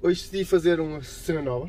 Hoje 0.00 0.22
decidi 0.22 0.44
fazer 0.44 0.78
uma 0.78 1.02
cena 1.02 1.42
nova 1.42 1.68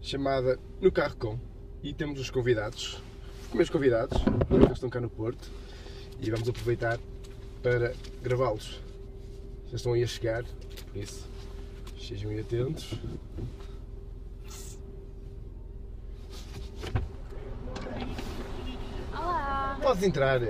chamada 0.00 0.58
No 0.80 0.90
Carro 0.90 1.14
Com 1.16 1.38
e 1.82 1.92
temos 1.92 2.18
os 2.18 2.30
convidados, 2.30 3.02
os 3.42 3.46
primeiros 3.48 3.68
convidados, 3.68 4.16
que 4.22 4.72
estão 4.72 4.88
cá 4.88 4.98
no 4.98 5.10
Porto 5.10 5.50
e 6.18 6.30
vamos 6.30 6.48
aproveitar 6.48 6.98
para 7.62 7.92
gravá-los. 8.22 8.80
Já 9.68 9.76
estão 9.76 9.92
aí 9.92 10.02
a 10.02 10.06
chegar, 10.06 10.42
por 10.42 10.96
isso 10.96 11.28
sejam 12.00 12.30
aí 12.30 12.40
atentos. 12.40 12.94
Olá! 19.12 19.78
Podes 19.82 20.02
entrar, 20.02 20.40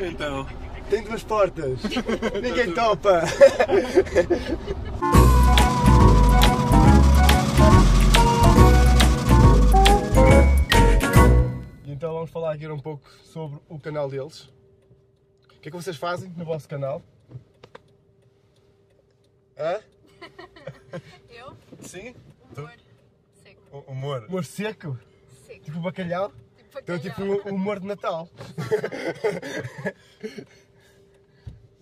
Então, 0.00 0.46
tem 0.88 1.02
duas 1.02 1.22
portas, 1.22 1.80
ninguém 2.42 2.72
topa. 2.72 3.24
Então 11.96 12.12
vamos 12.12 12.28
falar 12.30 12.52
aqui 12.52 12.68
um 12.68 12.78
pouco 12.78 13.08
sobre 13.24 13.58
o 13.70 13.80
canal 13.80 14.06
deles. 14.10 14.42
O 15.54 15.60
que 15.62 15.68
é 15.68 15.70
que 15.70 15.76
vocês 15.76 15.96
fazem 15.96 16.28
no 16.36 16.44
vosso 16.44 16.68
canal? 16.68 17.02
Hã? 19.58 19.80
Eu? 21.30 21.56
sim? 21.80 22.14
Humor 22.54 22.72
seco. 23.42 23.60
O- 23.72 23.90
Humor. 23.92 24.26
Humor 24.28 24.44
seco? 24.44 24.98
Seco. 25.46 25.64
Tipo 25.64 25.80
bacalhau? 25.80 26.30
Tipo 26.58 26.78
Então 26.80 26.98
tipo 26.98 27.20
bacalhau. 27.26 27.46
um 27.46 27.54
humor 27.56 27.80
de 27.80 27.86
Natal. 27.86 28.28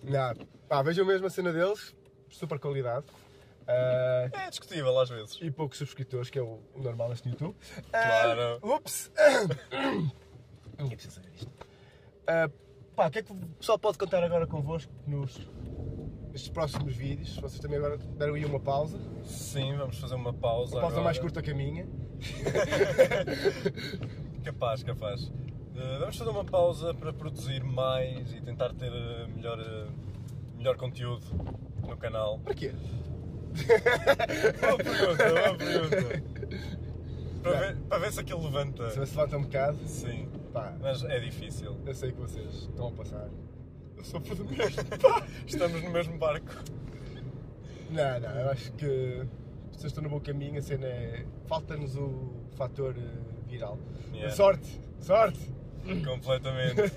Não, 0.01 0.33
pá, 0.69 0.81
vejam 0.81 1.05
mesmo 1.05 1.27
a 1.27 1.29
cena 1.29 1.51
deles, 1.51 1.93
super 2.29 2.57
qualidade. 2.57 3.05
Ah, 3.67 4.29
É 4.45 4.49
discutível 4.49 4.97
às 4.99 5.09
vezes. 5.09 5.39
e 5.41 5.49
poucos 5.51 5.77
subscritores, 5.77 6.29
que 6.29 6.39
é 6.39 6.41
o 6.41 6.59
o 6.75 6.81
normal 6.81 7.09
neste 7.09 7.29
YouTube. 7.29 7.55
Claro. 7.91 8.59
Ah, 8.61 8.75
ups! 8.75 9.11
Ninguém 10.77 10.97
precisa 10.97 11.15
saber 11.15 11.31
isto. 11.35 11.51
Ah, 12.27 12.49
pá, 12.95 13.07
o 13.07 13.11
que 13.11 13.19
é 13.19 13.23
que 13.23 13.31
o 13.31 13.35
pessoal 13.59 13.79
pode 13.79 13.97
contar 13.97 14.23
agora 14.23 14.45
convosco 14.45 14.91
nos, 15.07 15.39
nestes 16.31 16.49
próximos 16.49 16.95
vídeos? 16.95 17.35
Vocês 17.37 17.59
também 17.59 17.77
agora 17.77 17.97
deram 17.97 18.33
aí 18.35 18.45
uma 18.45 18.59
pausa. 18.59 18.99
Sim, 19.23 19.75
vamos 19.77 19.97
fazer 19.99 20.15
uma 20.15 20.33
pausa. 20.33 20.73
Uma 20.75 20.81
pausa 20.81 20.95
agora. 20.95 21.05
mais 21.05 21.19
curta 21.19 21.41
que 21.41 21.51
a 21.51 21.55
minha. 21.55 21.87
Capaz, 24.43 24.83
capaz. 24.83 25.31
Eh, 25.75 25.97
vamos 25.99 26.17
fazer 26.17 26.29
uma 26.29 26.45
pausa 26.45 26.93
para 26.93 27.11
produzir 27.11 27.63
mais 27.63 28.31
e 28.33 28.41
tentar 28.41 28.73
ter 28.73 28.91
melhor, 29.29 29.57
melhor 30.55 30.77
conteúdo 30.77 31.25
no 31.81 31.97
canal. 31.97 32.39
Para 32.39 32.53
quê? 32.53 32.73
Boa 33.55 34.77
pergunta, 34.77 35.29
boa 35.29 35.57
pergunta. 35.57 36.23
Para 37.43 37.59
ver, 37.59 37.75
para 37.77 37.97
ver 37.99 38.11
se 38.11 38.19
aquilo 38.19 38.43
levanta. 38.43 38.89
Se 38.89 38.99
levanta 38.99 39.37
um 39.37 39.43
bocado, 39.43 39.77
Sim, 39.87 40.27
pá, 40.51 40.73
mas 40.81 41.03
é 41.03 41.19
difícil. 41.19 41.77
eu 41.85 41.93
sei 41.93 42.11
que 42.11 42.19
vocês 42.19 42.53
estão 42.53 42.87
a 42.87 42.91
passar. 42.91 43.29
Eu 43.97 44.03
sou 44.03 44.19
por 44.19 44.35
do 44.35 44.45
mesmo. 44.45 44.83
Estamos 45.45 45.81
no 45.83 45.89
mesmo 45.91 46.17
barco. 46.17 46.51
Não, 47.89 48.19
não, 48.19 48.39
eu 48.39 48.49
acho 48.49 48.71
que 48.73 49.25
vocês 49.71 49.85
estão 49.85 50.03
no 50.03 50.09
bom 50.09 50.19
caminho, 50.19 50.57
a 50.57 50.61
cena 50.61 50.87
é. 50.87 51.25
Falta-nos 51.47 51.95
o 51.95 52.33
fator 52.57 52.95
eh, 52.97 53.01
viral. 53.47 53.77
Yeah. 54.11 54.35
Sorte! 54.35 54.81
Sorte! 54.99 55.39
Completamente. 56.03 56.91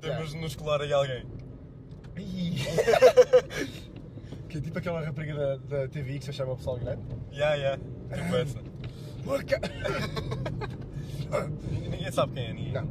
Temos 0.00 0.32
de 0.32 0.38
nos 0.38 0.56
colar 0.56 0.80
aí 0.80 0.92
alguém. 0.92 1.24
Que 4.54 4.58
é 4.58 4.60
tipo 4.60 4.78
aquela 4.78 5.04
rapariga 5.04 5.34
da, 5.34 5.56
da 5.56 5.88
TVI 5.88 6.20
que 6.20 6.26
se 6.26 6.32
chama 6.32 6.52
o 6.52 6.56
pessoal 6.56 6.78
grande. 6.78 7.02
Ya, 7.32 7.54
ya. 7.56 7.76
Tipo 7.76 8.36
essa. 8.36 8.58
Porca! 9.24 9.60
Ninguém 11.72 11.90
ninguém 11.90 12.12
sabe 12.12 12.34
quem 12.34 12.44
é, 12.46 12.52
ninguém. 12.52 12.72
Não. 12.72 12.84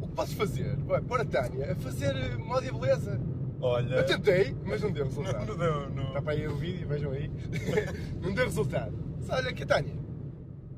O 0.00 0.08
que 0.08 0.14
podes 0.14 0.32
fazer? 0.32 0.74
Vai, 0.76 1.02
pôr 1.02 1.20
a 1.20 1.24
Tânia 1.26 1.72
a 1.72 1.76
fazer 1.76 2.16
eh, 2.16 2.36
moda 2.38 2.66
e 2.66 2.70
beleza. 2.72 3.20
Olha. 3.60 3.96
Eu 3.96 4.06
tentei, 4.06 4.56
mas 4.64 4.80
não 4.80 4.90
deu 4.92 5.04
Não, 5.10 5.10
resultado. 5.10 5.46
não 5.46 5.58
deu, 5.58 5.90
não. 5.90 6.06
Está 6.08 6.22
para 6.22 6.32
aí 6.32 6.48
o 6.48 6.56
vídeo, 6.56 6.88
vejam 6.88 7.12
aí. 7.12 7.30
não 8.22 8.32
deu 8.32 8.44
resultado. 8.46 8.94
Mas 9.18 9.28
olha 9.28 9.50
aqui 9.50 9.62
a 9.62 9.66
Tânia. 9.66 9.94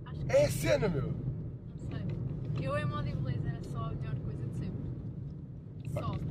Acho 0.07 0.21
que 0.27 0.33
É 0.33 0.45
a 0.45 0.51
cena, 0.51 0.89
meu. 0.89 1.03
não 1.03 1.89
sei. 1.89 2.67
Eu 2.67 2.77
em 2.79 2.85
moda 2.85 3.09
e 3.09 3.15
beleza 3.15 3.49
era 3.49 3.63
só 3.63 3.79
a 3.85 3.91
melhor 3.93 4.17
coisa 4.25 4.45
de 4.45 4.55
sempre. 4.59 5.93
Só. 5.93 6.28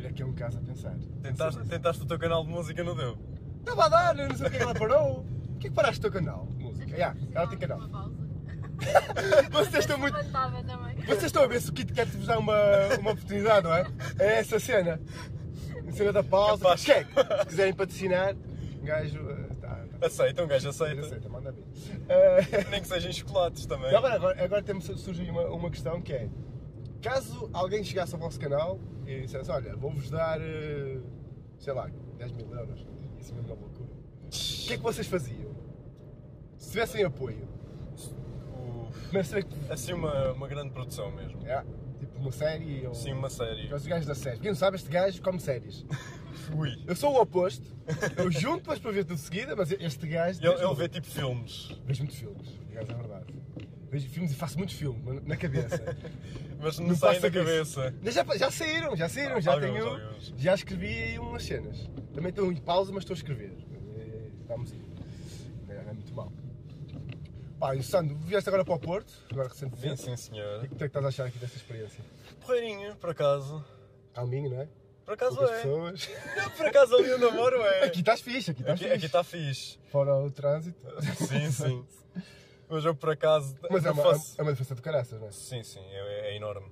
Olha 0.00 0.12
que 0.12 0.22
é 0.22 0.26
um 0.26 0.32
caso 0.32 0.58
a 0.58 0.60
pensar. 0.62 0.94
Tentaste, 1.22 1.64
tentaste 1.66 2.02
o 2.02 2.06
teu 2.06 2.18
canal 2.18 2.44
de 2.44 2.50
música, 2.50 2.82
não 2.82 2.96
deu. 2.96 3.18
Estava 3.60 3.84
a 3.84 3.88
dar, 3.88 4.18
eu 4.18 4.28
não 4.28 4.36
sei 4.36 4.46
o 4.46 4.50
que 4.50 4.56
é 4.56 4.58
que 4.58 4.64
ela 4.64 4.74
parou. 4.74 5.20
O 5.20 5.58
que 5.58 5.66
é 5.66 5.70
que 5.70 5.76
paraste 5.76 5.98
o 5.98 6.02
teu 6.02 6.12
canal? 6.12 6.46
de 6.56 6.64
Música. 6.64 6.92
Yeah, 6.92 7.18
ela 7.34 7.46
tem 7.46 7.58
canal. 7.58 7.78
Uma 7.78 7.88
pausa. 7.90 8.30
Vocês 9.52 9.74
estão 9.84 9.98
muito. 9.98 10.16
Vocês 11.06 11.24
estão 11.24 11.42
a 11.42 11.46
ver 11.46 11.60
se 11.60 11.68
o 11.68 11.72
Kit 11.74 11.92
Kat 11.92 12.10
vos 12.16 12.26
dá 12.26 12.38
uma, 12.38 12.54
uma 12.98 13.10
oportunidade, 13.12 13.64
não 13.66 13.74
é? 13.74 13.84
É 14.18 14.38
essa 14.38 14.58
cena. 14.58 14.98
A 15.86 15.92
cena 15.92 16.12
da 16.12 16.22
pausa. 16.24 16.62
Capaz. 16.62 16.84
Que? 16.84 16.94
Se 17.40 17.46
quiserem 17.46 17.74
patrocinar, 17.74 18.34
um 18.80 18.84
gajo. 18.84 19.28
eh, 19.30 19.50
Tá, 19.60 19.84
tá. 20.00 20.06
Aceita, 20.06 20.42
um 20.42 20.46
gajo 20.48 20.70
aceita. 20.70 21.00
Aceita, 21.02 21.28
manda 21.28 21.52
vir. 21.52 21.64
Eh, 22.08 22.64
Nem 22.70 22.80
que 22.80 22.88
sejam 22.88 23.12
chocolates 23.12 23.66
também. 23.66 23.94
Agora, 23.94 24.14
agora, 24.14 24.42
agora 24.44 24.62
temos, 24.62 24.84
surge 24.86 25.20
aí 25.20 25.30
uma, 25.30 25.42
uma 25.48 25.70
questão 25.70 26.00
que 26.00 26.14
é: 26.14 26.30
caso 27.00 27.50
alguém 27.52 27.82
chegasse 27.82 28.14
ao 28.14 28.20
vosso 28.20 28.38
canal 28.38 28.78
e 29.06 29.22
dissesse, 29.22 29.50
olha, 29.50 29.74
vou-vos 29.76 30.10
dar, 30.10 30.40
eh, 30.40 31.00
sei 31.58 31.72
lá, 31.72 31.90
10 32.18 32.32
mil 32.32 32.54
euros, 32.54 32.86
isso 33.18 33.34
mesmo 33.34 33.50
é 33.50 33.52
uma 33.54 33.62
loucura. 33.62 33.90
O 34.26 34.30
que 34.30 34.72
é 34.72 34.76
que 34.76 34.82
vocês 34.82 35.06
faziam? 35.06 35.50
Se 36.56 36.70
tivessem 36.70 37.02
apoio, 37.04 37.48
mas 39.12 39.32
assim 39.68 39.92
uma, 39.92 40.32
uma 40.32 40.46
grande 40.46 40.70
produção 40.70 41.10
mesmo. 41.10 41.44
É, 41.46 41.64
tipo 41.98 42.18
uma 42.18 42.30
série 42.30 42.86
ou. 42.86 42.94
Sim, 42.94 43.12
uma 43.12 43.30
série. 43.30 43.72
Os 43.72 43.86
gajos 43.86 44.06
da 44.06 44.14
série. 44.14 44.38
Quem 44.38 44.50
não 44.50 44.56
sabe, 44.56 44.76
este 44.76 44.88
gajo 44.88 45.20
come 45.22 45.40
séries. 45.40 45.84
Ui. 46.56 46.82
Eu 46.86 46.96
sou 46.96 47.12
o 47.12 47.20
oposto. 47.20 47.76
Eu 48.16 48.30
junto 48.30 48.58
depois 48.58 48.78
para 48.78 48.90
ver 48.92 49.04
tudo 49.04 49.16
de 49.16 49.22
seguida, 49.22 49.56
mas 49.56 49.72
este 49.72 50.06
gajo. 50.06 50.40
Ele, 50.42 50.62
ele 50.62 50.74
vê 50.74 50.88
tipo 50.88 51.06
filmes, 51.06 51.76
Vejo 51.84 52.02
muito 52.02 52.16
filmes, 52.16 52.60
é 52.72 52.84
verdade. 52.84 53.34
Vejo 53.90 54.08
filmes 54.08 54.30
e 54.32 54.34
faço 54.34 54.56
muito 54.56 54.74
filme 54.74 55.00
mas 55.04 55.24
na 55.24 55.36
cabeça. 55.36 55.78
mas 56.60 56.78
não, 56.78 56.88
Não 56.88 56.94
sai 56.96 57.14
passa 57.16 57.30
da 57.30 57.38
cabeça. 57.38 57.94
Mas 58.02 58.14
Já, 58.14 58.24
já 58.36 58.50
saíram, 58.50 58.96
já 58.96 59.08
saíram, 59.08 59.40
já 59.40 59.52
Alguns, 59.52 59.66
tenho. 59.72 59.88
alguns. 59.88 60.34
Já 60.36 60.54
escrevi 60.54 60.86
aí 61.02 61.18
umas 61.18 61.42
cenas. 61.42 61.88
Também 62.14 62.30
estou 62.30 62.50
em 62.52 62.56
pausa, 62.56 62.92
mas 62.92 63.02
estou 63.02 63.14
a 63.14 63.16
escrever. 63.16 63.50
Ir. 63.50 64.32
Não 65.66 65.74
é 65.74 65.92
muito 65.92 66.14
mal. 66.14 66.32
Pá, 67.58 67.74
e 67.76 67.82
Sandro, 67.82 68.16
vieste 68.18 68.48
agora 68.48 68.64
para 68.64 68.74
o 68.74 68.78
Porto, 68.78 69.12
agora 69.30 69.48
Sim, 69.50 69.66
recentemente. 69.66 70.02
sim, 70.02 70.16
senhor. 70.16 70.64
O 70.64 70.68
que 70.68 70.74
é 70.74 70.76
que 70.78 70.84
estás 70.86 71.04
a 71.04 71.08
achar 71.08 71.26
aqui 71.26 71.38
desta 71.38 71.56
experiência? 71.56 72.02
Porreirinho, 72.40 72.96
por 72.96 73.10
acaso. 73.10 73.62
Calminho, 74.14 74.50
não 74.50 74.60
é? 74.62 74.68
Por 75.04 75.14
acaso 75.14 75.36
Poucas 75.36 75.56
é. 75.56 75.62
pessoas. 75.62 76.08
Por 76.56 76.66
acaso 76.66 76.96
ali 76.96 77.10
o 77.12 77.18
namoro 77.18 77.60
é. 77.60 77.84
Aqui 77.84 78.00
estás 78.00 78.20
fixe, 78.22 78.50
aqui 78.52 78.60
estás 78.62 78.78
fixe. 78.80 78.92
aqui 78.94 79.06
está 79.06 79.22
fixe. 79.24 79.78
Fora 79.90 80.14
o 80.16 80.30
trânsito. 80.30 80.80
Sim, 81.28 81.50
sim. 81.50 81.84
Mas 82.70 82.84
eu 82.84 82.94
por 82.94 83.10
acaso. 83.10 83.56
Mas 83.70 83.84
é 83.84 83.90
uma, 83.90 84.02
faço- 84.02 84.34
é 84.38 84.42
uma 84.42 84.52
diferença 84.52 84.74
de 84.74 84.82
caraças, 84.82 85.20
não 85.20 85.28
é? 85.28 85.32
Sim, 85.32 85.62
sim, 85.62 85.80
é, 85.80 86.30
é 86.32 86.36
enorme. 86.36 86.66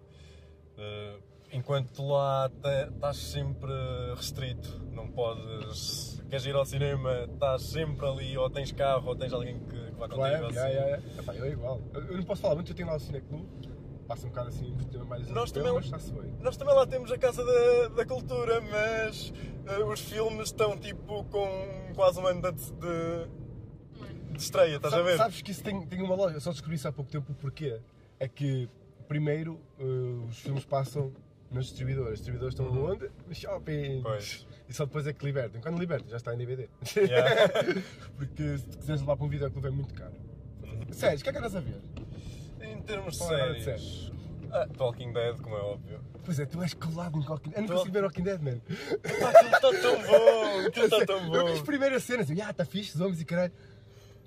Eh, 0.78 1.16
enquanto 1.52 2.06
lá 2.06 2.48
te- 2.48 2.92
estás 2.94 3.16
sempre 3.16 3.72
restrito, 4.14 4.78
não 4.92 5.08
podes. 5.08 6.22
Queres 6.30 6.46
ir 6.46 6.54
ao 6.54 6.64
cinema, 6.64 7.24
estás 7.32 7.62
sempre 7.62 8.06
ali, 8.06 8.36
ou 8.38 8.48
tens 8.50 8.70
carro, 8.70 9.08
ou 9.08 9.16
tens 9.16 9.32
alguém 9.32 9.58
que, 9.60 9.66
que 9.74 9.90
vai 9.98 10.08
contigo. 10.08 10.14
Claro, 10.16 10.46
assim. 10.46 10.54
já, 10.54 10.70
já, 10.70 10.88
já. 10.88 11.20
Epá, 11.22 11.34
eu 11.34 11.44
é 11.44 11.48
igual. 11.50 11.80
Eu, 11.94 12.00
eu 12.04 12.16
não 12.18 12.22
posso 12.24 12.42
falar 12.42 12.54
muito, 12.54 12.70
eu 12.70 12.76
tenho 12.76 12.88
lá 12.88 12.96
o 12.96 13.00
Cineclube. 13.00 13.48
Passa 14.06 14.26
um 14.26 14.30
bocado 14.30 14.48
assim, 14.48 14.74
mais 15.06 15.28
Nós 15.28 15.52
também- 15.52 15.72
mas 15.72 15.84
está-se 15.84 16.12
bem. 16.12 16.34
Nós 16.40 16.56
também 16.56 16.74
lá 16.74 16.86
temos 16.86 17.12
a 17.12 17.18
Casa 17.18 17.44
da, 17.44 17.88
da 17.88 18.06
Cultura, 18.06 18.58
mas 18.62 19.32
eh, 19.66 19.84
os 19.84 20.00
filmes 20.00 20.48
estão 20.48 20.78
tipo 20.78 21.24
com 21.24 21.92
quase 21.94 22.18
um 22.18 22.26
ano 22.26 22.50
de, 22.52 22.72
de, 24.38 24.42
estreia, 24.44 24.76
estás 24.76 24.94
a 24.94 24.96
Sabe- 24.98 25.10
ver? 25.10 25.16
Sabes 25.18 25.42
que 25.42 25.50
isso 25.50 25.62
tem, 25.62 25.80
tem 25.86 26.02
uma 26.02 26.14
lógica, 26.14 26.40
só 26.40 26.50
descobri 26.50 26.76
isso 26.76 26.88
há 26.88 26.92
pouco 26.92 27.10
tempo 27.10 27.30
o 27.32 27.34
porquê. 27.34 27.78
É 28.20 28.26
que, 28.26 28.68
primeiro, 29.06 29.60
eh, 29.78 29.84
os 30.28 30.38
filmes 30.38 30.64
passam 30.64 31.12
nas 31.50 31.66
distribuidoras. 31.66 32.12
Os 32.14 32.18
distribuidores 32.18 32.54
estão 32.54 32.66
Uhum. 32.66 32.90
onde? 32.92 33.08
Nos 33.26 33.36
shoppings. 33.38 34.02
Pois. 34.02 34.46
E 34.68 34.72
só 34.74 34.84
depois 34.84 35.06
é 35.06 35.12
que 35.12 35.24
libertam. 35.24 35.60
Quando 35.60 35.78
libertam, 35.78 36.08
já 36.10 36.16
está 36.16 36.34
em 36.34 36.38
DVD. 36.38 36.68
Yeah. 36.96 37.48
Porque 38.16 38.58
se 38.58 38.66
tu 38.66 38.78
quiseres 38.78 39.00
levar 39.00 39.16
para 39.16 39.24
um 39.26 39.28
videoclube 39.28 39.66
é 39.68 39.70
muito 39.70 39.94
caro. 39.94 40.12
Sério, 40.92 41.18
o 41.18 41.22
que 41.22 41.28
é 41.28 41.32
que 41.32 41.38
andas 41.38 41.54
a 41.56 41.60
ver? 41.60 41.80
Em 42.60 42.80
termos 42.82 43.16
de 43.16 43.22
a 43.34 43.52
de 43.52 43.62
séries. 43.64 44.12
Ah, 44.50 44.66
Talking 44.76 45.12
Dead, 45.12 45.38
como 45.40 45.56
é 45.56 45.60
óbvio. 45.60 46.00
Pois 46.24 46.38
é, 46.40 46.46
tu 46.46 46.62
és 46.62 46.72
colado 46.74 47.18
em 47.18 47.26
Walking 47.26 47.50
Dead. 47.50 47.58
Eu 47.62 47.68
não 47.68 47.76
consigo 47.76 47.92
ver 47.92 48.02
Walking 48.04 48.22
Dead, 48.22 48.40
mano. 48.42 48.62
Aquilo 48.68 49.54
está 49.54 49.60
tão 49.60 50.02
bom, 50.06 50.66
aquilo 50.66 50.84
está 50.86 51.06
tão 51.06 51.34
Eu 51.34 51.46
vi 51.46 51.52
as 51.52 51.58
bom. 51.60 51.64
primeiras 51.66 52.02
cenas, 52.02 52.30
eu, 52.30 52.36
ah, 52.44 52.50
está 52.50 52.64
fixe, 52.64 52.96
zombies 52.96 53.20
e 53.20 53.24
caralho. 53.24 53.52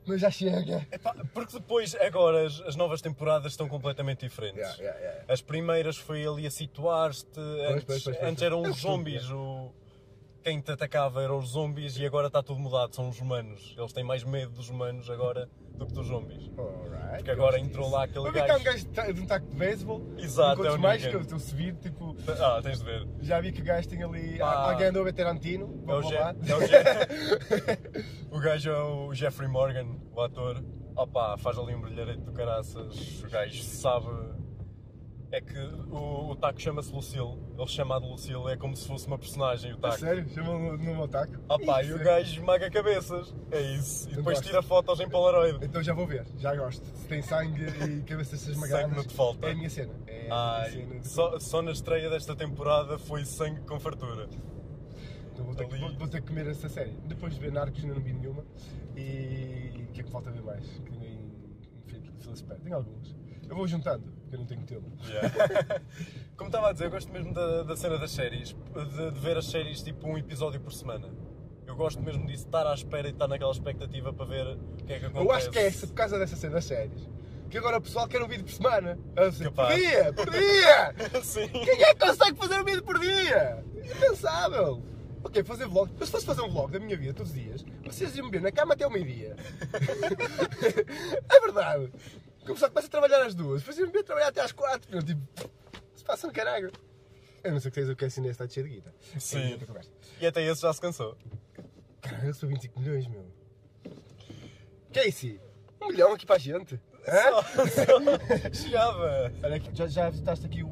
Mas 0.06 0.21
já 0.21 0.31
chega. 0.31 0.86
Epá, 0.92 1.15
porque 1.33 1.53
depois, 1.53 1.95
agora, 1.95 2.45
as, 2.45 2.59
as 2.62 2.75
novas 2.75 3.01
temporadas 3.01 3.53
estão 3.53 3.68
completamente 3.68 4.27
diferentes. 4.27 4.59
Yeah, 4.59 4.81
yeah, 4.81 5.00
yeah. 5.00 5.25
As 5.27 5.42
primeiras 5.42 5.98
foi 5.98 6.25
ali 6.25 6.48
a 6.48 6.51
situar-te, 6.51 7.39
antes, 7.39 7.83
pois, 7.83 8.03
pois, 8.03 8.03
pois, 8.03 8.18
antes 8.18 8.39
pois. 8.39 8.42
eram 8.42 8.62
os 8.63 8.77
zombies, 8.81 9.30
o, 9.30 9.71
quem 10.42 10.60
te 10.62 10.72
atacava 10.72 11.22
eram 11.22 11.38
os 11.38 11.50
zombies 11.50 11.98
e 11.98 12.06
agora 12.06 12.28
está 12.28 12.42
tudo 12.44 12.60
mudado, 12.60 12.96
são 12.96 13.10
os 13.10 13.20
humanos. 13.20 13.76
Eles 13.78 13.94
têm 13.94 14.04
mais 14.04 14.24
medo 14.24 14.52
dos 14.52 14.70
humanos 14.70 15.10
agora 15.10 15.48
do 15.76 15.86
que 15.86 15.94
dos 15.94 16.08
zombies. 16.08 16.50
Alright, 16.58 17.16
Porque 17.18 17.32
agora 17.32 17.60
entrou 17.60 17.90
lá 17.90 18.04
aquele 18.04 18.24
Vou 18.26 18.32
ver 18.32 18.46
que 18.46 18.52
há 18.52 18.58
um 18.58 18.64
gajo. 18.64 18.88
gajo 18.90 19.14
de 19.14 19.22
um 19.22 19.26
taco 19.26 19.48
de 19.48 19.56
beisebol. 19.56 20.02
Exato, 20.18 20.66
é 20.66 20.72
o 20.72 20.80
mais 20.80 21.06
que 21.06 21.16
eu 21.16 21.22
estou 21.22 21.38
a 21.38 21.40
subir, 21.40 21.76
tipo. 21.76 22.16
Ah, 22.40 22.60
tens 22.62 22.80
de 22.80 22.86
ver. 22.86 23.08
Já 23.22 23.40
vi 23.42 23.52
que 23.52 23.62
o 23.62 23.66
gajo 23.66 23.88
tem 23.88 24.04
ali. 24.04 24.38
Pá. 24.38 24.72
Alguém 24.72 24.88
andou 24.88 25.02
a 25.02 25.06
ver 25.06 25.14
Tarantino. 25.14 25.80
É 25.84 25.86
blá, 25.86 25.98
o, 25.98 26.04
Je- 26.04 26.16
é 26.16 26.56
o, 26.56 26.62
Je- 26.68 28.26
o 28.32 28.40
gajo 28.40 28.70
é 28.70 28.84
o 28.84 29.14
Jeffrey 29.14 29.48
Morgan, 29.50 29.88
o 30.14 30.22
ator. 30.22 30.64
Opa, 30.96 31.38
faz 31.38 31.58
ali 31.58 31.74
um 31.74 31.82
brilharete 31.82 32.22
do 32.22 32.34
caraças. 32.34 33.22
O 33.24 33.30
gajo 33.30 33.64
sabe. 33.64 34.08
É 35.31 35.39
que 35.39 35.57
o, 35.57 36.31
o 36.31 36.36
Taco 36.36 36.62
chama-se 36.62 36.92
Lucille. 36.94 37.38
Ele 37.57 37.68
chamado 37.68 38.06
Lucille 38.06 38.48
é 38.50 38.57
como 38.57 38.75
se 38.75 38.86
fosse 38.86 39.07
uma 39.07 39.18
personagem, 39.18 39.72
o 39.74 39.78
A 39.78 39.80
Taco. 39.80 40.00
sério? 40.00 40.28
Chama 40.30 40.60
no, 40.60 40.78
meu 40.78 41.07
taco. 41.07 41.33
Opa, 41.48 41.81
Ih, 41.83 41.88
e 41.88 41.94
o 41.94 42.00
gajo 42.00 42.33
esmaga 42.33 42.69
cabeças. 42.69 43.33
É 43.50 43.62
isso. 43.62 44.10
E 44.10 44.16
depois 44.16 44.38
gosto. 44.39 44.48
tira 44.50 44.62
fotos 44.62 45.00
em 45.00 45.07
Polaroid. 45.10 45.63
Então 45.66 45.81
já 45.81 45.94
vou 45.94 46.06
ver, 46.06 46.25
já 46.38 46.54
gosto. 46.56 46.86
Se 46.98 47.07
tem 47.07 47.22
sangue 47.22 47.63
e 47.66 48.01
cabeças 48.04 48.45
esmagadas. 48.45 48.81
Sangue 48.83 48.95
não 48.98 49.04
te 49.06 49.13
falta. 49.13 49.48
É 49.48 49.51
a 49.51 49.56
minha 49.56 49.69
cena. 49.69 49.94
É 50.06 50.28
a 50.30 50.57
Ai, 50.63 50.72
minha 50.72 50.88
cena. 50.88 51.04
só, 51.06 51.39
só 51.39 51.62
na 51.62 51.72
estreia 51.72 52.10
desta 52.10 52.36
temporada 52.36 52.98
foi 53.00 53.24
sangue 53.24 53.62
com 53.62 53.80
fartura. 53.80 54.28
Então 55.33 55.45
vou 55.45 55.56
ter, 55.56 55.66
que, 55.66 55.78
vou, 55.78 55.94
vou 55.98 56.07
ter 56.10 56.22
que 56.22 56.28
comer 56.28 56.48
essa 56.48 56.68
série. 56.68 56.92
Depois 57.06 57.33
de 57.33 57.39
ver 57.39 57.54
Narcos 57.54 57.81
ainda 57.81 57.95
não 57.95 58.01
vi 58.01 58.12
nenhuma. 58.12 58.44
E 58.98 59.86
o 59.89 59.94
que 59.94 60.01
é 60.01 60.04
que 60.04 60.12
falta 60.12 60.30
ver 60.30 60.42
mais? 60.44 60.66
Que 60.68 60.92
tenho 60.92 61.06
em, 61.06 61.31
em 61.88 62.01
Fil- 62.01 62.13
Filispé. 62.19 62.56
Tenho 62.56 62.75
algumas. 62.75 63.16
Eu 63.51 63.57
vou 63.57 63.68
juntando, 63.68 64.06
porque 64.21 64.36
eu 64.38 64.39
não 64.39 64.45
tenho 64.45 64.62
tempo. 64.62 64.89
Yeah. 65.06 65.81
Como 66.38 66.48
estava 66.48 66.69
a 66.69 66.71
dizer, 66.71 66.86
eu 66.86 66.89
gosto 66.89 67.12
mesmo 67.12 67.33
da, 67.33 67.63
da 67.63 67.75
cena 67.75 67.98
das 67.98 68.12
séries, 68.12 68.56
de, 68.56 69.12
de 69.12 69.19
ver 69.19 69.36
as 69.36 69.45
séries 69.45 69.83
tipo 69.83 70.07
um 70.07 70.18
episódio 70.18 70.62
por 70.62 70.71
semana. 70.71 71.09
Eu 71.68 71.75
gosto 71.75 72.01
mesmo 72.01 72.25
disso, 72.25 72.45
estar 72.45 72.65
à 72.65 72.74
espera 72.74 73.09
e 73.09 73.12
estar 73.12 73.27
naquela 73.27 73.51
expectativa 73.51 74.13
para 74.13 74.25
ver 74.25 74.48
o 74.48 74.86
que 74.86 74.94
é 74.94 75.00
que 75.00 75.06
acontece. 75.06 75.25
Eu 75.25 75.31
acho 75.33 75.51
que 75.51 75.59
é 75.59 75.68
essa, 75.68 75.86
por 75.86 75.94
causa 75.94 76.18
dessa 76.18 76.38
cena 76.38 76.53
das 76.53 76.63
séries. 76.63 77.09
Que 77.50 77.57
agora 77.57 77.80
o 77.80 77.81
pessoal 77.81 78.07
quer 78.07 78.24
um 78.24 78.27
vídeo 78.30 78.45
por 78.45 78.53
semana. 78.53 78.98
Assim, 79.18 79.51
por 79.51 79.68
dia! 79.68 80.13
Por 80.13 80.30
dia! 80.31 81.21
Sim. 81.21 81.50
Quem 81.50 81.83
é 81.83 81.94
que 81.94 82.06
consegue 82.06 82.38
fazer 82.38 82.62
um 82.62 82.63
vídeo 82.63 82.83
por 82.83 83.00
dia? 83.00 83.65
Impensável! 83.83 84.81
Ok, 85.25 85.44
fazer 85.44 85.68
vlog. 85.68 85.92
Mas 86.00 86.07
se 86.07 86.13
fosse 86.13 86.25
fazer 86.25 86.42
um 86.42 86.50
vlog 86.50 86.71
da 86.71 86.80
minha 86.80 86.95
vida 86.95 87.13
todos 87.13 87.33
os 87.33 87.38
dias, 87.38 87.65
vocês 87.83 88.15
iam 88.15 88.27
me 88.27 88.31
ver 88.31 88.42
na 88.42 88.51
cama 88.54 88.75
até 88.75 88.86
ao 88.86 88.89
meio-dia. 88.89 89.36
é 91.30 91.39
verdade. 91.42 91.92
O 92.44 92.54
pessoal 92.54 92.72
começa 92.72 92.88
a 92.88 92.92
trabalhar 92.92 93.24
às 93.24 93.36
duas, 93.36 93.62
depois 93.62 93.78
ver 93.78 94.04
trabalhar 94.04 94.28
até 94.30 94.42
às 94.42 94.52
quatro. 94.52 94.96
Eu, 94.96 95.04
tipo, 95.04 95.22
se 95.96 96.04
passa 96.04 96.28
no 96.28 96.34
caralho. 96.34 96.72
Eu 97.44 97.52
não 97.52 97.60
sei 97.60 97.72
que 97.72 97.80
tens 97.80 97.90
o 97.90 97.96
que 97.96 98.04
é 98.04 98.08
assim 98.08 98.26
está 98.28 98.48
cheio 98.48 98.68
de 98.68 98.76
guita. 98.76 98.94
Sim. 99.20 99.54
É. 99.54 100.24
E 100.24 100.28
até 100.28 100.44
esse 100.44 100.62
já 100.62 100.74
se 100.74 100.82
cansou. 100.82 101.18
Caralho, 102.02 102.28
eu 102.28 102.34
sou 102.34 102.50
25 102.50 102.80
milhões, 102.80 103.08
meu. 103.08 103.26
Casey, 104.92 105.40
um 105.82 105.88
milhão 105.88 106.14
aqui 106.14 106.26
para 106.26 106.36
a 106.36 106.40
gente. 106.40 106.80
Hã? 107.08 107.42
Chegava! 108.54 109.32
Olha 109.44 109.56
aqui, 109.56 109.70
já, 109.74 109.88
já 109.88 110.10
visitaste 110.10 110.46
aqui 110.46 110.64
o 110.64 110.70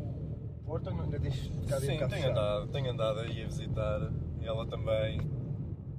Porto 0.66 0.92
ou 0.92 1.02
ainda 1.02 1.20
tens 1.20 1.36
ficado 1.36 1.78
um 1.78 1.80
Sim, 1.80 1.98
tenho 1.98 2.10
fechado? 2.10 2.32
andado, 2.32 2.68
tenho 2.68 2.92
andado 2.92 3.20
aí 3.22 3.44
a 3.44 3.46
visitar. 3.46 4.12
E 4.40 4.46
ela 4.46 4.68
também. 4.68 5.20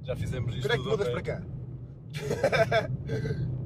Já 0.03 0.15
fizemos 0.15 0.55
isto 0.55 0.67
Quando 0.67 0.79
é 0.79 0.83
que 0.83 0.89
mudas 0.89 1.09
para 1.09 1.21
cá? 1.21 1.43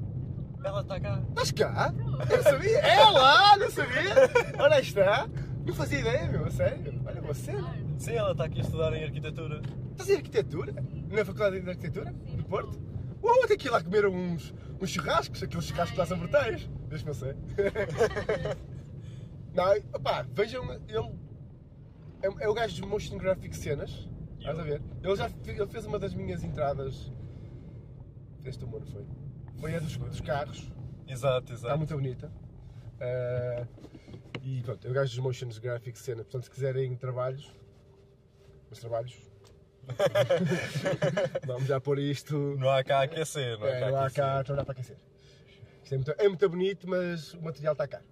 Ela 0.66 0.82
está 0.82 1.00
cá. 1.00 1.22
Estás 1.30 1.52
cá? 1.52 1.94
Eu 2.28 2.38
não 2.38 2.44
sabia? 2.44 2.80
É 2.80 3.04
lá, 3.04 3.56
não 3.56 3.70
sabia? 3.70 4.16
Ora 4.58 4.76
aí 4.76 4.82
está. 4.82 5.30
Não 5.64 5.76
fazia 5.76 6.00
ideia, 6.00 6.28
meu, 6.28 6.44
a 6.44 6.50
sério. 6.50 7.02
Olha 7.06 7.22
você. 7.22 7.52
Sim, 8.00 8.14
ela 8.14 8.32
está 8.32 8.46
aqui 8.46 8.58
a 8.58 8.64
estudar 8.64 8.92
em 8.94 9.04
arquitetura. 9.04 9.62
Estás 9.92 10.10
em 10.10 10.16
arquitetura? 10.16 10.74
Na 11.12 11.24
Faculdade 11.24 11.62
de 11.62 11.70
Arquitetura? 11.70 12.12
Do 12.12 12.44
Porto? 12.46 12.80
Uou, 13.22 13.46
tenho 13.46 13.60
que 13.60 13.68
ir 13.68 13.70
lá 13.70 13.84
comer 13.84 14.08
uns, 14.08 14.56
uns 14.82 14.90
churrascos, 14.90 15.44
aqueles 15.44 15.66
churrascos 15.66 15.98
lá 16.00 16.06
são 16.08 16.18
brutais. 16.18 16.68
Deixa-me 16.90 17.14
ser. 17.14 17.38
Não, 19.54 19.72
opá, 19.94 20.26
vejam, 20.34 20.64
ele 20.88 21.12
é, 22.24 22.44
é 22.44 22.50
o 22.50 22.54
gajo 22.56 22.74
de 22.74 22.82
Motion 22.82 23.20
Graphic 23.20 23.56
Cenas. 23.56 24.10
Estás 24.40 24.58
a 24.58 24.64
ver? 24.64 24.82
Ele 25.04 25.16
já 25.16 25.30
ele 25.46 25.68
fez 25.68 25.86
uma 25.86 26.00
das 26.00 26.16
minhas 26.16 26.44
entradas. 26.44 27.12
Tu, 28.44 28.68
mano, 28.68 28.86
foi? 28.88 29.06
Foi 29.60 29.76
a 29.76 29.80
dos, 29.80 29.98
dos 29.98 30.22
carros. 30.22 30.72
Exato, 31.08 31.54
Está 31.54 31.68
exato. 31.68 31.78
muito 31.78 31.96
bonita. 31.96 32.32
Ah, 33.00 33.66
e 34.42 34.62
pronto, 34.62 34.86
é 34.88 34.90
o 34.90 34.94
gajo 34.94 35.10
dos 35.12 35.20
Motions 35.20 35.58
Graphics 35.60 36.02
Cena. 36.02 36.24
Portanto, 36.24 36.44
se 36.44 36.50
quiserem 36.52 36.96
trabalhos, 36.96 37.52
os 38.72 38.80
trabalhos, 38.80 39.14
vamos 41.46 41.66
já 41.68 41.80
pôr 41.80 42.00
isto. 42.00 42.56
Não 42.58 42.70
há 42.70 42.84
cá 42.84 43.00
a 43.00 43.04
aquecer, 43.04 43.58
não 43.60 43.68
É, 43.68 43.80
cá 43.80 43.90
não 43.90 43.98
há 43.98 44.02
aquecer. 44.06 44.24
cá 44.24 44.40
a 44.40 44.44
trabalhar 44.44 44.66
para 44.66 44.74
aquecer. 44.74 44.98
Isto 45.84 45.94
é 45.94 45.98
muito, 45.98 46.12
é 46.18 46.28
muito 46.28 46.50
bonito, 46.50 46.90
mas 46.90 47.34
o 47.36 47.42
material 47.42 47.74
está 47.74 47.88
caro. 47.88 48.04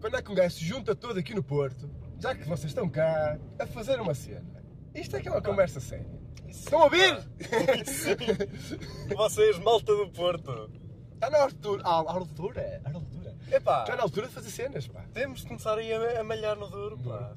Quando 0.00 0.16
é 0.16 0.22
que 0.22 0.30
um 0.30 0.34
gajo 0.34 0.56
se 0.56 0.64
junta 0.64 0.94
todo 0.94 1.18
aqui 1.18 1.34
no 1.34 1.42
Porto, 1.42 1.88
já 2.18 2.34
que 2.34 2.42
vocês 2.44 2.70
estão 2.70 2.88
cá, 2.88 3.38
a 3.58 3.66
fazer 3.66 4.00
uma 4.00 4.14
cena? 4.14 4.64
Isto 4.94 5.16
é 5.16 5.20
que 5.20 5.28
é 5.28 5.30
uma 5.30 5.42
conversa 5.42 5.78
séria. 5.78 6.06
Estão 6.50 6.80
a 6.80 6.84
ouvir? 6.84 7.16
Vocês, 9.16 9.58
malta 9.58 9.94
do 9.94 10.08
Porto. 10.10 10.70
Está 11.14 11.30
na 11.30 11.42
altura. 11.42 11.82
À 11.84 11.90
à 12.00 12.12
altura? 12.12 12.82
À 12.84 12.90
altura. 12.92 13.36
Epá, 13.50 13.80
Está 13.82 13.96
na 13.96 14.02
altura 14.02 14.28
de 14.28 14.32
fazer 14.34 14.50
cenas, 14.50 14.86
pá. 14.86 15.04
temos 15.12 15.40
de 15.40 15.46
começar 15.48 15.76
aí 15.76 15.92
a, 15.92 16.20
a 16.20 16.24
malhar 16.24 16.56
no 16.56 16.68
duro, 16.68 16.98
pá. 16.98 17.34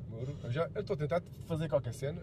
Já 0.49 0.69
eu 0.75 0.81
estou 0.81 0.93
a 0.93 0.97
tentar 0.97 1.21
fazer 1.47 1.67
qualquer 1.69 1.93
cena. 1.93 2.21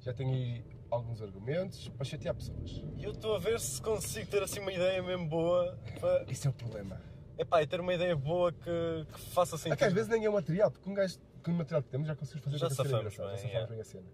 Já 0.00 0.12
tenho 0.12 0.32
aí 0.32 0.64
alguns 0.90 1.20
argumentos 1.20 1.88
para 1.88 2.04
chatear 2.04 2.34
pessoas. 2.34 2.82
E 2.96 3.04
eu 3.04 3.10
estou 3.10 3.34
a 3.34 3.38
ver 3.38 3.58
se 3.58 3.82
consigo 3.82 4.30
ter 4.30 4.42
assim 4.42 4.60
uma 4.60 4.72
ideia 4.72 5.02
mesmo 5.02 5.26
boa. 5.28 5.76
Para... 6.00 6.24
Isso 6.30 6.46
é 6.46 6.50
o 6.50 6.54
problema. 6.54 7.00
Epá, 7.38 7.62
e 7.62 7.66
ter 7.66 7.80
uma 7.80 7.92
ideia 7.92 8.16
boa 8.16 8.52
que, 8.52 9.06
que 9.12 9.20
faça 9.32 9.56
É 9.56 9.58
sentido. 9.58 9.78
que 9.78 9.84
às 9.84 9.92
vezes 9.92 10.08
nem 10.08 10.24
é 10.24 10.30
o 10.30 10.32
material, 10.32 10.70
porque 10.70 10.88
um 10.88 10.94
gajo 10.94 11.18
com 11.42 11.50
o 11.50 11.54
material 11.54 11.82
que 11.82 11.88
temos 11.90 12.06
já 12.06 12.14
conseguimos 12.16 12.44
fazer 12.44 12.58
Já 12.58 12.68
qualquer 12.68 12.86
cena 12.88 13.10
safamos 13.10 13.16
bem, 13.18 13.36
já 13.36 13.42
safamos 13.42 13.64
é. 13.64 13.72
bem 13.72 13.80
a 13.80 13.84
cena. 13.84 14.06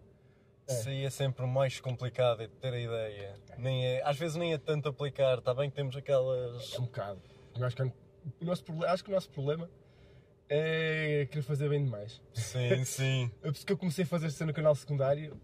Isso 0.68 0.88
aí 0.88 1.04
é 1.04 1.10
sempre 1.10 1.44
mais 1.46 1.80
complicado, 1.80 2.42
é 2.42 2.48
ter 2.48 2.72
a 2.72 2.78
ideia. 2.78 3.34
Nem 3.58 3.84
é, 3.86 4.02
às 4.04 4.16
vezes 4.18 4.36
nem 4.36 4.52
é 4.52 4.58
tanto 4.58 4.88
aplicar, 4.88 5.38
está 5.38 5.52
bem 5.52 5.68
que 5.68 5.76
temos 5.76 5.96
aquelas. 5.96 6.72
É 6.74 6.78
um 6.78 6.84
bocado. 6.84 7.20
Eu 7.58 7.64
acho 7.66 7.76
que, 7.76 7.82
o 7.82 7.92
nosso, 8.40 8.64
acho 8.86 9.04
que 9.04 9.10
o 9.10 9.14
nosso 9.14 9.30
problema 9.30 9.68
é 10.48 11.26
querer 11.30 11.42
fazer 11.42 11.68
bem 11.68 11.84
demais. 11.84 12.22
Sim, 12.34 12.84
sim. 12.84 13.30
Eu 13.42 13.52
que 13.52 13.72
eu 13.72 13.76
comecei 13.76 14.04
a 14.04 14.06
fazer 14.06 14.30
cena 14.30 14.48
no 14.48 14.54
canal 14.54 14.74
secundário 14.74 15.38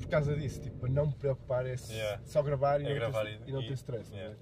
por 0.00 0.08
causa 0.08 0.34
disso, 0.34 0.60
tipo, 0.60 0.78
para 0.78 0.90
não 0.90 1.06
me 1.06 1.14
preocupar, 1.14 1.66
é 1.66 1.76
Yeah. 1.88 2.20
só 2.24 2.42
gravar 2.42 2.80
e 2.80 2.84
É 2.84 2.88
não, 2.88 2.94
gravar 2.96 3.24
ter, 3.24 3.40
e- 3.46 3.48
e 3.50 3.52
não 3.52 3.60
ter 3.62 3.74
stress. 3.74 4.12
é? 4.14 4.34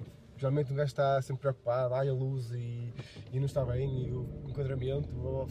Geralmente 0.43 0.73
um 0.73 0.75
gajo 0.75 0.89
está 0.89 1.23
sempre 1.23 1.43
preocupado, 1.43 1.95
ai 1.95 2.09
a 2.09 2.13
luz 2.13 2.51
e, 2.51 2.93
e 3.31 3.39
não 3.39 3.47
está 3.47 3.65
bem, 3.65 4.09
e 4.09 4.11
o 4.11 4.43
enquadramento, 4.49 5.09
oh, 5.17 5.47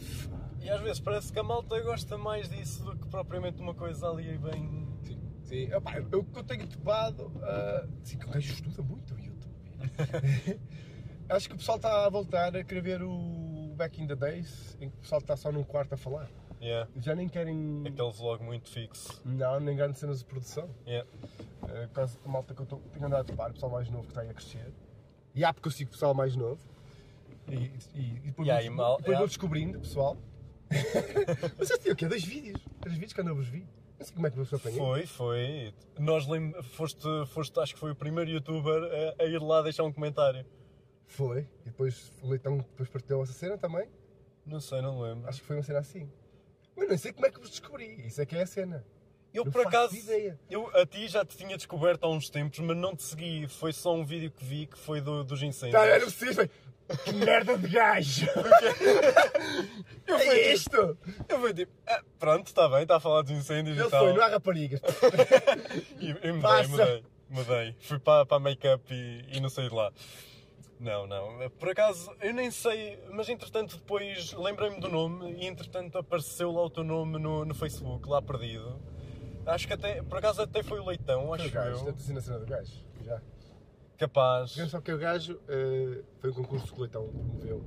E 0.60 0.68
às 0.68 0.82
vezes 0.82 1.00
parece 1.00 1.32
que 1.32 1.38
a 1.38 1.42
malta 1.42 1.80
gosta 1.80 2.18
mais 2.18 2.46
disso 2.50 2.84
do 2.84 2.94
que 2.94 3.08
propriamente 3.08 3.58
uma 3.62 3.72
coisa 3.72 4.06
ali 4.10 4.36
bem. 4.36 4.86
Sim, 5.02 5.18
sim. 5.44 5.62
Epá, 5.72 5.96
eu, 5.96 6.06
eu, 6.12 6.26
eu 6.36 6.44
tenho 6.44 6.66
topado, 6.68 7.32
ah, 7.42 7.88
sim, 8.02 8.18
que 8.18 8.26
o 8.26 8.30
gajo 8.32 8.52
estuda 8.52 8.82
muito 8.82 9.14
o 9.14 9.18
YouTube. 9.18 10.60
Acho 11.26 11.48
que 11.48 11.54
o 11.54 11.58
pessoal 11.58 11.78
está 11.78 12.04
a 12.04 12.10
voltar 12.10 12.54
a 12.54 12.62
querer 12.62 12.82
ver 12.82 13.02
o 13.02 13.72
Back 13.74 13.98
in 13.98 14.06
the 14.06 14.14
Days, 14.14 14.76
em 14.78 14.90
que 14.90 14.96
o 14.98 15.00
pessoal 15.00 15.22
está 15.22 15.38
só 15.38 15.50
num 15.50 15.64
quarto 15.64 15.94
a 15.94 15.96
falar. 15.96 16.28
Yeah. 16.60 16.88
Já 16.96 17.14
nem 17.14 17.30
querem. 17.30 17.82
Aquele 17.86 18.12
vlog 18.12 18.44
muito 18.44 18.68
fixo. 18.68 19.22
Não, 19.24 19.58
nem 19.58 19.74
grandes 19.74 19.98
cenas 19.98 20.18
de 20.18 20.26
produção. 20.26 20.68
Yeah. 20.86 21.08
Uh, 21.62 21.88
caso 21.94 22.20
a 22.24 22.28
malta 22.28 22.54
que 22.54 22.60
eu 22.60 22.66
tô, 22.66 22.76
tenho 22.76 23.06
andado 23.06 23.22
a 23.22 23.24
topar, 23.24 23.50
o 23.50 23.54
pessoal 23.54 23.72
mais 23.72 23.88
novo 23.88 24.04
que 24.04 24.10
está 24.10 24.20
aí 24.20 24.28
a 24.28 24.34
crescer. 24.34 24.72
E 25.34 25.44
há 25.44 25.52
porque 25.52 25.68
eu 25.68 25.72
sigo 25.72 25.90
pessoal 25.90 26.14
mais 26.14 26.36
novo. 26.36 26.60
E, 27.48 27.54
e, 27.54 28.00
e 28.00 28.20
depois, 28.26 28.48
E 28.48 28.68
vou, 28.68 28.76
mal- 28.76 28.96
depois 28.98 29.14
é. 29.14 29.18
vou 29.18 29.26
descobrindo, 29.26 29.80
pessoal. 29.80 30.16
Mas 31.58 31.70
eu 31.70 31.78
tinha 31.78 31.92
o 31.92 31.96
quê? 31.96 32.06
Dois 32.06 32.24
vídeos? 32.24 32.60
Três 32.80 32.94
vídeos 32.94 33.12
quando 33.12 33.28
eu 33.28 33.34
vos 33.36 33.46
vi. 33.48 33.66
Não 33.98 34.06
sei 34.06 34.14
como 34.14 34.26
é 34.26 34.30
que 34.30 34.36
você 34.36 34.54
apanhou. 34.56 34.78
Foi, 34.86 35.06
foi. 35.06 35.74
Nós 35.98 36.26
lem... 36.26 36.52
foste, 36.62 37.06
foste, 37.28 37.58
acho 37.60 37.74
que 37.74 37.80
foi 37.80 37.90
o 37.92 37.94
primeiro 37.96 38.30
youtuber 38.30 38.82
a, 39.18 39.22
a 39.22 39.26
ir 39.26 39.38
lá 39.40 39.62
deixar 39.62 39.84
um 39.84 39.92
comentário. 39.92 40.44
Foi. 41.06 41.40
E 41.62 41.66
depois 41.66 42.10
o 42.22 42.28
Leitão 42.28 42.56
depois 42.58 42.88
partilhou 42.88 43.22
essa 43.22 43.32
cena 43.32 43.58
também. 43.58 43.88
Não 44.46 44.60
sei, 44.60 44.80
não 44.80 45.00
lembro. 45.00 45.28
Acho 45.28 45.40
que 45.40 45.46
foi 45.46 45.56
uma 45.56 45.62
cena 45.62 45.78
assim. 45.80 46.10
Mas 46.76 46.88
não 46.88 46.98
sei 46.98 47.12
como 47.12 47.26
é 47.26 47.30
que 47.30 47.38
vos 47.38 47.50
descobri. 47.50 48.06
Isso 48.06 48.20
é 48.20 48.26
que 48.26 48.34
é 48.36 48.42
a 48.42 48.46
cena. 48.46 48.84
Eu 49.34 49.44
não 49.44 49.52
por 49.52 49.66
acaso, 49.66 49.96
ideia. 49.96 50.38
eu 50.50 50.68
a 50.76 50.84
ti 50.84 51.08
já 51.08 51.24
te 51.24 51.36
tinha 51.36 51.56
descoberto 51.56 52.04
há 52.04 52.08
uns 52.10 52.28
tempos, 52.28 52.58
mas 52.58 52.76
não 52.76 52.94
te 52.94 53.02
segui. 53.02 53.46
Foi 53.48 53.72
só 53.72 53.94
um 53.94 54.04
vídeo 54.04 54.30
que 54.30 54.44
vi 54.44 54.66
que 54.66 54.76
foi 54.78 55.00
do, 55.00 55.24
dos 55.24 55.42
incêndios. 55.42 55.80
Tá, 55.80 55.86
era 55.86 56.10
foi, 56.10 56.50
Que 57.04 57.12
merda 57.12 57.56
de 57.56 57.68
gajo! 57.68 58.26
Eu 60.06 60.16
É 60.16 60.18
fui 60.18 60.36
tipo- 60.36 60.50
isto! 60.54 60.98
Eu 61.28 61.40
fui 61.40 61.54
tipo, 61.54 61.72
ah, 61.86 62.02
pronto, 62.18 62.46
está 62.48 62.68
bem, 62.68 62.82
está 62.82 62.96
a 62.96 63.00
falar 63.00 63.22
dos 63.22 63.30
incêndios 63.30 63.76
Ele 63.78 63.86
e 63.86 63.90
tal. 63.90 64.04
foi, 64.04 64.12
não 64.14 64.22
há 64.22 64.28
raparigas. 64.28 64.80
E, 66.00 66.08
e 66.10 66.32
mudei, 66.32 66.40
Passa. 66.40 66.68
mudei, 66.68 67.04
mudei. 67.30 67.76
Fui 67.80 67.98
para, 67.98 68.26
para 68.26 68.36
a 68.36 68.40
make-up 68.40 68.92
e, 68.92 69.24
e 69.36 69.40
não 69.40 69.48
saí 69.48 69.68
de 69.68 69.74
lá. 69.74 69.92
Não, 70.80 71.06
não. 71.06 71.48
Por 71.50 71.70
acaso, 71.70 72.12
eu 72.20 72.34
nem 72.34 72.50
sei, 72.50 72.98
mas 73.12 73.28
entretanto 73.28 73.76
depois 73.76 74.32
lembrei-me 74.32 74.80
do 74.80 74.88
nome 74.88 75.32
e 75.38 75.46
entretanto 75.46 75.96
apareceu 75.96 76.50
lá 76.50 76.62
o 76.64 76.68
teu 76.70 76.82
nome 76.82 77.18
no, 77.20 77.44
no 77.44 77.54
Facebook, 77.54 78.08
lá 78.08 78.20
perdido. 78.20 78.80
Acho 79.46 79.66
que 79.66 79.72
até, 79.72 80.02
por 80.02 80.18
acaso 80.18 80.42
até 80.42 80.62
foi 80.62 80.78
o 80.80 80.84
leitão, 80.86 81.26
Foi 81.28 81.38
acho 81.38 81.48
o 81.48 81.50
gajo, 81.50 81.86
eu. 81.88 81.98
sido 81.98 82.14
na 82.14 82.20
cena 82.20 82.38
do 82.38 82.46
gajo. 82.46 82.72
Já. 83.04 83.20
Capaz. 83.98 84.50
Digamos 84.50 84.70
só 84.72 84.80
que 84.80 84.92
o 84.92 84.98
gajo 84.98 85.40
eh, 85.48 86.02
foi 86.20 86.30
um 86.30 86.34
concurso 86.34 86.66
que 86.72 86.78
o 86.78 86.82
Leitão 86.82 87.08
promoveu. 87.08 87.64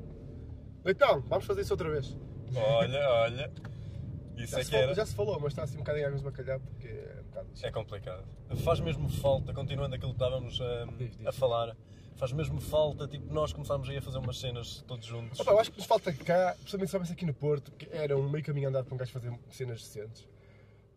Leitão, 0.83 1.21
vamos 1.21 1.45
fazer 1.45 1.61
isso 1.61 1.73
outra 1.73 1.89
vez. 1.89 2.17
Olha, 2.55 3.09
olha. 3.09 3.51
Isso 4.37 4.51
Já 4.51 4.59
é 4.59 4.63
se, 4.63 4.69
que 4.69 4.75
falou, 4.75 4.83
era. 4.87 4.95
já 4.95 5.05
se 5.05 5.15
falou, 5.15 5.39
mas 5.39 5.53
está 5.53 5.63
assim 5.63 5.75
um 5.75 5.79
bocado 5.79 5.97
em 5.99 6.03
águas 6.03 6.19
de 6.19 6.25
bacalhau 6.25 6.59
porque 6.59 6.87
é 6.87 7.19
um 7.21 7.23
bocado 7.29 7.47
É 7.63 7.71
complicado. 7.71 8.23
Faz 8.63 8.79
mesmo 8.81 9.09
falta, 9.09 9.53
continuando 9.53 9.95
aquilo 9.95 10.11
que 10.11 10.15
estávamos 10.23 10.59
a, 10.61 10.85
Diz, 10.97 11.15
diz. 11.15 11.25
a 11.27 11.31
falar, 11.31 11.75
faz 12.17 12.33
mesmo 12.33 12.59
falta, 12.59 13.07
tipo, 13.07 13.33
nós 13.33 13.53
começámos 13.53 13.87
aí 13.89 13.97
a 13.97 14.01
fazer 14.01 14.17
umas 14.17 14.37
cenas 14.37 14.83
todos 14.85 15.05
juntos. 15.05 15.39
Opa, 15.39 15.51
eu 15.51 15.59
acho 15.59 15.71
que 15.71 15.77
nos 15.77 15.85
falta 15.87 16.11
cá, 16.11 16.53
principalmente 16.55 16.87
se 16.87 16.91
soubesse 16.91 17.13
aqui 17.13 17.25
no 17.25 17.33
Porto, 17.33 17.71
que 17.71 17.87
era 17.93 18.17
um 18.17 18.29
meio 18.29 18.43
caminho 18.43 18.67
andado 18.67 18.85
para 18.85 18.93
um 18.93 18.97
gajo 18.97 19.11
fazer 19.13 19.31
cenas 19.51 19.79
decentes. 19.81 20.27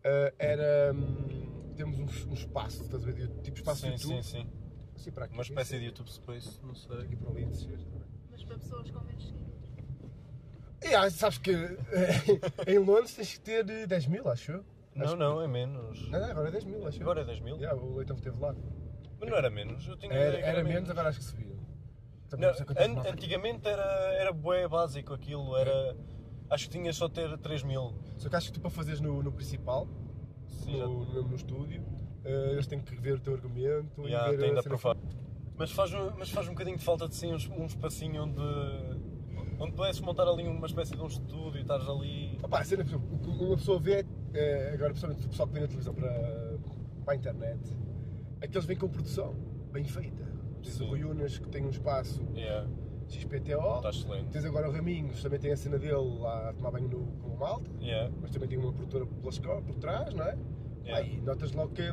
Ah, 0.03 0.33
era. 0.39 0.93
hum, 0.93 1.73
temos 1.75 1.99
um, 1.99 2.29
um 2.31 2.33
espaço, 2.33 2.83
estás 2.83 3.07
a 3.07 3.11
ver? 3.11 3.29
Tipo 3.43 3.57
espaço 3.57 3.81
sim, 3.81 3.91
YouTube. 3.91 4.23
sim, 4.23 4.41
sim. 4.41 4.49
Assim 4.95 5.11
para 5.11 5.25
aqui. 5.25 5.33
Uma 5.33 5.43
espécie 5.43 5.75
assim, 5.75 5.79
de 5.79 5.85
YouTube 5.85 6.09
Space, 6.11 6.59
não 6.63 6.75
sei. 6.75 6.97
Aqui 7.01 7.15
para 7.15 7.29
ali, 7.31 7.45
descer. 7.45 7.79
Mas 8.31 8.43
para 8.43 8.57
pessoas 8.57 8.91
com 8.91 8.99
menos 9.01 9.25
seguidores. 9.27 9.69
E 10.81 10.95
ah, 10.95 11.09
sabes 11.09 11.37
que 11.37 11.51
eh, 11.51 11.71
em 12.73 12.77
Londres 12.79 13.13
tens 13.15 13.33
que 13.33 13.39
ter 13.41 13.69
eh, 13.69 13.87
10 13.87 14.07
mil, 14.07 14.27
acho 14.29 14.51
eu. 14.53 14.65
Não, 14.95 15.05
Acho 15.05 15.15
não, 15.15 15.41
é 15.41 15.47
menos. 15.47 16.09
Não, 16.09 16.19
não, 16.19 16.29
agora 16.31 16.47
é 16.49 16.51
10 16.51 16.63
mil, 16.65 16.87
acho 16.87 16.97
eu. 16.97 17.01
Agora 17.03 17.21
é 17.21 17.25
10 17.25 17.39
mil? 17.41 17.55
Yeah, 17.57 17.79
o 17.79 17.95
Leitão 17.95 18.15
esteve 18.17 18.37
lá. 18.39 18.55
Mas 19.19 19.29
não 19.29 19.37
era 19.37 19.49
menos, 19.49 19.87
eu 19.87 19.97
tinha 19.97 20.13
Era, 20.13 20.37
que 20.37 20.43
era 20.43 20.63
menos, 20.63 20.89
agora 20.89 21.09
acho 21.09 21.19
que 21.19 21.25
subiu. 21.25 21.59
Não, 22.37 22.49
an- 22.49 23.09
antigamente 23.09 23.67
era, 23.67 23.83
era 24.13 24.31
bué 24.31 24.67
básico 24.67 25.13
aquilo, 25.13 25.55
era. 25.57 25.95
Acho 26.49 26.65
que 26.69 26.77
tinha 26.77 26.91
só 26.93 27.07
ter 27.07 27.37
3 27.37 27.63
mil. 27.63 27.93
Só 28.17 28.29
que 28.29 28.35
acho 28.35 28.47
que 28.47 28.53
tu 28.53 28.61
para 28.61 28.69
fazeres 28.71 28.99
no, 28.99 29.21
no 29.21 29.31
principal, 29.31 29.87
Sim, 30.47 30.77
já- 30.77 30.85
no, 30.87 31.05
no, 31.05 31.21
no 31.29 31.35
estúdio, 31.35 31.83
eh, 32.25 32.49
eles 32.53 32.65
têm 32.67 32.79
que 32.79 32.93
rever 32.95 33.15
o 33.15 33.19
teu 33.19 33.33
argumento 33.33 34.07
Já, 34.07 34.27
e 34.27 34.31
ver 34.31 34.39
tem 34.39 34.57
a 34.57 34.61
cena. 34.61 34.77
Mas 35.57 35.71
faz, 35.71 35.93
um- 35.93 36.11
mas 36.17 36.29
faz 36.31 36.47
um 36.47 36.51
bocadinho 36.51 36.77
de 36.77 36.83
falta 36.83 37.07
de 37.07 37.15
sim, 37.15 37.31
um, 37.33 37.61
um 37.61 37.65
espacinho 37.65 38.23
onde, 38.23 38.41
onde 39.59 39.73
pudesses 39.73 40.01
montar 40.01 40.27
ali 40.27 40.47
uma 40.47 40.65
espécie 40.65 40.95
de 40.95 41.01
um 41.01 41.07
estúdio 41.07 41.57
e 41.57 41.61
estares 41.61 41.87
ali. 41.87 42.39
Opa, 42.41 42.59
a 42.59 42.63
cena, 42.63 42.83
uma 43.27 43.57
pessoa 43.57 43.79
vê, 43.79 44.05
eh, 44.33 44.71
agora 44.73 44.89
principalmente 44.91 45.25
o 45.25 45.29
pessoal 45.29 45.47
que 45.47 45.53
vem 45.53 45.61
na 45.61 45.67
televisão 45.67 45.93
para, 45.93 46.57
para 47.05 47.13
a 47.13 47.15
internet, 47.15 47.59
aqueles 48.41 48.65
vêm 48.65 48.77
com 48.77 48.87
produção 48.89 49.35
bem 49.71 49.83
feita. 49.83 50.27
Sim. 50.63 51.03
Unas 51.05 51.37
que 51.37 51.47
tem 51.49 51.65
um 51.65 51.69
espaço 51.69 52.21
Yeah, 52.35 52.67
XPTO, 53.17 53.77
está 53.77 53.89
excelente. 53.89 54.29
tens 54.29 54.45
agora 54.45 54.69
o 54.69 54.71
Raminhos, 54.71 55.21
também 55.21 55.39
tem 55.39 55.51
a 55.51 55.57
cena 55.57 55.77
dele 55.77 56.19
lá 56.19 56.49
a 56.49 56.53
tomar 56.53 56.71
banho 56.71 56.87
no, 56.87 57.05
com 57.21 57.29
o 57.29 57.39
malta, 57.39 57.69
Yeah, 57.81 58.11
mas 58.21 58.31
também 58.31 58.47
tem 58.49 58.57
uma 58.57 58.71
produtora 58.71 59.05
pelas 59.05 59.39
por 59.39 59.75
trás, 59.75 60.13
não 60.13 60.23
é? 60.23 60.37
Yeah. 60.83 61.05
Aí 61.05 61.21
notas 61.21 61.51
logo 61.51 61.73
que 61.73 61.81
é 61.81 61.91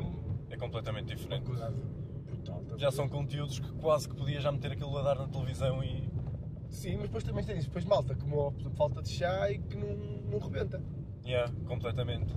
é 0.49 0.57
completamente 0.57 1.15
diferente. 1.15 1.43
brutal. 1.45 2.63
a 2.73 2.77
Já 2.77 2.91
são 2.91 3.07
conteúdos 3.07 3.59
que 3.59 3.71
quase 3.73 4.07
que 4.07 4.15
podia 4.15 4.39
já 4.39 4.51
meter 4.51 4.71
aquilo 4.71 4.97
a 4.97 5.01
dar 5.01 5.15
na 5.15 5.27
televisão 5.27 5.83
e. 5.83 6.09
Sim, 6.69 6.95
mas 6.97 7.03
depois 7.03 7.23
também 7.23 7.43
tens 7.45 7.65
depois 7.65 7.85
malta 7.85 8.15
como 8.15 8.51
por 8.51 8.59
exemplo, 8.59 8.77
falta 8.77 9.01
de 9.01 9.09
chá 9.09 9.49
e 9.51 9.59
que 9.59 9.77
não, 9.77 9.95
não 10.29 10.39
rebenta. 10.39 10.81
Yeah, 11.25 11.51
completamente. 11.65 12.33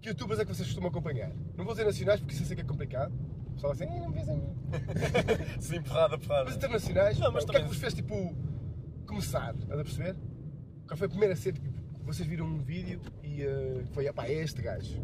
Que 0.00 0.08
youtubers 0.10 0.40
é 0.40 0.44
que 0.44 0.54
vocês 0.54 0.68
costumam 0.68 0.90
acompanhar? 0.90 1.30
Não 1.56 1.64
vou 1.64 1.74
dizer 1.74 1.84
nacionais 1.84 2.20
porque 2.20 2.34
isso 2.34 2.42
eu 2.42 2.46
sei 2.46 2.56
que 2.56 2.62
é 2.62 2.64
complicado. 2.64 3.12
Pessoal 3.60 3.72
assim, 3.74 3.84
"Ei, 3.84 4.00
não 4.00 4.10
vês 4.10 4.26
em 4.26 4.36
mim. 4.38 4.54
Sim, 5.60 5.82
porrada, 5.82 6.16
Mas 6.16 6.26
porrada. 6.26 6.50
internacionais, 6.50 7.18
Não, 7.18 7.30
mas 7.30 7.44
o 7.44 7.46
que 7.46 7.56
é 7.58 7.60
que 7.60 7.68
vos 7.68 7.76
fez 7.76 7.92
tipo 7.92 8.34
começar? 9.06 9.54
Estás 9.54 9.78
a 9.78 9.84
perceber? 9.84 10.16
Qual 10.86 10.96
foi 10.96 11.06
a 11.06 11.10
primeira 11.10 11.36
cena 11.36 11.58
tipo, 11.58 11.70
que 11.70 12.06
vocês 12.06 12.26
viram 12.26 12.46
um 12.46 12.56
vídeo 12.58 12.98
e 13.22 13.42
eh, 13.42 13.84
foi, 13.92 14.10
pá, 14.14 14.26
é 14.26 14.32
este 14.32 14.62
gajo. 14.62 14.98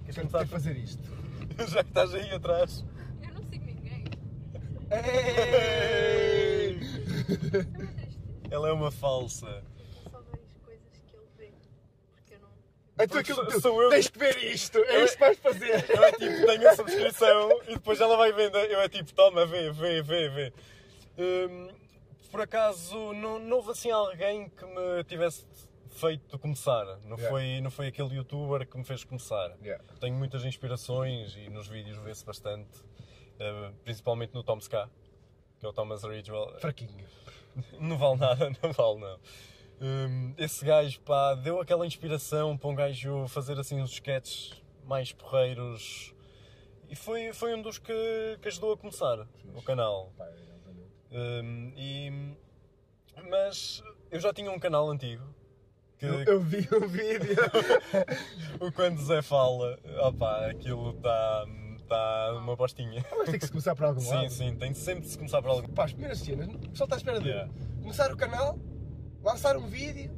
Queres 0.00 0.14
Quero, 0.14 0.28
começar? 0.28 0.38
quero 0.40 0.48
fazer 0.50 0.76
isto. 0.76 1.02
Já 1.70 1.82
que 1.82 1.88
estás 1.88 2.12
aí 2.14 2.30
atrás. 2.32 2.84
Eu 3.22 3.32
não 3.32 3.42
sigo 3.44 3.64
ninguém. 3.64 4.04
Ei! 4.90 6.78
É. 6.78 8.54
Ela 8.54 8.68
é 8.68 8.72
uma 8.72 8.90
falsa. 8.90 9.46
Eu 10.04 10.10
só 10.10 10.20
vejo 10.20 10.54
coisas 10.62 11.02
que 11.06 11.16
ele 11.16 11.26
vê. 11.38 11.52
Porque 12.10 12.34
eu 12.34 12.40
não. 12.40 12.50
Então 12.98 13.18
aquilo 13.20 13.46
tu, 13.46 13.60
sou 13.60 13.82
eu 13.82 13.88
tens 13.90 14.08
que 14.08 14.18
ver 14.18 14.36
isto, 14.44 14.78
é 14.78 15.04
isto 15.04 15.14
que 15.14 15.20
vais 15.20 15.38
fazer. 15.38 15.84
Eu 15.90 16.04
é 16.04 16.12
tipo, 16.12 16.46
tenho 16.46 16.68
a 16.68 16.76
subscrição 16.76 17.60
e 17.68 17.74
depois 17.74 18.00
ela 18.00 18.16
vai 18.16 18.32
vendo. 18.32 18.56
Eu 18.58 18.80
é 18.80 18.88
tipo, 18.88 19.12
toma, 19.14 19.46
vê, 19.46 19.70
vê, 19.72 20.02
vê, 20.02 20.28
vê. 20.28 20.52
Hum, 21.18 21.68
por 22.30 22.42
acaso, 22.42 23.12
não, 23.14 23.38
não 23.38 23.56
houve 23.56 23.70
assim 23.70 23.90
alguém 23.90 24.48
que 24.50 24.64
me 24.64 25.04
tivesse 25.04 25.44
feito 25.90 26.38
começar. 26.38 26.84
Não, 27.04 27.16
Yeah. 27.16 27.28
foi, 27.30 27.60
não 27.62 27.70
foi 27.70 27.86
aquele 27.88 28.14
youtuber 28.16 28.66
que 28.66 28.76
me 28.76 28.84
fez 28.84 29.04
começar. 29.04 29.56
Yeah. 29.62 29.82
Tenho 30.00 30.14
muitas 30.14 30.44
inspirações 30.44 31.34
e 31.36 31.48
nos 31.50 31.68
vídeos 31.68 31.96
vê-se 31.98 32.24
bastante. 32.24 32.68
eh, 33.40 33.72
principalmente 33.84 34.34
no 34.34 34.42
Tom 34.44 34.58
Ska, 34.58 34.88
que 35.58 35.66
é 35.66 35.68
o 35.68 35.72
Thomas 35.72 36.02
Ridgewell. 36.04 36.54
Fraquinho. 36.60 37.06
Não 37.80 37.96
vale 37.98 38.18
nada, 38.18 38.50
não 38.62 38.72
vale 38.72 38.98
não. 39.00 39.18
Hum, 39.84 40.32
esse 40.38 40.64
gajo, 40.64 41.00
pá, 41.00 41.34
deu 41.34 41.60
aquela 41.60 41.84
inspiração 41.84 42.56
para 42.56 42.68
um 42.70 42.74
gajo 42.74 43.26
fazer 43.26 43.58
assim 43.58 43.80
uns 43.80 43.90
sketches 43.90 44.62
mais 44.86 45.12
porreiros 45.12 46.14
e 46.88 46.94
foi, 46.94 47.32
foi 47.32 47.54
um 47.54 47.62
dos 47.62 47.78
que, 47.78 48.38
que 48.40 48.46
ajudou 48.48 48.74
a 48.74 48.76
começar 48.76 49.26
o 49.54 49.62
canal. 49.62 50.12
Exatamente. 50.18 50.92
Hum, 51.10 51.72
e, 51.76 52.36
mas 53.28 53.82
eu 54.10 54.20
já 54.20 54.32
tinha 54.32 54.50
um 54.52 54.58
canal 54.58 54.88
antigo 54.88 55.24
que 55.98 56.06
Eu, 56.06 56.22
eu 56.24 56.40
vi 56.40 56.68
um 56.72 56.86
vídeo. 56.86 57.36
o 58.60 58.70
quando 58.72 59.00
Zé 59.02 59.20
fala, 59.20 59.78
opá, 60.06 60.46
aquilo 60.50 60.90
está 60.90 61.46
tá 61.88 62.34
uma 62.38 62.56
postinha. 62.56 63.04
Mas 63.18 63.30
tem 63.30 63.38
que 63.38 63.46
se 63.46 63.50
começar 63.52 63.74
por 63.74 63.84
algum 63.86 64.00
Sim, 64.00 64.14
lado. 64.14 64.30
sim, 64.30 64.54
tem 64.56 64.74
sempre 64.74 65.02
de 65.02 65.08
se 65.08 65.16
começar 65.18 65.42
por 65.42 65.48
algo. 65.50 65.68
Pá, 65.72 65.84
as 65.84 65.92
primeiras 65.92 66.18
cenas, 66.20 66.48
o 66.48 66.58
pessoal 66.70 66.86
está 66.86 66.96
à 66.96 66.98
espera 66.98 67.20
de 67.20 67.28
Yeah. 67.28 67.52
começar 67.80 68.12
o 68.12 68.16
canal, 68.16 68.58
lançar 69.22 69.56
um 69.56 69.66
vídeo 69.66 70.10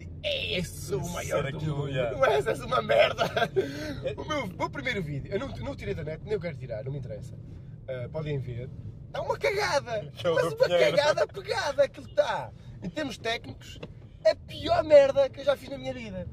e 0.00 0.08
é 0.26 0.58
esse 0.58 0.94
o 0.94 1.06
maior 1.08 1.50
do 1.50 1.60
mundo. 1.60 1.88
yeah. 1.88 2.16
Não 2.16 2.24
é 2.24 2.36
essa 2.38 2.64
uma 2.66 2.80
merda. 2.82 3.24
O 4.16 4.24
meu, 4.24 4.46
meu 4.46 4.70
primeiro 4.70 5.02
vídeo, 5.02 5.32
eu 5.32 5.38
não, 5.40 5.48
não 5.48 5.74
tirei 5.76 5.94
da 5.94 6.04
net, 6.04 6.22
nem 6.24 6.34
eu 6.34 6.40
quero 6.40 6.56
tirar, 6.56 6.84
não 6.84 6.92
me 6.92 6.98
interessa. 6.98 7.34
Ah, 7.88 8.08
podem 8.10 8.38
ver. 8.38 8.70
Está 9.08 9.20
uma 9.22 9.36
cagada! 9.38 10.10
É 10.24 10.30
o 10.30 10.34
Mas 10.34 10.44
uma 10.52 10.56
Pinheiro. 10.64 10.96
cagada 10.96 11.26
pegada 11.26 11.82
aquilo 11.84 12.06
está! 12.06 12.50
Em 12.82 12.88
termos 12.88 13.18
técnicos, 13.18 13.78
a 14.24 14.34
pior 14.34 14.82
merda 14.84 15.28
que 15.28 15.40
eu 15.40 15.44
já 15.44 15.56
fiz 15.56 15.68
na 15.68 15.78
minha 15.78 15.92
vida. 15.92 16.26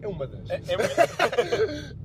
É 0.00 0.08
uma 0.08 0.26
das. 0.26 0.50
É, 0.50 0.54
é 0.56 0.76
muito, 0.76 1.96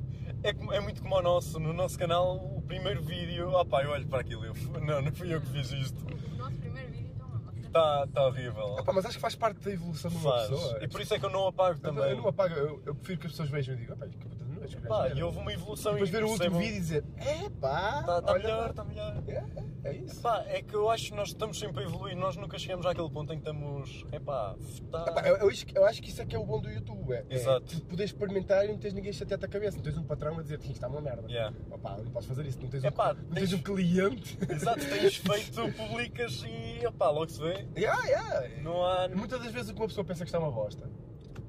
é, 0.43 0.53
como- 0.53 0.73
é 0.73 0.79
muito 0.79 1.01
como 1.01 1.15
o 1.15 1.21
nosso, 1.21 1.59
no 1.59 1.73
nosso 1.73 1.97
canal, 1.97 2.35
o 2.37 2.61
primeiro 2.61 3.01
vídeo, 3.03 3.49
opá, 3.51 3.83
eu 3.83 3.89
olho 3.91 4.07
para 4.07 4.21
aquilo, 4.21 4.45
eu, 4.45 4.53
não, 4.81 5.01
não 5.01 5.11
fui 5.11 5.33
eu 5.33 5.41
que 5.41 5.47
fiz 5.49 5.71
isto. 5.71 5.97
O 6.31 6.35
nosso 6.37 6.57
primeiro 6.57 6.91
vídeo 6.91 7.11
então 7.15 7.27
é 7.27 7.37
uma 7.37 7.51
cena. 7.53 7.66
Está 7.77 8.07
tá 8.07 8.25
horrível. 8.27 8.75
Epá, 8.79 8.93
mas 8.93 9.05
acho 9.05 9.15
que 9.15 9.21
faz 9.21 9.35
parte 9.35 9.59
da 9.59 9.71
evolução 9.71 10.09
de 10.11 10.17
uma 10.17 10.31
Faz. 10.31 10.49
pessoa. 10.49 10.83
E 10.83 10.87
por 10.87 11.01
isso 11.01 11.13
é 11.13 11.19
que 11.19 11.25
eu 11.25 11.29
não 11.29 11.47
apago 11.47 11.77
Eu, 11.77 11.81
também. 11.81 12.09
eu 12.11 12.17
não 12.17 12.27
apago, 12.27 12.53
eu, 12.55 12.81
eu 12.85 12.95
prefiro 12.95 13.19
que 13.19 13.27
as 13.27 13.33
pessoas 13.33 13.49
vejam 13.49 13.75
e 13.75 13.77
digam, 13.77 13.95
"Epá, 13.95 14.07
que 14.07 14.36
gajo 14.75 14.87
Pá, 14.87 15.03
merda." 15.03 15.19
e 15.19 15.23
houve 15.23 15.37
uma 15.39 15.53
evolução 15.53 15.93
Depois 15.93 16.09
ver 16.09 16.23
o 16.23 16.29
último 16.29 16.57
vídeo 16.59 16.75
e 16.75 16.79
dizer, 16.79 17.03
epá, 17.45 17.99
Está 18.01 18.21
tá 18.21 18.31
olha 18.33 18.43
melhor, 18.43 18.59
lá." 18.63 18.69
está 18.69 18.83
melhor. 18.83 19.23
É, 19.27 19.89
é 19.89 19.95
isso. 19.95 20.21
Pá, 20.21 20.43
é 20.47 20.61
que 20.61 20.73
eu 20.75 20.89
acho 20.89 21.05
que 21.11 21.15
nós 21.15 21.29
estamos 21.29 21.57
sempre 21.59 21.83
a 21.83 21.87
evoluir, 21.87 22.15
nós 22.17 22.35
nunca 22.35 22.57
chegamos 22.59 22.85
àquele 22.85 23.09
ponto 23.09 23.31
em 23.33 23.39
que 23.39 23.49
estamos. 23.49 24.05
Epá, 24.11 24.55
tá... 24.91 25.05
Epá, 25.09 25.21
eu, 25.27 25.37
eu 25.37 25.49
acho, 25.49 25.65
que- 25.65 25.77
eu 25.77 25.85
acho 25.85 26.01
que 26.01 26.09
isso 26.09 26.21
é 26.21 26.25
que 26.25 26.35
é 26.35 26.39
o 26.39 26.45
bom 26.45 26.59
do 26.59 26.69
YouTube. 26.69 27.13
É, 27.13 27.25
Exato. 27.29 27.75
É, 27.75 27.79
tu 27.79 27.85
poderes 27.85 28.11
experimentar 28.11 28.65
e 28.65 28.67
não 28.69 28.77
tens 28.77 28.93
ninguém 28.93 29.13
chateado 29.13 29.45
a 29.45 29.47
cabeça. 29.47 29.77
Não 29.77 29.83
tens 29.83 29.97
um 29.97 30.03
patrão 30.03 30.37
a 30.37 30.41
dizer 30.41 30.59
isto 30.59 30.71
está 30.71 30.87
uma 30.87 31.01
merda. 31.01 31.27
Yeah. 31.29 31.55
Opá, 31.71 31.97
não 31.97 32.11
podes 32.11 32.27
fazer 32.27 32.45
isso. 32.45 32.59
Não 32.61 32.69
tens, 32.69 32.83
Epá, 32.83 33.11
um, 33.13 33.15
não 33.15 33.23
tens- 33.35 33.49
tens 33.49 33.53
um 33.53 33.63
cliente. 33.63 34.37
Exato, 34.49 34.79
tens 34.79 35.15
feito, 35.17 35.71
publicas 35.73 36.43
e 36.47 36.85
opá, 36.87 37.09
logo 37.09 37.29
se 37.29 37.39
vê. 37.39 37.65
yeah, 37.77 38.03
yeah. 38.05 38.61
Não 38.61 38.83
há. 38.85 39.07
Muitas 39.09 39.39
das 39.41 39.51
vezes 39.51 39.69
o 39.69 39.73
que 39.73 39.79
uma 39.81 39.87
pessoa 39.87 40.03
pensa 40.05 40.23
que 40.23 40.29
está 40.29 40.39
uma 40.39 40.51
bosta 40.51 40.89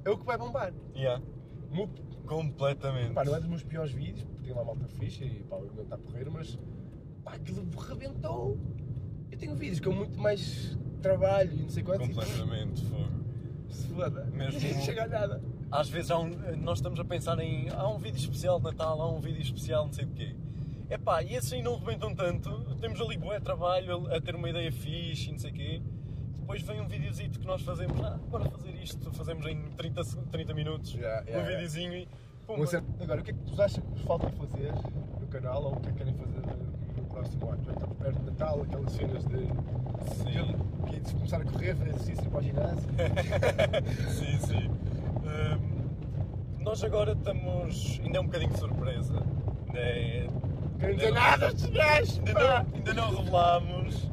é 0.04 0.10
o 0.10 0.16
que 0.18 0.24
vai 0.24 0.38
bombar. 0.38 0.72
Yeah, 0.94 1.22
completamente. 2.28 3.12
Pá, 3.14 3.24
não 3.24 3.34
é 3.34 3.40
dos 3.40 3.48
meus 3.48 3.62
piores 3.62 3.90
vídeos, 3.92 4.24
porque 4.24 4.44
tem 4.44 4.54
lá 4.54 4.64
malta 4.64 4.86
ficha 4.88 5.24
e 5.24 5.42
pá, 5.44 5.56
o 5.56 5.60
argumento 5.62 5.82
está 5.84 5.98
porreiro, 5.98 6.30
mas 6.32 6.58
pá, 7.24 7.32
aquilo 7.34 7.66
rebentou. 7.78 8.58
Eu 9.30 9.38
tenho 9.38 9.54
vídeos 9.56 9.80
com 9.80 9.92
muito 9.92 10.18
mais 10.18 10.76
trabalho 11.02 11.52
e 11.52 11.62
não 11.62 11.68
sei 11.68 11.82
quantos 11.82 12.06
Completamente, 12.08 12.84
fogo. 12.86 13.08
se 13.68 13.86
foda. 13.88 14.24
Mesmo- 14.26 14.60
Não 14.74 14.80
chega 14.82 15.04
a 15.04 15.08
nada. 15.08 15.42
Às 15.70 15.88
vezes 15.88 16.10
um- 16.10 16.56
nós 16.56 16.78
estamos 16.78 16.98
a 16.98 17.04
pensar 17.04 17.38
em 17.40 17.68
há 17.70 17.86
um 17.88 17.98
vídeo 17.98 18.16
especial 18.18 18.58
de 18.58 18.64
Natal, 18.64 19.00
há 19.00 19.10
um 19.12 19.20
vídeo 19.20 19.42
especial 19.42 19.84
não 19.86 19.92
sei 19.92 20.06
de 20.06 20.12
quê. 20.12 20.34
Epá, 20.90 21.22
e 21.22 21.34
esses 21.34 21.52
aí 21.52 21.62
não 21.62 21.78
rebentam 21.78 22.14
tanto, 22.14 22.50
temos 22.80 22.98
ali 23.02 23.18
bué 23.18 23.38
trabalho 23.40 24.06
a 24.10 24.18
ter 24.20 24.34
uma 24.34 24.48
ideia 24.48 24.72
fixe 24.72 25.28
e 25.28 25.32
não 25.32 25.38
sei 25.38 25.50
o 25.50 25.54
quê. 25.54 25.82
Depois 26.48 26.62
vem 26.62 26.80
um 26.80 26.88
videozito 26.88 27.38
que 27.38 27.46
nós 27.46 27.60
fazemos, 27.60 28.02
ah, 28.02 28.18
bora 28.30 28.46
fazer 28.48 28.70
isto, 28.82 29.12
fazemos 29.12 29.44
em 29.44 29.64
30, 29.76 30.02
se- 30.02 30.16
30 30.32 30.54
minutos, 30.54 30.94
Yeah, 30.94 31.20
yeah, 31.26 31.30
um 31.30 31.46
yeah. 31.46 31.50
videozinho 31.50 31.92
e 31.92 32.08
cena- 32.66 32.86
Agora, 33.02 33.20
o 33.20 33.22
que 33.22 33.32
é 33.32 33.34
que 33.34 33.50
vos 33.50 33.60
acham 33.60 33.82
que 33.84 33.90
vos 33.90 34.00
falta 34.00 34.30
fazer 34.30 34.72
no 35.20 35.26
canal 35.26 35.62
ou 35.64 35.72
o 35.74 35.76
que 35.80 35.90
é 35.90 35.92
que 35.92 35.98
querem 35.98 36.14
fazer 36.14 36.40
no 36.96 37.04
próximo 37.04 37.50
ano? 37.50 37.64
Já 37.66 37.72
estamos 37.72 37.96
perto 37.98 38.18
de 38.20 38.24
Natal, 38.30 38.62
aquelas 38.62 38.92
cenas 38.92 39.24
de, 39.26 39.36
Sim. 40.14 40.90
de, 40.90 41.00
de 41.00 41.12
começar 41.12 41.36
a 41.36 41.44
correr, 41.44 41.74
fazer 41.76 41.90
exercício 41.90 42.30
para 42.30 42.38
o 42.38 42.42
ginásio. 42.42 42.88
sim, 44.08 44.38
sim. 44.46 44.70
Hum, 45.28 45.88
nós 46.60 46.82
agora 46.82 47.12
estamos. 47.12 48.00
ainda 48.02 48.16
é 48.16 48.20
um 48.22 48.24
bocadinho 48.24 48.52
de 48.54 48.58
surpresa. 48.58 49.22
Ainda 49.66 49.78
é- 49.80 50.28
Querem 50.80 50.96
dizer 50.96 51.12
nada, 51.12 51.48
estes 51.48 51.66
gajos! 51.66 52.18
ainda, 52.20 52.32
não, 52.32 52.74
ainda 52.74 52.94
não 52.94 53.16
revelámos, 53.16 54.10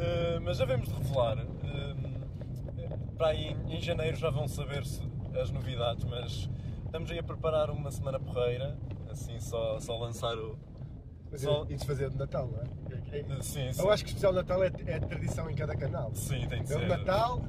eh, 0.00 0.40
mas 0.42 0.56
já 0.56 0.64
vemos 0.64 0.88
de 0.88 0.94
revelar. 0.94 1.46
Para 3.20 3.28
aí 3.32 3.54
em, 3.68 3.82
janeiro 3.82 4.16
já 4.16 4.30
vão 4.30 4.48
saber-se 4.48 5.02
as 5.38 5.50
novidades, 5.50 6.04
mas 6.06 6.48
estamos 6.86 7.10
aí 7.10 7.18
a 7.18 7.22
preparar 7.22 7.68
uma 7.68 7.90
semana 7.90 8.18
porreira, 8.18 8.78
assim 9.10 9.38
só, 9.38 9.78
só 9.78 9.98
lançar 9.98 10.34
o. 10.38 10.58
Mas 11.30 11.42
Só- 11.42 11.66
é- 11.68 11.74
Isso 11.74 11.84
fazer 11.84 12.08
de 12.08 12.16
Natal, 12.16 12.48
não 12.50 12.60
é? 12.62 13.18
É- 13.18 13.20
é- 13.20 13.42
Sim, 13.42 13.70
sim. 13.74 13.82
Eu 13.82 13.90
acho 13.90 14.04
que 14.04 14.08
o 14.08 14.12
especial 14.12 14.32
de 14.32 14.38
Natal 14.38 14.64
é, 14.64 14.72
é 14.86 14.98
tradição 14.98 15.50
em 15.50 15.54
cada 15.54 15.76
canal. 15.76 16.14
Sim, 16.14 16.48
tem 16.48 16.62
de 16.64 16.72
É 16.72 16.76
o 16.76 16.80
ser. 16.80 16.88
Natal. 16.88 17.42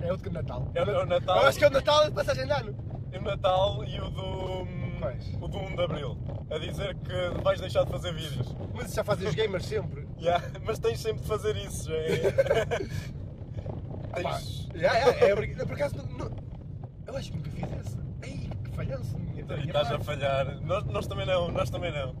é 0.00 0.12
outro 0.12 0.22
que 0.22 0.28
o 0.28 0.32
Natal. 0.32 0.70
É 0.72 0.84
o- 0.84 0.90
é 0.90 1.02
o 1.02 1.06
Natal. 1.06 1.36
Eu 1.38 1.48
acho 1.48 1.58
que 1.58 1.64
é 1.64 1.68
o 1.68 1.70
Natal 1.72 2.04
de 2.04 2.12
passagem 2.12 2.46
de 2.46 2.52
ano. 2.52 2.76
E 3.12 3.18
o 3.18 3.22
Natal 3.22 3.84
e 3.84 4.00
o 4.00 4.08
do. 4.10 4.68
Quais? 5.00 5.34
O 5.40 5.48
do 5.48 5.58
1 5.58 5.74
de 5.74 5.82
Abril. 5.82 6.16
A 6.52 6.56
dizer 6.58 6.94
que 6.98 7.42
vais 7.42 7.60
deixar 7.60 7.82
de 7.84 7.90
fazer 7.90 8.12
vídeos. 8.14 8.54
Mas 8.72 8.94
já 8.94 9.02
fazem 9.02 9.26
os 9.26 9.34
gamers 9.34 9.64
sempre. 9.66 10.06
Yeah, 10.18 10.44
mas 10.64 10.78
tens 10.78 11.00
sempre 11.00 11.22
de 11.22 11.28
fazer 11.28 11.56
isso. 11.56 11.90
já 11.90 11.92
É... 11.92 12.78
Já, 14.22 15.00
já, 15.00 15.10
é, 15.26 15.32
obrig- 15.32 15.56
por 15.56 15.72
acaso, 15.72 15.96
não, 15.96 16.30
eu 17.06 17.16
acho 17.16 17.30
que 17.30 17.36
nunca 17.38 17.50
fiz 17.50 17.72
essa. 17.78 17.98
Ei, 18.22 18.50
que 18.64 18.70
falhança 18.76 19.18
minha. 19.18 19.40
E 19.40 19.44
minha 19.44 19.64
estás 19.66 19.86
a 19.86 19.90
parte. 19.90 20.04
falhar. 20.04 20.60
Nós, 20.62 20.84
nós 20.84 21.06
também 21.06 21.26
não, 21.26 21.50
nós 21.50 21.70
também 21.70 21.92
não. 21.92 22.14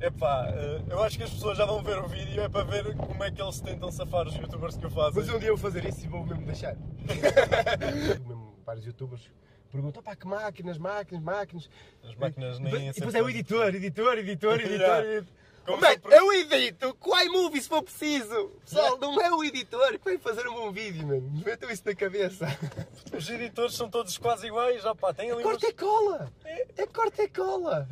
Epá, 0.00 0.48
eh, 0.48 0.82
eu 0.90 1.02
acho 1.02 1.16
que 1.16 1.24
as 1.24 1.30
pessoas 1.30 1.56
já 1.56 1.64
vão 1.64 1.82
ver 1.82 1.98
o 1.98 2.06
vídeo, 2.06 2.42
é 2.42 2.48
para 2.48 2.64
ver 2.64 2.94
como 2.96 3.24
é 3.24 3.30
que 3.30 3.40
eles 3.40 3.60
tentam 3.60 3.90
safar 3.90 4.26
os 4.26 4.34
youtubers 4.34 4.76
que 4.76 4.86
o 4.86 4.90
fazem. 4.90 5.22
Mas 5.22 5.34
um 5.34 5.38
dia 5.38 5.48
eu 5.48 5.56
vou 5.56 5.70
fazer 5.70 5.84
isso 5.88 6.04
e 6.04 6.08
vou 6.08 6.26
mesmo 6.26 6.44
deixar. 6.44 6.76
mesmo 8.18 8.58
vários 8.66 8.84
youtubers 8.86 9.30
perguntam, 9.70 10.02
pá, 10.02 10.14
que 10.14 10.26
máquinas, 10.26 10.78
máquinas, 10.78 11.22
máquinas. 11.22 11.70
As 12.04 12.14
máquinas 12.14 12.58
nem 12.60 12.88
E 12.90 12.92
depois 12.92 13.14
é 13.14 13.22
o 13.22 13.28
editor, 13.28 13.74
editor, 13.74 14.18
editor, 14.18 14.60
editor. 14.60 15.04
Editor. 15.04 15.24
Mano, 15.66 15.86
sempre- 15.86 16.14
eu 16.14 16.32
edito 16.32 16.94
com 16.96 17.10
o 17.10 17.20
iMovie 17.20 17.60
se 17.62 17.68
for 17.68 17.82
preciso. 17.82 18.50
Pessoal, 18.64 18.98
não 18.98 19.20
é 19.20 19.32
o 19.32 19.42
editor 19.44 19.92
que 19.98 20.04
vai 20.04 20.18
fazer 20.18 20.46
um 20.48 20.54
bom 20.54 20.70
vídeo, 20.72 21.06
mano. 21.06 21.42
Metam 21.44 21.70
isso 21.70 21.82
na 21.86 21.94
cabeça. 21.94 22.46
Os 23.16 23.28
editores 23.30 23.74
são 23.74 23.88
todos 23.88 24.16
quase 24.18 24.46
iguais, 24.46 24.82
já 24.82 24.94
pá, 24.94 25.12
têm 25.14 25.30
ali 25.30 25.42
umas... 25.42 25.52
Corta 25.58 25.66
e 25.68 25.72
cola. 25.72 26.32
É 26.76 26.86
corta 26.86 27.22
e 27.22 27.28
cola. 27.28 27.88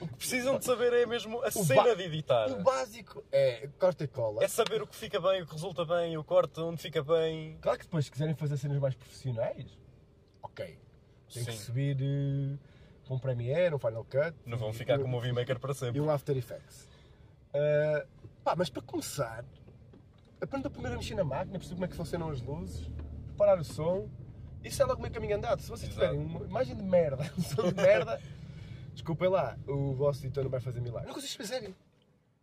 O 0.00 0.08
que 0.08 0.16
precisam 0.16 0.58
de 0.58 0.64
saber 0.64 0.92
é 0.92 1.06
mesmo 1.06 1.40
a 1.42 1.48
O 1.48 1.64
cena 1.64 1.94
de 1.94 2.02
editar. 2.02 2.50
O 2.50 2.62
básico 2.62 3.22
é 3.30 3.68
corta 3.78 4.04
e 4.04 4.08
cola. 4.08 4.42
É 4.42 4.48
saber 4.48 4.82
o 4.82 4.86
que 4.86 4.96
fica 4.96 5.20
bem, 5.20 5.42
o 5.42 5.46
que 5.46 5.52
resulta 5.52 5.84
bem, 5.84 6.16
o 6.16 6.24
corte 6.24 6.58
onde 6.60 6.80
fica 6.82 7.02
bem. 7.02 7.56
Claro 7.60 7.78
que 7.78 7.84
depois, 7.84 8.04
se 8.06 8.10
quiserem 8.10 8.34
fazer 8.34 8.56
cenas 8.56 8.78
mais 8.78 8.94
profissionais, 8.94 9.66
ok. 10.42 10.78
Tem 11.32 11.44
que 11.44 11.52
subir 11.52 11.96
eh, 12.00 12.56
para 13.04 13.14
um 13.14 13.18
Premiere, 13.18 13.74
um 13.74 13.78
Final 13.78 14.04
Cut. 14.04 14.34
Não 14.46 14.56
vão 14.58 14.70
e- 14.70 14.74
ficar 14.74 14.96
e- 14.96 14.98
com 14.98 15.04
o 15.04 15.08
Movie 15.08 15.32
Maker 15.32 15.58
para 15.60 15.72
E 15.72 15.74
sempre. 15.74 16.00
um 16.00 16.10
After 16.10 16.36
Effects. 16.36 16.88
Ah, 17.54 18.04
pá, 18.42 18.54
mas 18.56 18.68
para 18.68 18.82
começar, 18.82 19.44
aprenda 20.40 20.68
primeiro 20.68 20.96
a 20.96 20.98
mexer 20.98 21.14
na 21.14 21.24
máquina, 21.24 21.58
perceber 21.58 21.74
como 21.76 21.84
é 21.84 21.88
que 21.88 21.96
funcionam 21.96 22.28
as 22.28 22.40
luzes, 22.42 22.90
preparar 23.26 23.58
o 23.58 23.64
som. 23.64 24.08
Isso 24.62 24.82
é 24.82 24.86
logo 24.86 25.00
meio 25.00 25.12
caminho 25.12 25.36
andado. 25.36 25.60
Se 25.60 25.68
vocês 25.68 25.90
Exato. 25.90 26.12
tiverem 26.12 26.26
uma 26.26 26.44
imagem 26.46 26.76
de 26.76 26.82
merda, 26.82 27.30
um 27.38 27.42
som 27.42 27.68
de 27.70 27.74
merda, 27.74 28.20
desculpem 28.92 29.28
lá, 29.28 29.56
o 29.66 29.94
vosso 29.94 30.24
editor 30.24 30.44
não 30.44 30.50
vai 30.50 30.60
fazer 30.60 30.80
milagre. 30.80 31.06
Não 31.06 31.14
consigo 31.14 31.42
escrever 31.42 31.60
série. 31.60 31.74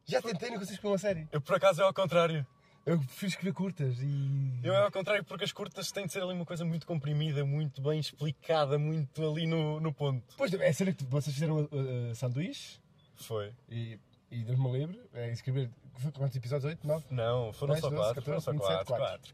Já 0.05 0.21
tentei, 0.21 0.49
não 0.49 0.57
consigo 0.57 0.75
escrever 0.75 0.91
uma 0.93 0.97
série. 0.97 1.27
Eu 1.31 1.41
por 1.41 1.55
acaso 1.55 1.81
é 1.81 1.85
ao 1.85 1.93
contrário. 1.93 2.45
Eu 2.83 2.97
prefiro 2.97 3.29
escrever 3.29 3.53
curtas 3.53 3.97
e. 4.01 4.59
Eu 4.63 4.73
é 4.73 4.81
ao 4.81 4.91
contrário 4.91 5.23
porque 5.23 5.43
as 5.43 5.51
curtas 5.51 5.91
têm 5.91 6.07
de 6.07 6.11
ser 6.11 6.23
ali 6.23 6.33
uma 6.33 6.45
coisa 6.45 6.65
muito 6.65 6.87
comprimida, 6.87 7.45
muito 7.45 7.79
bem 7.79 7.99
explicada, 7.99 8.79
muito 8.79 9.23
ali 9.23 9.45
no, 9.45 9.79
no 9.79 9.93
ponto. 9.93 10.35
Pois, 10.35 10.51
é 10.51 10.73
cena 10.73 10.91
que 10.91 11.03
vocês 11.05 11.33
fizeram 11.33 11.61
uh, 11.61 12.09
uh, 12.11 12.15
sanduíche 12.15 12.79
Foi. 13.15 13.53
e, 13.69 13.99
e 14.31 14.43
Deus-me 14.43 14.71
livre, 14.71 15.01
é 15.13 15.29
escrever. 15.31 15.69
Quantos 16.15 16.35
episódios? 16.35 16.65
8, 16.65 16.87
9? 16.87 17.05
Não, 17.11 17.51
foram 17.53 17.73
Dez, 17.73 17.81
só 17.83 17.89
doze, 17.89 18.01
quatro. 18.01 18.21
Foram 18.23 18.37
14, 18.39 18.43
só 18.45 18.51
27, 18.51 18.85
quatro. 18.87 18.95
quatro. 18.95 19.33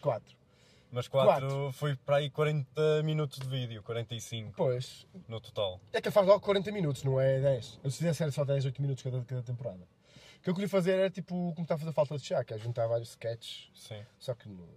4. 0.02 0.36
Mas 0.92 1.08
quatro, 1.08 1.48
Quatro. 1.48 1.72
foi 1.72 1.96
para 1.96 2.16
aí 2.18 2.30
40 2.30 3.02
minutos 3.02 3.40
de 3.40 3.48
vídeo, 3.48 3.82
45 3.82 4.52
Pois, 4.56 5.04
no 5.26 5.40
total. 5.40 5.80
É 5.92 6.00
que 6.00 6.06
ele 6.06 6.12
faz 6.12 6.24
logo 6.24 6.38
40 6.40 6.70
minutos, 6.70 7.02
não 7.02 7.20
é 7.20 7.40
10. 7.40 7.80
Eu 7.82 7.90
se 7.90 7.98
fizesse 7.98 8.22
era 8.22 8.30
só 8.30 8.44
10, 8.44 8.64
8 8.66 8.80
minutos 8.80 9.02
cada, 9.02 9.20
cada 9.24 9.42
temporada. 9.42 9.80
O 10.38 10.42
que 10.44 10.50
eu 10.50 10.54
queria 10.54 10.68
fazer 10.68 10.92
era 10.92 11.10
tipo 11.10 11.34
como 11.54 11.62
está 11.64 11.74
a 11.74 11.78
fazer 11.78 11.92
falta 11.92 12.16
de 12.16 12.24
chá, 12.24 12.44
que 12.44 12.54
é 12.54 12.58
juntar 12.58 12.86
vários 12.86 13.08
sketches, 13.08 13.70
Sim. 13.74 14.04
só 14.20 14.34
que 14.34 14.48
não, 14.48 14.68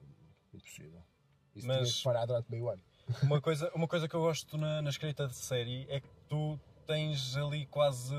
impossível. 0.53 1.03
Isso 1.56 1.67
Mas- 1.67 1.77
tinha 1.89 1.97
que 1.97 2.03
parar 2.03 2.25
durante 2.25 2.49
meio 2.49 2.67
ano. 2.69 2.82
Uma 3.21 3.39
coisa, 3.39 3.71
uma 3.75 3.88
coisa 3.88 4.08
que 4.08 4.15
eu 4.15 4.21
gosto 4.21 4.58
na, 4.58 4.82
na 4.82 4.89
escrita 4.89 5.27
de 5.27 5.36
série 5.36 5.86
é 5.88 5.99
que 6.01 6.08
tu 6.27 6.60
tens 6.88 7.38
ali 7.38 7.65
quase, 7.67 8.15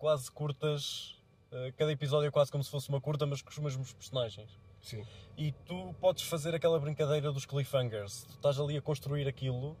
quase 0.00 0.30
curtas. 0.32 1.20
eh, 1.52 1.72
Cada 1.76 1.92
episódio 1.92 2.26
é 2.26 2.30
quase 2.30 2.50
como 2.50 2.64
se 2.64 2.70
fosse 2.70 2.88
uma 2.88 3.00
curta, 3.00 3.26
mas 3.26 3.42
com 3.42 3.50
os 3.50 3.58
mesmos 3.58 3.92
personagens. 3.92 4.50
Sim. 4.82 5.04
E 5.36 5.52
tu 5.52 5.94
podes 6.00 6.24
fazer 6.24 6.54
aquela 6.54 6.80
brincadeira 6.80 7.30
dos 7.30 7.44
cliffhangers. 7.46 8.24
Tu 8.24 8.30
estás 8.34 8.58
ali 8.58 8.76
a 8.78 8.82
construir 8.82 9.28
aquilo, 9.28 9.76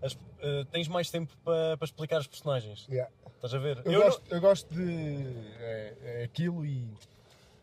as- 0.00 0.16
eh, 0.38 0.64
tens 0.70 0.86
mais 0.88 1.10
tempo 1.10 1.36
para 1.44 1.76
para 1.76 1.84
explicar 1.84 2.20
os 2.20 2.26
personagens. 2.28 2.86
Yeah. 2.88 3.12
Estás 3.34 3.52
a 3.52 3.58
ver? 3.58 3.82
Eu, 3.84 3.92
não- 3.92 4.00
gosto, 4.02 4.22
eu 4.34 4.40
gosto 4.40 4.74
de 4.74 5.26
é, 5.58 5.96
é 6.20 6.24
aquilo 6.24 6.64
e. 6.64 6.88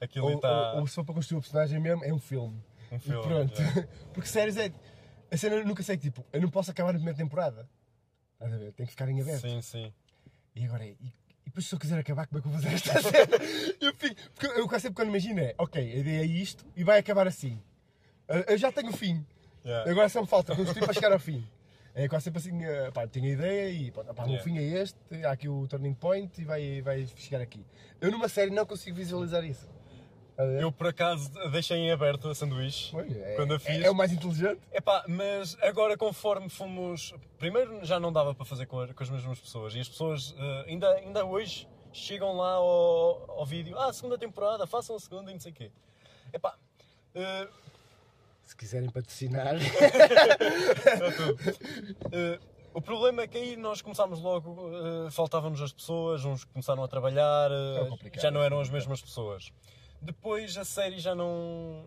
Aquilo 0.02 0.26
Ou, 0.28 0.36
está. 0.36 0.74
ou, 0.74 0.80
ou 0.82 0.88
se 0.88 0.96
for 0.96 1.06
para 1.06 1.14
construir 1.16 1.38
o 1.38 1.42
personagem 1.42 1.80
mesmo, 1.80 2.04
é 2.04 2.12
um 2.14 2.20
filme. 2.20 2.62
Um 2.92 2.96
E 2.96 3.00
filme, 3.00 3.22
pronto. 3.24 3.60
yeah. 3.62 3.88
Porque 4.14 4.28
séries 4.28 4.58
é. 4.58 4.74
A 5.32 5.38
cena 5.38 5.56
eu 5.56 5.66
nunca 5.66 5.82
sei 5.84 5.96
tipo, 5.98 6.26
eu 6.34 6.42
não 6.42 6.50
posso 6.50 6.70
acabar 6.72 6.92
na 6.92 6.98
primeira 7.00 7.18
temporada. 7.18 7.70
Estás 8.34 8.52
a 8.54 8.58
ver? 8.58 8.74
Tem 8.74 8.86
que 8.86 8.92
ficar 8.92 9.08
em 9.08 9.22
aberto. 9.22 9.42
Sim, 9.42 9.62
sim. 9.62 9.94
E 10.56 10.66
agora, 10.66 10.86
e, 10.86 10.98
e 11.00 11.14
depois 11.52 11.66
se 11.68 11.76
eu 11.76 11.80
quiser 11.80 12.00
acabar, 12.00 12.26
como 12.28 12.40
é 12.40 12.42
que 12.42 12.48
eu 12.48 12.52
vou 12.52 12.62
fazer 12.62 12.74
esta 12.76 12.94
cena? 13.04 13.76
Eu, 13.80 13.94
fico, 13.96 14.16
porque 14.34 14.60
eu 14.60 14.68
quase 14.68 14.84
sempre 14.84 14.96
quando 14.96 15.10
imagino 15.10 15.40
é, 15.40 15.54
ok, 15.58 15.82
a 15.82 15.96
ideia 15.98 16.22
é 16.22 16.26
isto 16.26 16.66
e 16.76 16.84
vai 16.84 16.98
acabar 17.00 17.28
assim. 17.28 17.62
Eu- 18.48 18.58
já 18.58 18.72
tenho 18.72 18.90
o 18.90 18.94
fim. 18.94 19.26
Yeah. 19.66 19.92
Agora 19.92 20.08
só 20.10 20.22
me 20.22 20.28
falta 20.28 20.56
construir 20.56 20.84
para 20.86 20.94
chegar 20.94 21.12
ao 21.12 21.20
fim. 21.20 21.46
É 21.94 22.08
quase 22.08 22.24
sempre 22.24 22.40
assim, 22.40 22.64
eh, 22.64 22.90
pá, 22.92 23.06
tenho 23.06 23.26
a 23.26 23.30
ideia 23.30 23.70
e 23.70 23.92
pá, 23.92 24.04
pá, 24.06 24.24
o 24.24 24.28
Yeah. 24.28 24.44
fim 24.44 24.58
é 24.58 24.64
este, 24.82 24.98
há 25.26 25.32
aqui 25.32 25.50
o 25.50 25.68
turning 25.68 25.94
point 25.94 26.42
e 26.42 26.46
vai, 26.46 26.82
vai 26.82 27.06
chegar 27.18 27.42
aqui. 27.42 27.66
Eu 28.00 28.10
numa 28.12 28.30
série 28.30 28.50
não 28.50 28.66
consigo 28.66 28.96
visualizar 28.96 29.44
isso. 29.44 29.70
Eu 30.60 30.72
por 30.72 30.88
acaso 30.88 31.30
deixei 31.52 31.78
em 31.78 31.92
aberto 31.92 32.28
a 32.30 32.36
sanduíche 32.36 32.96
é, 32.98 33.36
quando 33.36 33.54
a 33.54 33.56
é- 33.56 33.60
fiz. 33.60 33.84
é 33.84 33.90
o 33.90 33.96
mais 33.96 34.12
inteligente. 34.12 34.60
Epá, 34.72 35.04
mas 35.08 35.58
agora 35.62 35.98
conforme 35.98 36.50
fomos. 36.50 37.14
Primeiro 37.38 37.84
já 37.86 38.00
não 38.00 38.12
dava 38.12 38.34
para 38.36 38.46
fazer 38.46 38.66
com, 38.66 38.80
a- 38.80 38.94
com 38.94 39.04
as 39.04 39.10
mesmas 39.10 39.40
pessoas 39.40 39.74
e 39.76 39.80
as 39.80 39.90
pessoas 39.90 40.36
eh, 40.38 40.66
ainda, 40.68 40.90
ainda 40.96 41.26
hoje 41.26 41.68
chegam 41.94 42.36
lá 42.38 42.54
ao, 42.54 43.40
ao 43.40 43.46
vídeo, 43.46 43.78
ah, 43.78 43.92
segunda 43.92 44.18
temporada, 44.18 44.66
façam 44.66 44.96
a 44.96 45.00
segunda 45.00 45.30
e 45.32 45.34
não 45.34 45.42
sei 45.42 45.52
o 45.52 45.56
quê. 45.56 45.72
Epá, 46.34 46.56
eh, 47.16 47.48
Se 48.44 48.56
quiserem 48.56 48.90
patrocinar. 48.90 49.56
é. 49.56 49.60
Eh, 52.12 52.40
o 52.74 52.82
problema 52.82 53.24
é 53.24 53.28
que 53.28 53.38
aí 53.38 53.56
nós 53.58 53.82
começámos 53.82 54.22
logo, 54.22 54.70
eh, 55.08 55.12
faltavam-nos 55.12 55.62
as 55.62 55.74
pessoas, 55.74 56.24
uns 56.24 56.46
começaram 56.46 56.82
a 56.84 56.88
trabalhar, 56.88 57.52
É 57.52 57.86
complicado, 57.90 58.22
já 58.22 58.32
não 58.32 58.42
é 58.42 58.46
eram 58.46 58.60
as 58.62 58.70
mesmas 58.70 59.02
pessoas. 59.02 59.52
Depois 60.02 60.58
a 60.58 60.66
série 60.66 61.00
já 61.00 61.14
não. 61.14 61.86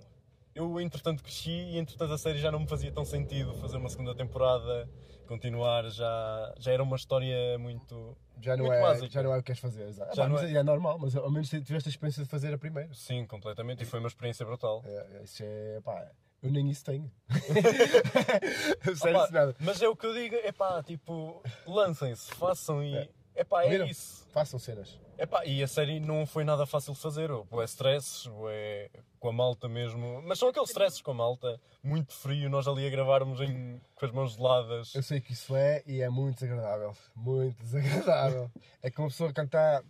Eu 0.54 0.80
entretanto 0.80 1.22
cresci 1.22 1.50
e 1.50 1.78
entretanto 1.78 2.12
a 2.12 2.18
série 2.18 2.38
já 2.38 2.50
não 2.52 2.60
me 2.60 2.68
fazia 2.68 2.92
tão 2.92 3.04
sentido 3.04 3.54
fazer 3.54 3.76
uma 3.76 3.88
segunda 3.88 4.14
temporada, 4.14 4.88
continuar, 5.26 5.90
já, 5.90 6.54
já 6.58 6.72
era 6.72 6.82
uma 6.82 6.94
história 6.96 7.58
muito. 7.58 8.16
Já 8.40 8.56
não, 8.56 8.66
muito 8.66 8.76
é, 8.78 8.80
básica. 8.82 9.08
já 9.10 9.22
não 9.22 9.32
é 9.32 9.36
o 9.36 9.38
que 9.38 9.46
queres 9.46 9.60
fazer. 9.60 9.88
exato. 9.88 10.14
Já 10.14 10.24
Ah, 10.24 10.28
não 10.28 10.38
é. 10.38 10.44
é 10.44 10.62
sério, 10.62 10.98
mas 10.98 11.16
ao 11.16 11.30
menos 11.30 11.48
tiveste 11.48 11.88
a 11.88 11.90
experiência 11.90 12.22
de 12.22 12.28
fazer 12.28 12.54
a 12.54 12.58
primeira. 12.58 12.92
Sim, 12.94 13.26
completamente, 13.26 13.82
e 13.82 13.86
foi 13.86 13.98
uma 13.98 14.08
experiência 14.08 14.44
brutal. 14.46 14.82
É, 14.84 15.22
isso 15.24 15.42
é, 15.44 15.80
pá, 15.82 16.08
eu 16.42 16.50
nem 16.52 16.68
isso 16.70 16.84
tenho. 16.84 17.10
Sério, 18.96 19.18
Opa, 19.18 19.30
nada. 19.32 19.56
mas 19.60 19.80
é 19.82 19.88
o 19.88 19.96
que 19.96 20.06
eu 20.06 20.14
digo, 20.14 20.36
é 20.36 20.52
pá, 20.52 20.82
tipo, 20.82 21.42
lancem-se, 21.66 22.30
façam 22.34 22.82
e. 22.82 22.94
É 22.96 23.08
pá, 23.42 23.64
é 23.64 23.70
Viram? 23.70 23.86
isso. 23.86 24.28
Façam 24.32 24.58
cenas. 24.58 24.98
Epá, 25.18 25.44
e 25.44 25.62
a 25.62 25.68
série 25.68 26.00
não 26.00 26.26
foi 26.26 26.44
nada 26.44 26.66
fácil 26.66 26.92
de 26.92 27.00
fazer. 27.00 27.30
Ou 27.30 27.62
é 27.62 27.64
stress, 27.64 28.28
ou 28.28 28.50
é 28.50 28.90
com 29.18 29.28
a 29.28 29.32
malta 29.32 29.68
mesmo. 29.68 30.20
Mas 30.22 30.38
são 30.38 30.48
aqueles 30.48 30.68
stresses 30.68 31.00
com 31.00 31.12
a 31.12 31.14
malta, 31.14 31.60
muito 31.82 32.12
frio, 32.12 32.50
nós 32.50 32.66
ali 32.68 32.86
a 32.86 32.90
gravarmos 32.90 33.40
em, 33.40 33.80
com 33.94 34.04
as 34.04 34.12
mãos 34.12 34.34
geladas. 34.34 34.94
Eu 34.94 35.02
sei 35.02 35.20
que 35.20 35.32
isso 35.32 35.54
é 35.56 35.82
e 35.86 36.00
é 36.02 36.10
muito 36.10 36.40
desagradável. 36.40 36.94
Muito 37.14 37.56
desagradável. 37.62 38.50
É 38.82 38.90
que 38.90 39.00
uma 39.00 39.08
pessoa 39.08 39.32
cantar 39.32 39.82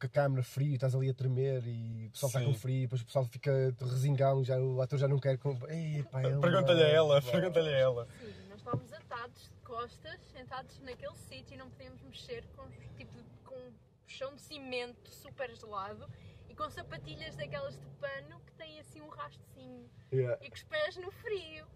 com 0.00 0.06
a 0.06 0.08
câmera 0.08 0.42
frio 0.42 0.72
e 0.72 0.74
estás 0.74 0.94
ali 0.94 1.08
a 1.08 1.14
tremer 1.14 1.62
e 1.66 2.06
o 2.06 2.10
pessoal 2.10 2.28
está 2.28 2.40
Sim. 2.40 2.46
com 2.46 2.54
frio 2.54 2.76
e 2.76 2.82
depois 2.82 3.02
o 3.02 3.06
pessoal 3.06 3.24
fica 3.26 3.74
resingão, 3.80 4.42
já, 4.42 4.58
o 4.58 4.80
ator 4.80 4.98
já 4.98 5.06
não 5.06 5.18
quer. 5.18 5.38
Com... 5.38 5.56
Ele 5.68 6.02
Pergunta-lhe 6.40 6.82
a 6.82 6.88
ela, 6.88 7.22
pergunta-lhe 7.22 7.68
a 7.68 7.78
ela. 7.78 8.08
Sim, 8.18 8.48
nós 8.48 8.58
estávamos 8.58 8.92
atados 8.92 9.53
costas, 9.74 10.20
sentados 10.30 10.78
naquele 10.80 11.16
sítio 11.16 11.54
e 11.54 11.56
não 11.56 11.68
podíamos 11.68 12.00
mexer 12.02 12.46
com 12.54 12.64
tipo 12.96 13.12
com 13.44 13.56
um 13.56 13.72
chão 14.06 14.32
de 14.36 14.40
cimento 14.40 15.10
super 15.10 15.52
gelado 15.56 16.08
e 16.48 16.54
com 16.54 16.70
sapatilhas 16.70 17.34
daquelas 17.34 17.76
de 17.76 17.84
pano 18.00 18.38
que 18.46 18.52
têm 18.52 18.78
assim 18.78 19.00
um 19.00 19.08
rastocinho 19.08 19.90
Yeah. 20.12 20.38
e 20.44 20.48
com 20.48 20.54
os 20.54 20.62
pés 20.62 20.96
no 20.96 21.10
frio 21.10 21.66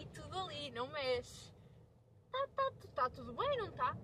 e 0.00 0.06
tudo 0.06 0.36
ali, 0.36 0.72
não 0.72 0.88
mexe. 0.88 1.52
tá, 2.56 2.72
tá 2.92 3.10
tudo 3.10 3.32
bem, 3.32 3.56
não 3.58 3.68
está? 3.68 3.96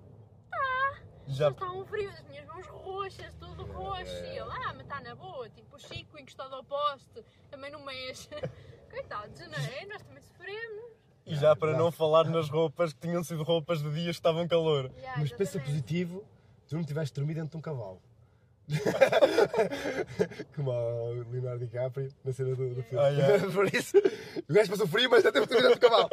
Já, 0.49 1.03
Já 1.27 1.51
está 1.51 1.73
um 1.73 1.85
frio, 1.85 2.09
as 2.09 2.23
minhas 2.29 2.47
mãos 2.47 2.67
roxas, 2.69 3.35
tudo 3.35 3.65
roxo. 3.65 4.25
E 4.27 4.39
ele, 4.39 4.49
ah, 4.49 4.73
mas 4.75 4.83
está 4.83 5.01
na 5.01 5.17
boa. 5.17 5.51
Tipo, 5.51 5.75
o 5.75 5.79
Chico 5.81 6.17
encostado 6.21 6.55
ao 6.55 6.63
poste, 6.63 7.25
também 7.51 7.73
não 7.73 7.85
mexe. 7.85 8.29
Coitados, 8.89 9.41
não 9.41 9.59
é? 9.59 9.87
Nós 9.87 10.03
também 10.05 10.23
sofremos. 10.23 11.00
E 11.31 11.37
já 11.37 11.55
para 11.55 11.77
não 11.77 11.90
falar 11.93 12.25
nas 12.25 12.49
roupas 12.49 12.93
que 12.93 13.01
tinham 13.01 13.23
sido 13.23 13.43
roupas 13.43 13.83
de 13.83 13.90
dias 13.90 14.16
que 14.16 14.21
estavam 14.21 14.47
calor. 14.49 14.90
Yeah, 14.97 15.21
Mas 15.21 15.33
pensa 15.33 15.59
positivo, 15.61 16.25
tu 16.69 16.77
não 16.77 16.85
tiveste 16.85 17.14
dormido 17.14 17.40
dentro 17.40 17.53
de 17.53 17.57
um 17.57 17.61
cavalo. 17.61 18.01
Como 20.55 20.71
o 20.71 21.31
Leonardo 21.31 21.59
DiCaprio 21.59 22.09
na 22.25 22.33
cena 22.33 22.55
do, 22.55 22.75
do 22.75 22.83
filme. 22.83 23.05
Ah, 23.05 23.09
yeah. 23.09 23.47
Por 23.51 23.66
isso, 23.75 23.99
o 24.49 24.53
gajo 24.53 24.71
passou 24.71 24.87
frio, 24.87 25.11
mas 25.11 25.25
já 25.25 25.33
teve 25.33 25.47
dormido 25.47 25.69
dentro 25.69 25.81
do 25.81 25.90
cavalo. 25.90 26.09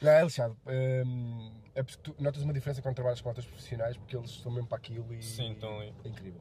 Não, 0.00 0.10
é 0.10 0.22
lixado. 0.24 0.56
Hum, 0.66 1.52
é 1.74 1.82
porque 1.82 1.98
tu 2.02 2.14
notas 2.18 2.42
uma 2.42 2.52
diferença 2.52 2.80
quando 2.80 2.94
trabalhas 2.94 3.20
com 3.20 3.28
outros 3.28 3.46
profissionais 3.46 3.96
porque 3.96 4.16
eles 4.16 4.30
estão 4.30 4.50
mesmo 4.52 4.68
para 4.68 4.78
aquilo 4.78 5.12
e 5.12 5.22
Sim, 5.22 5.52
estão 5.52 5.78
ali. 5.80 5.92
é 6.04 6.08
incrível. 6.08 6.40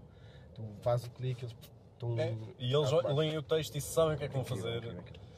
Tu 0.53 0.63
fazes 0.81 1.07
o 1.07 1.09
clique, 1.09 1.43
eles 1.43 1.55
estão. 1.93 2.19
É, 2.19 2.33
e 2.59 2.73
eles 2.73 2.91
leem 3.15 3.37
o 3.37 3.43
texto 3.43 3.75
e 3.75 3.81
sabem 3.81 4.15
o 4.15 4.17
que 4.17 4.23
é 4.25 4.27
que 4.27 4.33
vão 4.33 4.45
fazer. 4.45 4.77
incrível, 4.77 4.99
incrível. 4.99 5.32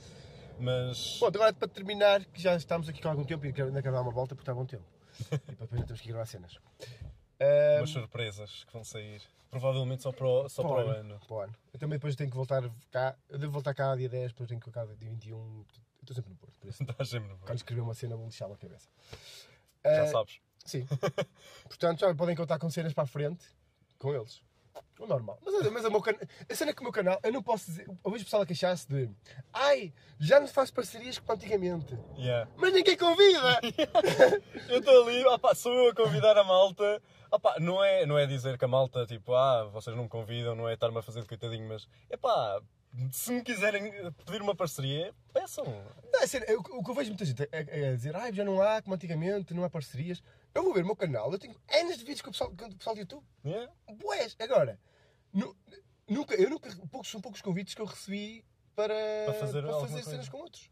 Mas. 0.59 1.17
Pronto, 1.19 1.35
agora 1.35 1.53
para 1.53 1.67
terminar, 1.67 2.23
que 2.25 2.41
já 2.41 2.55
estamos 2.55 2.87
aqui 2.89 3.01
com 3.01 3.09
algum 3.09 3.23
tempo 3.23 3.45
e 3.45 3.53
quero- 3.53 3.67
ainda 3.67 3.81
quero 3.81 3.93
dar 3.95 4.01
uma 4.01 4.11
volta 4.11 4.35
porque 4.35 4.43
está 4.43 4.53
bom 4.53 4.65
tempo. 4.65 4.83
e 5.19 5.25
para 5.25 5.37
depois 5.47 5.73
ainda 5.73 5.85
temos 5.87 6.01
que 6.01 6.07
gravar 6.09 6.25
cenas. 6.25 6.57
Hum, 7.39 7.77
umas 7.79 7.89
surpresas 7.89 8.63
que 8.63 8.73
vão 8.73 8.83
sair. 8.83 9.21
Provavelmente 9.51 10.03
só 10.03 10.11
para 10.11 10.27
o, 10.27 10.49
só 10.49 10.63
para 10.63 10.85
o 10.85 10.89
ano. 10.89 11.19
Para 11.27 11.33
o 11.35 11.39
ano. 11.41 11.55
Eu 11.73 11.79
também 11.79 11.97
depois 11.97 12.15
tenho 12.15 12.29
que 12.29 12.35
voltar 12.35 12.61
cá. 12.91 13.15
Eu 13.29 13.37
devo 13.39 13.51
voltar 13.53 13.73
cá 13.73 13.95
dia 13.95 14.09
10, 14.09 14.31
depois 14.31 14.49
tenho 14.49 14.59
que 14.59 14.69
cá 14.71 14.85
dia 14.85 14.95
21. 15.09 15.37
Eu 15.37 15.65
estou 16.01 16.15
sempre 16.15 16.31
no 16.31 16.37
Porto, 16.37 16.59
por 16.59 16.67
isso. 16.69 16.83
Estás 16.83 17.09
sempre 17.09 17.29
no 17.29 17.37
Quando 17.39 17.55
escrever 17.57 17.81
uma 17.81 17.93
cena, 17.93 18.15
vou 18.17 18.25
lixar 18.25 18.51
a 18.51 18.57
cabeça. 18.57 18.89
Já 19.83 19.91
Eh, 19.91 20.07
sabes. 20.07 20.39
Sim. 20.65 20.85
Portanto, 21.65 21.99
já 21.99 22.13
podem 22.15 22.35
contar 22.35 22.57
com 22.59 22.69
cenas 22.69 22.93
para 22.93 23.03
a 23.03 23.07
frente 23.07 23.45
com 23.99 24.13
eles. 24.13 24.41
O 24.99 25.05
normal. 25.05 25.39
Mas, 25.43 25.71
mas 25.71 25.85
o 25.85 25.91
meu 25.91 26.01
can... 26.01 26.13
a 26.49 26.55
cena 26.55 26.71
é 26.71 26.73
que 26.73 26.79
o 26.79 26.83
meu 26.83 26.91
canal, 26.91 27.19
eu 27.23 27.31
não 27.31 27.43
posso 27.43 27.65
dizer. 27.65 27.85
Eu 27.87 28.11
vejo 28.11 28.23
o 28.23 28.25
pessoal 28.25 28.41
a 28.43 28.45
queixar-se 28.45 28.87
de. 28.87 29.09
Ai, 29.53 29.93
já 30.19 30.39
não 30.39 30.47
faz 30.47 30.71
parcerias 30.71 31.19
como 31.19 31.33
antigamente. 31.33 31.97
Yeah. 32.17 32.49
Mas 32.55 32.73
ninguém 32.73 32.97
convida! 32.97 33.59
Eu 34.69 34.79
estou 34.79 35.03
ali, 35.03 35.23
opá, 35.25 35.53
sou 35.53 35.73
eu 35.73 35.91
a 35.91 35.95
convidar 35.95 36.37
a 36.37 36.43
malta. 36.43 37.01
Opá, 37.31 37.55
não, 37.59 37.83
é, 37.83 38.05
não 38.05 38.17
é 38.17 38.25
dizer 38.25 38.57
que 38.57 38.65
a 38.65 38.67
malta, 38.67 39.05
tipo, 39.05 39.33
ah, 39.33 39.65
vocês 39.65 39.95
não 39.95 40.03
me 40.03 40.09
convidam, 40.09 40.55
não 40.55 40.67
é 40.67 40.73
estar-me 40.73 40.97
a 40.97 41.01
fazer 41.01 41.21
de 41.21 41.27
coitadinho, 41.27 41.67
mas, 41.67 41.87
epá, 42.09 42.61
se 43.11 43.31
me 43.33 43.41
quiserem 43.43 43.91
pedir 44.25 44.41
uma 44.41 44.55
parceria, 44.55 45.13
peçam. 45.33 45.65
Não, 46.11 46.21
é 46.21 46.27
sério, 46.27 46.47
eu- 46.49 46.59
o 46.59 46.83
que 46.83 46.89
eu 46.91 46.95
vejo 46.95 47.09
muita 47.09 47.25
gente 47.25 47.43
é, 47.43 47.49
é 47.51 47.93
dizer, 47.95 48.15
ai, 48.15 48.33
já 48.33 48.43
não 48.45 48.61
há 48.61 48.81
como 48.81 48.95
antigamente, 48.95 49.53
não 49.53 49.63
há 49.63 49.69
parcerias. 49.69 50.23
Eu 50.55 50.63
vou 50.63 50.73
ver 50.73 50.83
o 50.83 50.85
meu 50.85 50.95
canal, 50.95 51.29
eu 51.31 51.37
tenho 51.37 51.53
N 51.69 51.91
de 51.91 51.99
vídeos 51.99 52.21
com 52.21 52.29
o 52.29 52.31
pessoal, 52.31 52.49
com 52.57 52.65
o 52.65 52.75
pessoal 52.75 52.95
do 52.95 53.01
YouTube. 53.01 53.23
Yeah. 53.45 53.71
Boés, 53.95 54.35
agora, 54.39 54.79
nu- 55.33 55.53
nunca, 56.09 56.33
eu 56.35 56.49
nunca, 56.49 56.69
poucos, 56.89 57.11
são 57.11 57.19
poucos 57.19 57.41
convites 57.41 57.73
que 57.75 57.81
eu 57.81 57.85
recebi 57.85 58.45
para, 58.73 58.93
Para 59.25 59.33
fazer 59.33 59.61
para 59.63 59.73
fazer 59.81 59.93
coisa. 59.95 60.09
cenas 60.11 60.29
com 60.29 60.37
outros. 60.37 60.69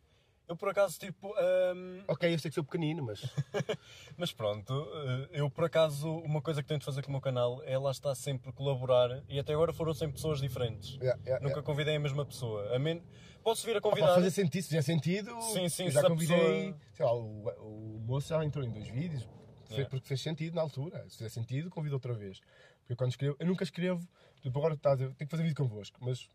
Eu, 0.47 0.57
por 0.57 0.67
acaso, 0.69 0.99
tipo, 0.99 1.29
hum, 1.75 2.03
Ok, 2.07 2.33
eu 2.33 2.37
sei 2.39 2.49
que 2.51 2.55
sou 2.55 2.63
pequenino, 2.63 3.03
mas 3.03 3.21
mas 4.17 4.31
pronto, 4.33 4.73
eh, 4.93 5.29
eu, 5.39 5.49
por 5.49 5.63
acaso, 5.65 6.09
uma 6.19 6.41
coisa 6.41 6.61
que 6.61 6.67
tento 6.67 6.83
fazer 6.85 7.01
com 7.01 7.09
o 7.09 7.11
meu 7.11 7.21
canal 7.21 7.61
é 7.63 7.77
lá 7.77 7.91
estar 7.91 8.13
sempre 8.15 8.51
colaborar, 8.53 9.23
e 9.29 9.39
até 9.39 9.53
agora 9.53 9.71
foram 9.73 9.93
sempre 9.93 10.15
pessoas 10.15 10.39
diferentes. 10.41 10.95
Yeah, 10.95 11.17
yeah, 11.23 11.35
Nunca 11.43 11.55
yeah. 11.55 11.61
convidei 11.63 11.95
a 11.95 11.99
mesma 11.99 12.25
pessoa. 12.25 12.73
A 12.75 12.79
men... 12.79 13.01
Posso 13.43 13.65
vir 13.65 13.75
a 13.77 13.81
convidar. 13.81 14.15
fazer 14.15 14.31
sentido, 14.31 14.61
se 14.63 14.69
fizer 14.69 14.81
sentido. 14.81 15.41
Sim, 15.41 15.67
sim, 15.69 15.85
eu 15.85 15.91
já 15.91 16.03
convidei, 16.03 16.73
pessoa- 16.73 16.79
sei 16.93 17.05
lá, 17.05 17.13
o, 17.13 17.97
o 17.97 17.99
moço 18.05 18.27
já 18.29 18.43
entrou 18.43 18.63
em 18.65 18.69
dois 18.71 18.87
vídeos, 18.87 19.27
foi 19.73 19.79
Yeah. 19.81 19.89
porque 19.89 20.07
fez 20.07 20.21
sentido 20.21 20.55
na 20.55 20.62
altura. 20.62 21.03
Se 21.09 21.17
fizer 21.17 21.29
sentido, 21.29 21.69
convido 21.69 21.95
outra 21.95 22.13
vez. 22.13 22.39
Porque 22.81 22.95
quando 22.95 23.12
escrevo, 23.12 23.36
eu 23.39 23.45
nunca 23.47 23.63
escrevo, 23.63 24.07
tipo 24.41 24.57
agora 24.59 24.73
está 24.73 24.91
a 24.91 24.95
dizer, 24.95 25.07
tenho 25.15 25.27
que 25.27 25.31
fazer 25.31 25.43
vídeo 25.43 25.55
convosco, 25.55 25.97
mas 26.01 26.29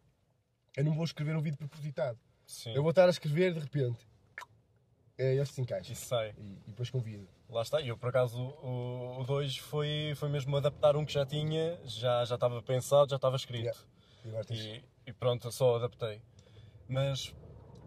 eu 0.77 0.85
não 0.85 0.95
vou 0.95 1.05
escrever 1.05 1.37
um 1.37 1.43
vídeo 1.43 1.59
propositado. 1.59 2.19
Sim, 2.47 2.71
Eu 2.73 2.83
vou 2.83 2.91
estar 2.91 3.07
a 3.07 3.11
escrever 3.11 3.53
de 3.53 3.61
repente. 3.61 4.07
É, 5.19 5.35
este 5.35 5.55
se 5.57 5.61
encaixa. 5.61 5.93
isso 5.93 6.07
sai. 6.07 6.33
E, 6.39 6.53
e 6.67 6.69
depois 6.69 6.89
convido. 6.91 7.29
Lá 7.49 7.63
está, 7.63 7.81
e 7.81 7.89
eu 7.89 7.99
por 7.99 8.09
acaso 8.11 8.41
o 8.41 9.25
2 9.27 9.57
foi, 9.57 10.13
foi 10.17 10.29
mesmo 10.29 10.57
adaptar 10.57 10.97
um 10.97 11.05
que 11.05 11.13
já 11.13 11.27
tinha, 11.27 11.79
já, 11.85 12.25
já 12.25 12.35
estava 12.37 12.63
pensado, 12.63 13.11
já 13.11 13.17
estava 13.17 13.37
escrito. 13.37 13.87
Yeah. 14.25 14.45
E 14.53 14.55
E, 14.55 14.85
e 15.07 15.13
pronto, 15.13 15.51
só 15.51 15.77
adaptei. 15.77 16.23
Mas 16.89 17.35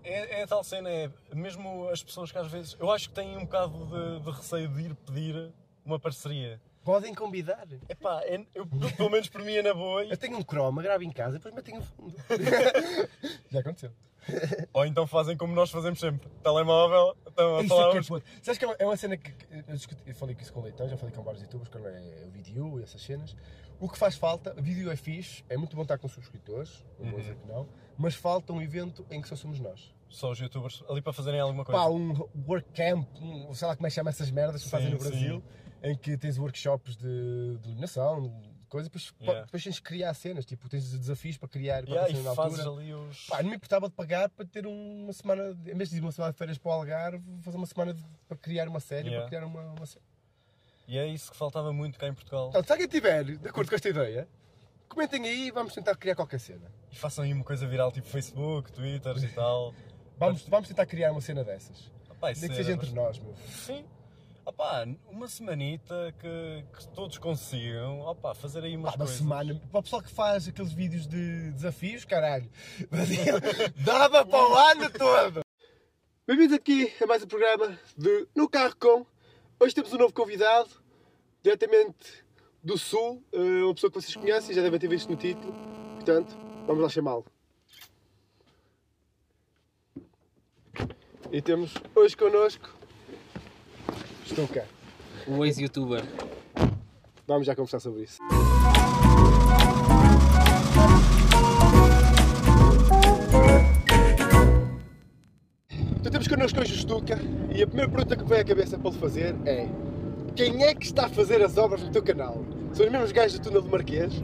é, 0.04 0.40
é 0.40 0.44
a 0.44 0.48
tal 0.48 0.64
cena, 0.64 0.90
é 0.90 1.10
mesmo 1.34 1.88
as 1.90 2.02
pessoas 2.04 2.32
que 2.32 2.38
às 2.38 2.48
vezes. 2.52 2.76
Eu 2.80 2.92
acho 2.92 3.10
que 3.10 3.16
têm 3.16 3.38
um 3.38 3.42
bocado 3.42 3.86
de, 3.86 4.20
de 4.26 4.32
receio 4.32 4.68
de 4.70 4.82
ir 4.82 4.96
pedir 4.96 5.52
uma 5.86 6.00
parceria. 6.00 6.60
Podem 6.84 7.14
convidar. 7.14 7.68
Epá, 7.88 8.22
é, 8.24 8.38
eu, 8.56 8.68
eu, 8.82 8.92
pelo 8.98 9.10
menos 9.12 9.30
por 9.30 9.42
mim 9.44 9.54
é 9.54 9.62
na 9.62 9.74
boa. 9.74 10.04
Eu 10.04 10.18
tenho 10.18 10.36
um 10.38 10.42
croma, 10.42 10.82
gravo 10.82 11.04
em 11.04 11.12
casa, 11.12 11.34
depois 11.38 11.54
metem 11.54 11.78
o 11.78 11.82
fundo. 11.82 12.16
Já 13.52 13.60
aconteceu. 13.60 13.92
Ou 14.74 14.86
então 14.86 15.06
fazem 15.08 15.36
como 15.36 15.54
nós 15.54 15.70
fazemos 15.72 16.00
sempre: 16.00 16.28
telemóvel, 16.44 17.16
estão 17.28 17.56
a 17.58 17.60
Isso 17.62 17.70
falar 17.70 17.88
é 17.88 17.92
que 17.92 17.98
é. 17.98 18.22
Sabes 18.42 18.58
que 18.58 18.66
é 18.66 18.68
uma, 18.68 18.76
é 18.80 18.86
uma 18.86 18.98
cena 18.98 19.18
que. 19.18 19.32
que 19.32 19.46
Eu, 19.68 19.76
discuti- 19.76 20.02
eu 20.06 20.16
falei 20.16 20.36
com 20.36 20.42
isso 20.42 20.54
com 20.54 20.60
o 20.60 20.64
Leitão, 20.64 20.88
já 20.88 20.98
falei 20.98 21.14
com 21.16 21.24
vários 21.24 21.42
youtubers, 21.44 21.70
quando 21.70 21.88
é 21.88 22.24
o 22.28 22.30
vídeo 22.32 22.80
e 22.80 22.84
essas 22.84 23.02
cenas. 23.02 23.36
O 23.82 23.90
que 23.90 23.98
faz 23.98 24.16
falta, 24.16 24.54
vídeo 24.62 24.92
é 24.92 24.96
fixe, 24.96 25.44
é 25.50 25.58
muito 25.58 25.76
bom 25.76 25.82
estar 25.82 25.98
com 25.98 26.08
subscritores, 26.08 26.86
não 27.00 27.06
vou 27.10 27.16
Uhum. 27.16 27.20
dizer 27.22 27.36
que 27.36 27.48
não, 27.48 27.68
mas 27.98 28.14
falta 28.16 28.54
um 28.54 28.62
evento 28.62 29.04
em 29.10 29.20
que 29.22 29.28
só 29.28 29.36
somos 29.36 29.60
nós. 29.60 29.94
só 30.08 30.30
os 30.32 30.40
youtubers 30.40 30.84
ali 30.90 31.02
para 31.02 31.12
fazerem 31.14 31.40
alguma 31.40 31.66
coisa. 31.66 31.82
Pá, 31.82 31.90
um 31.90 32.14
work 32.48 32.70
camp, 32.74 33.08
um, 33.20 33.54
sei 33.54 33.68
lá 33.68 33.76
como 33.76 33.88
é 33.88 33.90
que 33.90 33.96
chama 33.96 34.10
essas 34.12 34.30
merdas 34.30 34.62
que 34.62 34.66
Sim, 34.68 34.72
fazem 34.72 34.90
no 34.92 35.00
sim. 35.02 35.10
Brasil, 35.10 35.44
em 35.82 35.98
que 35.98 36.16
tens 36.18 36.38
workshops 36.38 36.96
de, 36.98 37.58
de 37.60 37.70
iluminação, 37.70 38.22
de 38.24 38.52
coisa, 38.70 38.88
depois, 38.90 39.14
Yeah. 39.20 39.46
depois 39.46 39.64
tens 39.64 39.76
de 39.76 39.82
criar 39.82 40.14
cenas, 40.14 40.46
tipo, 40.46 40.68
tens 40.70 40.92
desafios 40.92 41.38
para 41.38 41.48
criar 41.50 41.84
para 41.84 41.94
Yeah, 41.96 42.20
e 42.20 42.24
na 42.24 42.36
fazes 42.36 42.60
altura. 42.60 42.84
ali 42.84 42.94
os. 42.94 43.26
Pá, 43.26 43.42
não 43.42 43.50
me 43.50 43.56
importava 43.56 43.88
de 43.90 43.96
pagar 43.96 44.30
para 44.30 44.46
ter 44.46 44.68
uma 44.68 45.12
semana, 45.14 45.58
em 45.66 45.76
vez 45.76 45.90
de 45.90 45.98
ir 45.98 46.02
uma 46.02 46.12
semana 46.12 46.32
de 46.34 46.38
férias 46.38 46.58
para 46.58 46.70
o 46.70 46.74
Algarve, 46.74 47.24
fazer 47.42 47.58
uma 47.58 47.66
semana 47.66 47.94
de- 47.94 48.04
para 48.28 48.38
criar 48.38 48.68
uma 48.68 48.80
série, 48.82 49.08
Yeah. 49.08 49.22
para 49.22 49.30
criar 49.40 49.46
uma, 49.48 49.72
uma 49.74 49.86
série. 49.86 50.06
E 50.92 50.98
é 50.98 51.08
isso 51.08 51.32
que 51.32 51.38
faltava 51.38 51.72
muito 51.72 51.98
cá 51.98 52.10
em 52.10 52.14
Portugal. 52.14 52.48
Portanto, 52.52 52.66
se 52.66 52.72
alguém 52.74 52.86
estiver 52.86 53.24
de 53.24 53.48
acordo 53.48 53.70
com 53.70 53.76
esta 53.76 53.88
ideia, 53.88 54.28
comentem 54.90 55.24
aí 55.26 55.48
e 55.48 55.52
vamos 55.52 55.74
tentar 55.74 55.96
criar 55.96 56.16
qualquer 56.16 56.38
cena. 56.38 56.70
E 56.92 56.98
façam 56.98 57.24
aí 57.24 57.32
uma 57.32 57.46
coisa 57.46 57.66
viral 57.66 57.94
tipo 57.94 58.10
Facebook, 58.10 58.74
Twitter 58.74 59.18
e 59.24 59.28
tal. 59.30 59.74
Vamos, 60.20 60.44
vamos 60.44 60.68
tentar 60.68 60.86
criar 60.86 61.12
uma 61.14 61.22
cena 61.22 61.44
dessas. 61.44 61.78
Isso 61.80 61.92
Nem 62.22 62.34
que 62.36 62.46
era 62.46 62.54
seja 62.56 62.72
entre 62.74 62.92
nós, 62.92 63.18
meu. 63.18 63.34
Sim. 63.48 63.84
Opá, 64.46 64.86
uma 65.10 65.28
semanita 65.28 66.14
que, 66.20 66.64
que 66.78 66.88
todos 66.90 67.18
consigam 67.18 68.02
opá, 68.02 68.36
fazer 68.36 68.64
aí 68.64 68.78
umas 68.78 68.92
Pá, 68.92 68.98
uma 68.98 69.06
coisas. 69.06 69.18
semana. 69.18 69.62
Para 69.72 69.80
o 69.80 69.82
pessoal 69.82 70.04
que 70.04 70.12
faz 70.12 70.48
aqueles 70.48 70.72
vídeos 70.74 71.08
de 71.08 71.50
desafios, 71.54 72.06
caralho. 72.06 72.48
Dava 73.84 74.24
para 74.24 74.48
o 74.48 74.56
ano 74.56 74.90
todo! 74.92 75.42
Bem-vindos 76.28 76.56
aqui 76.56 76.94
a 77.02 77.08
mais 77.08 77.24
um 77.24 77.28
programa 77.28 77.80
de 77.98 78.28
No 78.36 78.48
Carro 78.48 78.76
Com. 78.76 79.08
Hoje 79.60 79.76
temos 79.76 79.94
um 79.94 79.98
novo 79.98 80.12
convidado, 80.12 80.81
diretamente 81.44 82.24
do 82.64 82.78
Sul, 82.78 83.24
eh, 83.32 83.64
uma 83.64 83.74
pessoa 83.74 83.92
que 83.92 84.00
vocês 84.00 84.16
conhecem, 84.16 84.56
já 84.56 84.62
devem 84.62 84.80
ter 84.80 84.88
visto 84.88 85.10
no 85.10 85.16
título. 85.16 85.54
Portanto, 85.96 86.38
vamos 86.68 86.82
lá 86.82 86.90
chamá-lo. 86.90 87.26
E 91.32 91.42
temos 91.42 91.74
hoje 91.96 92.16
connosco. 92.16 92.70
Estou 94.26 94.48
cá. 94.48 94.66
O 95.28 95.46
ex-youtuber. 95.46 96.04
Vamos 97.26 97.48
já 97.48 97.56
conversar 97.56 97.80
sobre 97.80 98.04
isso. 98.04 98.20
Então 106.00 106.12
temos 106.12 106.28
connosco 106.28 106.60
hoje 106.60 106.74
o 106.74 106.78
Stuka 106.78 107.20
e 107.56 107.64
a 107.64 107.68
primeira 107.68 107.90
pergunta 107.90 108.16
que 108.16 108.24
me 108.24 108.30
vem 108.30 108.40
à 108.40 108.44
cabeça 108.44 108.78
para 108.78 108.92
lhe 108.92 108.98
fazer 108.98 109.36
é 109.46 109.68
quem 110.36 110.64
é 110.64 110.74
que 110.74 110.86
está 110.86 111.06
a 111.06 111.10
fazer 111.10 111.42
as 111.42 111.58
obras 111.58 111.82
no 111.84 111.90
teu 111.90 112.02
canal? 112.04 112.44
São 112.74 112.86
os 112.86 112.92
mesmos 112.92 113.12
gajos 113.12 113.40
do 113.40 113.44
túnel 113.44 113.62
do 113.62 113.70
Marquês? 113.70 114.24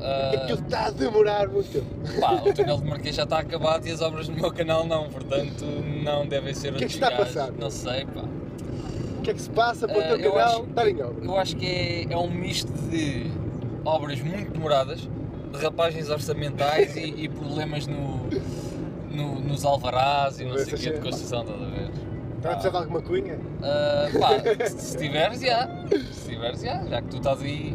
É 0.00 0.36
que 0.46 0.52
ele 0.52 0.60
está 0.60 0.86
a 0.86 0.90
demorar 0.90 1.48
muito 1.48 1.70
tempo. 1.72 2.20
pá, 2.20 2.32
o 2.34 2.52
túnel 2.52 2.76
de 2.78 2.84
Marquês 2.84 3.14
já 3.14 3.22
está 3.22 3.38
acabado 3.38 3.86
e 3.86 3.90
as 3.90 4.00
obras 4.02 4.28
no 4.28 4.34
meu 4.36 4.52
canal 4.52 4.84
não, 4.86 5.08
portanto 5.08 5.64
não 6.02 6.26
devem 6.26 6.52
ser 6.52 6.72
O 6.74 6.76
que 6.76 6.84
é 6.84 6.86
que 6.88 6.92
está 6.94 7.08
a 7.08 7.12
passar? 7.16 7.52
Não 7.52 7.70
sei, 7.70 8.04
pá. 8.06 8.22
O 9.18 9.22
que 9.22 9.30
é 9.30 9.34
que 9.34 9.40
se 9.40 9.48
passa 9.50 9.86
para 9.88 9.96
o 9.96 10.00
Ah, 10.00 10.04
teu 10.08 10.16
eu 10.18 10.32
canal 10.32 10.48
acho- 10.60 10.62
estar 10.64 10.88
em 10.88 11.02
obra? 11.02 11.24
Eu 11.24 11.38
acho 11.38 11.56
que 11.56 11.66
é, 11.66 12.12
é 12.12 12.16
um 12.18 12.30
misto 12.30 12.70
de 12.90 13.30
obras 13.84 14.20
muito 14.20 14.50
demoradas, 14.50 15.08
derrapagens 15.52 16.10
orçamentais 16.10 16.94
e, 16.96 17.24
e 17.24 17.28
problemas 17.30 17.86
no, 17.86 18.28
no- 19.10 19.40
nos 19.40 19.64
alvarás 19.64 20.38
e 20.40 20.44
não 20.44 20.58
sei 20.58 20.74
o 20.74 20.76
quê 20.76 20.90
de 20.90 21.00
construção, 21.00 21.42
estás 21.42 21.62
a 21.62 21.64
ver? 21.66 21.90
Está 22.44 22.50
a 22.50 22.54
precisar 22.56 22.70
de 22.70 22.76
alguma 22.76 23.00
cunha? 23.00 23.38
Ah, 23.62 24.06
pá, 24.20 24.66
se 24.68 24.98
tiveres, 24.98 25.40
já. 25.40 25.66
Se 26.12 26.28
tiveres, 26.30 26.60
já. 26.60 26.84
Já 26.84 27.00
que 27.00 27.08
tu 27.08 27.16
estás 27.16 27.40
aí, 27.42 27.74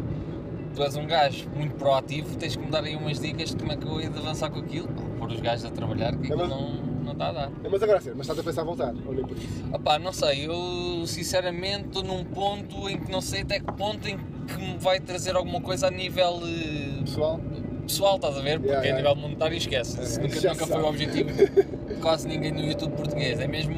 tu 0.76 0.82
és 0.84 0.94
um 0.96 1.06
gajo 1.06 1.48
muito 1.56 1.74
proativo, 1.74 2.36
tens 2.36 2.54
que 2.54 2.64
me 2.64 2.70
dar 2.70 2.84
aí 2.84 2.94
umas 2.94 3.18
dicas 3.18 3.50
de 3.50 3.56
como 3.56 3.72
é 3.72 3.76
que 3.76 3.84
eu 3.84 3.98
de 3.98 4.18
avançar 4.18 4.48
com 4.48 4.60
aquilo. 4.60 4.86
Pá, 4.86 5.02
pôr 5.18 5.28
os 5.32 5.40
gajos 5.40 5.64
a 5.64 5.70
trabalhar, 5.70 6.12
que 6.12 6.18
É, 6.30 6.34
aquilo 6.34 6.38
mas- 6.38 6.48
não. 6.50 6.72
não 7.04 7.12
está 7.12 7.28
a 7.30 7.32
dar. 7.32 7.50
Mas 7.68 7.82
agora 7.82 8.00
sim, 8.00 8.10
mas 8.10 8.20
estás 8.20 8.38
a 8.38 8.42
pensar 8.44 8.62
voltar, 8.62 8.94
ou 9.06 9.12
nem 9.12 9.24
por 9.24 9.36
isso? 9.36 9.48
Opá, 9.72 9.98
não 9.98 10.12
sei, 10.12 10.46
eu 10.46 11.04
sinceramente 11.04 11.86
estou 11.88 12.04
num 12.04 12.22
ponto 12.24 12.88
em 12.88 12.96
que 12.96 13.10
não 13.10 13.20
sei 13.20 13.40
até 13.42 13.58
que 13.58 13.72
ponto 13.72 14.06
em 14.08 14.16
que 14.46 14.56
me 14.56 14.78
vai 14.78 15.00
trazer 15.00 15.34
alguma 15.34 15.60
coisa 15.60 15.88
a 15.88 15.90
nível 15.90 16.40
eh, 16.44 17.00
Pessoal? 17.00 17.40
pessoal, 17.82 18.16
estás 18.16 18.36
a 18.38 18.40
ver? 18.40 18.60
Porque 18.60 18.68
Yeah, 18.70 18.82
a 18.82 18.84
yeah. 18.98 18.98
nível 19.10 19.16
monetário 19.20 19.56
esquece. 19.56 19.98
É, 19.98 20.22
nunca, 20.22 20.48
nunca 20.52 20.66
foi 20.68 20.80
o 20.80 20.86
objetivo 20.86 21.30
de 21.32 21.94
quase 22.00 22.28
ninguém 22.28 22.52
no 22.52 22.60
YouTube 22.60 22.92
português. 22.94 23.40
É 23.40 23.48
mesmo 23.48 23.74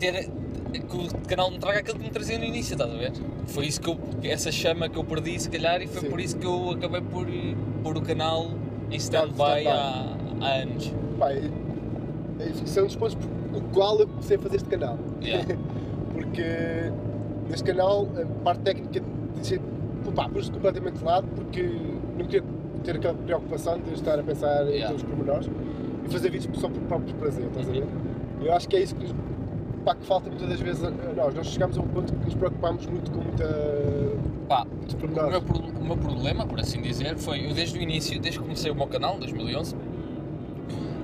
ter 0.00 0.28
que 0.70 0.96
o 0.96 1.26
canal 1.28 1.50
me 1.50 1.58
traga 1.58 1.80
aquilo 1.80 1.98
que 1.98 2.04
me 2.04 2.10
trazia 2.10 2.38
no 2.38 2.44
início, 2.44 2.72
estás 2.74 2.90
a 2.92 2.96
ver? 2.96 3.12
Foi 3.46 3.66
isso 3.66 3.80
que 3.80 3.90
eu, 3.90 3.98
essa 4.22 4.50
chama 4.50 4.88
que 4.88 4.96
eu 4.96 5.04
perdi, 5.04 5.38
se 5.38 5.50
calhar, 5.50 5.82
e 5.82 5.86
foi 5.86 6.02
Sim. 6.02 6.10
por 6.10 6.20
isso 6.20 6.36
que 6.36 6.46
eu 6.46 6.70
acabei 6.70 7.00
por 7.00 7.26
pôr 7.82 7.96
o 7.96 8.02
canal 8.02 8.50
em 8.90 8.96
stand-by 8.96 9.66
há, 9.66 10.16
há 10.40 10.48
anos. 10.62 10.92
É 11.20 12.82
um 12.82 12.86
dos 12.86 12.96
pontos 12.96 13.14
do 13.14 13.60
qual 13.72 13.98
eu 14.00 14.06
comecei 14.08 14.36
a 14.36 14.40
fazer 14.40 14.56
este 14.56 14.68
canal. 14.68 14.98
Yeah. 15.22 15.46
Porque 16.12 16.42
neste 17.48 17.64
canal 17.64 18.08
a 18.16 18.44
parte 18.44 18.62
técnica 18.62 19.02
dizer, 19.40 19.60
pá, 20.14 20.28
pus 20.28 20.48
completamente 20.48 20.98
de 20.98 21.04
lado 21.04 21.26
porque 21.34 21.62
não 22.18 22.26
queria 22.26 22.44
ter 22.84 22.96
aquela 22.96 23.14
preocupação 23.14 23.78
de 23.80 23.94
estar 23.94 24.18
a 24.18 24.22
pensar 24.22 24.66
em 24.66 24.70
Yeah. 24.70 24.88
todos 24.88 25.02
os 25.02 25.08
pormenores 25.08 25.50
e 26.06 26.12
fazer 26.12 26.30
vídeos 26.30 26.58
só 26.60 26.68
por 26.68 26.80
próprio 26.82 27.14
prazer, 27.16 27.46
estás 27.46 27.68
a 27.68 27.72
ver? 27.72 27.82
Uhum. 27.82 28.44
Eu 28.44 28.52
acho 28.54 28.68
que 28.68 28.76
é 28.76 28.82
isso 28.82 28.94
que, 28.94 29.06
pá, 29.84 29.94
que 29.94 30.04
falta 30.04 30.28
muitas 30.28 30.48
das 30.48 30.60
vezes 30.60 30.82
nós. 31.16 31.34
Nós 31.34 31.46
chegamos 31.46 31.76
a 31.78 31.80
um 31.80 31.88
ponto 31.88 32.12
que 32.12 32.24
nos 32.24 32.34
preocupamos 32.34 32.86
muito 32.86 33.10
com 33.10 33.20
muita. 33.20 33.46
Pá, 34.48 34.66
O 35.02 35.06
meu, 35.08 35.40
o 35.80 35.84
meu 35.84 35.96
problema, 35.96 36.46
por 36.46 36.60
assim 36.60 36.80
dizer, 36.80 37.16
foi 37.16 37.46
eu 37.46 37.54
desde 37.54 37.78
o 37.78 37.82
início, 37.82 38.20
desde 38.20 38.38
que 38.38 38.44
comecei 38.44 38.70
o 38.70 38.74
meu 38.74 38.86
canal, 38.86 39.16
em 39.16 39.20
2011, 39.20 39.76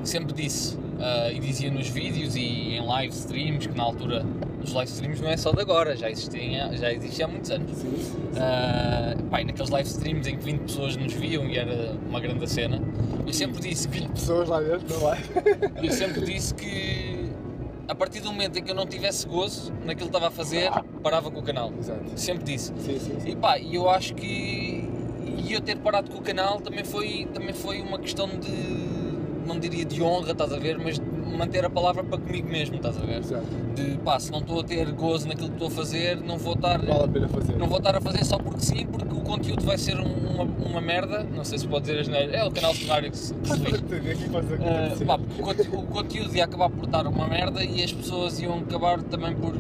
sempre 0.05 0.33
disse 0.33 0.79
ah, 0.99 1.31
e 1.31 1.39
dizia 1.41 1.71
nos 1.71 1.89
vídeos 1.89 2.37
e 2.37 2.75
em 2.77 2.87
live 2.87 3.13
streams, 3.15 3.69
que 3.69 3.77
na 3.77 3.85
altura 3.85 4.25
os 4.63 4.73
live 4.73 4.91
streams 4.91 5.23
não 5.23 5.31
é 5.31 5.37
só 5.37 5.53
de 5.53 5.61
agora, 5.61 5.97
já 5.97 6.11
existia, 6.11 6.71
já 6.77 6.93
existia 6.93 7.27
há 7.27 7.29
muitos 7.29 7.51
anos. 7.51 7.77
Sim, 7.77 7.97
sim. 7.99 8.29
Ah, 8.39 9.15
pá, 9.31 9.41
e 9.41 9.45
naqueles 9.45 9.71
live 9.71 9.89
streams 9.89 10.29
em 10.29 10.37
que 10.37 10.45
20 10.45 10.61
pessoas 10.61 10.97
nos 10.97 11.13
viam 11.13 11.45
e 11.47 11.57
era 11.59 11.95
uma 12.09 12.21
grande 12.21 12.49
cena, 12.49 12.81
eu 13.27 13.33
sempre 13.33 13.61
disse 13.61 13.89
que 13.89 14.07
Pessoas 14.09 14.49
lá 14.49 14.61
dentro, 14.61 14.99
não 14.99 15.13
é? 15.13 15.19
eu 15.83 15.93
sempre 15.93 16.25
disse 16.25 16.55
que 16.55 17.16
a 17.89 17.95
partir 17.95 18.21
do 18.21 18.33
momento 18.33 18.59
em 18.59 18.63
que 18.63 18.71
eu 18.71 18.75
não 18.75 18.87
tivesse 18.87 19.27
gozo 19.27 19.73
naquilo 19.85 20.11
que 20.11 20.17
estava 20.17 20.29
a 20.29 20.31
fazer, 20.31 20.71
parava 21.03 21.31
com 21.31 21.41
o 21.41 21.43
canal. 21.43 21.73
Exato. 21.79 22.03
Sempre 22.17 22.45
disse. 22.45 22.73
Sim, 22.79 22.99
sim, 22.99 23.21
sim. 23.21 23.31
E 23.31 23.37
pá, 23.37 23.59
e 23.59 23.75
eu 23.75 23.89
acho 23.89 24.15
que 24.15 24.89
e 25.39 25.53
eu 25.53 25.61
ter 25.61 25.77
parado 25.79 26.11
com 26.11 26.19
o 26.19 26.23
canal 26.23 26.61
também 26.61 26.85
foi, 26.85 27.29
também 27.33 27.53
foi 27.53 27.81
uma 27.81 27.99
questão 27.99 28.29
de, 28.29 28.51
não 29.47 29.59
diria 29.59 29.85
de 29.85 30.03
honra, 30.03 30.33
estás 30.33 30.53
a 30.53 30.59
ver, 30.59 30.79
mas 30.79 31.01
manter 31.37 31.65
a 31.65 31.71
palavra 31.71 32.03
para 32.05 32.19
comigo 32.19 32.49
mesmo, 32.49 32.77
estás 32.77 32.97
a 32.97 33.01
ver? 33.01 33.19
Exato. 33.19 33.45
De 33.75 33.99
pá, 33.99 34.19
se 34.19 34.31
não 34.33 34.39
estou 34.39 34.61
a 34.61 34.65
ter 34.65 34.91
gozo 34.93 35.29
naquilo 35.29 35.49
que 35.49 35.55
estou 35.55 35.69
a 35.69 35.71
fazer, 35.71 36.17
não 36.23 36.39
vou 36.39 36.55
estar, 36.55 36.79
Vale 36.85 37.05
a 37.05 37.09
pena 37.09 37.29
fazer. 37.29 37.57
não 37.57 37.67
vou 37.67 37.79
estar 37.79 37.95
a 37.97 38.01
fazer 38.01 38.25
só 38.25 38.39
porque 38.39 38.61
sim, 38.61 38.87
porque 38.87 39.15
o 39.15 39.21
conteúdo 39.21 39.65
vai 39.65 39.77
ser 39.79 39.99
um- 39.99 40.27
uma, 40.37 40.45
uma 40.45 40.81
merda, 40.81 41.25
não 41.25 41.45
sei 41.45 41.59
se 41.59 41.67
pode 41.67 41.87
dizer 41.87 42.01
as 42.01 42.09
neiras, 42.09 42.35
é 42.35 42.45
o 42.45 42.51
canal 42.51 42.75
secundário 42.75 43.11
que 43.11 43.17
se. 43.19 43.33
Uh, 43.35 45.07
pá, 45.07 45.17
o, 45.17 45.43
conte- 45.43 45.69
o 45.73 45.83
conteúdo 45.83 46.37
ia 46.37 46.45
acabar 46.45 46.71
por 46.71 46.85
estar 46.85 47.07
uma 47.07 47.27
merda 47.27 47.63
e 47.65 47.83
as 47.83 47.93
pessoas 47.93 48.39
iam 48.41 48.59
acabar 48.59 49.03
também 49.03 49.35
por, 49.35 49.53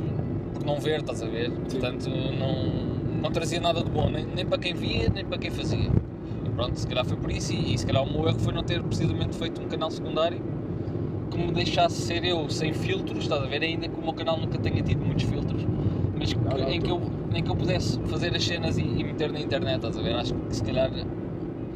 por 0.54 0.64
não 0.64 0.78
ver, 0.80 1.00
estás 1.00 1.22
a 1.22 1.26
ver? 1.26 1.50
Portanto, 1.50 2.08
não, 2.08 3.20
não 3.22 3.30
trazia 3.30 3.60
nada 3.60 3.82
de 3.82 3.90
bom, 3.90 4.08
nem, 4.10 4.24
nem 4.24 4.44
para 4.46 4.58
quem 4.58 4.74
via, 4.74 5.08
nem 5.08 5.24
para 5.24 5.38
quem 5.38 5.50
fazia. 5.50 5.90
Pronto, 6.56 6.78
se 6.78 6.86
calhar 6.86 7.04
foi 7.04 7.16
por 7.18 7.30
isso 7.30 7.52
e, 7.52 7.74
e 7.74 7.78
se 7.78 7.86
calhar 7.86 8.02
o 8.02 8.10
meu 8.10 8.26
erro 8.28 8.38
foi 8.38 8.52
não 8.52 8.62
ter 8.62 8.82
precisamente 8.82 9.36
feito 9.36 9.60
um 9.62 9.66
canal 9.68 9.90
secundário 9.90 10.38
que 11.30 11.38
me 11.38 11.52
deixasse 11.52 11.96
ser 11.96 12.24
eu 12.24 12.48
sem 12.48 12.72
filtros, 12.72 13.24
estás 13.24 13.42
a 13.42 13.46
ver? 13.46 13.62
Ainda 13.62 13.88
que 13.88 13.94
o 13.94 14.02
meu 14.02 14.14
canal 14.14 14.38
nunca 14.40 14.58
tenha 14.58 14.82
tido 14.82 15.04
muitos 15.04 15.24
filtros, 15.24 15.62
mas 16.18 16.32
que- 16.32 16.38
em, 16.72 16.80
que 16.80 16.90
eu, 16.90 17.00
em 17.34 17.42
que 17.42 17.50
eu 17.50 17.56
pudesse 17.56 18.00
fazer 18.06 18.34
as 18.34 18.42
cenas 18.44 18.78
e, 18.78 18.82
e 18.82 19.04
meter 19.04 19.30
na 19.32 19.40
internet, 19.40 19.76
estás 19.76 19.98
a 19.98 20.02
ver? 20.02 20.14
Acho 20.16 20.34
que 20.34 20.56
se 20.56 20.62
calhar 20.62 20.90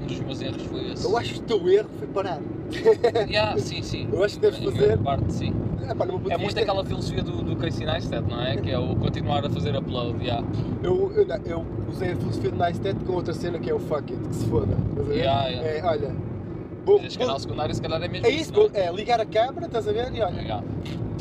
um 0.03 0.07
dos 0.07 0.21
meus 0.21 0.41
erros 0.43 0.63
foi 0.67 0.93
esse. 0.93 1.05
Eu 1.05 1.17
acho 1.17 1.35
que 1.35 1.41
o 1.41 1.43
teu 1.43 1.69
erro 1.69 1.89
foi 1.99 2.09
parar. 2.09 2.41
Yeah, 3.29 3.59
sim, 3.59 3.83
sim. 3.83 4.09
Eu 4.13 4.23
acho 4.25 4.37
que 4.37 4.41
deves 4.43 4.61
Em 4.61 4.71
fazer- 4.73 4.99
parte, 4.99 5.33
sim. 5.33 5.53
É, 5.89 5.95
pá, 5.95 6.05
É 6.05 6.09
muito 6.13 6.39
vista, 6.39 6.61
aquela 6.61 6.85
filosofia 6.85 7.23
do, 7.23 7.43
do 7.43 7.57
Casey 7.57 7.85
Neistat, 7.85 8.23
não 8.29 8.41
é? 8.41 8.57
Que 8.57 8.71
é 8.71 8.79
o 8.79 8.95
continuar 8.97 9.45
a 9.45 9.51
fazer 9.51 9.75
upload, 9.77 10.23
yeah. 10.25 10.47
Eu, 10.83 11.13
eu, 11.17 11.27
eu 11.47 11.67
usei 11.89 12.13
a 12.13 12.17
filosofia 12.17 12.51
de 12.53 12.59
Nice 12.59 12.81
com 13.07 13.13
outra 13.15 13.35
cena 13.35 13.59
que 13.59 13.69
é 13.71 13.75
o 13.75 13.81
fuck 13.81 14.13
it, 14.13 14.29
que 14.29 14.35
se 14.35 14.47
foda. 14.47 14.77
Yeah, 15.11 15.49
yeah. 15.49 15.69
É, 15.79 15.85
olha. 15.85 16.15
Vou, 16.85 16.97
Mas 16.99 17.07
este 17.09 17.19
canal 17.19 17.39
secundário 17.41 17.75
se 17.75 17.83
calhar 17.83 18.03
é 18.03 18.09
mesmo 18.09 18.27
é 18.27 18.31
isso, 18.31 18.53
não 18.53 18.61
vou- 18.69 18.71
é 18.73 18.91
ligar 18.93 19.21
a 19.21 19.27
câmera, 19.27 19.67
estás 19.67 19.87
a 19.89 19.93
ver? 19.93 20.15
E 20.15 20.23
olha, 20.23 20.41
Yeah. 20.41 20.65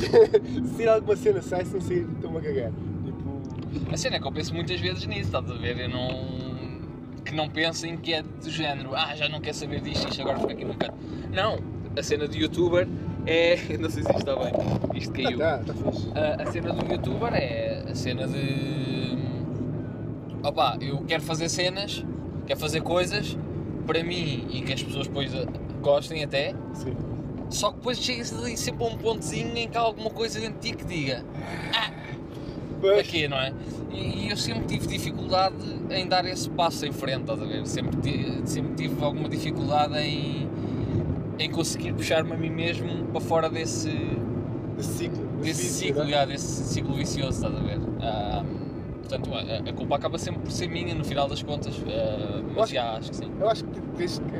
se 0.00 0.76
sair 0.76 0.88
alguma 0.88 1.16
cena 1.16 1.42
sai, 1.42 1.64
se 1.64 1.74
não 1.74 1.80
sair, 1.80 2.06
estou-me 2.14 2.38
a 2.38 2.40
cagar. 2.40 2.70
Tipo, 3.04 3.94
A 3.94 3.96
cena 3.96 4.16
é 4.16 4.20
que 4.20 4.26
eu 4.26 4.32
penso 4.32 4.54
muitas 4.54 4.80
vezes 4.80 5.04
nisso, 5.06 5.22
estás 5.36 5.50
a 5.50 5.54
ver? 5.54 5.78
Eu 5.80 5.88
não... 5.88 6.49
Que 7.24 7.34
não 7.34 7.48
pensem 7.48 7.96
que 7.96 8.14
é 8.14 8.22
do 8.22 8.50
género, 8.50 8.94
ah, 8.94 9.14
já 9.14 9.28
não 9.28 9.40
quer 9.40 9.54
saber 9.54 9.80
disto, 9.80 10.08
isto 10.08 10.20
agora 10.22 10.38
fica 10.40 10.52
aqui 10.52 10.64
no 10.64 10.74
canto. 10.74 10.94
Não, 11.32 11.58
a 11.96 12.02
cena 12.02 12.26
do 12.26 12.36
youtuber 12.36 12.88
é... 13.26 13.56
Não 13.78 13.90
sei 13.90 14.02
se 14.02 14.08
isto 14.10 14.18
está 14.18 14.34
bem, 14.36 14.52
isto 14.94 15.12
caiu. 15.12 15.38
tá, 15.38 15.58
tá 15.58 15.74
fixe. 15.74 16.08
a, 16.14 16.42
a 16.42 16.46
cena 16.50 16.72
do 16.72 16.92
youtuber 16.92 17.34
é 17.34 17.84
a 17.90 17.94
cena 17.94 18.26
de. 18.26 19.18
Opá, 20.42 20.78
eu 20.80 20.98
quero 21.04 21.22
fazer 21.22 21.48
cenas, 21.48 22.04
quero 22.46 22.58
fazer 22.58 22.80
coisas 22.80 23.36
para 23.86 24.02
mim 24.02 24.46
e 24.50 24.62
que 24.62 24.72
as 24.72 24.82
pessoas 24.82 25.06
depois 25.06 25.34
eh, 25.34 25.44
gostem 25.82 26.24
até, 26.24 26.54
Sim. 26.72 26.96
só 27.50 27.70
que 27.70 27.76
depois 27.76 27.98
chega-se 27.98 28.34
ali 28.34 28.56
sempre 28.56 28.84
a 28.84 28.88
um 28.88 28.96
pontozinho 28.96 29.54
em 29.56 29.68
que 29.68 29.76
há 29.76 29.80
alguma 29.80 30.10
coisa 30.10 30.40
dentro 30.40 30.58
de 30.60 30.70
ti 30.70 30.76
que 30.76 30.84
diga 30.84 31.24
para 32.80 33.02
quê, 33.02 33.28
não 33.28 33.36
é? 33.38 33.52
E, 33.92 34.26
e 34.26 34.30
eu 34.30 34.36
sempre 34.36 34.64
tive 34.66 34.86
dificuldade 34.86 35.54
em 35.90 36.06
dar 36.06 36.24
esse 36.24 36.48
passo 36.50 36.86
em 36.86 36.92
frente, 36.92 37.20
estás 37.22 37.42
a 37.42 37.44
ver? 37.44 37.66
Sempre, 37.66 37.96
ti- 38.00 38.42
sempre 38.44 38.74
tive 38.74 39.02
alguma 39.04 39.28
dificuldade 39.28 39.96
em, 39.98 40.48
em 41.38 41.50
conseguir 41.50 41.92
puxar-me 41.92 42.32
a 42.32 42.36
mim 42.36 42.50
mesmo 42.50 43.06
para 43.06 43.20
fora 43.20 43.48
desse, 43.50 43.90
desse 44.76 44.92
ciclo. 44.98 45.26
desse 45.42 45.62
vício, 45.62 45.86
ciclo, 45.88 46.06
já, 46.06 46.24
desse 46.24 46.64
ciclo 46.64 46.94
vicioso, 46.94 47.32
estás 47.44 47.54
a 47.54 47.60
ver? 47.60 47.78
Ah, 48.00 48.44
portanto, 49.00 49.30
a, 49.34 49.70
a 49.70 49.72
culpa 49.72 49.96
acaba 49.96 50.18
sempre 50.18 50.40
por 50.42 50.50
ser 50.52 50.68
minha 50.68 50.94
no 50.94 51.04
final 51.04 51.28
das 51.28 51.42
contas, 51.42 51.74
ah, 51.88 52.42
mas 52.54 52.64
acho- 52.64 52.74
já, 52.74 52.92
acho 52.96 53.10
que 53.10 53.16
sim. 53.16 53.30
Eu 53.40 53.50
acho 53.50 53.64
que 53.64 53.80
tens 53.96 54.18
que. 54.20 54.36
É, 54.36 54.38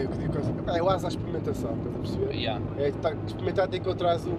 é, 0.00 0.04
eu 0.04 0.08
digo, 0.18 0.70
é, 0.72 0.78
é 0.78 0.82
o 0.82 0.88
asa 0.90 1.06
à 1.06 1.10
experimentação, 1.10 1.70
estás 1.76 1.94
a 1.94 1.98
perceber? 1.98 2.38
Já, 2.42 2.60
É 2.78 2.90
tá, 3.00 3.12
experimentar 3.26 3.64
até 3.66 3.76
encontrares 3.76 4.26
um, 4.26 4.36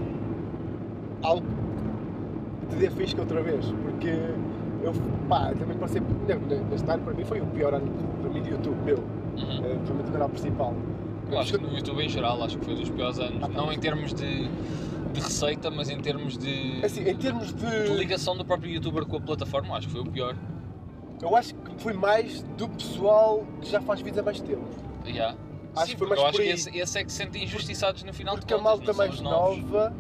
algo 1.22 1.46
que 2.70 2.76
te 2.76 2.80
dê 2.82 2.90
fisca 2.90 3.22
outra 3.22 3.42
vez. 3.42 3.66
Porque 3.84 4.08
eu, 4.84 4.94
pá, 5.28 5.52
também 5.58 5.78
passei. 5.78 6.02
não, 6.02 6.76
Este 6.76 6.90
ano 6.90 7.04
para 7.04 7.14
mim 7.14 7.26
foi 7.26 7.42
o 7.42 7.46
pior 7.48 7.74
ano 7.74 7.92
para 8.22 8.30
mim 8.30 8.42
de 8.42 8.50
YouTube, 8.52 8.78
meu. 8.86 8.98
uhum. 8.98 9.66
eh, 9.66 9.76
Principalmente 9.76 10.10
o 10.10 10.12
canal 10.14 10.30
principal. 10.30 10.74
Eu 11.32 11.40
acho 11.40 11.54
que 11.58 11.64
no 11.64 11.76
YouTube 11.76 12.04
em 12.04 12.10
geral, 12.10 12.44
acho 12.44 12.58
que 12.58 12.66
foi 12.66 12.76
dos 12.76 12.90
piores 12.90 13.20
anos, 13.20 13.48
não 13.54 13.72
em 13.72 13.80
termos 13.80 14.14
de, 14.16 14.48
de 15.14 15.20
receita, 15.22 15.70
mas 15.70 15.88
em 15.90 16.00
termos 16.02 16.38
de, 16.38 16.84
Assim, 16.84 17.08
em 17.08 17.16
termos 17.16 17.54
de 17.54 17.66
de. 17.84 17.94
ligação 17.96 18.36
do 18.36 18.44
próprio 18.44 18.72
youtuber 18.72 19.06
com 19.06 19.18
a 19.18 19.22
plataforma, 19.22 19.78
acho 19.78 19.88
que 19.88 19.94
foi 19.94 20.02
o 20.02 20.06
pior. 20.10 20.36
Eu 21.22 21.36
acho 21.36 21.54
que 21.54 21.72
foi 21.84 21.94
mais 21.94 22.42
do 22.58 22.68
pessoal 22.70 23.46
que 23.62 23.70
já 23.70 23.80
faz 23.82 24.00
vídeos 24.02 24.18
há 24.20 24.24
mais 24.24 24.40
tempo. 24.42 24.64
Já. 25.06 25.36
Acho 25.76 25.86
Sim, 25.86 25.92
que 25.94 25.98
foi 26.00 26.08
porque 26.08 26.08
mais 26.08 26.20
eu 26.22 26.26
acho 26.28 26.38
que 26.38 26.44
esse, 26.50 26.78
esse 26.80 26.98
é 26.98 27.04
que 27.04 27.12
se 27.12 27.18
sentem 27.18 27.44
injustiçados 27.44 28.02
no 28.04 28.12
final 28.14 28.36
Porque 28.36 28.52
a 28.54 28.58
de 28.58 28.64
contas, 28.64 28.80
malta 28.80 28.86
não 28.88 28.94
são 28.94 29.06
mais 29.06 29.14
os 29.14 29.22
novos. 29.22 29.60
nova 29.72 29.94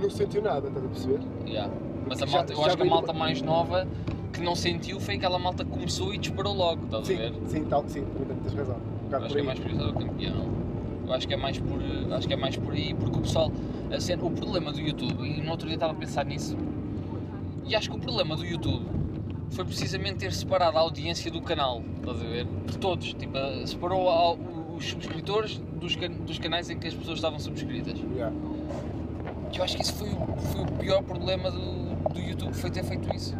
não 0.00 0.10
sentiu 0.10 0.42
nada, 0.42 0.68
estás 0.68 0.84
a 0.84 0.88
perceber? 0.88 1.20
Yeah. 1.46 1.72
Mas 2.08 2.22
a 2.22 2.26
Já- 2.26 2.32
malta, 2.36 2.52
eu 2.52 2.56
já 2.58 2.66
acho 2.66 2.76
que 2.76 2.82
a 2.82 2.86
malta 2.86 3.12
mais 3.12 3.42
nova 3.42 3.86
que 4.32 4.40
não 4.42 4.54
sentiu 4.54 5.00
foi 5.00 5.14
aquela 5.16 5.38
malta 5.38 5.64
que 5.64 5.70
começou 5.70 6.12
e 6.12 6.18
disparou 6.18 6.54
logo, 6.54 6.84
estás 6.84 7.02
a 7.04 7.06
Sim, 7.06 7.16
ver? 7.16 7.32
sim, 7.46 7.64
tal, 7.64 7.84
sim, 7.86 8.04
tens 8.42 8.54
razão. 8.54 8.76
Um 8.76 9.10
Eu 9.12 9.18
acho 9.24 9.34
que 9.34 9.40
é 9.40 9.42
mais 9.44 9.58
por 9.60 9.70
isso 9.70 9.78
do 9.86 9.92
campeão. 9.94 10.54
Eu 11.06 11.12
acho 11.12 11.28
que 11.28 11.34
é 11.34 11.36
mais 11.36 11.58
por, 11.58 11.78
acho 12.14 12.26
que 12.28 12.34
é 12.34 12.36
mais 12.36 12.56
por 12.56 12.72
aí, 12.72 12.94
porque 12.94 13.18
o 13.18 13.20
pessoal, 13.22 13.52
a 13.94 14.00
cena- 14.00 14.24
o 14.24 14.30
problema 14.30 14.72
do 14.72 14.80
YouTube, 14.80 15.22
e 15.22 15.40
no 15.42 15.50
outro 15.50 15.66
dia 15.66 15.76
estava 15.76 15.92
a 15.92 15.96
pensar 15.96 16.24
nisso, 16.24 16.56
e 17.66 17.74
acho 17.76 17.90
que 17.90 17.96
o 17.96 18.00
problema 18.00 18.34
do 18.36 18.44
YouTube 18.44 18.84
foi 19.50 19.64
precisamente 19.64 20.16
ter 20.16 20.32
separado 20.32 20.76
a 20.76 20.80
audiência 20.80 21.30
do 21.30 21.40
canal, 21.40 21.82
estás 21.98 22.20
a 22.20 22.24
ver? 22.24 22.46
De 22.66 22.78
todos, 22.78 23.12
tipo, 23.14 23.36
a- 23.38 23.66
separou 23.66 24.08
a- 24.10 24.32
os 24.76 24.84
subscritores 24.90 25.60
dos, 25.80 25.94
can- 25.94 26.10
dos 26.10 26.38
canais 26.38 26.68
em 26.70 26.78
que 26.78 26.88
as 26.88 26.94
pessoas 26.94 27.18
estavam 27.18 27.38
subscritas. 27.38 27.98
Yeah. 28.14 28.34
Eu 29.56 29.62
acho 29.64 29.76
que 29.76 29.82
isso 29.82 29.94
foi, 29.94 30.08
o- 30.08 30.36
foi 30.52 30.60
o 30.62 30.66
pior 30.78 31.02
problema 31.02 31.50
do, 31.50 32.12
do 32.12 32.20
YouTube, 32.20 32.52
foi 32.54 32.70
ter 32.70 32.84
feito 32.84 33.14
isso. 33.14 33.36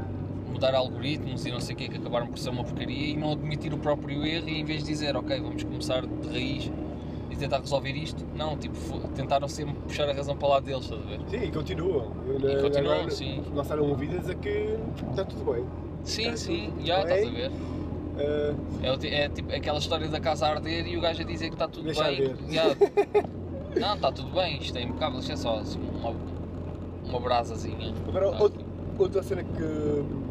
Mudar 0.51 0.75
algoritmos 0.75 1.45
e 1.47 1.51
não 1.51 1.61
sei 1.61 1.75
o 1.75 1.79
que, 1.79 1.89
que 1.89 1.97
acabaram 1.97 2.27
por 2.29 2.39
ser 2.39 2.51
uma 2.51 2.63
porcaria 2.63 3.09
e 3.09 3.17
não 3.17 3.33
admitir 3.33 3.75
o 3.75 3.79
próprio 3.79 4.25
erro 4.25 4.49
e 4.49 4.61
em 4.61 4.65
vez 4.65 4.83
de 4.85 4.91
dizer, 4.91 5.17
ok, 5.17 5.41
vamos 5.41 5.65
começar 5.65 6.07
de 6.07 6.29
raiz 6.29 6.71
e 7.31 7.37
tentar 7.37 7.59
resolver 7.59 7.91
isto, 7.91 8.25
não, 8.37 8.57
tipo, 8.57 8.77
tentaram 9.09 9.49
sempre 9.49 9.75
puxar 9.75 10.09
a 10.09 10.13
razão 10.13 10.37
para 10.37 10.47
o 10.47 10.51
lado 10.53 10.65
deles, 10.67 10.85
estás 10.85 11.03
a 11.03 11.05
ver? 11.05 11.21
Sim, 11.29 11.49
e 11.49 11.51
continuam. 11.51 12.13
E 12.39 12.63
continuam, 12.63 13.11
sim. 13.11 13.43
Lançaram 13.53 13.83
um 13.85 13.95
vídeo 13.97 14.19
a 14.19 14.21
dizer 14.21 14.37
que 14.37 14.79
está 15.11 15.25
tudo 15.25 15.53
bem. 15.53 15.65
Sim, 16.05 16.31
Tá 16.31 16.37
sim, 16.37 16.73
já 16.85 17.01
estás 17.01 17.27
a 17.27 17.31
ver. 17.31 17.51
Uh, 17.51 18.55
É, 19.05 19.25
é 19.25 19.29
tipo 19.29 19.53
aquela 19.53 19.79
história 19.79 20.07
da 20.07 20.21
casa 20.21 20.47
a 20.47 20.51
arder 20.51 20.87
e 20.87 20.97
o 20.97 21.01
gajo 21.01 21.23
a 21.23 21.25
dizer 21.25 21.49
que 21.49 21.55
está 21.55 21.67
tudo 21.67 21.87
Deixa 21.87 22.05
bem. 22.05 22.33
Não, 23.81 23.95
está 23.95 24.13
tudo 24.13 24.31
bem, 24.31 24.59
isto 24.59 24.77
é 24.79 24.83
impecável, 24.83 25.21
isto 25.21 25.33
é 25.33 25.37
só 25.37 25.59
assim, 25.59 25.81
uma, 25.81 26.15
uma 27.09 27.21
brasazinha. 27.21 27.93
Agora, 28.09 28.31
Tá 28.31 28.43
outra, 28.43 28.63
outra 28.99 29.23
cena 29.23 29.43
que. 29.43 30.25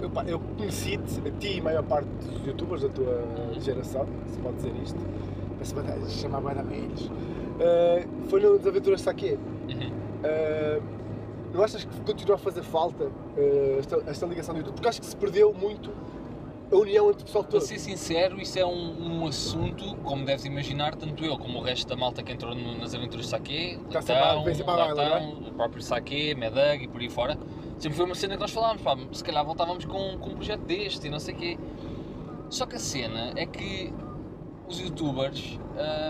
Eu, 0.00 0.10
pá, 0.10 0.24
eu 0.24 0.38
conheci-te, 0.56 1.20
a 1.26 1.30
ti 1.40 1.56
e 1.56 1.60
a 1.60 1.62
maior 1.62 1.82
parte 1.82 2.06
dos 2.06 2.46
youtubers 2.46 2.82
da 2.82 2.88
tua 2.88 3.24
geração, 3.60 4.06
se 4.26 4.38
pode 4.38 4.56
dizer 4.56 4.72
isto, 4.82 4.98
parece 5.58 5.74
que 5.74 6.10
chamar 6.20 6.40
bem 6.40 6.54
da 6.54 6.62
velhos, 6.62 7.06
uh, 7.06 8.28
foi 8.28 8.40
no 8.40 8.58
Desaventuras 8.58 9.00
Saque. 9.00 9.32
Uhum. 9.68 9.90
Uh, 10.22 10.98
não 11.52 11.64
achas 11.64 11.84
que 11.84 12.00
continua 12.02 12.36
a 12.36 12.38
fazer 12.38 12.62
falta 12.62 13.04
uh, 13.04 13.78
esta, 13.78 14.02
esta 14.06 14.26
ligação 14.26 14.54
do 14.54 14.58
YouTube? 14.58 14.74
Porque 14.74 14.88
acho 14.88 15.00
que 15.00 15.06
se 15.06 15.16
perdeu 15.16 15.52
muito 15.52 15.90
a 16.70 16.76
união 16.76 17.08
entre 17.10 17.22
o 17.22 17.24
pessoal 17.24 17.44
Para 17.44 17.52
todo. 17.52 17.60
ser 17.62 17.78
sincero, 17.78 18.40
isso 18.40 18.58
é 18.58 18.66
um, 18.66 19.22
um 19.22 19.26
assunto, 19.26 19.96
como 20.04 20.24
deves 20.24 20.44
imaginar, 20.44 20.94
tanto 20.96 21.24
eu 21.24 21.38
como 21.38 21.58
o 21.58 21.62
resto 21.62 21.88
da 21.88 21.96
malta 21.96 22.22
que 22.22 22.32
entrou 22.32 22.54
no- 22.54 22.76
nas 22.78 22.94
aventuras 22.94 23.24
de 23.26 23.30
Saque, 23.30 23.78
não 24.94 25.02
é? 25.02 25.48
o 25.48 25.52
próprio 25.52 25.82
Saque, 25.82 26.34
Medag 26.34 26.82
e 26.84 26.88
por 26.88 27.00
aí 27.00 27.08
fora, 27.08 27.38
sempre 27.78 27.96
foi 27.96 28.04
uma 28.06 28.14
cena 28.14 28.34
que 28.34 28.40
nós 28.40 28.50
falámos, 28.50 28.82
pá, 28.82 28.96
se 29.12 29.24
calhar 29.24 29.44
voltávamos 29.44 29.84
com, 29.86 30.18
com 30.18 30.30
um 30.30 30.34
projeto 30.34 30.60
deste 30.62 31.06
e 31.06 31.10
não 31.10 31.18
sei 31.18 31.34
o 31.34 31.36
quê. 31.38 31.58
Só 32.50 32.66
que 32.66 32.76
a 32.76 32.78
cena 32.78 33.32
é 33.36 33.46
que 33.46 33.92
os 34.68 34.78
youtubers 34.80 35.58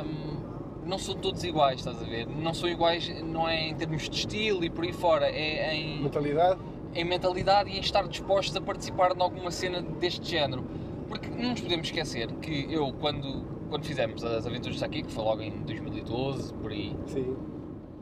hum, 0.05 0.39
não 0.87 0.99
são 0.99 1.15
todos 1.17 1.43
iguais, 1.45 1.79
estás 1.81 2.01
a 2.01 2.05
ver? 2.05 2.27
Não 2.27 2.55
são 2.55 2.69
iguais, 2.69 3.09
não 3.23 3.49
é 3.49 3.69
em 3.69 3.75
termos 3.75 4.09
de 4.09 4.17
estilo 4.17 4.65
e 4.65 4.71
por 4.71 4.85
aí 4.85 4.93
fora, 4.93 5.27
é 5.29 5.75
em 5.75 6.03
Mentalidade? 6.03 6.59
Em 6.95 7.05
mentalidade 7.05 7.71
e 7.71 7.77
em 7.77 7.81
estar 7.81 8.07
dispostos 8.09 8.57
a 8.57 8.61
participar 8.61 9.15
de 9.15 9.23
alguma 9.23 9.51
cena 9.51 9.81
deste 9.83 10.29
género. 10.31 10.65
Porque 11.09 11.29
não 11.29 11.51
nos 11.51 11.61
podemos 11.61 11.87
esquecer 11.87 12.29
que 12.35 12.67
eu, 12.71 12.93
quando, 12.93 13.45
quando 13.71 13.85
fizemos 13.85 14.23
as 14.25 14.47
aventuras 14.47 14.83
aqui, 14.83 15.03
que 15.03 15.11
foi 15.11 15.25
logo 15.25 15.43
em 15.43 15.51
2012, 15.63 16.53
por 16.55 16.71
aí, 16.71 16.95
Sim. 17.07 17.37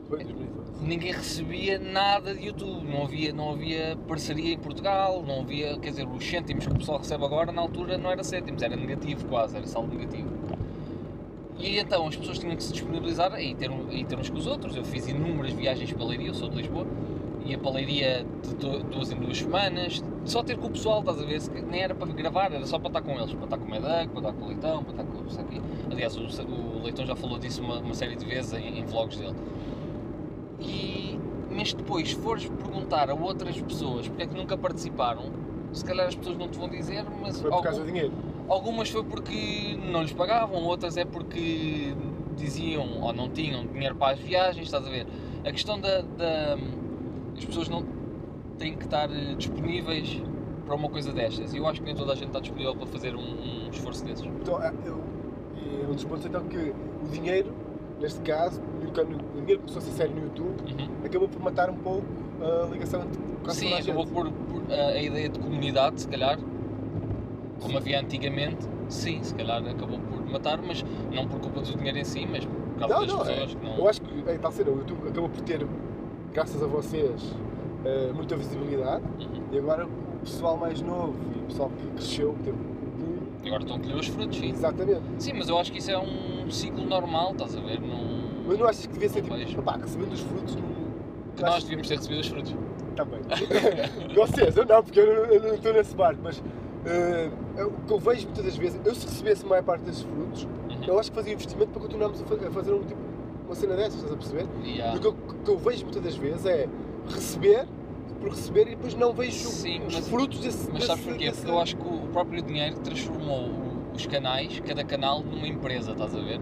Foi 0.07 0.23
2012. 0.23 0.85
ninguém 0.85 1.11
recebia 1.11 1.79
nada 1.79 2.33
de 2.33 2.45
YouTube, 2.45 2.85
não 2.85 3.03
havia, 3.03 3.33
não 3.33 3.51
havia 3.51 3.97
parceria 4.07 4.53
em 4.53 4.57
Portugal, 4.57 5.23
não 5.25 5.41
havia, 5.41 5.77
quer 5.79 5.89
dizer, 5.89 6.07
os 6.07 6.23
cêntimos 6.25 6.65
que 6.65 6.71
o 6.73 6.77
pessoal 6.77 6.97
recebe 6.97 7.23
agora, 7.25 7.51
na 7.51 7.61
altura 7.61 7.97
não 7.97 8.09
era 8.11 8.23
cêntimos, 8.23 8.61
era 8.61 8.75
negativo 8.75 9.25
quase, 9.27 9.55
era 9.57 9.67
saldo 9.67 9.95
negativo. 9.95 10.29
E 11.59 11.79
então 11.79 12.07
as 12.07 12.15
pessoas 12.15 12.37
tinham 12.39 12.55
que 12.55 12.63
se 12.63 12.71
disponibilizar 12.71 13.37
ir 13.41 13.55
ter, 13.55 13.71
ir 13.89 14.05
ter 14.05 14.17
uns 14.17 14.29
com 14.29 14.37
os 14.37 14.45
outros. 14.45 14.75
Eu 14.75 14.83
fiz 14.85 15.07
inúmeras 15.07 15.51
viagens 15.53 15.91
para 15.91 16.05
Leiria, 16.05 16.27
eu 16.27 16.33
sou 16.33 16.49
de 16.49 16.57
Lisboa, 16.57 16.85
ia 17.47 17.57
para 17.57 17.71
Leiria 17.71 18.25
de 18.43 18.55
du- 18.55 18.83
duas 18.83 19.11
em 19.11 19.15
duas 19.19 19.37
semanas, 19.37 20.03
só 20.25 20.43
ter 20.43 20.57
com 20.57 20.67
o 20.67 20.69
pessoal, 20.71 20.99
estás 20.99 21.21
a 21.21 21.25
ver? 21.25 21.39
Se- 21.41 21.49
Nem 21.61 21.81
era 21.81 21.95
para 21.95 22.11
gravar, 22.11 22.51
era 22.51 22.65
só 22.65 22.77
para 22.77 22.87
estar 22.89 23.01
com 23.01 23.11
eles, 23.17 23.33
para 23.33 23.43
estar 23.45 23.57
com 23.57 23.65
o 23.65 23.69
Medac, 23.71 24.07
para 24.09 24.19
estar 24.19 24.33
com 24.33 24.45
o 24.45 24.47
Leitão, 24.49 24.83
para 24.83 24.91
estar 24.91 25.03
com 25.05 25.25
isso 25.25 25.39
aqui. 25.39 25.61
Aliás, 25.91 26.15
o, 26.17 26.21
o 26.21 26.83
Leitão 26.83 27.05
já 27.05 27.15
falou 27.15 27.39
disso 27.39 27.61
uma, 27.61 27.79
uma 27.79 27.93
série 27.93 28.15
de 28.15 28.25
vezes 28.25 28.53
em, 28.53 28.79
em 28.79 28.85
vlogs 28.85 29.17
dele. 29.17 29.35
E, 30.59 31.19
mas 31.49 31.73
depois, 31.73 32.09
se 32.09 32.15
fores 32.15 32.45
perguntar 32.49 33.09
a 33.09 33.13
outras 33.13 33.59
pessoas 33.61 34.07
porque 34.07 34.23
é 34.23 34.27
que 34.27 34.35
nunca 34.35 34.57
participaram, 34.57 35.25
se 35.71 35.83
calhar 35.85 36.07
as 36.07 36.15
pessoas 36.15 36.37
não 36.37 36.47
te 36.47 36.57
vão 36.57 36.69
dizer, 36.69 37.05
mas 37.21 37.39
Foi 37.41 37.49
por 37.51 37.61
causa 37.61 37.79
algum- 37.79 37.85
do 37.91 37.93
dinheiro. 37.93 38.13
Algumas 38.49 38.89
foi 38.89 39.03
porque 39.03 39.77
não 39.91 40.01
lhes 40.01 40.13
pagavam, 40.13 40.63
outras 40.63 40.95
é 40.97 41.03
porque 41.05 41.93
diziam 42.37 43.01
ou 43.01 43.11
não 43.13 43.29
tinham 43.29 43.65
dinheiro 43.65 43.95
para 43.95 44.13
as 44.13 44.19
viagens, 44.19 44.65
estás 44.65 44.85
a 44.85 44.89
ver? 44.89 45.05
A 45.45 45.51
questão 45.51 45.79
da. 45.79 46.01
da- 46.01 46.57
as 47.37 47.45
pessoas 47.45 47.69
não 47.69 47.83
têm 48.57 48.75
que 48.75 48.85
estar 48.85 49.09
eh, 49.11 49.35
disponíveis 49.37 50.21
para 50.65 50.75
uma 50.75 50.89
coisa 50.89 51.13
destas. 51.13 51.53
E 51.53 51.57
eu 51.57 51.67
acho 51.67 51.79
que 51.79 51.85
nem 51.85 51.95
toda 51.95 52.11
a 52.13 52.15
gente 52.15 52.27
está 52.27 52.39
disponível 52.39 52.75
para 52.75 52.87
fazer 52.87 53.15
um, 53.15 53.19
um 53.19 53.69
esforço 53.71 54.03
desses. 54.03 54.25
Então, 54.25 54.61
é, 54.61 54.73
eu, 54.85 55.01
e 55.55 55.85
um 55.85 55.93
dos 55.93 56.03
pontos 56.03 56.25
então 56.25 56.43
que 56.45 56.57
o 57.03 57.07
dinheiro, 57.09 57.53
neste 57.99 58.19
caso, 58.21 58.61
o 58.61 59.39
dinheiro 59.41 59.59
começou 59.59 59.79
a 59.79 59.81
ser 59.81 59.91
sério 59.91 60.15
no 60.15 60.23
YouTube, 60.23 60.55
Uhum. 60.71 61.05
acabou 61.05 61.29
por 61.29 61.41
matar 61.41 61.69
um 61.69 61.77
pouco 61.77 62.05
a 62.41 62.65
ligação 62.71 63.01
entre 63.03 63.19
quase 63.43 63.59
Sim, 63.59 63.73
acabou 63.73 64.05
por, 64.05 64.31
por- 64.31 64.63
a, 64.73 64.87
a 64.89 65.01
ideia 65.01 65.29
de 65.29 65.39
comunidade, 65.39 66.01
se 66.01 66.07
calhar, 66.07 66.37
como 67.61 67.77
havia 67.77 67.99
antigamente, 67.99 68.67
sim, 68.89 69.21
se 69.23 69.33
calhar 69.33 69.65
acabou 69.65 69.99
por 69.99 70.25
matar, 70.29 70.61
mas 70.61 70.83
não 71.11 71.27
por 71.27 71.39
culpa 71.39 71.61
do 71.61 71.75
dinheiro 71.75 71.97
em 71.97 72.03
si, 72.03 72.27
mas 72.29 72.45
por 72.45 72.53
causa 72.79 72.93
Não, 72.93 73.01
das 73.05 73.13
não, 73.13 73.21
é. 73.21 73.25
pessoas 73.25 73.55
que 73.55 73.65
não. 73.65 73.77
Eu 73.77 73.87
acho 73.89 74.01
que 74.01 74.29
é 74.29 74.37
tal 74.37 74.51
cena, 74.51 74.71
o 74.71 74.77
YouTube 74.79 75.07
acabou 75.07 75.29
por 75.29 75.41
ter, 75.41 75.65
graças 76.37 76.61
a 76.61 76.67
vocês, 76.67 77.33
eh, 77.83 78.11
muita 78.13 78.35
visibilidade 78.37 79.03
Uhum. 79.19 79.41
e 79.51 79.57
agora 79.57 79.87
o 79.87 80.19
pessoal 80.19 80.55
mais 80.55 80.79
novo 80.81 81.15
e 81.35 81.39
o 81.39 81.43
pessoal 81.45 81.71
que 81.75 81.87
cresceu, 81.95 82.33
que 82.33 82.43
teve 82.43 82.57
Agora 83.47 83.61
estão 83.63 83.77
a 83.77 83.79
colher 83.79 83.95
os 83.95 84.07
frutos, 84.07 84.37
sim. 84.37 84.49
exatamente. 84.51 85.01
Sim, 85.17 85.33
mas 85.33 85.49
eu 85.49 85.57
acho 85.57 85.71
que 85.71 85.79
isso 85.79 85.89
é 85.89 85.97
um 85.97 86.51
ciclo 86.51 86.85
normal, 86.85 87.31
estás 87.31 87.55
a 87.55 87.59
ver? 87.59 87.79
Não... 87.81 87.97
Mas 88.45 88.59
não 88.59 88.67
achas 88.67 88.85
que 88.85 88.93
devia 88.93 89.09
ser 89.09 89.21
tipo, 89.23 89.35
vejo. 89.35 89.59
opá, 89.59 89.77
recebendo 89.77 90.13
os 90.13 90.19
frutos 90.19 90.55
não. 90.55 90.63
que 91.35 91.41
nós 91.41 91.63
devíamos 91.63 91.87
ter 91.87 91.95
recebido 91.95 92.19
os 92.21 92.27
frutos. 92.27 92.55
Também. 92.95 93.19
Vocês, 94.15 94.57
eu 94.57 94.65
não, 94.65 94.83
porque 94.83 94.99
eu 94.99 95.41
não, 95.41 95.55
estou 95.55 95.73
nesse 95.73 95.95
barco, 95.95 96.19
mas 96.23 96.43
eu- 97.57 97.67
o 97.69 97.81
que 97.87 97.93
eu 97.93 97.99
vejo 97.99 98.25
muitas 98.27 98.45
das 98.45 98.55
vezes, 98.57 98.79
eu 98.85 98.93
se 98.93 99.07
recebesse 99.07 99.43
a 99.43 99.49
maior 99.49 99.63
parte 99.63 99.81
desses 99.85 100.03
frutos, 100.03 100.43
Uhum. 100.43 100.83
eu 100.85 100.99
acho 100.99 101.09
que 101.09 101.15
fazia 101.15 101.33
investimento 101.33 101.71
para 101.71 101.81
continuarmos 101.81 102.21
a 102.21 102.51
fazer 102.51 102.73
um 102.73 102.83
tipo, 102.83 102.99
uma 103.47 103.55
cena 103.55 103.75
dessas, 103.75 103.95
estás 103.95 104.11
a 104.13 104.17
perceber? 104.17 104.45
Há- 104.83 104.93
E 104.93 104.97
o 104.97 105.01
que 105.01 105.07
eu, 105.07 105.13
que 105.13 105.49
eu 105.51 105.57
vejo 105.57 105.83
muitas 105.85 106.03
das 106.03 106.15
vezes 106.15 106.45
é 106.45 106.67
receber 107.09 107.65
por 108.19 108.29
receber 108.31 108.61
e 108.63 108.69
depois 108.71 108.93
não 108.95 109.13
vejo 109.13 109.31
Sim, 109.49 109.81
os 109.85 109.95
mas- 109.95 110.07
frutos 110.09 110.39
desse. 110.39 110.69
Mas 110.71 110.83
sabes 110.85 111.03
porquê? 111.05 111.25
desse- 111.29 111.37
Porque 111.41 111.51
eu 111.51 111.59
acho 111.61 111.77
que 111.77 111.87
o 111.87 111.99
próprio 112.11 112.41
dinheiro 112.41 112.77
transformou 112.79 113.51
os 113.95 114.05
canais, 114.05 114.59
cada 114.65 114.83
canal, 114.83 115.21
numa 115.23 115.47
empresa, 115.47 115.91
estás 115.91 116.15
a 116.15 116.19
ver? 116.19 116.39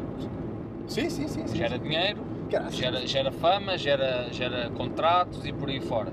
Sim, 0.88 1.10
sim, 1.10 1.28
sim. 1.28 1.46
sim. 1.48 1.56
Gera 1.58 1.78
dinheiro, 1.78 2.22
Caraças. 2.50 2.76
gera, 2.76 3.06
gera 3.08 3.32
fama, 3.32 3.78
gera, 3.78 4.28
gera 4.32 4.70
contratos 4.72 5.46
e 5.46 5.52
por 5.54 5.70
aí 5.70 5.82
fora. 5.82 6.12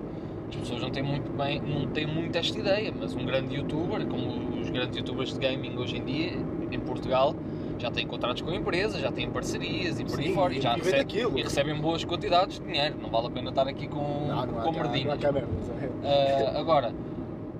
As 0.49 0.57
pessoas 0.57 0.83
não 0.83 0.91
têm 0.91 1.03
muito 1.03 1.31
bem, 1.33 1.61
não 1.63 1.87
têm 1.89 2.07
muito 2.07 2.37
esta 2.37 2.59
ideia, 2.59 2.93
mas 2.99 3.15
um 3.15 3.25
grande 3.25 3.55
youtuber, 3.57 4.05
como 4.07 4.61
os 4.61 4.69
grandes 4.69 4.97
youtubers 4.99 5.33
de 5.33 5.39
gaming 5.39 5.77
hoje 5.79 5.97
em 5.97 6.05
dia, 6.05 6.33
em 6.71 6.81
Portugal, 6.81 7.35
já 7.83 7.91
têm 7.91 8.07
contratos 8.07 8.41
com 8.43 8.53
empresas, 8.53 9.01
já 9.01 9.11
têm 9.11 9.29
parcerias 9.29 9.99
e 9.99 10.05
por 10.05 10.19
aí 10.19 10.29
Sim, 10.29 10.35
fora, 10.35 10.55
e, 10.55 10.61
já 10.61 10.79
e 10.79 10.91
daquilo. 10.93 11.39
e 11.39 11.43
recebem 11.43 11.75
boas 11.81 12.05
quantidades 12.05 12.59
de 12.61 12.65
dinheiro, 12.65 12.95
não 13.03 13.11
vale 13.11 13.27
a 13.27 13.31
pena 13.31 13.51
estar 13.51 13.67
aqui 13.67 13.89
com, 13.89 13.97
Não, 13.99 14.27
não 14.29 14.41
há, 14.41 14.47
com 14.47 14.55
cá, 14.55 14.69
há 14.69 14.73
merdinhas. 14.73 15.25
é. 15.25 16.53
Ah, 16.55 16.59
agora, 16.61 16.95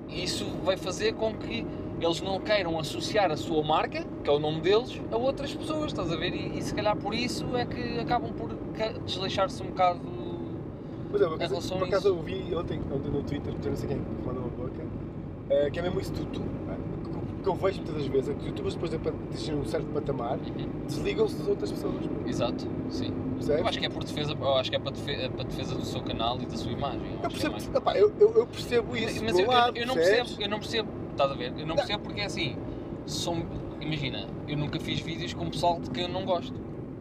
isso 0.09 0.45
vai 0.63 0.77
fazer 0.77 1.13
com 1.13 1.33
que 1.33 1.65
eles 1.99 2.21
não 2.21 2.39
queiram 2.39 2.79
associar 2.79 3.31
a 3.31 3.37
sua 3.37 3.63
marca, 3.63 4.05
que 4.23 4.29
é 4.29 4.33
o 4.33 4.39
nome 4.39 4.61
deles, 4.61 4.99
a 5.11 5.17
outras 5.17 5.53
pessoas, 5.53 5.87
estás 5.87 6.11
a 6.11 6.15
ver? 6.15 6.33
E, 6.33 6.57
e 6.57 6.61
se 6.61 6.73
calhar 6.73 6.95
por 6.95 7.13
isso 7.13 7.45
é 7.57 7.65
que 7.65 7.99
acabam 7.99 8.31
por 8.31 8.55
desleixar-se 9.05 9.61
um 9.61 9.67
bocado. 9.67 9.99
Mas 11.11 11.21
eu, 11.21 11.29
por 11.29 11.37
por 11.37 11.83
a 11.83 11.87
acaso 11.87 12.07
eu 12.07 12.21
vi 12.23 12.55
ontem, 12.55 12.81
ontem 12.91 13.11
no 13.11 13.21
Twitter, 13.23 13.53
não 13.53 13.75
sei 13.75 13.87
quem 13.89 13.99
que 13.99 14.25
mandou 14.25 14.43
uma 14.43 14.49
boca, 14.49 14.83
eh, 15.49 15.69
que 15.69 15.79
é 15.79 15.81
mesmo 15.83 15.99
isso 15.99 16.11
tu, 16.11 16.25
tu, 16.25 16.41
eh, 16.41 16.62
que- 17.43 17.49
que 17.49 17.49
eu 17.49 17.55
vejo 17.55 17.77
muitas 17.77 17.95
das 17.95 18.05
vezes, 18.07 18.29
é 18.29 18.33
que 18.33 18.39
os 18.39 18.45
youtubers 18.47 18.73
depois 18.75 18.91
de 18.91 18.97
atingirem 19.09 19.59
um 19.59 19.65
certo 19.65 19.85
patamar, 19.87 20.39
desligam-se 20.87 21.35
das 21.37 21.47
outras 21.47 21.71
pessoas, 21.71 21.95
Exato, 22.25 22.67
sim. 22.89 23.11
percebes? 23.33 23.49
Eu 23.61 23.67
acho 23.67 23.79
que 23.79 23.85
é 23.85 23.89
por 23.89 24.03
defesa, 24.03 24.33
eu 24.39 24.55
acho 24.55 24.69
que 24.69 24.75
é 24.75 24.79
para 24.79 24.91
defesa, 24.91 25.29
para 25.29 25.43
defesa 25.43 25.75
do 25.75 25.85
seu 25.85 26.01
canal 26.01 26.39
e 26.41 26.45
da 26.45 26.55
sua 26.57 26.71
imagem. 26.71 27.01
Eu 27.01 27.19
que 27.19 27.25
é 27.25 27.29
percebo, 27.29 27.51
mais. 27.53 27.75
epá, 27.75 27.97
eu, 27.97 28.13
eu, 28.19 28.33
eu 28.35 28.47
percebo 28.47 28.95
isso, 28.95 29.23
Mas 29.23 29.37
eu, 29.37 29.47
lado, 29.47 29.77
eu, 29.77 29.85
não 29.85 29.93
percebo, 29.95 30.29
eu 30.41 30.49
não 30.49 30.59
percebo, 30.59 30.89
estás 31.11 31.31
a 31.31 31.33
ver? 31.35 31.47
Eu 31.51 31.59
não 31.59 31.67
Não. 31.67 31.75
percebo 31.75 31.99
porque 32.03 32.21
é 32.21 32.25
assim, 32.25 32.55
são, 33.05 33.45
imagina, 33.81 34.27
eu 34.47 34.57
nunca 34.57 34.79
fiz 34.79 34.99
vídeos 35.01 35.33
com 35.33 35.49
pessoal 35.49 35.79
de 35.79 35.89
quem 35.89 36.03
eu 36.03 36.09
não 36.09 36.23
gosto, 36.25 36.53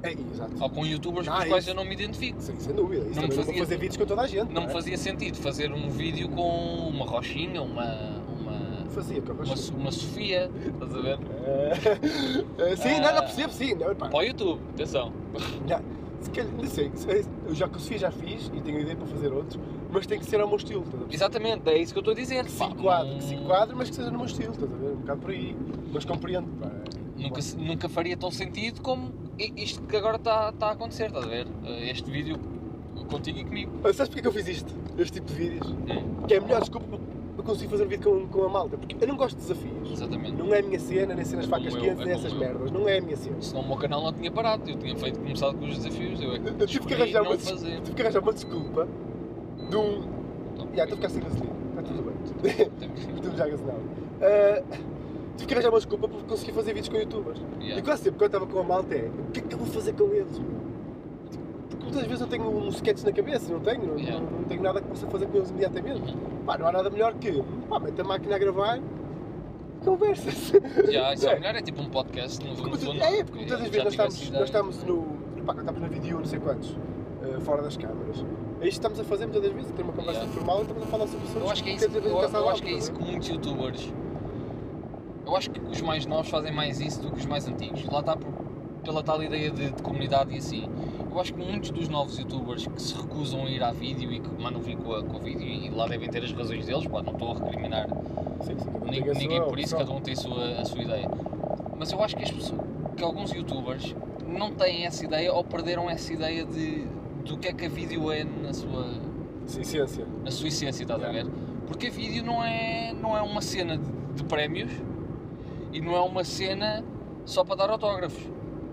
É, 0.03 0.13
exato. 0.13 0.53
ou 0.61 0.69
com 0.69 0.85
youtubers 0.85 1.29
com 1.29 1.35
Ah, 1.35 1.39
os 1.39 1.45
quais 1.45 1.63
isso. 1.65 1.71
eu 1.71 1.75
não 1.77 1.85
me 1.85 1.93
identifico. 1.95 2.41
Sim, 2.41 2.55
sem 2.59 2.75
dúvida. 2.75 3.07
Isso 3.09 3.15
Não 3.21 3.29
me 3.29 3.35
não 3.37 3.45
fazia- 3.45 3.59
fazer 3.63 3.77
vídeos 3.77 3.97
com 3.97 4.07
toda 4.07 4.23
a 4.23 4.27
gente. 4.27 4.53
Não 4.53 4.63
me 4.63 4.67
é? 4.67 4.71
fazia 4.71 4.99
sentido 4.99 5.37
fazer 5.39 5.73
um 5.73 5.89
vídeo 5.91 6.29
com 6.29 6.89
uma 6.89 7.07
Rochinha, 7.07 7.63
uma, 7.63 8.21
Fazia, 8.95 9.19
eu 9.19 9.25
uma, 9.25 9.35
gosto. 9.35 9.57
So- 9.59 9.75
uma 9.75 9.91
Sofia, 9.93 10.51
estás 10.67 10.95
a 10.95 11.01
ver? 11.01 11.19
Eh, 12.59 12.77
sim, 12.77 13.01
não, 13.01 13.15
não 13.15 13.23
percebo, 13.23 13.53
sim. 13.53 13.75
Não, 13.75 13.91
epá, 13.91 14.09
Para 14.09 14.19
o 14.19 14.23
YouTube, 14.23 14.61
atenção. 14.75 15.13
já, 15.67 15.81
se 16.21 16.31
calhar, 16.31 16.53
não 16.53 16.65
sei, 16.69 16.91
se- 16.95 17.27
eu 17.47 17.55
já 17.55 17.69
consegui, 17.69 17.99
já 17.99 18.11
fiz 18.11 18.51
e 18.55 18.61
tenho 18.61 18.81
ideia 18.81 18.97
para 18.97 19.07
fazer 19.07 19.33
outros, 19.33 19.59
mas 19.91 20.07
tem 20.07 20.19
que 20.19 20.25
ser 20.27 20.41
ao 20.41 20.47
meu 20.47 20.57
estilo, 20.57 20.81
estás 20.83 20.95
a 20.95 21.07
perceber? 21.07 21.15
Exatamente, 21.15 21.69
é 21.71 21.79
isso 21.79 21.93
que 21.93 21.99
eu 21.99 22.03
estou 22.03 22.13
a 22.13 22.17
dizer. 22.17 22.45
Que 22.45 22.51
se 22.51 22.59
pá, 22.59 22.67
enquadre, 22.67 23.15
que 23.17 23.25
se 23.25 23.35
enquadre, 23.35 23.77
mas 23.77 23.91
que 23.91 23.97
seja 23.97 24.11
no 24.11 24.19
meu 24.19 24.27
estilo, 24.27 24.53
estás 24.53 24.73
a 24.73 24.77
ver? 24.77 24.91
Um 24.93 24.97
bocado 24.97 25.21
por 25.21 25.31
aí. 25.31 25.57
Mas 25.93 26.05
compreendo, 26.05 26.49
pá. 26.61 26.71
Nunca, 27.17 27.43
se- 27.43 27.57
nunca 27.57 27.89
faria 27.89 28.17
tão 28.17 28.31
sentido 28.31 28.81
como 28.83 29.13
i- 29.39 29.53
isto 29.57 29.83
que 29.83 29.97
agora 29.97 30.17
está 30.17 30.51
está 30.51 30.69
a 30.69 30.73
acontecer, 30.73 31.07
estás 31.07 31.25
a 31.25 31.29
ver? 31.29 31.47
Eh, 31.65 31.91
Este 31.91 32.11
vídeo 32.11 32.39
contigo 33.11 33.39
e 33.39 33.45
comigo. 33.45 33.73
Sabes 33.93 34.09
porque 34.09 34.19
é 34.21 34.23
que 34.23 34.29
eu 34.29 34.33
fiz 34.33 34.49
isto? 34.49 34.75
Este 34.99 35.15
tipo 35.21 35.27
de 35.29 35.35
vídeos? 35.35 35.71
Hum, 35.71 36.27
Que 36.27 36.35
é 36.35 36.39
a 36.39 36.41
melhor 36.41 36.61
desculpa 36.61 36.99
para 37.37 37.45
conseguir 37.45 37.71
fazer 37.71 37.85
um 37.85 37.89
vídeo 37.89 38.11
com, 38.11 38.27
com 38.29 38.45
a 38.45 38.49
malta. 38.49 38.77
Porque 38.77 38.97
eu 39.03 39.09
não 39.09 39.17
gosto 39.17 39.37
de 39.37 39.43
desafios. 39.43 39.91
exatamente. 39.91 40.33
Não 40.33 40.53
é 40.55 40.59
a 40.59 40.63
minha 40.63 40.79
cena, 40.79 41.15
nem 41.15 41.25
ser 41.25 41.39
as 41.39 41.45
É 41.47 41.49
facas 41.49 41.75
eu, 41.75 41.81
quentes, 41.81 42.01
é 42.01 42.05
nem 42.05 42.15
como 42.15 42.27
essas 42.27 42.33
eu. 42.33 42.39
merdas. 42.39 42.71
Não 42.71 42.89
é 42.89 42.99
a 42.99 43.03
minha 43.03 43.17
cena. 43.17 43.37
Senão 43.41 43.63
o 43.63 43.67
meu 43.69 43.77
canal 43.77 44.03
não 44.03 44.13
tinha 44.13 44.31
parado, 44.31 44.69
eu 44.71 44.77
tinha 44.77 44.97
feito, 44.97 45.19
começado 45.21 45.57
com 45.57 45.65
os 45.67 45.77
desafios, 45.79 46.21
eu 46.21 46.35
é 46.35 46.39
que 46.39 46.63
Eu 46.63 46.67
tive 46.67 46.87
que 46.87 46.95
arranjar 46.95 47.23
uma, 47.23 47.39
fazer. 47.39 47.81
tive 47.81 47.95
que 47.97 48.03
arranjar 48.03 48.23
uma 48.23 48.33
desculpa 48.33 48.89
de 49.71 49.77
um. 49.77 50.03
Então, 50.55 50.69
Já, 50.75 50.85
estou 50.85 50.95
a 50.95 50.97
ficar 50.97 51.09
sem 51.09 51.23
gasolina. 51.23 51.53
Está 51.71 51.83
tudo 51.83 52.03
bem. 52.03 52.71
temos- 52.79 53.01
Estou 53.17 53.37
já 53.37 53.49
gasolado. 53.49 53.81
Ah, 54.21 54.63
tive 55.37 55.47
que 55.49 55.55
arranjar 55.55 55.71
uma 55.71 55.79
desculpa 55.79 56.09
para 56.09 56.21
conseguir 56.23 56.53
fazer 56.53 56.75
vídeos 56.75 56.89
com 56.91 56.97
youtubers. 56.97 57.41
yeah. 57.61 57.79
E 57.79 57.83
quase 57.83 58.03
sempre, 58.03 58.19
quando 58.19 58.35
eu 58.35 58.39
estava 58.39 58.47
com 58.53 58.59
a 58.61 58.63
malta, 58.63 58.95
é 58.95 59.09
o 59.29 59.31
que 59.33 59.41
é 59.41 59.43
que 59.43 59.55
eu 59.55 59.59
vou 59.59 59.67
fazer 59.69 59.95
com 59.95 60.05
eles? 60.13 60.39
meu? 60.39 60.62
Muitas 61.93 62.09
vezes 62.09 62.21
eu 62.23 62.27
tenho 62.27 62.49
um 62.49 62.69
sketch 62.69 63.03
na 63.05 63.13
cabeça, 63.13 63.53
não 63.53 63.61
tenho, 63.61 63.85
não, 63.87 63.99
Yeah. 63.99 64.19
não, 64.25 64.31
não 64.39 64.45
tenho 64.45 64.63
nada 64.63 64.81
que 64.81 64.89
possa 64.89 65.07
fazer 65.09 65.27
com 65.27 65.37
eles 65.37 65.51
imediatamente. 65.51 66.01
Uhum. 66.15 66.45
Pá, 66.47 66.57
não 66.57 66.67
há 66.67 66.73
nada 66.73 66.89
melhor 66.89 67.13
que, 67.15 67.43
pá, 67.69 67.79
mete 67.79 68.01
a 68.01 68.05
máquina 68.05 68.35
a 68.35 68.39
gravar, 68.39 68.81
conversas. 69.85 70.53
Já, 70.91 71.13
isso 71.13 71.29
é 71.29 71.33
É. 71.33 71.35
melhor, 71.41 71.55
é 71.55 71.61
tipo 71.63 71.83
um 71.83 71.91
podcast, 71.91 72.43
no, 72.43 72.57
Como 72.57 72.69
no 72.77 73.03
é, 73.03 73.23
porque 73.25 73.39
muitas 73.41 73.61
das 73.61 73.69
vezes 73.69 73.85
nós 73.85 73.93
estamos, 73.93 74.31
nós 74.31 74.43
estamos 74.45 74.85
no. 74.85 75.03
Pá, 75.45 75.53
quando 75.55 75.59
estamos 75.61 75.81
na 75.83 75.89
vídeo, 75.89 76.17
não 76.19 76.25
sei 76.25 76.39
quantos, 76.39 76.77
eh, 77.25 77.41
fora 77.41 77.61
das 77.63 77.77
câmaras. 77.77 78.17
É 78.19 78.21
isto 78.21 78.25
que 78.61 78.69
estamos 78.69 79.01
a 79.01 79.05
fazer 79.05 79.27
muitas 79.27 79.43
das 79.43 79.53
vezes, 79.53 79.71
ter 79.73 79.83
uma 79.83 79.93
conversa 79.93 80.21
Yeah. 80.21 80.33
informal 80.33 80.59
e 80.59 80.63
estamos 80.63 80.83
a 80.85 80.87
falar 80.87 81.07
sobre 81.09 81.25
assuntos 81.25 81.43
Eu 81.43 81.51
acho 81.51 81.65
que 81.65 81.71
é 81.71 81.75
isso, 81.75 81.85
eu, 81.85 82.03
eu 82.41 82.49
acho 82.49 82.63
que 82.63 82.69
é 82.69 82.73
isso 82.73 82.93
que 82.93 83.05
muitos 83.05 83.29
youtubers. 83.29 83.93
Eu 85.27 85.37
acho 85.37 85.51
que 85.51 85.61
os 85.61 85.83
mais 85.83 86.07
novos 86.07 86.29
fazem 86.31 86.53
mais 86.53 86.81
isso 86.81 87.03
do 87.03 87.11
que 87.11 87.19
os 87.19 87.27
mais 87.27 87.47
antigos. 87.47 87.85
Lá 87.87 88.01
está 88.01 88.17
por- 88.17 88.33
pela 88.85 89.03
tal 89.03 89.23
ideia 89.23 89.51
de, 89.51 89.71
de 89.71 89.83
comunidade 89.83 90.35
e 90.35 90.39
assim. 90.39 90.69
Eu 91.13 91.21
acho 91.21 91.35
que 91.35 91.45
muitos 91.45 91.71
dos 91.71 91.89
novos 91.89 92.17
youtubers 92.19 92.67
que 92.67 92.81
se 92.81 92.95
recusam 92.95 93.45
a 93.45 93.51
ir 93.51 93.63
à 93.63 93.71
vídeo 93.71 94.11
e 94.11 94.19
que 94.19 94.31
mandam 94.43 94.63
vir 94.63 94.77
com, 94.79 94.95
a, 94.95 95.03
com 95.03 95.19
o 95.19 95.21
vídeo 95.21 95.47
e 95.47 95.69
lá 95.69 95.87
devem 95.87 96.09
ter 96.09 96.25
as 96.25 96.33
razões 96.33 96.65
deles, 96.65 96.87
pá, 96.87 97.03
não 97.03 97.13
estou 97.13 97.33
a 97.33 97.35
recriminar 97.35 97.87
Sim, 98.41 98.59
sim, 98.59 98.69
a 98.71 98.91
ninguém 99.15 99.37
sua 99.37 99.47
por 99.47 99.59
isso, 99.59 99.77
cada 99.77 99.91
um 99.93 100.01
tem 100.01 100.15
a 100.15 100.17
sua, 100.17 100.45
a 100.61 100.65
sua 100.65 100.83
ideia. 100.83 101.09
Mas 101.79 101.93
eu 101.93 102.03
acho 102.03 102.17
que, 102.17 102.23
as 102.25 102.31
pessoas, 102.31 102.59
que 102.97 103.05
alguns 103.05 103.31
youtubers 103.31 103.95
não 104.27 104.53
têm 104.53 104.87
essa 104.87 105.05
ideia 105.05 105.33
ou 105.35 105.45
perderam 105.45 105.91
essa 105.91 106.13
ideia 106.15 106.47
de, 106.47 106.87
do 107.27 107.37
que 107.37 107.49
é 107.49 107.53
que 107.53 107.67
a 107.67 107.69
vídeo 107.69 108.11
é 108.11 108.25
na 108.25 108.55
sua, 108.55 108.87
Sim, 109.45 109.65
ciência. 109.65 110.07
na 110.25 110.31
sua 110.31 110.49
essência, 110.49 110.83
estás 110.83 111.03
a 111.03 111.09
Yeah. 111.09 111.29
ver? 111.29 111.37
Porque 111.67 111.89
a 111.89 111.91
vídeo 111.91 112.25
não 112.25 112.43
é, 112.43 112.95
não 112.95 113.15
é 113.17 113.21
uma 113.21 113.43
cena 113.43 113.77
de, 113.77 113.85
de 114.15 114.25
prémios 114.25 114.71
e 115.73 115.81
não 115.81 115.95
é 115.95 116.01
uma 116.01 116.25
cena 116.25 116.83
só 117.27 117.45
para 117.45 117.57
dar 117.57 117.71
autógrafos. 117.71 118.23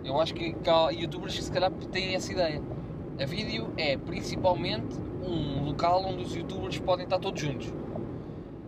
Eu 0.04 0.20
acho 0.20 0.34
que, 0.34 0.54
que 0.54 0.70
há 0.70 0.90
youtubers 0.90 1.36
que 1.36 1.44
se 1.44 1.52
calhar 1.52 1.72
têm 1.92 2.16
essa 2.16 2.32
ideia. 2.32 2.62
A 3.22 3.26
vídeo 3.26 3.68
é 3.78 3.98
principalmente 3.98 4.96
um 5.22 5.66
local 5.66 6.04
onde 6.06 6.24
os 6.24 6.34
youtubers 6.36 6.80
podem 6.80 7.04
estar 7.04 7.20
todos 7.20 7.40
juntos. 7.42 7.72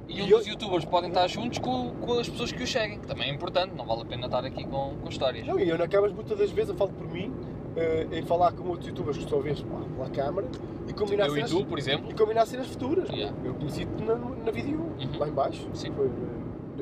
E 0.09 0.19
E 0.19 0.21
onde 0.23 0.32
eu- 0.32 0.38
os 0.39 0.45
youtubers 0.47 0.84
podem 0.84 1.09
estar 1.09 1.27
juntos 1.27 1.57
com, 1.59 1.91
com 2.01 2.19
as 2.19 2.27
pessoas 2.29 2.51
que 2.51 2.61
os 2.61 2.69
seguem, 2.71 2.99
que 2.99 3.07
também 3.07 3.29
é 3.29 3.34
importante, 3.34 3.73
não 3.75 3.86
vale 3.86 4.01
a 4.01 4.05
pena 4.05 4.25
estar 4.25 4.43
aqui 4.45 4.65
com, 4.65 4.95
com 5.01 5.09
histórias. 5.09 5.47
Não, 5.47 5.57
e 5.57 5.69
eu 5.69 5.77
na 5.77 5.88
câmara 5.88 6.13
muitas 6.13 6.38
das 6.38 6.51
vezes 6.51 6.69
eu 6.69 6.75
falo 6.75 6.91
por 6.91 7.07
mim, 7.07 7.34
eh, 7.77 8.07
em 8.11 8.21
falar 8.23 8.51
com 8.51 8.67
outros 8.67 8.88
youtubers 8.89 9.17
que 9.17 9.23
estou 9.23 9.39
a 9.39 9.43
ver 9.43 9.55
pela 9.95 10.09
câmara 10.09 10.47
e 10.88 10.93
combinar 10.93 11.27
Eu 11.27 11.32
e 11.32 11.36
cenas, 11.36 11.49
tu, 11.51 11.65
por 11.65 11.79
exemplo, 11.79 12.11
e 12.11 12.13
combinar 12.13 12.45
cenas 12.45 12.67
futuras. 12.67 13.07
Yeah. 13.09 13.34
Eu 13.45 13.53
conheci-te 13.53 14.03
na, 14.03 14.15
na 14.15 14.51
vídeo, 14.51 14.79
Uhum. 14.99 15.17
lá 15.17 15.29
em 15.29 15.32
baixo. 15.32 15.65
Sim. 15.73 15.91
Foi, 15.93 16.07
eh, 16.07 16.09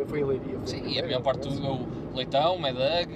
foi 0.05 0.19
em 0.19 0.23
Leiria. 0.23 0.57
foi 0.59 0.67
sim, 0.67 0.83
e 0.87 0.99
a 0.99 1.03
maior 1.03 1.21
parte 1.21 1.41
parece. 1.41 1.61
do 1.61 1.67
meu 1.67 1.87
Leitão, 2.15 2.57
Medag, 2.59 3.09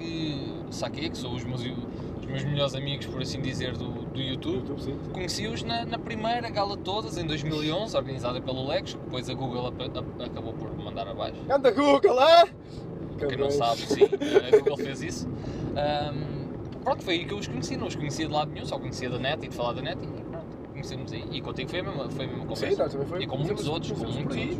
Saque, 0.70 1.10
que 1.10 1.18
são 1.18 1.34
os 1.34 1.44
meus, 1.44 1.60
os 1.62 2.26
meus 2.26 2.44
melhores 2.44 2.74
amigos, 2.74 3.06
por 3.06 3.20
assim 3.22 3.40
dizer, 3.40 3.76
do, 3.76 3.86
do 4.06 4.20
YouTube. 4.20 4.68
YouTube. 4.70 4.98
Conheci-os 5.12 5.62
na, 5.62 5.84
na 5.84 5.98
primeira 5.98 6.48
gala 6.50 6.76
todas, 6.76 7.16
em 7.18 7.26
2011, 7.26 7.96
organizada 7.96 8.40
pelo 8.40 8.66
Lex, 8.66 8.94
que 8.94 9.00
depois 9.00 9.28
a 9.28 9.34
Google 9.34 9.66
ap- 9.68 9.82
ap- 9.82 10.22
acabou 10.22 10.52
por 10.52 10.76
mandar 10.76 11.06
abaixo. 11.08 11.36
Anda 11.50 11.70
Google 11.70 12.14
lá! 12.14 12.46
Quem 13.18 13.36
não 13.38 13.50
sabe, 13.50 13.80
sim, 13.82 14.02
a 14.52 14.56
Google 14.58 14.76
fez 14.76 15.00
isso. 15.02 15.28
Ahm, 15.76 16.48
pronto, 16.82 17.02
foi 17.02 17.14
aí 17.14 17.24
que 17.24 17.32
eu 17.32 17.38
os 17.38 17.46
conheci, 17.46 17.76
não 17.76 17.86
os 17.86 17.94
conhecia 17.94 18.26
de 18.26 18.32
lado 18.32 18.50
nenhum, 18.52 18.66
só 18.66 18.78
conhecia 18.78 19.08
da 19.08 19.18
net 19.18 19.44
e 19.44 19.48
de 19.48 19.54
falar 19.54 19.72
da 19.72 19.82
net 19.82 19.98
e 20.02 20.06
pronto, 20.24 20.44
conhecemos 20.72 21.12
aí. 21.12 21.24
E 21.30 21.40
contigo 21.40 21.70
foi 21.70 21.78
a 21.80 21.82
mesma, 21.84 22.10
foi 22.10 22.24
a 22.24 22.28
mesma 22.28 22.42
conversa. 22.46 22.70
Sim, 22.70 22.76
nós 22.76 22.92
também 22.92 23.06
foi. 23.06 23.22
E 23.22 23.26
com 23.26 23.38
muitos 23.38 23.68
outros, 23.68 23.92
com 23.92 23.98
muitos 24.10 24.36
outros. 24.36 24.58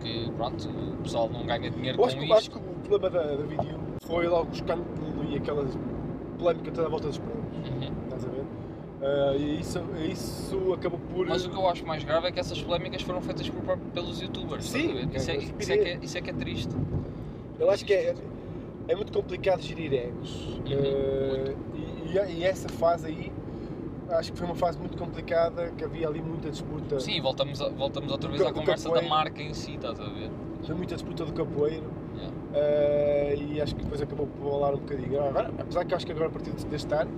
Porque, 0.00 0.30
pronto, 0.34 0.66
o 0.68 1.02
pessoal 1.02 1.28
não 1.28 1.44
ganha 1.44 1.70
dinheiro 1.70 1.96
Eu 1.96 1.98
com 2.02 2.06
acho, 2.06 2.16
que, 2.16 2.22
isto. 2.24 2.34
acho 2.34 2.50
que 2.50 2.56
o 2.56 2.60
problema 2.60 3.10
da, 3.10 3.36
da 3.36 3.42
vídeo 3.44 3.78
foi 4.00 4.26
logo 4.26 4.48
o 4.48 4.52
escândalo 4.52 4.86
e 5.30 5.36
aquela 5.36 5.66
polémica 6.38 6.70
toda 6.70 6.86
à 6.86 6.90
volta 6.90 7.08
dos 7.08 7.18
prémios. 7.18 7.68
Uhum. 7.68 7.92
Estás 8.04 8.24
a 8.24 8.28
ver? 8.30 8.44
Ah, 9.02 9.36
e 9.36 9.60
isso, 9.60 9.78
isso 10.10 10.72
acabou 10.72 10.98
por. 11.12 11.26
Mas 11.26 11.44
o 11.44 11.50
que 11.50 11.56
eu 11.56 11.68
acho 11.68 11.86
mais 11.86 12.02
grave 12.02 12.28
é 12.28 12.32
que 12.32 12.40
essas 12.40 12.60
polémicas 12.62 13.02
foram 13.02 13.20
feitas 13.20 13.48
por, 13.50 13.76
pelos 13.78 14.20
youtubers. 14.22 14.64
Sim, 14.64 14.94
ver? 14.94 15.08
Isso, 15.16 15.30
é, 15.30 15.34
é, 15.34 15.38
isso, 15.38 15.72
é 15.72 15.76
que 15.76 15.88
é, 15.88 15.98
isso 16.02 16.18
é 16.18 16.20
que 16.22 16.30
é 16.30 16.32
triste. 16.32 16.74
Eu 17.58 17.70
acho 17.70 17.84
que 17.84 17.92
é, 17.92 18.14
é 18.88 18.94
muito 18.96 19.12
complicado 19.12 19.60
gerir 19.60 19.92
egos. 19.92 20.46
Uhum, 20.46 20.64
Eh, 20.72 21.54
e, 21.74 22.16
e- 22.16 22.38
e 22.40 22.44
essa 22.44 22.68
fase 22.70 23.06
aí, 23.06 23.30
acho 24.10 24.32
que 24.32 24.38
foi 24.38 24.46
uma 24.46 24.54
fase 24.56 24.78
muito 24.78 24.96
complicada, 24.96 25.70
que 25.76 25.84
havia 25.84 26.08
ali 26.08 26.20
muita 26.22 26.50
disputa. 26.50 26.98
Sim, 27.00 27.20
voltamos, 27.20 27.60
a- 27.60 27.68
voltamos 27.68 28.10
outra 28.10 28.28
vez 28.28 28.40
Do- 28.42 28.48
à 28.48 28.52
conversa 28.52 28.88
da 28.88 28.94
capoeira. 28.94 29.14
marca 29.14 29.42
em 29.42 29.54
si, 29.54 29.74
estás 29.74 29.98
a 30.00 30.04
ver? 30.04 30.30
Havia 30.62 30.74
muita 30.74 30.94
disputa 30.94 31.24
do 31.24 31.32
capoeiro. 31.32 31.86
Yeah. 32.16 32.36
eh, 32.54 33.34
e 33.38 33.60
acho 33.62 33.74
que 33.74 33.82
depois 33.82 34.02
acabou 34.02 34.26
por 34.26 34.42
rolar 34.50 34.74
um 34.74 34.78
bocadinho. 34.78 35.22
Agora, 35.24 35.50
apesar 35.58 35.84
que 35.86 35.94
acho 35.94 36.04
que 36.04 36.12
agora 36.12 36.26
a 36.26 36.30
partir 36.30 36.50
deste 36.50 36.92
ano 36.94 37.10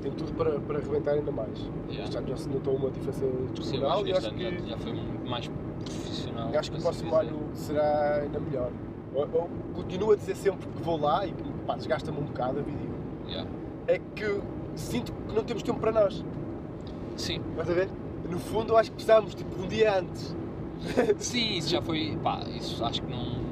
tem 0.00 0.10
tudo 0.10 0.32
para, 0.32 0.58
para 0.58 0.78
arrebentar 0.78 1.12
ainda 1.12 1.30
mais. 1.30 1.58
Yeah. 1.88 2.04
Este 2.04 2.16
ano 2.18 2.28
já 2.28 2.36
se 2.36 2.48
notou 2.48 2.74
uma 2.74 2.90
diferença 2.90 3.20
que 3.20 3.76
e 4.08 4.12
acho 4.12 4.30
que, 4.32 4.42
já, 4.42 4.50
já 4.68 4.78
foi 4.78 4.92
mais 5.28 5.48
profissional. 5.84 6.48
acho 6.58 6.70
que 6.72 6.76
o 6.76 6.88
assim 6.88 7.06
próximo 7.08 7.14
ano 7.14 7.38
será 7.54 8.20
ainda 8.22 8.40
melhor. 8.40 8.70
Eu, 9.14 9.20
eu 9.32 9.50
continuo 9.74 10.10
a 10.12 10.16
dizer 10.16 10.34
sempre 10.34 10.66
que 10.66 10.82
vou 10.82 10.98
lá 10.98 11.24
e 11.26 11.32
que 11.32 11.44
desgasta-me 11.76 12.18
um 12.18 12.24
bocado 12.24 12.58
a 12.58 12.62
vídeo. 12.62 12.90
Yeah. 13.28 13.48
é 13.86 13.98
que 14.16 14.40
sinto 14.74 15.12
que 15.12 15.34
não 15.34 15.44
temos 15.44 15.62
tempo 15.62 15.78
para 15.80 15.92
nós. 15.92 16.24
Sim, 17.16 17.40
Estás 17.50 17.70
a 17.70 17.74
ver? 17.74 17.88
No 18.28 18.38
fundo, 18.38 18.72
eu 18.72 18.78
acho 18.78 18.90
que 18.90 18.96
precisamos 18.96 19.34
tipo, 19.34 19.62
um 19.62 19.66
dia 19.68 19.98
antes. 19.98 20.34
sim, 21.18 21.56
isso 21.58 21.68
já 21.70 21.82
foi. 21.82 22.16
Pá, 22.22 22.40
isso 22.48 22.82
acho 22.84 23.02
que 23.02 23.10
não. 23.10 23.42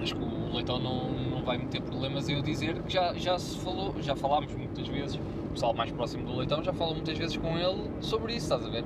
Acho 0.00 0.14
que 0.14 0.22
o 0.22 0.54
Leitão 0.54 0.78
não, 0.78 1.10
não 1.30 1.42
vai 1.42 1.58
meter 1.58 1.82
problemas 1.82 2.28
em 2.28 2.34
eu 2.34 2.42
dizer 2.42 2.80
que 2.82 2.92
já, 2.92 3.12
já 3.14 3.38
se 3.38 3.58
falou, 3.58 3.94
já 4.00 4.16
falámos 4.16 4.52
muitas 4.54 4.88
vezes, 4.88 5.16
o 5.16 5.52
pessoal 5.52 5.74
mais 5.74 5.90
próximo 5.90 6.24
do 6.26 6.36
Leitão 6.36 6.62
já 6.62 6.72
falou 6.72 6.94
muitas 6.94 7.16
vezes 7.18 7.36
com 7.36 7.58
ele 7.58 7.90
sobre 8.00 8.34
isso, 8.34 8.44
estás 8.46 8.64
a 8.64 8.68
ver? 8.70 8.84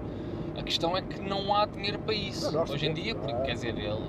A 0.57 0.63
questão 0.63 0.97
é 0.97 1.03
que 1.03 1.21
não 1.21 1.55
há 1.55 1.67
dinheiro 1.67 1.99
para 2.01 2.15
isso 2.15 2.51
Não, 2.53 2.63
hoje 2.63 2.87
em 2.87 2.95
dia, 2.95 3.15
porque 3.15 3.33
quer 3.33 3.53
dizer, 3.55 3.79
ele 3.79 4.01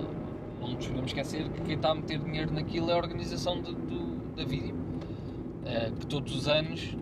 não 0.59 0.69
nos 0.71 0.87
podemos 0.87 1.11
esquecer 1.11 1.47
que 1.49 1.61
quem 1.61 1.75
está 1.75 1.91
a 1.91 1.95
meter 1.95 2.17
dinheiro 2.19 2.51
naquilo 2.53 2.89
é 2.89 2.93
a 2.93 2.97
organização 2.97 3.61
de- 3.61 3.73
do, 3.73 4.35
da 4.35 4.43
vídeo. 4.43 4.75
Eh, 5.65 5.91
que 5.99 6.05
todos 6.07 6.35
os 6.35 6.47
anos, 6.47 6.95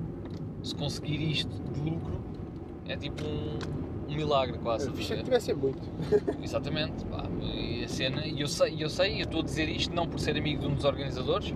se 0.64 0.74
conseguir 0.74 1.22
isto 1.22 1.52
de 1.72 1.80
lucro, 1.80 2.20
é 2.88 2.96
tipo 2.96 3.24
um, 3.24 3.60
um 4.10 4.16
milagre 4.16 4.58
quase. 4.58 4.88
Eu 4.88 4.94
que 4.94 5.24
tivesse 5.24 5.54
muito. 5.54 5.82
Exatamente, 6.42 7.06
pá, 7.06 7.26
e 7.42 7.84
a 7.84 7.88
cena, 7.88 8.26
e 8.26 8.42
eu 8.42 8.48
sei, 8.48 8.76
eu 8.80 8.90
sei, 8.90 9.22
eu 9.22 9.26
estou 9.26 9.42
a 9.42 9.44
dizer 9.44 9.70
isto 9.70 9.94
não 9.94 10.08
por 10.08 10.20
ser 10.20 10.38
amigo 10.38 10.62
de 10.62 10.68
um 10.68 10.76
dos 10.76 10.86
organizadores, 10.86 11.54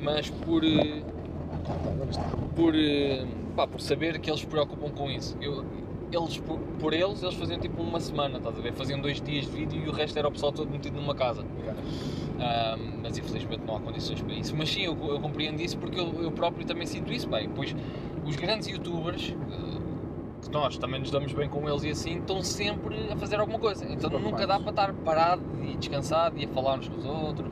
mas 0.00 0.28
por, 0.28 0.64
eh, 0.64 1.02
por, 2.54 2.74
eh, 2.74 3.24
pá, 3.54 3.66
por 3.66 3.80
saber 3.80 4.18
que 4.18 4.28
eles 4.28 4.40
se 4.40 4.46
preocupam 4.46 4.90
com 4.90 5.10
isso. 5.10 5.36
Eu, 5.40 5.64
eles, 6.12 6.38
por, 6.38 6.58
por 6.78 6.92
eles, 6.92 7.22
eles 7.22 7.34
faziam 7.34 7.58
tipo 7.58 7.82
uma 7.82 8.00
semana, 8.00 8.38
estás 8.38 8.56
a 8.58 8.60
ver? 8.60 8.72
Faziam 8.72 9.00
dois 9.00 9.20
dias 9.20 9.46
de 9.46 9.52
vídeo 9.52 9.84
e 9.84 9.88
o 9.88 9.92
resto 9.92 10.18
era 10.18 10.28
o 10.28 10.32
pessoal 10.32 10.52
todo 10.52 10.70
metido 10.70 10.96
numa 10.96 11.14
casa. 11.14 11.44
Ahm, 12.38 13.00
mas 13.02 13.16
infelizmente 13.16 13.62
não 13.66 13.76
há 13.76 13.80
condições 13.80 14.20
para 14.20 14.34
isso. 14.34 14.54
Mas 14.56 14.68
sim, 14.68 14.82
eu, 14.82 14.96
eu 15.08 15.20
compreendo 15.20 15.60
isso 15.60 15.78
porque 15.78 15.98
eu, 15.98 16.22
eu 16.22 16.30
próprio 16.30 16.66
também 16.66 16.86
sinto 16.86 17.12
isso. 17.12 17.28
Bem, 17.28 17.48
pois 17.48 17.74
os 18.24 18.36
grandes 18.36 18.68
youtubers, 18.68 19.34
eh, 19.50 19.80
que 20.42 20.50
nós 20.50 20.76
também 20.78 21.00
nos 21.00 21.10
damos 21.10 21.32
bem 21.32 21.48
com 21.48 21.68
eles 21.68 21.82
e 21.84 21.90
assim, 21.90 22.18
estão 22.18 22.42
sempre 22.42 23.10
a 23.10 23.16
fazer 23.16 23.40
alguma 23.40 23.58
coisa. 23.58 23.84
Então 23.84 24.08
Ocupados. 24.08 24.30
nunca 24.30 24.46
dá 24.46 24.60
para 24.60 24.70
estar 24.70 24.92
parado 24.92 25.42
e 25.62 25.76
descansado 25.76 26.38
e 26.38 26.44
a 26.44 26.48
falar 26.48 26.78
uns 26.78 26.88
com 26.88 26.98
os 26.98 27.06
outros 27.06 27.50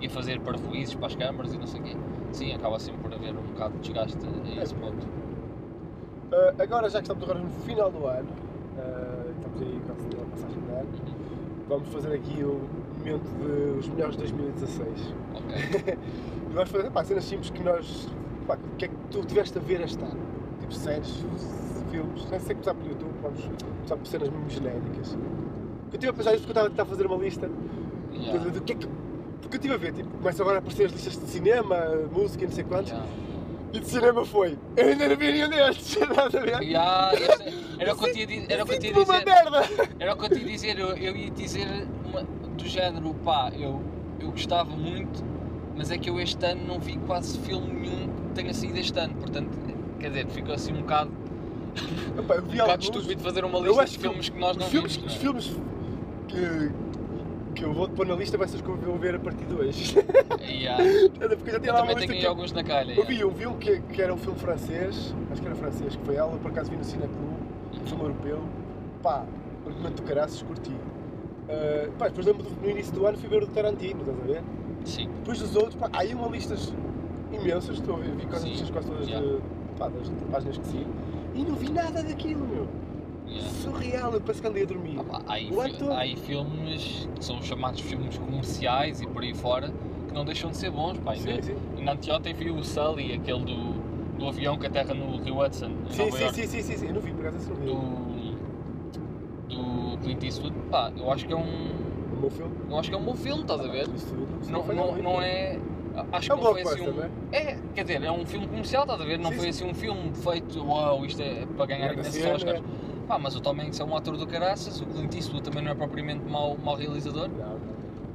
e 0.00 0.06
a 0.06 0.10
fazer 0.10 0.40
parvoízes 0.40 0.94
para 0.94 1.06
as 1.06 1.14
câmaras 1.14 1.54
e 1.54 1.58
não 1.58 1.66
sei 1.66 1.80
o 1.80 1.84
quê. 1.84 1.96
Sim, 2.32 2.52
acaba 2.54 2.78
sempre 2.80 3.00
por 3.02 3.14
haver 3.14 3.30
um 3.30 3.42
bocado 3.52 3.74
de 3.74 3.80
desgaste 3.80 4.18
a 4.58 4.62
esse 4.62 4.74
ponto. 4.74 5.06
Ah, 6.32 6.54
agora, 6.58 6.90
já 6.90 6.98
que 6.98 7.04
estamos 7.04 7.22
agora 7.22 7.38
no 7.38 7.50
final 7.50 7.90
do 7.92 8.06
ano, 8.06 8.28
ah, 8.78 9.30
estamos 9.36 9.62
aí 9.62 9.80
quase 9.86 10.08
na 10.08 10.24
passagem 10.30 10.60
de 10.60 10.70
ano, 10.72 10.88
vamos 11.68 11.88
fazer 11.90 12.12
aqui 12.14 12.42
o 12.42 12.60
momento 13.04 13.76
dos 13.76 13.88
melhores 13.88 14.16
de 14.16 14.22
2016. 14.22 15.14
Ok. 15.34 15.98
E 16.50 16.54
vamos 16.54 16.70
fazer 16.70 16.90
pá, 16.90 17.04
cenas 17.04 17.24
simples 17.24 17.50
que 17.50 17.62
nós. 17.62 18.08
Pá, 18.46 18.54
o 18.56 18.76
que 18.76 18.84
é 18.86 18.88
que 18.88 18.94
tu 19.10 19.24
tiveste 19.24 19.58
a 19.58 19.60
ver 19.60 19.80
este 19.82 20.02
ano? 20.02 20.20
Tipo 20.60 20.72
séries, 20.74 21.24
filmes, 21.90 22.26
nem 22.30 22.40
sei 22.40 22.54
começar 22.54 22.74
pelo 22.74 22.88
YouTube, 22.88 23.12
vamos 23.22 23.40
começar 23.42 23.96
por 23.96 24.06
cenas 24.06 24.28
mesmo 24.30 24.50
genéricas. 24.50 25.12
Eu 25.12 25.20
estive 25.92 26.08
a 26.08 26.12
pensar 26.12 26.34
isto 26.34 26.46
porque 26.46 26.58
eu 26.58 26.62
estava 26.62 26.66
a 26.66 26.70
tentar 26.70 26.84
fazer 26.86 27.06
uma 27.06 27.16
lista 27.16 27.50
Yeah. 28.12 28.44
do, 28.44 28.50
do 28.52 28.60
que 28.60 28.72
é 28.72 28.76
que. 28.76 28.86
Porque 29.42 29.56
eu 29.56 29.58
estive 29.58 29.74
a 29.74 29.76
ver, 29.76 29.92
tipo, 29.92 30.08
começam 30.18 30.44
agora 30.44 30.58
a 30.58 30.60
aparecer 30.60 30.86
as 30.86 30.92
listas 30.92 31.18
de 31.18 31.26
cinema, 31.28 31.76
música 32.12 32.44
e 32.44 32.46
não 32.46 32.54
sei 32.54 32.62
quantos, 32.62 32.90
Yeah. 32.92 33.10
e 33.72 33.80
de 33.80 33.88
cinema 33.88 34.24
foi. 34.24 34.56
Eu 34.76 34.86
ainda 34.88 35.08
não 35.08 35.16
vi 35.16 35.32
nenhum 35.32 35.48
destes, 35.48 35.96
estás 36.00 36.32
a 36.34 36.40
ver? 36.40 36.62
Yeah, 36.62 37.10
era 37.80 37.92
o 37.92 37.96
que 37.98 38.08
eu 38.08 38.12
tinha 38.12 38.26
di- 38.26 38.46
era 38.48 38.62
o 38.62 38.66
que 38.66 38.74
eu 38.74 38.78
tinha 38.78 38.92
a 38.92 38.94
Sinto-me 38.94 39.18
uma 39.18 39.62
dizer. 39.62 39.90
Era 39.98 40.12
o 40.12 40.16
que 40.16 40.24
eu 40.32 40.38
ia 40.38 40.44
dizer, 40.46 40.78
eu, 40.78 40.88
eu 40.96 41.16
ia 41.16 41.30
dizer 41.32 41.66
uma- 42.04 42.24
do 42.54 42.66
género, 42.68 43.14
pá, 43.24 43.50
eu, 43.54 43.80
eu 44.20 44.30
gostava 44.30 44.70
muito, 44.70 45.22
mas 45.76 45.90
é 45.90 45.98
que 45.98 46.08
eu 46.10 46.20
este 46.20 46.44
ano 46.44 46.66
não 46.66 46.78
vi 46.78 46.96
quase 46.98 47.38
filme 47.40 47.66
nenhum 47.72 48.08
que 48.08 48.34
tenha 48.34 48.54
saído 48.54 48.78
este 48.78 48.98
ano, 48.98 49.14
portanto, 49.14 49.50
quer 49.98 50.08
dizer, 50.08 50.26
ficou 50.28 50.54
assim 50.54 50.72
um 50.72 50.80
bocado, 50.80 51.10
Epá, 52.18 52.34
eu 52.36 52.42
um 52.42 52.46
vi 52.46 52.52
bocado 52.58 52.70
alguns- 52.70 52.84
estúpido 52.84 53.22
fazer 53.22 53.44
uma 53.44 53.58
Eu 53.58 53.66
lista 53.66 53.86
de 53.86 53.98
filmes 53.98 54.28
que 54.28 54.38
nós 54.38 54.56
não 54.56 54.66
filmes, 54.66 54.96
vimos. 54.96 55.10
os 55.12 55.16
é? 55.16 55.20
filmes 55.20 55.56
que 56.28 56.84
que 57.54 57.62
eu 57.64 57.72
vou 57.72 57.88
pôr 57.88 58.04
na 58.04 58.16
lista 58.16 58.36
vai 58.36 58.48
ser 58.48 58.56
os 58.56 58.62
que 58.62 58.68
eu 58.68 58.76
vou 58.76 58.98
ver 58.98 59.14
a 59.14 59.18
partir 59.20 59.44
de 59.44 59.54
hoje. 59.54 59.94
Yeah. 60.42 60.82
Porque 61.36 61.50
eu 61.50 61.52
já 61.52 61.60
tinha 61.60 61.70
Eu 61.70 61.74
lá 61.74 61.80
também 61.86 62.08
tenho 62.08 62.18
que- 62.20 62.26
alguns 62.26 62.50
na 62.50 62.64
calha. 62.64 62.94
Eu 62.94 63.04
vi 63.06 63.24
um, 63.24 63.30
vi 63.30 63.46
um 63.46 63.54
que, 63.56 63.78
que 63.80 64.02
era 64.02 64.12
um 64.12 64.16
filme 64.16 64.36
francês, 64.40 65.14
acho 65.30 65.40
que 65.40 65.46
era 65.46 65.54
francês, 65.54 65.94
que 65.94 66.04
foi 66.04 66.16
ela, 66.16 66.36
por 66.38 66.50
acaso 66.50 66.68
vi 66.72 66.76
no 66.76 66.82
Cineclube, 66.82 67.20
um 67.80 67.86
filme 67.86 68.02
europeu, 68.02 68.42
pá, 69.04 69.24
argumento 69.64 70.02
do 70.02 70.08
caraças, 70.08 70.42
curti. 70.42 70.72
Uh, 71.44 71.92
pá, 71.98 72.08
depois 72.08 72.26
lembro 72.26 72.46
no 72.62 72.70
início 72.70 72.92
do 72.94 73.06
ano 73.06 73.18
fui 73.18 73.28
ver 73.28 73.42
o 73.42 73.46
Tarantino, 73.46 74.00
estás 74.00 74.18
a 74.18 74.26
ver? 74.26 74.42
Sim. 74.84 75.08
Depois 75.18 75.38
dos 75.38 75.54
outros, 75.56 75.74
pá, 75.74 75.90
há 75.92 76.00
aí 76.00 76.14
uma 76.14 76.28
listas 76.28 76.72
imensas, 77.32 77.76
estou 77.76 77.96
a 77.96 77.98
ver, 77.98 78.14
vi 78.16 78.26
quase 78.26 78.48
listas 78.48 78.70
quase 78.70 78.88
todas 78.88 79.06
yeah. 79.06 79.26
de, 79.26 79.40
pá, 79.78 79.88
das 79.88 80.08
páginas 80.30 80.58
que 80.58 80.66
sigo, 80.68 80.90
e 81.34 81.42
não 81.42 81.54
vi 81.54 81.70
nada 81.70 82.02
daquilo, 82.02 82.46
meu. 82.46 82.66
yeah. 83.28 83.48
Surreal, 83.50 84.12
eu 84.14 84.20
parece 84.20 84.40
que 84.40 84.48
andei 84.48 84.62
a 84.62 84.66
dormir. 84.66 84.96
Ah, 84.98 85.04
pá, 85.04 85.22
há, 85.26 85.32
aí, 85.34 85.50
há 85.90 85.98
aí 85.98 86.16
filmes 86.16 87.08
que 87.14 87.24
são 87.24 87.42
chamados 87.42 87.80
filmes 87.80 88.16
comerciais 88.16 89.02
e 89.02 89.06
por 89.06 89.22
aí 89.22 89.34
fora 89.34 89.70
que 90.08 90.14
não 90.14 90.24
deixam 90.24 90.50
de 90.50 90.56
ser 90.56 90.70
bons. 90.70 90.96
Pá. 90.98 91.14
Sim, 91.14 91.30
Ainda, 91.30 91.42
sim. 91.42 91.56
ainda 91.76 91.92
anteontem 91.92 92.32
vi 92.32 92.50
o 92.50 92.62
Sully, 92.64 93.12
aquele 93.12 93.44
do, 93.44 94.16
do 94.18 94.28
avião 94.28 94.56
que 94.56 94.66
aterra 94.66 94.94
no 94.94 95.16
Rio 95.18 95.44
Hudson, 95.44 95.70
Sim, 95.90 96.10
sim, 96.10 96.32
sim, 96.32 96.46
sim, 96.46 96.62
sim, 96.62 96.76
sim, 96.76 96.86
eu 96.86 96.94
não 96.94 97.00
vi, 97.00 97.12
por 97.12 97.26
acaso 97.26 97.50
não 97.50 97.56
vi. 97.56 97.66
do, 97.66 98.13
do 99.48 99.98
Clint 100.02 100.22
Eastwood. 100.22 100.54
Pá, 100.70 100.92
eu 100.96 101.10
acho 101.12 101.26
que 101.26 101.32
é 101.32 101.36
um, 101.36 101.70
O 102.16 102.20
meu 102.20 102.30
filme. 102.30 102.54
eu 102.70 102.78
acho 102.78 102.88
que 102.88 102.94
é 102.94 102.98
um 102.98 103.02
bom 103.04 103.14
filme, 103.14 103.42
estás 103.42 103.60
a 103.60 103.68
ver? 103.68 103.84
Tudo, 103.84 103.96
isso 103.96 104.52
Não, 104.52 104.66
não, 104.66 104.96
não 104.96 105.22
é. 105.22 105.58
Acho 106.10 106.32
É 106.32 106.34
um 106.34 106.38
que 106.38 106.44
não 106.44 106.52
foi 106.52 106.62
assim 106.62 106.80
um. 106.88 106.92
não 106.92 107.04
É, 107.30 107.56
quer 107.74 107.82
dizer, 107.84 108.02
é 108.02 108.10
um 108.10 108.26
filme 108.26 108.48
comercial, 108.48 108.82
estás 108.82 109.00
a 109.00 109.04
ver? 109.04 109.18
Não 109.18 109.30
foi 109.30 109.40
sim. 109.44 109.48
assim 109.50 109.64
um 109.70 109.74
filme 109.74 110.12
feito, 110.14 110.64
uau, 110.66 111.04
isto 111.06 111.22
é 111.22 111.46
para 111.56 111.66
ganhar 111.66 111.92
imensos 111.92 112.24
Oscars. 112.24 112.62
Pá, 113.06 113.18
mas 113.18 113.36
o 113.36 113.40
Tom 113.40 113.52
Hanks 113.60 113.78
é 113.78 113.84
um 113.84 113.94
ator 113.96 114.16
do 114.16 114.26
caraças, 114.26 114.80
o 114.80 114.86
Clint 114.86 115.14
Eastwood 115.14 115.42
também 115.44 115.62
não 115.62 115.70
é 115.70 115.74
propriamente 115.74 116.24
mau, 116.28 116.56
mau 116.64 116.74
realizador. 116.74 117.28
Não, 117.28 117.50
não. 117.50 117.58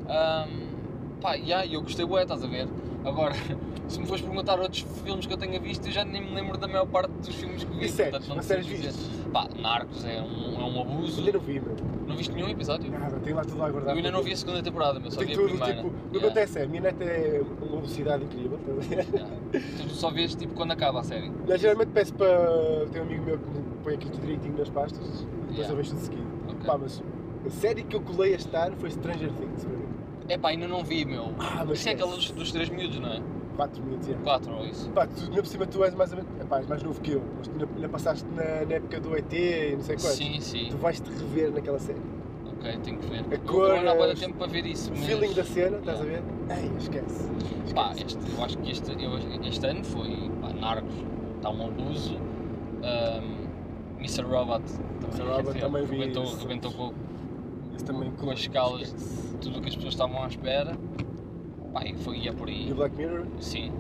Ahm, 0.10 0.69
pá, 1.22 1.34
yeah, 1.34 1.66
eu 1.66 1.82
gostei 1.82 2.06
bué, 2.06 2.24
estás 2.24 2.44
a 2.44 2.48
ver? 2.48 2.68
Agora, 3.06 3.34
se 3.88 4.00
me 4.00 4.06
fores 4.06 4.22
perguntar 4.22 4.60
outros 4.60 4.82
filmes 5.04 5.26
que 5.26 5.34
eu 5.34 5.38
tenha 5.38 5.60
visto, 5.60 5.86
eu 5.88 5.92
já 5.92 6.04
nem 6.04 6.22
me 6.22 6.34
lembro 6.36 6.58
da 6.58 6.68
maior 6.68 6.86
parte 6.86 7.12
dos 7.12 7.34
filmes 7.36 7.64
que 7.64 7.72
vi. 7.78 7.86
E 7.86 7.90
séries? 7.90 8.12
portanto, 8.18 8.36
não 8.36 8.44
séries 8.44 8.66
vistas? 8.68 8.96
Pá, 9.32 9.48
Narcos 9.60 10.04
é 10.06 10.22
um, 10.22 10.60
é 10.60 10.64
um 10.66 10.82
abuso. 10.82 11.20
Ainda 11.20 11.34
não 11.34 11.40
vi, 11.40 11.60
meu. 11.60 11.76
Não 12.08 12.18
viste 12.18 12.34
nenhum 12.34 12.50
episódio? 12.50 12.92
Nada, 12.92 13.18
tenho 13.20 13.36
lá 13.36 13.44
tudo 13.44 13.64
a 13.64 13.70
guardar. 13.70 13.94
Eu 13.94 13.98
ainda 13.98 14.12
não 14.12 14.24
vi 14.24 14.34
a 14.34 14.38
segunda 14.38 14.64
temporada, 14.64 15.00
mas 15.00 15.14
só 15.14 15.22
vi 15.22 15.32
a 15.34 15.36
tudo, 15.36 15.50
primeira. 15.50 15.76
tipo, 15.76 15.88
o 15.88 15.92
que 15.92 15.98
Yeah. 16.10 16.28
acontece 16.28 16.60
é, 16.60 16.64
a 16.64 16.68
minha 16.68 16.82
neta 16.82 17.04
é 17.04 17.42
uma 17.62 17.76
velocidade 17.78 18.24
incrível, 18.24 18.58
estás 18.60 18.78
a 18.78 18.82
ver? 18.82 19.08
Yeah. 19.14 19.38
Tu 19.84 19.90
só 19.96 20.10
vês 20.12 20.36
tipo 20.36 20.54
quando 20.56 20.72
acaba 20.72 21.00
a 21.00 21.04
série. 21.04 21.32
Mas 21.48 21.62
geralmente 21.62 21.90
peço 21.90 22.14
para. 22.16 22.86
Tem 22.92 23.02
um 23.02 23.06
amigo 23.06 23.24
meu 23.26 23.38
que 23.38 23.50
me 23.50 23.64
põe 23.84 23.94
aquilo 23.94 24.12
tudo 24.12 24.22
direitinho 24.22 24.58
nas 24.58 24.70
pastas 24.70 25.06
e 25.08 25.26
depois 25.26 25.58
Yeah. 25.58 25.70
eu 25.72 25.76
vejo 25.78 25.90
tudo 25.92 26.02
seguido. 26.02 26.28
Ok. 26.48 26.66
Pá, 26.66 26.78
mas 26.78 27.04
a 27.46 27.50
série 27.52 27.84
que 27.84 27.96
eu 27.96 28.02
colei 28.02 28.34
este 28.34 28.56
ano 28.56 28.76
foi 28.78 28.90
Stranger 28.90 29.30
Things, 29.34 29.64
para 29.64 29.78
mim. 29.78 29.89
É 30.30 30.38
pá, 30.38 30.50
ainda 30.50 30.68
não 30.68 30.84
vi, 30.84 31.06
meu. 31.06 31.34
Ah, 31.40 31.66
mas 31.68 31.80
Isso 31.80 31.90
é 31.90 31.92
aquela 31.94 32.16
dos, 32.16 32.30
dos 32.32 32.52
três 32.52 32.70
miúdos, 32.70 33.00
não 33.00 33.10
é? 33.12 33.22
4 33.58 33.84
minutos, 33.84 34.08
é. 34.08 34.14
Quatro 34.24 34.54
ou 34.54 34.66
isso. 34.66 34.90
Pá, 34.92 35.06
tu, 35.06 35.22
ainda 35.24 35.42
por 35.42 35.48
cima 35.48 35.66
tu 35.66 35.84
és 35.84 35.94
mais. 35.94 36.14
Epá, 36.14 36.60
és 36.60 36.68
mais 36.68 36.82
novo 36.84 37.02
que 37.02 37.12
eu, 37.12 37.24
mas 37.38 37.48
tu 37.48 37.54
ainda, 37.54 37.68
ainda 37.76 37.90
passaste 37.90 38.26
na, 38.30 38.66
na 38.66 38.76
época 38.76 39.00
do 39.02 39.18
ET 39.18 39.34
e 39.34 39.76
não 39.76 39.82
sei 39.82 39.98
quanto. 39.98 40.14
Sim, 40.16 40.40
sim. 40.40 40.68
Tu 40.70 40.78
vais-te 40.78 41.10
rever 41.10 41.52
naquela 41.52 41.80
série. 41.80 42.00
Ok, 42.58 42.78
tenho 42.84 42.98
que 43.00 43.08
ver. 43.08 43.26
A 43.30 43.34
Eu 43.34 43.40
cor, 43.42 43.82
não 43.82 44.04
há 44.04 44.16
tempo 44.16 44.36
para 44.38 44.48
ver 44.48 44.66
isso. 44.66 44.92
Mas... 44.92 45.06
feeling 45.06 45.34
da 45.34 45.44
cena, 45.44 45.78
estás 45.78 46.00
a 46.00 46.04
ver? 46.04 46.24
Ei, 46.50 46.72
esquece. 46.78 47.30
esquece. 47.66 47.74
Pá, 47.74 47.92
este, 47.98 48.18
eu 48.38 48.44
acho 48.44 48.58
que 48.60 48.72
este, 48.72 48.92
eu- 49.04 49.46
este 49.48 49.66
ano 49.66 49.84
foi. 49.84 50.32
Pá, 50.42 50.54
Narcos, 50.54 50.94
está 51.38 51.50
um 51.50 51.68
abuso. 51.68 52.16
Um, 52.16 53.40
Mr. 54.00 54.22
Robot 54.24 54.64
Mr. 55.12 55.24
Robot 55.24 55.60
também 55.60 55.86
vi 55.86 55.98
rebentou, 55.98 56.24
isso. 56.24 56.40
rebentou 56.48 56.72
com, 56.72 56.94
Também 57.86 58.12
com 58.12 58.30
as 58.30 58.40
escalas 58.40 58.94
de 58.94 59.38
tudo 59.38 59.60
o 59.60 59.62
que 59.62 59.70
as 59.70 59.76
pessoas 59.76 59.94
estavam 59.94 60.24
à 60.24 60.28
espera. 60.28 60.78
Pá, 61.74 61.84
e 61.86 61.96
foi, 61.96 62.18
ia 62.20 62.34
por 62.34 62.50
E 62.50 62.54
aí. 62.54 62.72
o 62.72 62.76
Black 62.76 62.96
Mirror? 62.96 63.26
Sim. 63.40 63.72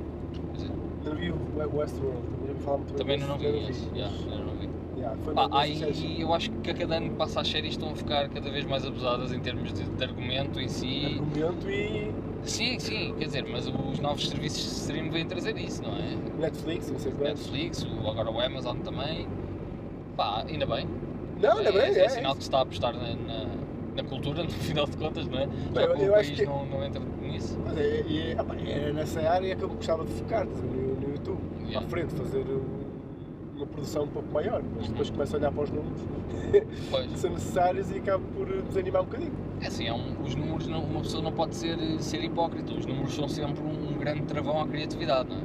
Não 1.03 1.15
vi 1.15 1.31
o 1.31 1.77
Westworld, 1.77 2.21
também 2.37 2.53
me 2.55 2.59
falar 2.61 2.77
muito 2.77 2.93
Também 2.95 3.17
não 3.17 3.37
vi 3.37 3.47
esse. 3.69 3.87
yeah, 3.95 4.13
não 4.27 4.53
vi. 4.55 4.69
Yeah, 4.97 5.15
Pá, 5.33 5.47
aí 5.51 6.21
eu 6.21 6.33
acho 6.33 6.51
que 6.51 6.71
a 6.71 6.73
cada 6.73 6.97
ano 6.97 7.09
que 7.09 7.15
passa 7.15 7.39
as 7.39 7.47
séries 7.47 7.71
estão 7.71 7.89
a 7.91 7.95
ficar 7.95 8.27
cada 8.29 8.51
vez 8.51 8.65
mais 8.65 8.85
abusadas 8.85 9.31
em 9.31 9.39
termos 9.39 9.71
de, 9.73 9.83
de 9.83 10.03
argumento 10.03 10.59
em 10.59 10.67
si. 10.67 11.19
Argumento 11.19 11.69
e 11.69 12.11
Sim, 12.43 12.79
sim, 12.79 13.13
quer 13.17 13.25
dizer, 13.25 13.45
mas 13.49 13.67
os 13.67 13.99
novos 13.99 14.27
serviços 14.29 14.61
de 14.63 14.69
streaming 14.81 15.09
vêm 15.09 15.25
trazer 15.25 15.57
isso, 15.57 15.81
não 15.81 15.91
é? 15.95 16.15
Netflix, 16.39 16.91
não 16.91 16.99
sei 16.99 17.11
se 17.11 17.17
Netflix, 17.17 17.83
o, 17.83 18.09
agora 18.09 18.29
o 18.31 18.39
Amazon 18.39 18.77
também. 18.79 19.27
Pá, 20.15 20.43
ainda 20.47 20.65
bem. 20.65 20.85
Não, 21.41 21.57
ainda 21.57 21.71
bem, 21.71 21.81
é, 21.81 21.99
é. 21.99 22.05
é 22.05 22.09
sinal 22.09 22.33
que 22.35 22.43
se 22.43 22.47
está 22.49 22.59
a 22.59 22.61
apostar 22.61 22.93
na, 22.93 23.13
na, 23.15 23.45
na 24.01 24.07
cultura, 24.09 24.43
no 24.43 24.49
final 24.49 24.85
de 24.85 24.97
contas, 24.97 25.27
não 25.27 25.39
é? 25.39 25.47
Já 25.75 25.81
Eu- 25.81 25.95
eu 25.97 26.15
acho 26.15 26.33
que- 26.33 26.45
não, 26.45 26.65
não 26.65 26.83
entra 26.83 27.01
nisso. 27.21 27.57
Mas 27.65 27.77
é, 27.77 28.35
pá, 28.43 28.55
era 28.55 28.93
nessa 28.93 29.21
área 29.21 29.55
que 29.55 29.61
eu 29.63 29.69
gostava 29.69 30.05
de 30.05 30.11
focar, 30.13 30.45
no, 30.45 30.95
no 30.95 31.09
YouTube, 31.13 31.39
Yeah. 31.67 31.85
à 31.85 31.89
frente, 31.89 32.13
fazer 32.15 32.39
um- 32.39 32.79
uma 33.57 33.65
produção 33.67 34.03
um 34.03 34.07
pouco 34.07 34.31
maior, 34.31 34.63
mas 34.75 34.85
Uhum. 34.85 34.91
depois 34.91 35.09
começo 35.09 35.35
a 35.35 35.39
olhar 35.39 35.51
para 35.51 35.63
os 35.63 35.69
números 35.71 36.01
que 37.11 37.17
são 37.19 37.29
necessários 37.31 37.91
e 37.91 37.97
acabo 37.97 38.23
por 38.35 38.47
desanimar 38.63 39.01
um 39.01 39.05
bocadinho. 39.05 39.31
É 39.61 39.67
assim, 39.67 39.87
é 39.87 39.93
um- 39.93 40.21
os 40.23 40.33
números, 40.35 40.67
não, 40.67 40.81
uma 40.83 41.01
pessoa 41.01 41.21
não 41.21 41.31
pode 41.33 41.55
ser, 41.55 41.77
ser 42.01 42.23
hipócrita, 42.23 42.73
os 42.73 42.85
números 42.85 43.13
são 43.13 43.27
sempre 43.27 43.61
um, 43.61 43.97
grande 43.99 44.21
travão 44.23 44.61
à 44.61 44.67
criatividade, 44.67 45.29
não 45.29 45.37
é? 45.37 45.41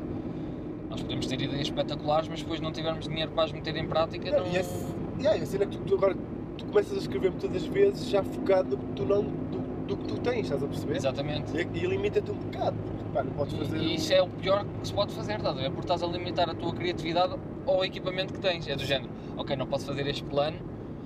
Nós 0.91 1.03
podemos 1.03 1.27
ter 1.27 1.41
ideias 1.41 1.63
espetaculares, 1.63 2.29
mas 2.29 2.41
depois 2.41 2.61
não 2.61 2.71
tivermos 2.71 3.09
dinheiro 3.09 3.33
para 3.33 3.45
as 3.45 3.53
meter 3.53 3.75
em 3.77 3.87
prática, 3.89 4.31
não... 4.31 4.47
Esse, 4.47 4.87
e 5.19 5.27
a 5.27 5.45
cena 5.47 5.67
que 5.67 5.77
tu 5.79 5.95
agora 5.97 6.15
tu 6.59 6.65
começas 6.67 6.93
a 6.97 7.01
escrever 7.01 7.31
muitas 7.31 7.51
das 7.51 7.65
vezes 7.67 8.09
já 8.09 8.23
focado 8.23 8.77
no 8.77 8.83
que 8.83 8.93
tu 8.95 9.05
não, 9.05 9.23
do, 9.23 9.87
do 9.87 9.97
que 9.97 10.05
tu 10.07 10.19
tens, 10.21 10.43
estás 10.45 10.63
a 10.63 10.67
perceber? 10.67 10.97
Exatamente. 10.97 11.53
E, 11.57 11.61
e 11.79 11.87
limita-te 11.87 12.31
um 12.31 12.35
bocado, 12.35 12.77
porque 12.77 13.05
pá, 13.13 13.23
não 13.23 13.33
podes 13.33 13.55
fazer. 13.55 13.77
E 13.79 13.95
isso 13.95 14.13
é 14.13 14.23
o 14.23 14.29
pior 14.29 14.65
que 14.81 14.89
se 14.89 14.95
pode 14.95 15.13
fazer, 15.15 15.35
estás 15.37 15.57
a 15.57 15.61
ver? 15.61 15.71
Porque 15.71 15.83
estás 15.85 16.03
a 16.03 16.07
limitar 16.07 16.49
a 16.49 16.55
tua 16.55 16.73
criatividade 16.73 17.35
ao 17.67 17.85
equipamento 17.85 18.33
que 18.33 18.41
tens. 18.41 18.67
É 18.69 18.77
do 18.77 18.85
género, 18.85 19.11
ok, 19.37 19.57
não 19.57 19.67
posso 19.67 19.87
fazer 19.87 20.07
este 20.07 20.25
plano, 20.25 20.57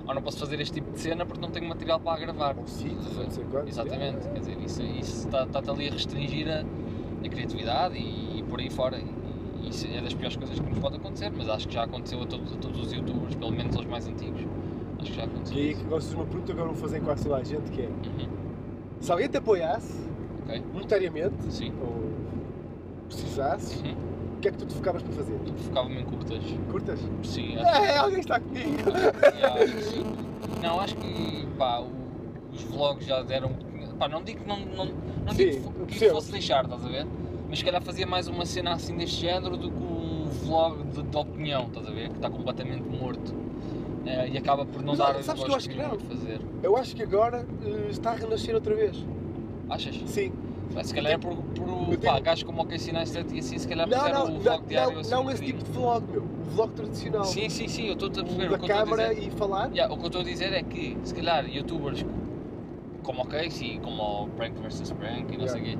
ou 0.07 0.15
não 0.15 0.23
posso 0.23 0.39
fazer 0.39 0.61
este 0.61 0.75
tipo 0.75 0.91
de 0.93 1.01
cena 1.01 1.27
porque 1.27 1.41
não 1.41 1.51
tenho 1.51 1.69
material 1.69 2.01
para 2.01 2.19
gravar. 2.21 2.57
Ou 2.59 2.67
sítios, 2.67 3.17
não 3.17 3.31
sei 3.31 3.45
quantos. 3.45 3.69
Exatamente, 3.71 4.19
Yeah, 4.19 4.31
quer 4.31 4.39
dizer, 4.41 4.59
isso, 4.65 4.83
isso 4.83 5.27
está- 5.27 5.45
está-te 5.45 5.71
ali 5.71 5.89
a 5.89 5.93
restringir 5.93 6.49
a, 6.49 6.65
a 7.25 7.29
criatividade 7.29 7.97
e, 7.99 8.43
por 8.49 8.59
aí 8.61 8.71
fora. 8.71 8.99
E 8.99 9.69
isso 9.69 9.87
é 9.87 10.01
das 10.01 10.15
piores 10.15 10.37
coisas 10.37 10.59
que 10.59 10.67
nos 10.71 10.79
pode 10.79 10.97
acontecer, 10.97 11.31
mas 11.37 11.49
acho 11.49 11.69
que 11.69 11.75
já 11.75 11.83
aconteceu 11.85 12.23
a 12.23 12.27
todos, 12.27 12.53
a 12.55 12.57
todos 12.57 12.81
os 12.87 12.93
youtubers, 12.93 13.35
pelo 13.35 13.51
menos 13.53 13.77
aos 13.77 13.85
mais 13.87 14.07
antigos. 14.07 14.41
Acho 15.01 15.11
que 15.11 15.17
já 15.17 15.25
aconteceu. 15.25 15.57
E 15.59 15.61
aí 15.69 15.75
gostas 15.75 16.11
de 16.11 16.17
uma 16.17 16.25
pergunta 16.25 16.47
que 16.47 16.53
agora 16.53 16.69
vou 16.73 16.77
fazer 16.77 16.99
em 16.99 17.03
quase 17.03 17.23
toda 17.23 17.37
a 17.37 17.43
gente, 17.45 17.71
que 17.71 17.83
é 17.83 17.87
Uhum, 17.87 18.29
se 19.01 19.13
alguém 19.13 19.29
te 19.29 19.37
apoiasse 19.37 19.93
ok, 20.45 20.63
monetariamente 20.73 21.35
sim. 21.53 21.73
ou 21.81 22.09
precisasse, 23.07 23.77
Uhum. 23.85 23.95
o 24.37 24.41
que 24.41 24.49
é 24.49 24.51
que 24.51 24.59
tu 24.59 24.67
te 24.67 24.75
focavas 24.75 25.03
para 25.03 25.13
fazer? 25.13 25.39
Focava-me 25.65 26.01
em 26.01 26.05
curtas. 26.05 26.43
Curtas? 26.71 27.01
Sim, 27.25 27.57
acho 27.59 27.73
que- 27.81 27.87
É, 27.87 27.97
alguém 27.99 28.21
está 28.21 28.41
comigo! 28.41 28.91
Yeah, 29.35 29.55
acho 29.63 29.75
que 29.75 29.83
sim. 29.83 30.03
Não, 30.63 30.81
acho 30.81 30.97
que 30.97 31.47
pá, 31.57 31.81
o- 31.81 31.91
os 32.53 32.63
vlogs 32.65 33.07
já 33.07 33.23
deram. 33.23 33.53
Pá, 33.99 34.09
não 34.09 34.23
digo 34.23 34.41
que 34.41 34.49
não, 34.49 34.61
não, 34.61 34.87
não 35.27 35.33
Sim, 35.33 35.51
digo 35.51 35.73
que 35.73 35.81
eu 35.81 35.87
que 35.87 36.11
fosse 36.11 36.31
deixar, 36.33 36.65
estás 36.65 36.85
a 36.85 36.89
ver? 36.89 37.07
Mas 37.49 37.59
se 37.61 37.65
calhar 37.65 37.83
fazia 37.83 38.07
mais 38.07 38.29
uma 38.29 38.45
cena 38.45 38.73
assim 38.75 38.97
deste 38.97 39.21
género 39.23 39.57
do 39.57 39.71
que 39.71 39.83
um 39.83 40.27
vlog 40.45 40.83
de, 40.85 41.03
de 41.03 41.17
opinião, 41.17 41.67
estás 41.67 41.87
a 41.89 41.91
ver? 41.91 42.09
Que 42.11 42.17
está 42.17 42.29
completamente 42.31 42.83
morto. 42.89 43.35
Eh, 44.09 44.31
e 44.31 44.39
acaba 44.39 44.65
por 44.65 44.81
não 44.81 44.89
Mas 44.93 44.99
dar 44.99 45.15
olha, 45.15 45.23
sabes 45.23 45.45
que 45.45 45.51
eu 45.51 45.55
acho 45.55 45.69
que 45.69 45.77
não. 45.77 45.99
fazer. 45.99 46.41
Eu 46.63 46.77
acho 46.77 46.97
que 46.97 47.03
agora 47.03 47.47
eh, 47.63 47.89
está 47.91 48.13
a 48.13 48.15
renascer 48.15 48.55
outra 48.55 48.75
vez. 48.75 49.05
Achas? 49.69 49.97
Sim. 50.07 50.33
Se 50.83 50.95
calhar 50.95 51.15
é 51.15 51.19
por, 51.19 51.35
por 51.35 51.69
eu 51.93 51.99
pá, 51.99 52.13
tenho- 52.13 52.23
gajos 52.23 52.45
como 52.45 52.63
o 52.63 52.67
Casey 52.67 52.93
Neistat 52.93 53.35
e 53.35 53.39
assim, 53.41 53.59
se 53.59 53.67
calhar 53.67 53.89
Não, 53.89 53.99
fizeram 53.99 54.27
não, 54.29 54.37
o 54.37 54.39
vlog 54.39 54.61
não, 54.61 54.67
diário 54.67 54.93
não, 54.95 55.01
assim 55.01 55.11
não 55.11 55.25
um 55.25 55.31
esse 55.31 55.45
tipo 55.45 55.63
de 55.65 55.71
vlog, 55.71 56.11
meu. 56.11 56.23
O 56.23 56.45
vlog 56.55 56.73
tradicional. 56.73 57.25
Sim, 57.25 57.49
sim, 57.49 57.69
sim, 57.69 57.87
eu 57.87 57.95
estou-te 57.95 58.21
a 58.21 58.23
perceber. 58.23 58.49
da 58.51 58.55
o 58.55 58.59
que 58.59 58.65
eu 58.65 58.67
estou 58.69 58.77
a 58.81 58.85
câmara 58.85 59.15
dizer. 59.15 59.27
e 59.27 59.31
falar. 59.31 59.71
Yeah, 59.73 59.93
o 59.93 59.97
que 59.97 60.03
eu 60.05 60.07
estou 60.07 60.21
a 60.21 60.25
dizer 60.25 60.53
é 60.53 60.63
que, 60.63 60.97
se 61.03 61.15
calhar, 61.15 61.47
youtubers 61.49 62.05
como 63.03 63.23
o 63.23 63.27
Casey, 63.27 63.81
como 63.83 64.03
o 64.25 64.29
Prank 64.29 64.61
vs 64.61 64.93
Prank 64.93 65.35
e 65.35 65.37
não 65.39 65.49
sei 65.49 65.61
o 65.61 65.65
quê, 65.65 65.79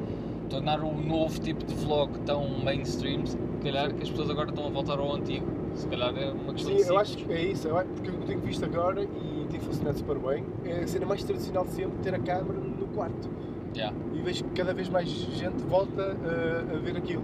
tornar 0.51 0.83
um 0.83 1.01
novo 1.01 1.39
tipo 1.39 1.65
de 1.65 1.75
vlog 1.75 2.19
tão 2.21 2.49
mainstream, 2.65 3.25
se 3.27 3.37
calhar 3.63 3.95
que 3.95 4.03
as 4.03 4.11
pessoas 4.11 4.31
agora 4.31 4.49
estão 4.51 4.67
a 4.67 4.71
voltar 4.71 4.99
ao 4.99 5.15
antigo. 5.15 5.47
Se 5.79 5.87
calhar 5.87 6.13
é 6.19 6.31
uma 6.33 6.53
questão 6.55 6.77
Sim, 6.77 6.83
de 6.85 6.89
eu 6.91 6.99
acho 6.99 7.17
que 7.17 7.33
é 7.33 7.43
isso, 7.43 7.69
porque 7.69 8.11
eu 8.11 8.15
tenho 8.27 8.41
visto 8.41 8.65
agora 8.65 9.03
e 9.03 9.47
tem 9.49 9.61
funcionado 9.61 9.97
super 9.97 10.19
bem, 10.19 10.45
é 10.65 10.81
a 10.81 10.87
cena 10.89 11.07
mais 11.07 11.23
tradicional 11.23 11.65
de 11.65 11.71
sempre 11.71 11.99
ter 12.03 12.15
a 12.15 12.19
câmara 12.19 12.59
no 12.59 12.87
quarto. 12.89 13.31
Yeah. 13.77 13.97
E 14.13 14.21
vejo 14.21 14.45
que 14.45 14.51
cada 14.51 14.75
vez 14.75 14.89
mais 14.89 15.09
gente 15.09 15.63
volta 15.65 16.03
a, 16.03 16.75
a 16.75 16.79
ver 16.79 16.97
aquilo. 16.97 17.23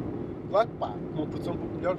Claro, 0.51 0.69
pá, 0.79 0.95
com 1.15 1.23
uma 1.23 1.27
produção 1.27 1.55
um 1.55 1.57
pouco 1.57 1.75
melhor. 1.75 1.97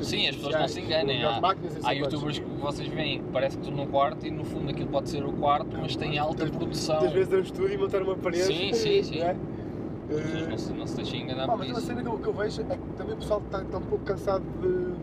Sim, 0.00 0.26
as 0.28 0.36
pessoas 0.36 0.54
não 0.58 0.68
se 0.68 0.80
enganem, 0.80 1.22
há- 1.22 1.38
Há 1.84 1.92
youtubers 1.92 2.38
que 2.38 2.44
vocês 2.60 2.88
veem 2.88 3.18
que 3.18 3.28
parece 3.30 3.58
que 3.58 3.68
estão 3.68 3.84
no 3.84 3.90
quarto 3.90 4.26
e 4.26 4.30
no 4.30 4.42
fundo 4.44 4.70
aquilo 4.70 4.88
pode 4.88 5.10
ser 5.10 5.22
o 5.24 5.32
quarto, 5.34 5.76
mas 5.78 5.94
tem 5.96 6.18
alta 6.18 6.46
produção. 6.46 6.96
Muitas 6.96 7.12
vezes 7.14 7.32
é 7.32 7.36
um 7.36 7.40
estúdio 7.40 7.74
e 7.74 7.78
montar 7.78 8.02
uma 8.02 8.16
parede. 8.16 8.44
Sim, 8.44 8.72
sim, 8.72 9.02
sim. 9.04 9.18
não 9.18 9.26
é? 9.26 9.30
As 9.30 10.20
pessoas 10.20 10.42
Eh, 10.42 10.48
não 10.50 10.58
se, 10.58 10.72
não 10.72 10.86
se 10.86 10.96
deixem 10.96 11.22
enganar 11.22 11.46
Pá, 11.46 11.52
por 11.52 11.58
mas 11.58 11.68
uma 11.68 11.78
isso. 11.78 11.86
cena 11.86 12.02
que 12.02 12.08
eu, 12.08 12.18
que 12.18 12.26
eu 12.28 12.32
vejo 12.32 12.62
é 12.62 12.76
que 12.76 12.82
também 12.96 13.14
o 13.14 13.16
pessoal 13.18 13.42
está, 13.44 13.60
está 13.62 13.78
um 13.78 13.82
pouco 13.82 14.04
cansado 14.04 14.44
de, 14.62 14.94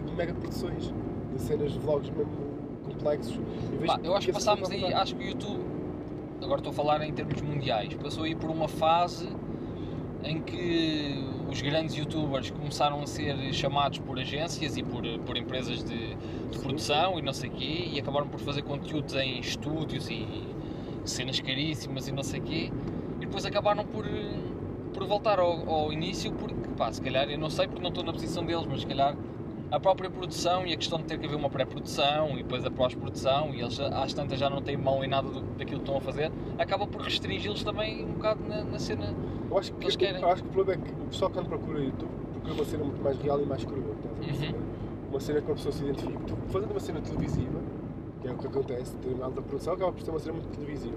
de, 0.00 0.12
mega 0.12 0.34
produções, 0.34 0.92
de 1.32 1.42
cenas 1.42 1.72
de 1.72 1.78
vlogs 1.78 2.10
mesmo 2.10 2.32
complexos. 2.84 3.34
E 3.72 3.76
vejo 3.76 3.86
Pá, 3.86 4.00
eu 4.02 4.16
acho 4.16 4.26
que 4.26 4.32
passámos 4.32 4.70
aí, 4.70 4.82
mudar. 4.82 5.02
acho 5.02 5.14
que 5.14 5.24
o 5.24 5.28
YouTube 5.28 5.60
agora 6.42 6.60
estou 6.60 6.70
a 6.72 6.74
falar 6.74 7.02
em 7.02 7.12
termos 7.12 7.40
mundiais, 7.40 7.92
passou 7.94 8.24
aí 8.24 8.34
por 8.34 8.50
uma 8.50 8.68
fase 8.68 9.28
em 10.24 10.40
que 10.40 11.24
os 11.50 11.60
grandes 11.60 11.94
youtubers 11.96 12.50
começaram 12.50 13.00
a 13.02 13.06
ser 13.06 13.36
chamados 13.52 13.98
por 13.98 14.18
agências 14.18 14.76
e 14.76 14.82
por, 14.82 15.02
por 15.26 15.36
empresas 15.36 15.82
de, 15.84 16.14
de 16.14 16.58
produção 16.58 17.18
e 17.18 17.22
não 17.22 17.32
sei 17.32 17.50
o 17.50 17.52
quê 17.52 17.88
e 17.92 18.00
acabaram 18.00 18.28
por 18.28 18.40
fazer 18.40 18.62
conteúdos 18.62 19.14
em 19.14 19.40
estúdios 19.40 20.08
e 20.08 20.26
cenas 21.04 21.40
caríssimas 21.40 22.08
e 22.08 22.12
não 22.12 22.22
sei 22.22 22.40
o 22.40 22.42
quê 22.42 22.72
e 23.16 23.26
depois 23.26 23.44
acabaram 23.44 23.84
por, 23.84 24.04
por 24.94 25.06
voltar 25.06 25.38
ao, 25.38 25.68
ao 25.68 25.92
início 25.92 26.32
porque, 26.32 26.68
pá, 26.76 26.92
se 26.92 27.02
calhar, 27.02 27.28
eu 27.28 27.38
não 27.38 27.50
sei 27.50 27.66
porque 27.66 27.82
não 27.82 27.88
estou 27.90 28.04
na 28.04 28.12
posição 28.12 28.44
deles, 28.44 28.66
mas 28.66 28.80
se 28.80 28.86
calhar 28.86 29.16
a 29.72 29.80
própria 29.80 30.10
produção 30.10 30.66
e 30.66 30.72
a 30.72 30.76
questão 30.76 30.98
de 30.98 31.04
ter 31.06 31.18
que 31.18 31.24
haver 31.26 31.34
uma 31.36 31.48
pré-produção 31.48 32.32
e 32.38 32.42
depois 32.42 32.64
a 32.64 32.70
pós-produção 32.70 33.54
e 33.54 33.60
eles 33.62 33.80
às 33.80 34.12
tantas 34.12 34.38
já 34.38 34.48
não 34.50 34.60
têm 34.60 34.76
mão 34.76 35.02
em 35.02 35.08
nada 35.08 35.28
do, 35.28 35.40
daquilo 35.40 35.80
que 35.80 35.84
estão 35.86 35.96
a 35.96 36.00
fazer, 36.00 36.30
acaba 36.58 36.86
por 36.86 37.00
restringi-los 37.00 37.64
também 37.64 38.04
um 38.04 38.12
bocado 38.12 38.40
na, 38.46 38.62
na 38.64 38.78
cena 38.78 39.14
Eu 39.50 39.58
acho 39.58 39.72
que, 39.72 39.84
Eles 39.84 39.96
querem. 39.96 40.20
eu 40.22 40.28
acho 40.30 40.42
que 40.42 40.48
o 40.50 40.52
problema 40.52 40.82
é 40.82 40.86
que 40.86 40.92
o 40.92 41.06
pessoal 41.06 41.30
quando 41.30 41.48
procura 41.48 41.80
YouTube 41.80 42.10
procura 42.32 42.54
uma 42.54 42.64
cena 42.64 42.84
muito 42.84 43.02
mais 43.02 43.18
real 43.18 43.40
e 43.40 43.46
mais 43.46 43.64
crua. 43.64 43.78
a? 43.82 44.24
Uhum. 44.24 44.60
Uma 45.10 45.20
cena 45.20 45.40
que 45.40 45.50
a 45.50 45.54
pessoa 45.54 45.72
se 45.72 45.84
identifica. 45.84 46.18
Tu, 46.26 46.36
fazendo 46.48 46.70
uma 46.70 46.80
cena 46.80 47.00
televisiva, 47.00 47.60
que 48.20 48.28
é 48.28 48.32
o 48.32 48.36
que 48.38 48.46
acontece, 48.46 48.96
ter 48.96 49.08
uma 49.10 49.24
alta 49.26 49.40
produção, 49.42 49.74
acaba 49.74 49.92
por 49.92 50.02
ser 50.02 50.10
uma 50.10 50.18
cena 50.18 50.34
muito 50.34 50.48
televisiva. 50.54 50.96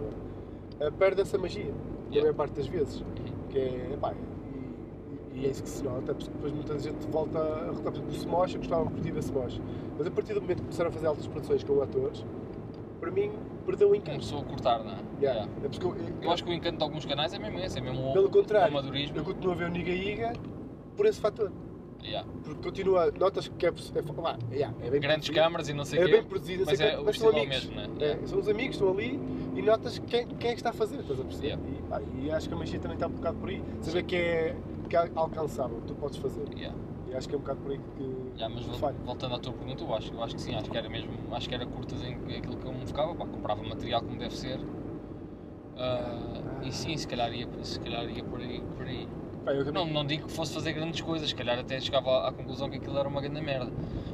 Perde 0.97 1.21
essa 1.21 1.37
magia, 1.37 1.73
Yeah. 2.11 2.21
maior 2.21 2.33
parte 2.35 2.53
das 2.55 2.67
vezes. 2.67 3.03
Que 3.49 3.57
é, 3.59 3.89
epá, 3.93 4.13
e, 5.35 5.45
é 5.45 5.49
isso 5.49 5.63
que 5.63 5.69
se 5.69 5.83
nota, 5.83 6.13
depois 6.13 6.53
muita 6.53 6.77
gente 6.79 7.05
volta 7.07 7.39
a 7.39 7.71
exemplo, 7.71 8.07
o 8.07 8.11
Smosh, 8.11 8.53
eu 8.53 8.59
gostava 8.59 8.85
de 8.85 8.93
curtir 8.93 9.17
a 9.17 9.21
Smosh. 9.21 9.61
Mas 9.97 10.07
a 10.07 10.11
partir 10.11 10.33
do 10.33 10.41
momento 10.41 10.57
que 10.57 10.63
começaram 10.63 10.89
a 10.89 10.93
fazer 10.93 11.07
altas 11.07 11.27
produções 11.27 11.63
com 11.63 11.81
atores, 11.81 12.25
para 12.99 13.11
mim 13.11 13.31
perdeu 13.65 13.89
o 13.89 13.95
encanto. 13.95 14.11
começou 14.19 14.39
a 14.39 14.43
cortar, 14.43 14.83
não 14.83 14.91
é? 14.91 14.97
Yeah. 15.21 15.49
É 15.63 15.69
porque 15.69 15.85
eu, 15.85 15.95
Eu 16.21 16.31
acho 16.31 16.43
que 16.43 16.49
o 16.49 16.53
encanto 16.53 16.77
de 16.77 16.83
alguns 16.83 17.05
canais 17.05 17.33
é 17.33 17.39
mesmo 17.39 17.59
esse, 17.59 17.77
é 17.77 17.81
mesmo 17.81 18.09
o, 18.09 18.13
Pelo 18.13 18.27
o 18.27 18.29
contrário, 18.29 18.67
amadorismo. 18.77 19.17
eu 19.17 19.23
continuo 19.23 19.53
a 19.53 19.55
ver 19.55 19.65
o 19.65 19.69
Niga 19.69 19.91
Iga 19.91 20.33
por 20.95 21.05
esse 21.05 21.19
fator. 21.19 21.51
Yeah. 22.03 22.27
Porque 22.43 22.61
continua, 22.61 23.11
notas 23.19 23.47
que 23.47 23.65
é, 23.65 23.69
é, 23.69 24.21
lá, 24.21 24.37
yeah, 24.51 24.75
é 24.83 24.91
bem 24.91 25.01
Grandes 25.01 25.29
câmaras 25.29 25.69
e 25.69 25.73
não 25.73 25.83
sei 25.83 25.99
o 25.99 26.03
é 26.03 26.05
quê. 26.05 26.11
bem 26.11 26.23
produzido, 26.23 26.63
mas 26.65 26.79
é 26.79 26.99
o 26.99 27.05
mas 27.05 27.17
são 27.17 27.29
ao 27.29 27.35
amigos. 27.35 27.65
mesmo, 27.65 27.75
né? 27.75 27.89
É, 27.99 28.27
são 28.27 28.39
os 28.39 28.47
amigos, 28.47 28.75
estão 28.75 28.91
ali 28.91 29.19
e 29.55 29.61
notas 29.61 29.97
quem, 29.99 30.27
quem 30.27 30.51
é 30.51 30.53
que 30.53 30.59
está 30.59 30.69
a 30.69 30.73
fazer, 30.73 30.99
estás 30.99 31.19
a 31.19 31.23
perceber? 31.23 31.57
E, 31.67 31.81
pá, 31.89 32.01
e 32.21 32.29
acho 32.29 32.47
que 32.47 32.53
a 32.53 32.57
magia 32.57 32.79
também 32.79 32.95
está 32.95 33.07
um 33.07 33.11
bocado 33.11 33.37
por 33.39 33.49
aí. 33.49 33.63
Saber 33.81 34.03
que 34.03 34.15
é, 34.15 34.55
que 34.87 34.95
é 34.95 35.09
alcançável, 35.15 35.81
tu 35.87 35.93
podes 35.95 36.17
fazer. 36.17 36.47
Yeah. 36.57 36.75
E 37.07 37.13
acho 37.15 37.27
que 37.29 37.35
é 37.35 37.37
um 37.37 37.41
bocado 37.41 37.59
por 37.61 37.71
aí 37.71 37.79
que, 37.97 38.03
Yeah, 38.37 38.53
mas 38.53 38.65
vol- 38.65 38.77
falha. 38.79 38.97
voltando 39.05 39.35
à 39.35 39.39
tua 39.39 39.53
pergunta, 39.53 39.83
eu 39.83 39.93
acho, 39.95 40.13
eu 40.13 40.23
acho 40.23 40.35
que 40.35 40.41
sim, 40.41 40.55
acho 40.55 40.69
que 40.69 40.77
era 40.77 40.89
mesmo, 40.89 41.11
acho 41.33 41.47
que 41.47 41.55
era 41.55 41.65
curtas 41.65 42.01
em 42.01 42.15
aquilo 42.37 42.57
que 42.57 42.65
eu 42.65 42.73
me 42.73 42.85
focava, 42.85 43.15
pá, 43.15 43.25
comprava 43.25 43.63
material 43.63 44.01
como 44.01 44.17
deve 44.17 44.35
ser. 44.35 44.59
Ah, 45.77 46.61
e 46.63 46.71
sim, 46.71 46.95
se 46.97 47.07
calhar 47.07 47.31
ia, 47.33 47.47
se 47.63 47.79
calhar 47.79 48.09
ia 48.09 48.23
por 48.23 48.39
aí. 48.39 48.61
Por 48.77 48.87
aí. 48.87 49.07
Eu 49.47 49.63
também- 49.65 49.73
Não, 49.73 49.85
não 49.85 50.05
digo 50.05 50.25
que 50.27 50.33
fosse 50.33 50.53
fazer 50.53 50.73
grandes 50.73 51.01
coisas, 51.01 51.29
se 51.29 51.35
calhar 51.35 51.59
até 51.59 51.79
chegava 51.79 52.09
à, 52.09 52.29
à 52.29 52.31
conclusão 52.31 52.69
que 52.69 52.77
aquilo 52.77 52.97
era 52.97 53.07
uma 53.07 53.21
grande 53.21 53.41
merda. 53.41 53.71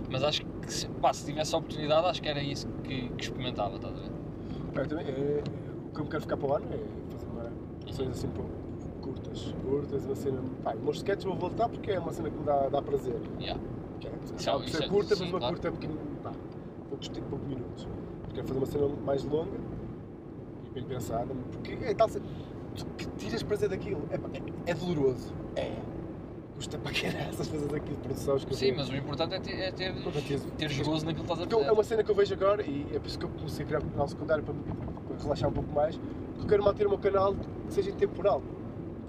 Mas 0.10 0.24
acho 0.24 0.42
que 0.46 0.74
se, 0.74 0.88
pá, 0.88 1.14
se 1.14 1.26
tivesse 1.26 1.56
a 1.56 1.58
oportunidade, 1.58 2.06
acho 2.08 2.22
que 2.22 2.28
era 2.28 2.42
isso 2.42 2.68
que, 2.84 3.10
que 3.10 3.24
experimentava, 3.24 3.76
estás 3.76 3.96
a 3.96 4.00
ver? 4.00 4.12
eu 4.76 4.88
também- 4.88 5.06
é- 5.06 5.10
é- 5.40 5.44
o 5.88 5.94
que 5.94 6.00
eu 6.00 6.04
me 6.06 6.10
quero 6.10 6.22
ficar 6.22 6.38
para 6.38 6.48
o 6.48 6.54
ano 6.56 6.66
é 6.74 7.12
fazer 7.14 7.26
uma, 7.28 7.52
produções 7.82 8.10
assim 8.12 8.28
pô, 8.30 8.44
curtas, 9.12 9.54
curtas, 9.64 10.06
uma 10.06 10.16
cena. 10.16 10.42
Pá, 10.64 10.74
os 10.74 10.82
meus 10.82 10.98
sketches 10.98 11.26
vou 11.26 11.36
voltar 11.36 11.70
porque 11.70 11.92
é 11.92 12.00
uma 12.00 12.14
cena 12.14 12.30
que 12.30 12.38
me 12.38 12.44
dá, 12.46 12.70
dá 12.70 12.82
prazer. 12.82 13.20
Yeah. 13.40 13.62
Que 14.00 14.08
é, 14.08 14.12
Isso 14.24 14.50
acaba 14.50 14.64
é- 14.64 14.68
ser 14.68 14.84
é- 14.84 14.88
curta, 14.88 15.16
sim, 15.16 15.22
mas 15.24 15.30
uma 15.32 15.40
claro. 15.40 15.56
curta 15.56 15.72
pequena, 15.72 16.00
pá, 16.24 16.32
poucos, 16.90 17.08
tipo, 17.10 17.28
poucos 17.28 17.48
minutos. 17.48 17.88
Quero 18.34 18.48
fazer 18.48 18.60
uma 18.60 18.66
cena 18.66 18.88
mais 19.06 19.24
longa 19.24 19.58
e 20.66 20.70
bem 20.72 20.84
pensada, 20.86 21.34
porque 21.52 21.78
é 21.84 21.94
tal 21.94 22.08
cena, 22.10 22.26
tu 22.76 22.86
que 22.98 23.06
tiras 23.18 23.44
prazer 23.44 23.70
daquilo, 23.70 24.02
é, 24.10 24.16
é, 24.16 24.72
é 24.72 24.74
doloroso, 24.74 25.34
é. 25.56 25.76
Custa 26.56 26.78
para 26.78 26.92
caraças 26.94 27.48
fazer 27.48 27.76
aquilo, 27.76 27.98
produção, 27.98 28.38
escrever. 28.38 28.58
Sim, 28.60 28.72
mas 28.78 28.88
o 28.90 28.96
importante 28.96 29.34
é 29.34 29.40
ter, 29.40 29.54
é 29.60 29.72
ter, 29.72 29.94
teres 30.58 30.80
gozo 30.80 31.06
naquilo 31.08 31.26
que 31.26 31.32
estás 31.34 31.40
a 31.40 31.44
é 31.44 31.60
fazer. 31.60 31.72
uma 31.72 31.84
cena 31.84 32.04
que 32.04 32.12
eu 32.12 32.16
vejo 32.16 32.34
agora 32.36 32.62
e 32.62 32.86
é 32.94 33.00
por 33.00 33.08
isso 33.08 33.18
que 33.18 33.26
eu 33.26 33.30
comecei 33.30 33.66
a 33.66 33.68
criar 33.68 33.84
um 33.84 33.90
canal 33.90 34.08
secundário 34.08 34.44
para, 34.44 34.54
para 34.54 35.24
relaxar 35.24 35.50
um 35.50 35.54
pouco 35.54 35.74
mais, 35.74 35.98
porque 35.98 36.42
eu 36.44 36.48
quero 36.48 36.64
manter 36.64 36.86
o 36.86 36.90
meu 36.90 37.00
canal 37.00 37.34
que 37.34 37.74
seja 37.74 37.90
intemporal. 37.90 38.44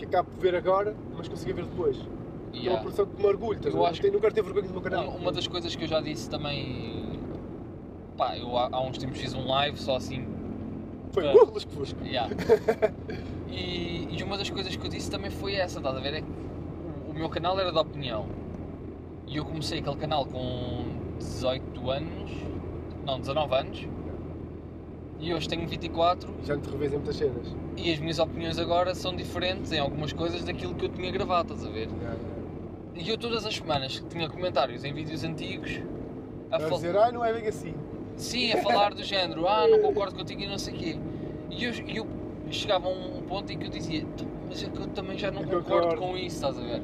Que 0.03 0.07
acabe 0.07 0.31
de 0.33 0.41
ver 0.41 0.57
agora, 0.57 0.97
mas 1.17 1.29
consiga 1.29 1.55
ver 1.55 1.65
depois. 1.65 1.97
É 1.97 2.01
uma 2.01 2.57
Yeah. 2.57 2.81
produção 2.81 3.07
que 3.07 3.23
me 3.23 3.29
orgulho, 3.29 3.57
estás 3.57 3.73
Eu 3.73 3.87
acho 3.87 4.03
não 4.13 4.19
quero 4.21 4.35
ter 4.35 4.43
vergonha 4.43 4.67
do 4.67 4.73
meu 4.73 4.83
canal. 4.83 5.09
Uma, 5.11 5.31
das 5.31 5.47
coisas 5.47 5.77
que 5.77 5.85
eu 5.85 5.89
já 5.89 6.01
disse 6.01 6.29
também. 6.29 7.21
Pá, 8.17 8.37
eu 8.37 8.59
há, 8.59 8.69
há 8.73 8.83
uns 8.83 8.99
tempos 8.99 9.21
fiz 9.21 9.33
um 9.33 9.47
live 9.47 9.79
só 9.79 9.97
assim. 9.97 10.27
Foi 11.13 11.25
Ah. 11.29 11.35
uh, 11.35 11.53
lusco 11.55 11.71
fusco. 11.71 12.05
Yeah. 12.05 12.35
E, 13.49 14.09
e 14.11 14.23
uma 14.23 14.39
das 14.39 14.49
coisas 14.49 14.75
que 14.75 14.85
eu 14.85 14.91
disse 14.91 15.11
também 15.11 15.31
foi 15.31 15.55
essa, 15.55 15.79
estás 15.79 15.95
a 15.95 16.01
ver? 16.01 16.15
É 16.15 16.21
que 16.23 16.27
o, 17.11 17.13
meu 17.13 17.29
canal 17.29 17.61
era 17.61 17.71
de 17.71 17.79
opinião. 17.79 18.27
E 19.27 19.37
eu 19.37 19.45
comecei 19.45 19.81
aquele 19.81 19.97
canal 19.97 20.25
com 20.25 20.87
18 21.19 21.91
anos. 21.91 22.31
Não, 23.05 23.21
19 23.21 23.55
anos. 23.55 23.89
E 25.21 25.35
hoje 25.35 25.47
tenho 25.49 25.69
24 25.69 26.35
Já 26.45 26.57
te 26.57 26.71
revês 26.71 26.93
em 26.93 26.97
muitas 26.97 27.15
cenas. 27.17 27.55
E 27.77 27.93
as 27.93 27.99
minhas 27.99 28.19
opiniões 28.19 28.59
agora 28.59 28.95
são 28.95 29.15
diferentes 29.15 29.73
em 29.73 29.79
algumas 29.79 30.13
coisas 30.13 30.45
daquilo 30.45 30.75
que 30.75 30.85
eu 30.85 30.89
tinha 30.89 31.11
gravado, 31.11 31.55
estás 31.55 31.67
a 31.69 31.73
ver? 31.73 31.89
Já, 32.01 32.11
já. 32.11 32.33
E 32.95 33.09
eu 33.09 33.17
todas 33.17 33.47
as 33.47 33.55
semanas 33.55 34.03
tinha 34.11 34.29
comentários 34.29 34.85
em 34.85 34.93
vídeos 34.93 35.25
antigos 35.25 35.81
a 36.51 36.57
A 36.57 36.69
dizer, 36.69 36.97
ah, 36.97 37.11
não 37.11 37.25
é 37.25 37.33
bem 37.33 37.49
assim. 37.49 37.75
Sim, 38.17 38.53
a 38.53 38.59
falar 38.63 38.93
do 38.95 39.03
género, 39.03 39.49
ah, 39.49 39.67
não 39.67 39.81
concordo 39.81 40.15
contigo 40.15 40.43
e 40.43 40.47
não 40.47 40.59
sei 40.59 40.75
o 40.75 40.77
quê. 40.77 40.99
E 41.51 41.65
eu, 41.65 41.73
eu 41.89 42.07
chegava 42.51 42.87
a 42.87 42.91
um 42.91 43.23
ponto 43.23 43.51
em 43.51 43.59
que 43.59 43.67
eu 43.67 43.71
dizia, 43.71 44.05
"Tu, 44.17 44.27
mas 44.49 44.63
é 44.63 44.69
que 44.69 44.79
eu 44.79 44.87
também 44.89 45.17
já 45.19 45.31
não 45.31 45.43
concordo 45.43 45.65
concordo." 45.65 45.97
com 45.97 46.17
isso, 46.17 46.37
estás 46.37 46.59
a 46.59 46.61
ver? 46.61 46.83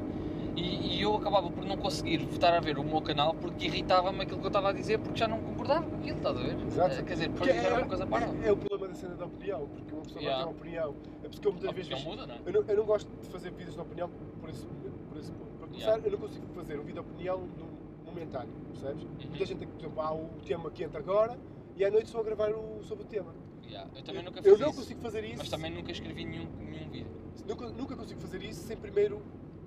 E, 0.55 0.97
e 0.97 1.01
eu 1.03 1.15
acabava 1.15 1.49
por 1.51 1.63
não 1.63 1.77
conseguir 1.77 2.27
estar 2.33 2.51
a 2.53 2.59
ver 2.59 2.79
o 2.79 2.83
meu 2.83 2.99
canal 3.01 3.35
porque 3.35 3.67
irritava-me 3.67 4.23
aquilo 4.23 4.39
que 4.39 4.45
eu 4.45 4.49
estava 4.49 4.69
a 4.69 4.73
dizer 4.73 4.97
porque 4.97 5.19
já 5.19 5.27
não 5.27 5.39
concordava 5.39 5.85
com 5.85 5.95
aquilo, 5.97 6.17
estás 6.17 6.35
a 6.35 6.39
ver? 6.41 6.57
Exato. 6.67 6.95
Eh, 6.95 7.03
Quer 7.03 7.13
dizer, 7.13 7.29
Porque 7.29 7.49
era 7.51 7.75
uma 7.77 7.85
coisa 7.87 8.05
para. 8.07 8.25
é, 8.25 8.47
é 8.47 8.51
da 8.89 8.95
cena 8.95 9.15
da 9.15 9.25
opinião, 9.25 9.67
porque 9.67 9.93
uma 9.93 10.01
pessoa 10.03 10.21
Yeah. 10.21 10.43
vai 10.45 10.53
ter 10.53 10.57
uma 10.57 10.59
opinião. 10.59 10.95
É 11.23 11.29
porque 11.29 11.47
eu 11.47 11.51
muitas 11.51 11.69
A 11.69 11.73
vezes. 11.73 12.03
muda, 12.03 12.27
não 12.27 12.35
é? 12.35 12.39
Eu 12.45 12.53
não, 12.53 12.61
eu 12.67 12.77
não 12.77 12.85
gosto 12.85 13.09
de 13.21 13.29
fazer 13.29 13.51
vídeos 13.51 13.75
de 13.75 13.81
opinião 13.81 14.09
por 14.39 14.49
esse, 14.49 14.65
por 15.09 15.17
esse 15.17 15.31
ponto. 15.31 15.51
Para 15.57 15.67
começar, 15.67 15.85
Yeah. 15.91 16.07
eu 16.07 16.11
não 16.11 16.19
consigo 16.19 16.47
fazer 16.53 16.75
um 16.79 16.83
vídeo 16.83 16.93
de 17.03 17.09
opinião 17.09 17.39
num- 17.39 17.79
momentâneo, 18.05 18.53
percebes? 18.71 19.03
Uhum. 19.03 19.09
Muita 19.29 19.45
gente 19.45 19.59
tem 19.59 19.67
que, 19.67 19.73
por 19.75 19.79
exemplo, 19.81 20.01
há 20.01 20.13
o 20.13 20.27
tema 20.45 20.71
que 20.71 20.83
entra 20.83 20.99
agora 20.99 21.37
e 21.75 21.85
à 21.85 21.91
noite 21.91 22.05
estou 22.07 22.21
a 22.21 22.23
gravar 22.23 22.51
o, 22.51 22.83
sobre 22.83 23.03
o 23.03 23.07
tema. 23.07 23.33
Yeah, 23.67 23.87
Eu 23.95 24.03
também 24.03 24.23
nunca 24.23 24.39
eu 24.39 24.43
fiz 24.43 24.59
não 24.59 24.69
isso, 24.69 24.79
consigo 24.79 25.01
fazer 25.01 25.23
isso. 25.25 25.35
mas 25.37 25.49
também 25.49 25.71
nunca 25.71 25.91
escrevi 25.91 26.25
nenhum, 26.25 26.47
nenhum 26.59 26.89
vídeo. 26.89 27.07
Nunca, 27.47 27.69
nunca 27.69 27.95
consigo 27.95 28.19
fazer 28.19 28.41
isso 28.41 28.61
sem 28.65 28.75
primeiro 28.75 29.21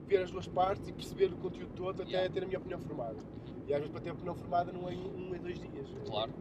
ver 0.08 0.22
as 0.24 0.30
duas 0.32 0.48
partes 0.48 0.88
e 0.88 0.92
perceber 0.92 1.26
o 1.26 1.36
conteúdo 1.36 1.70
todo 1.76 2.02
até 2.02 2.10
Yeah. 2.10 2.34
ter 2.34 2.42
a 2.42 2.46
minha 2.46 2.58
opinião 2.58 2.80
formada. 2.80 3.16
E 3.68 3.72
às 3.72 3.78
vezes 3.78 3.92
para 3.92 4.00
ter 4.00 4.10
a 4.10 4.12
opinião 4.14 4.34
formada 4.34 4.72
não 4.72 4.88
é 4.88 4.92
um, 4.92 5.34
em 5.36 5.38
dois 5.38 5.60
dias. 5.60 5.86
Claro. 6.04 6.32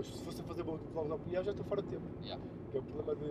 Depois 0.00 0.06
se 0.06 0.24
fosse 0.24 0.40
a 0.40 0.44
fazer 0.44 0.62
vlog 0.62 0.80
de 1.06 1.12
opinião 1.12 1.44
já 1.44 1.50
estou 1.50 1.66
fora 1.66 1.82
de 1.82 1.88
tempo. 1.88 2.02
Yeah. 2.22 2.42
Que 2.70 2.76
é 2.76 2.80
o 2.80 2.82
problema 2.82 3.14
de. 3.16 3.30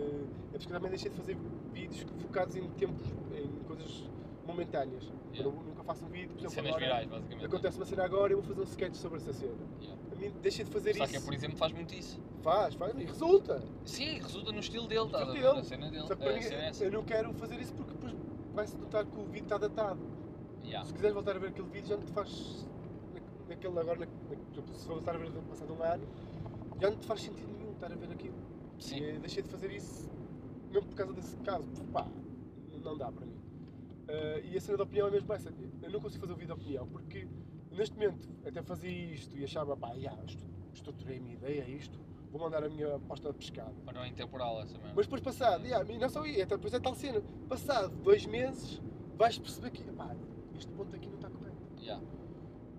É 0.54 0.58
porque 0.58 0.66
eu 0.66 0.76
também 0.76 0.90
deixei 0.90 1.10
de 1.10 1.16
fazer 1.16 1.36
vídeos 1.72 2.06
focados 2.20 2.56
em 2.56 2.68
tempos, 2.70 3.06
em 3.34 3.48
coisas 3.66 4.04
momentâneas. 4.46 5.04
Yeah. 5.32 5.44
Eu 5.44 5.52
nunca 5.52 5.82
faço 5.84 6.04
um 6.04 6.08
vídeo, 6.08 6.28
por 6.30 6.38
exemplo, 6.38 6.54
Cenas 6.54 6.70
agora, 6.70 6.84
virais, 6.84 7.08
basicamente. 7.08 7.46
acontece 7.46 7.76
uma 7.78 7.86
cena 7.86 8.04
agora 8.04 8.32
e 8.32 8.34
eu 8.34 8.40
vou 8.42 8.48
fazer 8.48 8.60
um 8.60 8.64
sketch 8.64 8.94
sobre 8.94 9.18
essa 9.18 9.32
cena. 9.32 9.52
Yeah. 9.80 10.02
A 10.12 10.14
mim 10.16 10.32
deixei 10.42 10.64
de 10.64 10.70
fazer 10.70 10.94
Só 10.96 11.06
que, 11.06 11.16
isso. 11.16 11.24
por 11.24 11.34
exemplo, 11.34 11.56
faz 11.56 11.72
muito 11.72 11.94
isso. 11.94 12.20
Faz, 12.42 12.74
faz, 12.74 12.94
e 12.96 13.04
resulta. 13.04 13.62
Sim, 13.84 14.18
resulta 14.20 14.52
no 14.52 14.60
estilo 14.60 14.86
dele, 14.86 15.06
estás 15.06 15.28
a 15.28 15.32
ver? 15.32 15.42
dele. 15.42 15.58
A 15.58 15.64
cena 15.64 15.90
dele. 15.90 16.06
Só 16.06 16.14
que 16.14 16.22
para 16.22 16.30
a 16.30 16.34
mim, 16.36 16.44
é 16.44 16.72
eu 16.80 16.92
não 16.92 17.04
quero 17.04 17.32
fazer 17.34 17.60
isso 17.60 17.74
porque 17.74 17.92
depois 17.92 18.14
vai-se 18.54 18.76
notar 18.76 19.04
que 19.04 19.20
o 19.20 19.24
vídeo 19.24 19.44
está 19.44 19.58
datado. 19.58 20.00
Yeah. 20.64 20.86
Se 20.86 20.92
quiseres 20.92 21.14
voltar 21.14 21.36
a 21.36 21.38
ver 21.38 21.48
aquele 21.48 21.68
vídeo, 21.68 21.88
já 21.88 21.96
não 21.96 22.04
te 22.04 22.12
faz. 22.12 22.66
na- 23.14 23.20
Naquele 23.48 23.78
agora, 23.80 23.98
na, 23.98 24.06
na, 24.06 24.74
se 24.74 24.86
voltar 24.86 25.14
a 25.14 25.18
ver 25.18 25.30
passado 25.48 25.72
um 25.74 25.82
ano, 25.82 26.06
já 26.80 26.90
não 26.90 26.96
te 26.96 27.06
faz 27.06 27.20
sentido 27.20 27.52
nenhum 27.52 27.72
estar 27.72 27.92
a 27.92 27.96
ver 27.96 28.10
aquilo. 28.10 28.36
Sim. 28.78 28.96
E 28.96 29.18
deixei 29.18 29.42
de 29.42 29.48
fazer 29.48 29.70
isso 29.70 30.10
mesmo 30.70 30.88
por 30.88 30.94
causa 30.94 31.12
desse 31.12 31.36
caso. 31.38 31.66
Pá, 31.92 32.06
não 32.82 32.96
dá 32.96 33.10
para 33.12 33.26
mim. 33.26 33.40
Ah, 34.08 34.40
e 34.44 34.56
a 34.56 34.60
cena 34.60 34.78
da 34.78 34.84
opinião 34.84 35.08
é 35.08 35.10
mesmo 35.10 35.32
essa. 35.32 35.52
Eu 35.82 35.90
não 35.90 36.00
consigo 36.00 36.22
fazer 36.22 36.32
um 36.32 36.36
vídeo 36.36 36.54
de 36.54 36.60
opinião 36.60 36.86
porque 36.88 37.28
neste 37.70 37.94
momento 37.96 38.28
até 38.46 38.62
fazia 38.62 38.90
isto 38.90 39.36
e 39.36 39.44
achava, 39.44 39.76
pá, 39.76 39.96
já, 39.98 40.16
estruturei 40.72 41.18
a 41.18 41.20
minha 41.20 41.34
ideia, 41.34 41.68
isto, 41.68 42.00
vou 42.30 42.40
mandar 42.40 42.64
a 42.64 42.68
minha 42.68 42.96
aposta 42.96 43.30
de 43.30 43.38
pescado. 43.38 43.74
Mas 43.84 43.94
não 43.94 44.06
intemporal 44.06 44.60
essa 44.62 44.76
mesmo. 44.78 44.92
Mas 44.96 45.06
depois 45.06 45.20
passado, 45.20 45.64
e 45.66 45.98
não 45.98 46.08
só 46.08 46.24
isso, 46.24 46.42
até 46.42 46.56
depois 46.56 46.74
é 46.74 46.80
tal 46.80 46.94
cena, 46.94 47.22
passado 47.48 47.94
dois 48.02 48.26
meses 48.26 48.80
vais 49.16 49.38
perceber 49.38 49.70
que, 49.70 49.82
pá, 49.92 50.16
este 50.56 50.72
ponto 50.72 50.94
aqui 50.94 51.08
não 51.08 51.16
está 51.16 51.30
correto. 51.30 51.56
Yeah. 51.80 52.02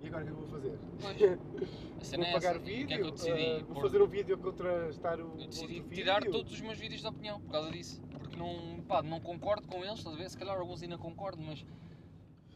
E 0.04 0.08
agora 0.08 0.24
o 0.24 0.26
que 0.26 0.32
é 0.32 0.36
que 0.36 0.42
eu 0.42 0.48
vou 0.48 0.48
fazer? 0.48 0.78
Vou 2.02 2.26
é 2.26 2.32
pagar 2.34 2.50
essa. 2.56 2.60
o 2.60 2.62
vídeo, 2.64 2.84
O 2.84 2.88
que 2.88 2.94
é 2.94 2.98
que 2.98 3.04
eu 3.04 3.12
decidi? 3.12 3.32
ah, 3.46 3.58
vou 3.64 3.74
Pôr- 3.76 3.84
fazer 3.84 4.02
um 4.02 4.08
vídeo 4.08 4.36
a 4.36 4.38
contrastar 4.40 5.20
o 5.20 5.40
Eu 5.40 5.48
decidi 5.48 5.82
tirar 5.94 6.20
vídeo. 6.22 6.32
todos 6.32 6.52
os 6.52 6.62
meus 6.62 6.78
vídeos 6.80 7.02
de 7.02 7.08
opinião 7.08 7.40
por 7.40 7.52
causa 7.52 7.70
disso. 7.72 8.02
Porque 8.10 8.36
não, 8.36 8.82
pá, 8.88 9.04
não 9.04 9.20
concordo 9.20 9.68
com 9.68 9.84
eles, 9.86 10.00
estás 10.00 10.16
a 10.16 10.18
ver? 10.18 10.30
Se 10.30 10.38
calhar 10.38 10.58
alguns 10.58 10.82
ainda 10.82 10.98
concordo, 10.98 11.42
mas 11.42 11.64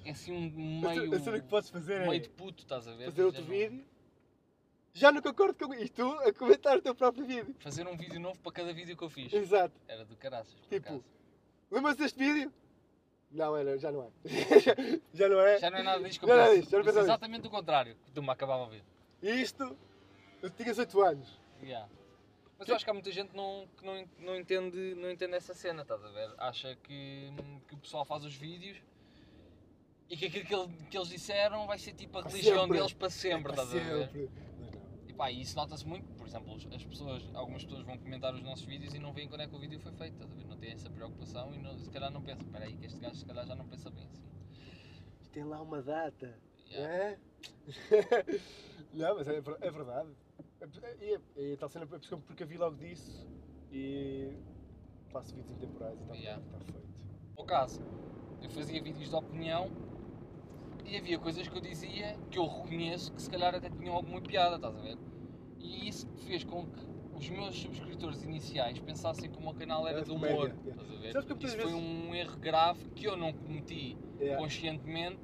é 0.03 0.09
assim 0.11 0.31
um 0.31 0.81
meio. 0.81 1.13
A 1.13 1.19
cena 1.19 1.39
que 1.39 1.47
podes 1.47 1.69
fazer 1.69 2.01
é 2.01 2.07
meio 2.09 2.21
de 2.21 2.29
puto, 2.29 2.63
estás 2.63 2.87
a 2.87 2.95
ver? 2.95 3.05
fazer 3.05 3.23
outro 3.23 3.41
Já 3.43 3.47
não- 3.47 3.55
vídeo 3.57 3.85
já 4.93 5.11
não 5.11 5.21
concordo 5.21 5.53
com. 5.67 5.73
E 5.75 5.89
tu 5.89 6.09
a 6.09 6.33
comentar 6.33 6.77
o 6.77 6.81
teu 6.81 6.95
próprio 6.95 7.25
vídeo. 7.25 7.55
Fazer 7.59 7.85
um 7.87 7.95
vídeo 7.97 8.19
novo 8.19 8.39
para 8.39 8.51
cada 8.51 8.73
vídeo 8.73 8.97
que 8.97 9.03
eu 9.03 9.09
fiz. 9.09 9.31
Exato. 9.31 9.75
Era 9.87 10.03
do 10.05 10.15
caraças, 10.15 10.53
por 10.55 10.67
Tipo, 10.69 10.87
acaso. 10.87 11.03
Lembras-te 11.69 11.99
deste 12.01 12.17
vídeo? 12.17 12.51
Não, 13.31 13.55
era, 13.57 13.77
já 13.77 13.91
não 13.91 14.03
é. 14.03 14.09
já 15.13 15.27
não 15.29 15.39
é. 15.41 15.59
Já 15.59 15.69
não 15.69 15.77
é 15.79 15.83
nada 15.83 16.03
disso 16.03 16.19
que 16.19 16.25
eu 16.25 16.29
não 16.29 16.35
é 16.35 16.37
já 16.37 16.51
não 16.53 16.61
Penso 16.61 16.77
nisso. 16.85 16.99
exatamente 16.99 17.47
o 17.47 17.49
contrário 17.49 17.95
que 18.05 18.11
tu 18.11 18.21
me 18.23 18.29
acabava 18.29 18.65
a 18.65 18.69
ver. 18.69 18.83
Isto, 19.21 19.77
eu 20.41 20.49
tinhas 20.49 20.77
8 20.77 21.01
anos. 21.01 21.39
Yeah. 21.61 21.89
Mas 22.57 22.69
eu 22.69 22.75
acho 22.75 22.85
que 22.85 22.91
há 22.91 22.93
muita 22.93 23.11
gente 23.11 23.31
que 23.31 23.35
não, 23.35 23.67
que 23.77 23.85
não, 23.85 24.09
não, 24.19 24.35
entende, 24.37 24.95
não 24.95 25.11
entende 25.11 25.33
essa 25.35 25.53
cena, 25.53 25.81
estás 25.81 26.03
a 26.03 26.07
ver? 26.09 26.33
Acha 26.37 26.75
que, 26.77 27.33
que 27.67 27.73
o 27.75 27.77
pessoal 27.77 28.05
faz 28.05 28.23
os 28.23 28.33
vídeos 28.33 28.77
e 30.09 30.15
que 30.15 30.27
aquilo 30.27 30.45
que, 30.45 30.53
ele- 30.55 30.87
que 30.89 30.97
eles 30.97 31.09
disseram 31.09 31.65
vai 31.67 31.77
ser 31.77 31.93
tipo 31.93 32.17
a 32.19 32.21
religião 32.23 32.61
sempre. 32.61 32.77
deles 32.77 32.93
para 32.93 33.09
sempre, 33.09 33.53
Para 33.53 33.63
estás 33.63 33.69
a 33.69 33.89
ver? 33.89 34.29
E 35.15 35.17
pá, 35.17 35.31
e 35.31 35.39
isso 35.39 35.55
nota-se 35.55 35.87
muito, 35.87 36.05
por 36.17 36.27
exemplo, 36.27 36.53
as 36.73 36.83
pessoas, 36.83 37.23
algumas 37.33 37.63
pessoas 37.63 37.85
vão 37.85 37.97
comentar 37.97 38.35
os 38.35 38.43
nossos 38.43 38.65
vídeos 38.65 38.93
e 38.93 38.99
não 38.99 39.13
veem 39.13 39.29
quando 39.29 39.39
é 39.43 39.47
que 39.47 39.55
o 39.55 39.59
vídeo 39.59 39.79
foi 39.79 39.93
feito, 39.93 40.17
ver? 40.27 40.45
Não 40.45 40.57
têm 40.57 40.71
essa 40.71 40.89
preocupação 40.89 41.55
e 41.55 41.57
não, 41.57 41.77
se 41.79 41.89
calhar 41.89 42.11
não 42.11 42.21
pensam, 42.21 42.45
espera 42.45 42.65
aí 42.65 42.75
que 42.75 42.85
este 42.85 42.99
gajo 42.99 43.15
se 43.15 43.25
calhar 43.25 43.47
já 43.47 43.55
não 43.55 43.65
pensa 43.65 43.89
bem 43.89 44.03
assim. 44.03 44.25
Tem 45.31 45.45
lá 45.45 45.61
uma 45.61 45.81
data. 45.81 46.37
Yeah. 46.69 46.93
É? 46.93 47.19
não, 48.91 49.15
mas 49.15 49.27
é, 49.29 49.37
é 49.37 49.71
verdade. 49.71 50.09
E 50.99 51.13
é, 51.13 51.21
é, 51.37 51.53
é 51.53 51.55
tal 51.55 51.69
cena, 51.69 51.85
é 51.85 51.87
porque 51.87 52.43
eu- 52.43 52.47
vi 52.47 52.57
logo 52.57 52.75
disso 52.75 53.25
e 53.71 54.37
faço 55.13 55.33
vídeos 55.33 55.51
intemporais 55.55 55.97
e 55.97 56.01
está 56.01 56.13
Yeah. 56.15 56.43
está 56.43 56.59
feito. 56.73 56.89
No 57.37 57.45
caso, 57.45 57.79
eu 58.41 58.49
fazia 58.49 58.81
vídeos 58.81 59.07
de 59.07 59.15
opinião 59.15 59.71
e 60.85 60.97
havia 60.97 61.17
coisas 61.19 61.47
que 61.47 61.57
eu 61.57 61.61
dizia 61.61 62.15
que 62.29 62.37
eu 62.37 62.45
reconheço 62.47 63.11
que 63.13 63.21
se 63.21 63.29
calhar 63.29 63.53
até 63.55 63.69
tinham 63.69 63.95
alguma 63.95 64.21
piada, 64.21 64.55
estás 64.55 64.75
a 64.75 64.81
ver? 64.81 64.97
E 65.59 65.87
isso 65.89 66.07
fez 66.27 66.43
com 66.43 66.65
que 66.65 66.85
os 67.15 67.29
meus 67.29 67.55
subscritores 67.57 68.23
iniciais 68.23 68.77
pensassem 68.79 69.29
que 69.29 69.37
o 69.37 69.41
meu 69.41 69.53
canal 69.53 69.87
era 69.87 69.97
Era 69.97 70.05
de 70.05 70.11
humor, 70.11 70.27
comédia, 70.29 70.55
yeah. 70.65 70.81
estás 70.83 70.91
a 70.91 71.01
ver? 71.01 71.11
Sabes 71.13 71.27
que 71.27 71.45
Isso 71.45 71.55
foi 71.55 71.65
vezes- 71.65 71.79
um 71.79 72.13
erro 72.15 72.37
grave 72.37 72.85
que 72.95 73.05
eu 73.07 73.17
não 73.17 73.33
cometi 73.33 73.97
Yeah. 74.19 74.41
conscientemente, 74.41 75.19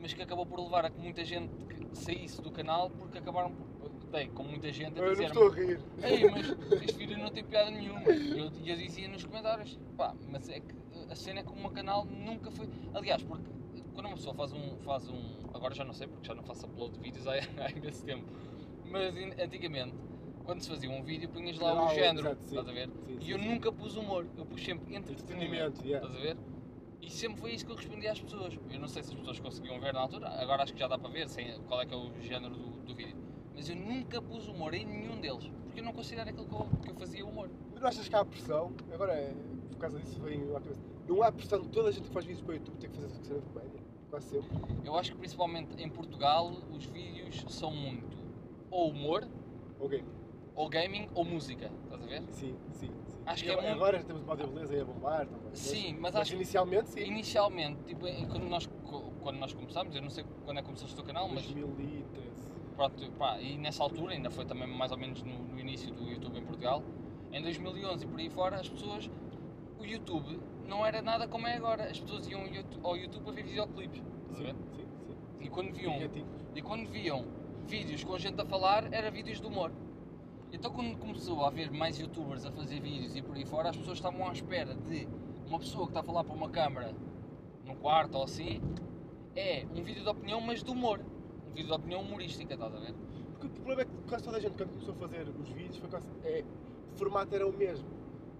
mas 0.00 0.14
que 0.14 0.22
acabou 0.22 0.46
por 0.46 0.58
levar 0.60 0.84
a 0.86 0.90
que 0.90 0.98
muita 0.98 1.22
gente 1.24 1.50
saísse 1.92 2.40
do 2.40 2.50
canal 2.50 2.88
porque 2.90 3.18
acabaram 3.18 3.52
por. 3.52 3.68
Dei 4.10 4.26
com 4.28 4.42
muita 4.42 4.72
gente 4.72 4.98
a 4.98 5.02
Eu 5.02 5.04
não 5.04 5.10
dizer 5.12 5.26
estou 5.26 5.52
a 5.52 5.54
rir. 5.54 5.80
Ei, 6.02 6.28
mas 6.30 6.46
este 6.82 6.98
vídeo 6.98 7.16
não 7.18 7.30
tem 7.30 7.44
piada 7.44 7.70
nenhuma. 7.70 8.10
E 8.10 8.38
eu, 8.40 8.50
e 8.60 8.70
eu 8.70 8.76
dizia 8.76 9.06
nos 9.08 9.24
comentários, 9.24 9.78
pá, 9.96 10.14
mas 10.28 10.48
é 10.48 10.58
que 10.58 10.74
a 11.08 11.14
cena 11.14 11.40
é 11.40 11.42
que 11.44 11.52
o 11.52 11.56
meu 11.56 11.70
canal 11.70 12.04
nunca 12.06 12.50
foi. 12.50 12.68
Aliás, 12.92 13.22
porque 13.22 13.44
quando 14.00 14.06
uma 14.06 14.16
pessoa 14.16 14.34
faz 14.34 14.52
um. 14.52 14.76
Faz 14.78 15.08
um 15.08 15.36
agora 15.52 15.74
já 15.74 15.84
não 15.84 15.92
sei, 15.92 16.06
porque 16.06 16.26
já 16.26 16.34
não 16.34 16.42
faço 16.42 16.64
upload 16.66 16.94
de 16.94 17.00
vídeos 17.00 17.26
há, 17.26 17.34
há 17.62 17.70
imenso 17.70 18.02
tempo. 18.04 18.24
Mas 18.90 19.14
antigamente, 19.38 19.94
quando 20.42 20.62
se 20.62 20.68
fazia 20.68 20.90
um 20.90 21.02
vídeo, 21.02 21.28
punhas 21.28 21.58
lá 21.58 21.72
Lá 21.74 21.82
o 21.84 21.86
o- 21.86 21.94
género, 21.94 22.26
exato, 22.28 22.44
estás 22.46 22.66
a 22.68 22.72
ver? 22.72 22.88
Sim, 22.88 23.18
E 23.20 23.24
sim, 23.24 23.32
eu 23.32 23.38
sim. 23.38 23.48
nunca 23.48 23.70
pus 23.70 23.96
humor, 23.96 24.26
eu 24.38 24.46
pus 24.46 24.64
sempre 24.64 24.96
entretenimento. 24.96 25.84
Yeah. 25.84 26.06
Estás 26.06 26.18
a 26.18 26.22
ver? 26.26 26.36
E 27.02 27.10
sempre 27.10 27.40
foi 27.40 27.52
isso 27.52 27.64
que 27.66 27.72
eu 27.72 27.76
respondia 27.76 28.12
às 28.12 28.20
pessoas. 28.20 28.58
Eu 28.70 28.80
não 28.80 28.88
sei 28.88 29.02
se 29.02 29.10
as 29.12 29.18
pessoas 29.18 29.38
conseguiam 29.38 29.78
ver 29.80 29.92
na 29.92 30.00
altura, 30.00 30.28
agora 30.40 30.62
acho 30.62 30.72
que 30.72 30.80
já 30.80 30.88
dá 30.88 30.98
para 30.98 31.10
ver 31.10 31.28
sem, 31.28 31.58
qual 31.62 31.80
é 31.82 31.86
que 31.86 31.92
é 31.94 31.96
o 31.96 32.10
género 32.20 32.54
do, 32.56 32.70
do 32.84 32.94
vídeo. 32.94 33.16
Mas 33.54 33.68
eu 33.68 33.76
nunca 33.76 34.20
pus 34.22 34.46
humor 34.48 34.72
em 34.74 34.84
nenhum 34.86 35.20
deles, 35.20 35.46
porque 35.66 35.80
eu 35.80 35.84
não 35.84 35.92
considero 35.92 36.28
aquilo 36.30 36.46
que 36.46 36.54
eu, 36.54 36.68
que 36.84 36.90
eu 36.90 36.94
fazia 36.94 37.24
humor. 37.26 37.50
Mas 37.72 37.82
não 37.82 37.88
achas 37.88 38.08
que 38.08 38.16
há 38.16 38.24
pressão? 38.24 38.72
Agora, 38.92 39.12
é, 39.12 39.34
por 39.70 39.78
causa 39.78 39.98
disso, 40.00 40.18
vem 40.20 40.42
à 40.56 40.60
cabeça. 40.60 40.80
Não 41.08 41.22
há 41.22 41.30
pressão 41.32 41.60
de 41.60 41.68
toda 41.68 41.88
a 41.88 41.92
gente 41.92 42.06
que 42.08 42.12
faz 42.14 42.24
vídeos 42.24 42.42
para 42.44 42.52
o 42.52 42.54
YouTube 42.56 42.76
ter 42.78 42.88
que 42.88 42.96
fazer 42.96 43.08
cena 43.24 43.40
de 43.40 43.46
comédia? 43.46 43.79
Quase 44.10 44.26
sempre. 44.26 44.50
Eu 44.84 44.96
acho 44.98 45.12
que 45.12 45.18
principalmente 45.18 45.72
em 45.80 45.88
Portugal 45.88 46.50
os 46.72 46.84
vídeos 46.86 47.44
são 47.48 47.72
muito 47.72 48.16
ou 48.68 48.90
humor, 48.90 49.26
Ok. 49.78 50.04
ou 50.56 50.68
gaming, 50.68 51.08
ou 51.14 51.24
música. 51.24 51.70
Estás 51.84 52.02
a 52.02 52.06
ver? 52.06 52.22
Sim, 52.32 52.56
sim, 52.72 52.88
sim. 53.08 53.22
Acho 53.24 53.42
E 53.42 53.46
que 53.46 53.50
é 53.50 53.52
agora, 53.52 53.68
muito- 53.68 53.82
agora 53.84 54.04
temos 54.04 54.22
uma 54.22 54.34
beleza 54.36 54.74
aí 54.74 54.80
a 54.80 54.84
bombar 54.84 55.26
também. 55.26 55.44
mas- 55.50 55.58
Sim, 55.58 55.92
mas 55.94 56.00
Mas, 56.00 56.16
acho 56.16 56.30
que 56.32 56.36
inicialmente, 56.36 56.90
sim. 56.90 57.00
inicialmente, 57.02 57.80
tipo, 57.84 58.00
quando 58.28 58.44
nós, 58.48 58.66
quando 59.20 59.38
nós 59.38 59.52
começámos, 59.52 59.94
eu 59.94 60.02
não 60.02 60.10
sei 60.10 60.24
quando 60.44 60.58
é 60.58 60.60
que 60.60 60.66
começaste 60.66 60.92
o 60.92 60.96
teu 60.96 61.04
canal, 61.04 61.28
mas 61.28 61.46
2013. 61.46 62.50
pronto, 62.74 63.10
pá, 63.12 63.40
e 63.40 63.56
nessa 63.58 63.82
altura, 63.82 64.14
ainda 64.14 64.30
foi 64.30 64.44
também 64.44 64.66
mais 64.66 64.90
ou 64.90 64.98
menos 64.98 65.22
no, 65.22 65.38
no 65.44 65.60
início 65.60 65.92
do 65.92 66.08
YouTube 66.10 66.36
em 66.38 66.42
Portugal, 66.44 66.82
em 67.32 67.40
2011 67.42 68.04
e 68.04 68.08
por 68.08 68.18
aí 68.18 68.28
fora, 68.30 68.58
as 68.58 68.68
pessoas, 68.68 69.08
o 69.78 69.84
YouTube 69.84 70.40
não 70.70 70.86
era 70.86 71.02
nada 71.02 71.26
como 71.26 71.48
é 71.48 71.56
agora, 71.56 71.90
as 71.90 71.98
pessoas 71.98 72.26
iam 72.28 72.42
ao 72.84 72.96
YouTube- 72.96 73.24
para 73.24 73.32
ver 73.32 73.42
videoclipes, 73.42 74.00
estás 74.22 74.40
a 74.40 74.42
ver? 74.44 74.54
Sim, 74.76 74.86
sim. 75.08 75.16
E 75.40 75.48
quando 75.50 75.74
viam, 75.74 75.94
e 76.54 76.62
quando 76.62 76.88
viam 76.88 77.26
vídeos 77.66 78.04
com 78.04 78.16
gente 78.16 78.40
a 78.40 78.46
falar, 78.46 78.92
era 78.92 79.10
vídeos 79.10 79.40
de 79.40 79.46
humor. 79.46 79.72
Então 80.52 80.70
quando 80.70 80.96
começou 80.96 81.42
a 81.44 81.48
haver 81.48 81.72
mais 81.72 81.98
youtubers 81.98 82.46
a 82.46 82.52
fazer 82.52 82.80
vídeos 82.80 83.16
e 83.16 83.22
por 83.22 83.36
aí 83.36 83.44
fora, 83.44 83.70
as 83.70 83.76
pessoas 83.76 83.98
estavam 83.98 84.28
à 84.28 84.32
espera 84.32 84.74
de 84.74 85.08
uma 85.46 85.58
pessoa 85.58 85.86
que 85.86 85.90
está 85.90 86.00
a 86.00 86.02
falar 86.04 86.22
para 86.22 86.34
uma 86.34 86.48
câmara 86.48 86.94
num 87.64 87.74
quarto 87.74 88.16
ou 88.16 88.24
assim, 88.24 88.62
é 89.34 89.66
um 89.74 89.82
vídeo 89.82 90.02
de 90.04 90.08
opinião, 90.08 90.40
mas 90.40 90.62
de 90.62 90.70
humor. 90.70 91.00
Um 91.48 91.52
vídeo 91.52 91.66
de 91.66 91.72
opinião 91.72 92.00
humorística, 92.00 92.54
estás 92.54 92.72
a 92.74 92.78
ver? 92.78 92.94
Porque 93.32 93.46
o 93.46 93.50
problema 93.50 93.82
é 93.82 93.84
que 93.86 93.90
quase 94.08 94.22
toda 94.22 94.36
a 94.36 94.40
gente, 94.40 94.56
quando 94.56 94.70
começou 94.70 94.94
a 94.94 94.98
fazer 94.98 95.28
os 95.28 95.48
vídeos, 95.50 95.76
foi 95.78 95.90
quase. 95.90 96.06
É, 96.22 96.44
o 96.92 96.96
formato 96.96 97.34
era 97.34 97.46
o 97.46 97.52
mesmo. 97.52 97.88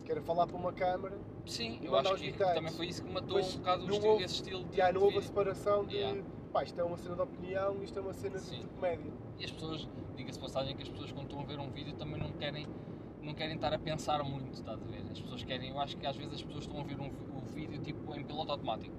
Que 0.05 0.12
era 0.12 0.22
falar 0.22 0.47
para 0.47 0.57
uma 0.57 0.72
câmara, 0.72 1.18
Sim, 1.47 1.80
eu 1.82 1.97
acho 1.97 2.14
que 2.16 2.32
também 2.32 2.72
foi 2.72 2.86
isso 2.86 3.03
que 3.03 3.11
matou 3.11 3.36
Mas 3.38 3.55
um 3.55 3.59
bocado 3.59 3.82
o 3.84 3.88
estilo- 3.91 4.07
houve- 4.12 4.24
esse 4.24 4.34
estilo 4.34 4.64
de, 4.64 4.76
já 4.76 4.93
não 4.93 5.01
de 5.01 5.05
houve 5.07 5.18
a 5.18 5.22
separação 5.22 5.84
de. 5.84 5.97
Yeah. 5.97 6.22
Pá, 6.53 6.64
isto 6.64 6.80
é 6.80 6.84
uma 6.84 6.97
cena 6.97 7.14
de 7.14 7.22
opinião, 7.22 7.82
isto 7.82 7.99
é 7.99 8.03
uma 8.03 8.12
cena 8.12 8.38
Sim. 8.38 8.61
de 8.61 8.66
comédia. 8.68 9.12
E 9.38 9.45
as 9.45 9.51
pessoas, 9.53 9.88
diga-se 10.16 10.38
de 10.38 10.45
passagem 10.45 10.76
que 10.76 10.82
as 10.82 10.88
pessoas 10.88 11.12
quando 11.12 11.26
estão 11.26 11.41
a 11.41 11.45
ver 11.45 11.59
um 11.61 11.70
vídeo 11.70 11.93
também 11.95 12.18
não 12.20 12.32
querem, 12.32 12.66
não 13.22 13.34
querem 13.34 13.55
estar 13.55 13.72
a 13.72 13.78
pensar 13.78 14.22
muito, 14.24 14.53
estás 14.55 14.80
a 14.82 14.84
ver? 14.86 15.03
As 15.11 15.20
pessoas 15.20 15.45
querem, 15.45 15.70
eu 15.70 15.78
acho 15.78 15.97
que 15.97 16.07
às 16.07 16.16
vezes 16.16 16.34
as 16.34 16.43
pessoas 16.43 16.64
estão 16.64 16.80
a 16.80 16.84
ver 16.84 16.99
um, 17.01 17.07
o 17.36 17.41
vídeo 17.55 17.80
tipo 17.80 18.14
em 18.16 18.24
piloto 18.24 18.51
automático. 18.53 18.95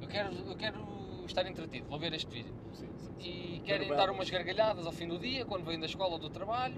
Eu 0.00 0.08
quero, 0.08 0.34
eu 0.34 0.56
quero 0.56 1.24
estar 1.26 1.46
entretido, 1.46 1.86
vou 1.88 1.98
ver 1.98 2.12
este 2.14 2.30
vídeo. 2.30 2.52
Sim, 2.72 2.88
sim. 2.96 3.10
E 3.20 3.60
querem 3.60 3.88
dar 3.88 4.10
umas 4.10 4.28
gargalhadas 4.30 4.86
ao 4.86 4.92
fim 4.92 5.06
do 5.06 5.18
dia, 5.18 5.44
quando 5.44 5.64
vêm 5.64 5.78
da 5.78 5.86
escola 5.86 6.12
ou 6.14 6.18
do 6.18 6.30
trabalho. 6.30 6.76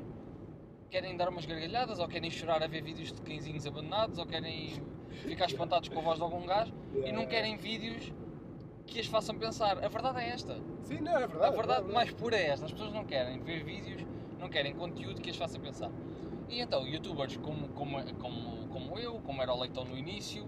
Querem 0.91 1.17
dar 1.17 1.29
umas 1.29 1.45
gargalhadas, 1.47 1.99
ou 1.99 2.07
querem 2.09 2.31
chorar 2.31 2.63
a 2.63 2.67
ver 2.67 2.83
vídeos 2.83 3.13
de 3.13 3.21
cãezinhos 3.21 3.67
abandonados, 3.67 4.19
ou 4.19 4.27
querem 4.27 4.81
ficar 5.11 5.47
espantados 5.47 5.89
com 5.89 5.99
a 5.99 6.03
voz 6.03 6.17
de 6.17 6.23
algum 6.23 6.45
gajo, 6.47 6.73
e 7.05 7.13
não 7.13 7.27
querem 7.27 7.57
vídeos 7.57 8.13
que 8.87 9.01
as 9.01 9.07
façam 9.07 9.37
pensar. 9.37 9.85
A 9.85 9.89
verdade 9.89 10.21
é 10.21 10.29
esta. 10.29 10.57
Sim, 10.83 11.01
não, 11.01 11.17
é 11.17 11.27
verdade. 11.27 11.45
A 11.45 11.49
é 11.49 11.57
verdade 11.57 11.93
mais 11.93 12.11
pura 12.13 12.37
é 12.37 12.49
esta, 12.49 12.67
as 12.67 12.73
pessoas 12.73 12.93
não 12.93 13.05
querem 13.05 13.41
ver 13.41 13.65
vídeos, 13.65 14.07
não 14.39 14.49
querem 14.49 14.75
conteúdo 14.75 15.21
que 15.21 15.31
as 15.31 15.37
faça 15.37 15.59
pensar. 15.59 15.91
E 16.49 16.61
então, 16.61 16.87
youtubers 16.87 17.37
como, 17.39 17.69
como, 17.71 17.99
como, 18.15 18.69
como 18.69 18.99
eu, 18.99 19.21
como 19.21 19.43
era 19.43 19.53
o 19.53 19.61
Leitão 19.61 19.85
no 19.85 19.97
início 19.97 20.47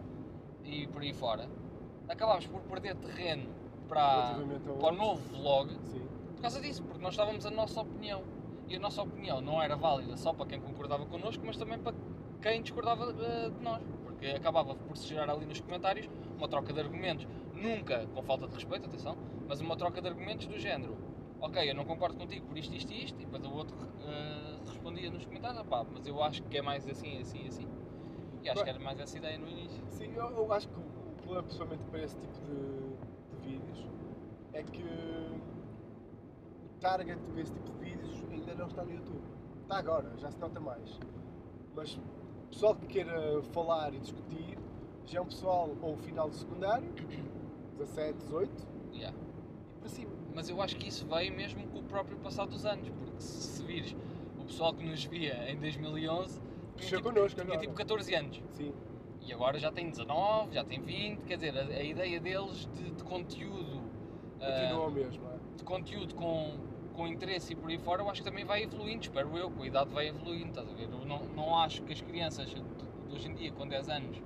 e 0.64 0.86
por 0.86 1.02
aí 1.02 1.12
fora, 1.12 1.48
acabámos 2.08 2.46
por 2.46 2.60
perder 2.62 2.94
terreno 2.96 3.48
para, 3.88 4.36
para 4.78 4.92
o 4.92 4.96
novo 4.96 5.20
vlog 5.36 5.72
Sim. 5.84 6.06
por 6.34 6.42
causa 6.42 6.60
disso, 6.60 6.82
porque 6.84 7.02
nós 7.02 7.14
estávamos 7.14 7.44
a 7.44 7.50
nossa 7.50 7.80
opinião. 7.80 8.22
E 8.68 8.76
a 8.76 8.78
nossa 8.78 9.02
opinião 9.02 9.40
não 9.40 9.62
era 9.62 9.76
válida 9.76 10.14
só 10.18 10.32
para 10.32 10.44
quem 10.44 10.60
concordava 10.60 11.06
connosco, 11.06 11.42
mas 11.46 11.56
também 11.56 11.78
para 11.78 11.94
quem 12.42 12.62
discordava 12.62 13.14
eh, 13.18 13.48
de 13.48 13.64
nós. 13.64 13.82
Porque 14.18 14.34
acabava 14.34 14.74
por 14.74 14.96
se 14.96 15.06
gerar 15.06 15.30
ali 15.30 15.46
nos 15.46 15.60
comentários 15.60 16.10
uma 16.36 16.48
troca 16.48 16.72
de 16.72 16.80
argumentos, 16.80 17.24
nunca 17.54 18.04
com 18.08 18.20
falta 18.20 18.48
de 18.48 18.54
respeito, 18.54 18.86
atenção, 18.86 19.16
mas 19.46 19.60
uma 19.60 19.76
troca 19.76 20.02
de 20.02 20.08
argumentos 20.08 20.48
do 20.48 20.58
género. 20.58 20.96
Ok, 21.40 21.70
eu 21.70 21.74
não 21.74 21.84
concordo 21.84 22.18
contigo 22.18 22.44
por 22.46 22.58
isto, 22.58 22.74
isto 22.74 22.92
e 22.92 23.04
isto, 23.04 23.22
e 23.22 23.24
depois 23.24 23.44
o 23.44 23.52
outro 23.52 23.76
eh, 24.00 24.58
respondia 24.66 25.08
nos 25.08 25.24
comentários, 25.24 25.62
pá, 25.62 25.86
mas 25.88 26.04
eu 26.04 26.20
acho 26.20 26.42
que 26.42 26.58
é 26.58 26.62
mais 26.62 26.88
assim, 26.88 27.20
assim, 27.20 27.46
assim. 27.46 27.68
E 28.42 28.48
acho 28.48 28.64
que 28.64 28.70
era 28.70 28.78
mais 28.80 28.98
essa 28.98 29.16
ideia 29.16 29.38
no 29.38 29.48
início. 29.48 29.80
Sim, 29.90 30.12
eu, 30.16 30.30
eu 30.30 30.52
acho 30.52 30.68
que 30.68 30.74
o 30.74 30.82
problema, 31.18 31.44
principalmente 31.44 31.84
para 31.84 32.02
esse 32.02 32.16
tipo 32.18 32.32
de, 32.40 33.36
de 33.36 33.48
vídeos, 33.48 33.86
é 34.52 34.64
que 34.64 34.82
o 34.82 35.40
target 36.80 37.20
para 37.20 37.40
esse 37.40 37.52
tipo 37.52 37.70
de 37.70 37.84
vídeos 37.84 38.24
ainda 38.32 38.54
não 38.56 38.66
está 38.66 38.84
no 38.84 38.92
YouTube. 38.92 39.22
Está 39.62 39.78
agora, 39.78 40.12
já 40.16 40.28
se 40.28 40.38
nota 40.38 40.58
mais. 40.58 40.98
Mas 41.76 42.00
o 42.48 42.50
pessoal 42.50 42.74
que 42.74 42.86
queira 42.86 43.42
falar 43.52 43.92
e 43.94 43.98
discutir 43.98 44.58
já 45.06 45.18
é 45.18 45.22
um 45.22 45.26
pessoal 45.26 45.70
ou 45.80 45.96
final 45.98 46.28
do 46.28 46.34
secundário, 46.34 46.88
17, 47.78 48.18
18, 48.24 48.68
Yeah. 48.94 49.16
e 49.76 49.80
para 49.80 49.88
cima. 49.88 50.10
Mas 50.34 50.48
eu 50.48 50.60
acho 50.62 50.76
que 50.76 50.88
isso 50.88 51.06
veio 51.06 51.32
mesmo 51.34 51.66
com 51.68 51.78
o 51.78 51.82
próprio 51.82 52.16
passar 52.18 52.46
dos 52.46 52.64
anos, 52.64 52.88
porque 52.88 53.20
se, 53.20 53.62
vires 53.64 53.94
o 54.38 54.44
pessoal 54.44 54.72
que 54.74 54.82
nos 54.84 55.04
via 55.04 55.50
em 55.50 55.56
2011 55.58 56.40
tinha, 56.76 56.88
tipo, 56.90 57.02
connosco 57.02 57.40
tinha 57.44 57.58
tipo 57.58 57.74
14 57.74 58.14
anos. 58.14 58.42
Sim, 58.52 58.72
E 59.20 59.32
agora 59.32 59.58
já 59.58 59.70
tem 59.70 59.90
19, 59.90 60.54
já 60.54 60.64
tem 60.64 60.80
20, 60.80 61.24
quer 61.24 61.34
dizer, 61.36 61.56
a, 61.58 61.62
a 61.62 61.82
ideia 61.82 62.18
deles 62.18 62.66
de, 62.74 62.90
de 62.90 63.04
conteúdo, 63.04 63.82
continua 64.40 64.86
o 64.86 64.90
mesmo. 64.90 65.22
é? 65.28 65.56
de 65.56 65.64
conteúdo 65.64 66.14
com, 66.14 66.56
com 66.98 67.06
interesse 67.06 67.52
e 67.52 67.56
por 67.56 67.70
aí 67.70 67.78
fora, 67.78 68.02
eu 68.02 68.10
acho 68.10 68.20
que 68.24 68.28
também 68.28 68.44
vai 68.44 68.64
evoluindo, 68.64 69.02
espero 69.02 69.38
eu, 69.38 69.48
que 69.52 69.62
a 69.62 69.66
idade 69.66 69.90
vai 69.94 70.08
evoluindo, 70.08 70.48
estás 70.48 70.68
a 70.68 70.72
ver? 70.72 70.88
Eu 70.90 71.06
não, 71.06 71.20
não 71.36 71.56
acho 71.56 71.80
que 71.84 71.92
as 71.92 72.00
crianças 72.00 72.48
de, 72.50 72.56
de 72.60 73.14
hoje 73.14 73.28
em 73.28 73.34
dia, 73.36 73.52
com 73.52 73.68
10 73.68 73.88
anos, 73.88 74.16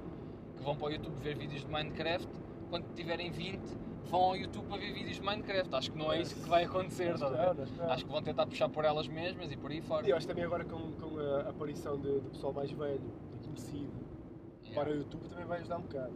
que 0.56 0.62
vão 0.62 0.74
para 0.74 0.86
o 0.86 0.90
YouTube 0.90 1.14
ver 1.20 1.36
vídeos 1.36 1.60
de 1.60 1.70
Minecraft, 1.70 2.26
quando 2.70 2.86
tiverem 2.94 3.30
20, 3.30 3.60
vão 4.06 4.20
ao 4.22 4.36
YouTube 4.38 4.64
para 4.68 4.78
ver 4.78 4.90
vídeos 4.94 5.16
de 5.16 5.22
Minecraft. 5.22 5.74
Acho 5.74 5.92
que 5.92 5.98
não 5.98 6.10
é 6.10 6.22
isso 6.22 6.34
que 6.34 6.48
vai 6.48 6.64
acontecer, 6.64 7.12
estás 7.14 7.30
a 7.34 7.52
ver? 7.52 7.90
Acho 7.90 8.06
que 8.06 8.10
vão 8.10 8.22
tentar 8.22 8.46
puxar 8.46 8.70
por 8.70 8.86
elas 8.86 9.06
mesmas 9.06 9.52
e 9.52 9.56
por 9.58 9.70
aí 9.70 9.82
fora. 9.82 10.06
E 10.06 10.10
eu 10.10 10.16
acho 10.16 10.26
também 10.26 10.44
agora 10.44 10.64
com, 10.64 10.92
com 10.92 11.18
a 11.18 11.50
aparição 11.50 11.98
de- 12.00 12.20
do 12.20 12.30
pessoal 12.30 12.54
mais 12.54 12.70
velho 12.70 13.02
e 13.34 13.44
conhecido 13.44 13.92
Yeah. 14.64 14.80
para 14.80 14.94
o 14.94 14.96
YouTube 14.96 15.28
também 15.28 15.44
vai 15.44 15.58
ajudar 15.58 15.76
um 15.76 15.82
bocado. 15.82 16.12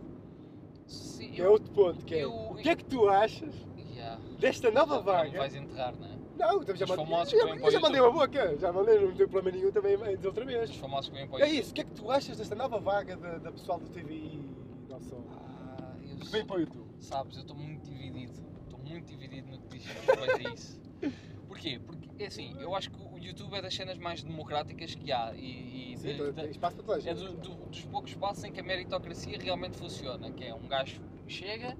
Sim, 0.86 1.38
é 1.38 1.46
outro 1.46 1.70
ponto, 1.72 2.02
que 2.07 2.14
é 2.14 2.24
eu- 2.24 2.32
o 2.32 2.54
que 2.54 2.68
é 2.70 2.74
que 2.76 2.84
tu 2.86 3.07
achas 3.11 3.54
Yeah. 3.94 4.18
desta 4.38 4.70
nova 4.70 5.00
vaga? 5.00 5.36
vais 5.38 5.54
enterrar, 5.54 5.94
não 5.98 6.07
é? 6.07 6.16
Não, 6.39 6.61
também 6.61 6.76
já, 6.76 6.84
Os 6.84 6.91
famosos 6.95 7.30
já, 7.39 7.45
o 7.66 7.70
já 7.70 7.80
mandei 7.80 8.01
uma 8.01 8.12
boca, 8.12 8.57
já 8.59 8.72
mandei, 8.72 8.99
não 9.01 9.14
tem 9.14 9.26
problema 9.28 9.57
nenhum 9.57 9.72
também 9.72 9.97
dizer 10.16 10.26
outra 10.26 10.45
Os 10.45 10.53
vez. 10.53 10.76
famosos 10.76 11.09
que 11.11 11.16
vêm 11.16 11.26
para 11.28 11.39
o 11.39 11.43
É 11.43 11.49
isso, 11.49 11.70
o 11.70 11.74
que 11.74 11.80
é 11.80 11.84
que 11.84 11.93
tu 11.93 12.11
achas 12.11 12.37
desta 12.37 12.55
nova 12.55 12.78
vaga 12.78 13.16
da, 13.16 13.39
da 13.39 13.53
pessoal 13.53 13.78
do 13.80 13.89
TV 13.89 14.12
e 14.14 14.51
não 14.89 15.01
só? 15.01 15.16
Ah, 15.30 15.95
eu 16.03 16.16
Que 16.18 16.26
vem 16.28 16.45
para 16.45 16.57
o 16.57 16.61
YouTube. 16.61 16.87
Sabes, 17.01 17.37
eu 17.37 17.43
estou 17.43 17.57
muito 17.57 17.82
dividido. 17.91 18.32
Estou 18.64 18.78
muito 18.80 19.07
dividido 19.07 19.51
no 19.51 19.59
que 19.61 19.78
diz 19.78 19.87
respeito 19.87 20.49
a 20.49 20.53
isso. 20.53 20.80
Porquê? 21.49 21.78
Porque, 21.78 22.09
é 22.18 22.26
assim, 22.26 22.55
eu 22.61 22.74
acho 22.74 22.91
que 22.91 23.01
o 23.01 23.18
YouTube 23.18 23.55
é 23.55 23.62
das 23.62 23.74
cenas 23.74 23.97
mais 23.99 24.22
democráticas 24.22 24.95
que 24.95 25.12
há 25.12 25.32
e, 25.34 25.93
e 25.93 25.97
Sim, 25.97 26.09
de- 26.16 26.32
tem 26.32 26.45
de- 26.45 26.51
espaço 26.51 26.76
para 26.76 26.84
toda 26.84 26.99
a 26.99 27.11
é 27.11 27.14
do- 27.14 27.32
do- 27.37 27.55
dos 27.66 27.82
poucos 27.84 28.11
espaços 28.11 28.43
em 28.45 28.53
que 28.53 28.61
a 28.61 28.62
meritocracia 28.64 29.39
realmente 29.39 29.76
funciona. 29.76 30.30
Que 30.32 30.45
é 30.45 30.55
um 30.55 30.66
gajo 30.66 31.01
chega, 31.28 31.76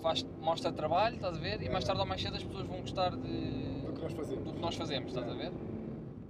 faz, 0.00 0.22
mostra 0.40 0.72
trabalho, 0.72 1.16
estás 1.16 1.36
a 1.36 1.40
ver? 1.40 1.60
E 1.62 1.66
É. 1.66 1.70
mais 1.70 1.84
tarde 1.84 2.00
ou 2.00 2.06
mais 2.06 2.22
cedo 2.22 2.36
as 2.36 2.44
pessoas 2.44 2.66
vão 2.66 2.80
gostar 2.80 3.10
de, 3.16 3.81
que 4.02 4.08
nós 4.08 4.12
fazemos. 4.14 4.44
do 4.44 4.52
que 4.54 4.60
nós 4.60 4.74
fazemos, 4.74 5.08
estás 5.14 5.30
a 5.30 5.34
ver? 5.34 5.52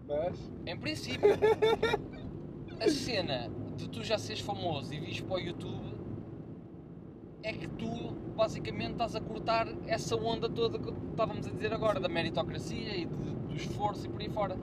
Mas, 0.06 0.50
Em 0.66 0.76
princípio, 0.76 1.28
a 2.80 2.88
cena 2.88 3.50
de 3.76 3.88
tu 3.88 4.04
já 4.04 4.18
seres 4.18 4.42
famoso 4.42 4.92
e 4.92 4.98
vires 4.98 5.20
para 5.20 5.36
o 5.36 5.40
YouTube 5.40 5.94
é 7.42 7.52
que 7.52 7.66
tu 7.68 8.12
basicamente 8.36 8.92
estás 8.92 9.16
a 9.16 9.20
cortar 9.20 9.66
essa 9.86 10.14
onda 10.16 10.48
toda 10.48 10.78
que 10.78 10.90
estávamos 11.10 11.46
a 11.46 11.50
dizer 11.50 11.72
agora, 11.72 11.98
da 11.98 12.08
meritocracia 12.08 12.94
e 12.96 13.04
de- 13.06 13.32
do 13.48 13.54
esforço 13.56 14.06
e 14.06 14.08
por 14.08 14.20
aí 14.20 14.28
fora. 14.28 14.56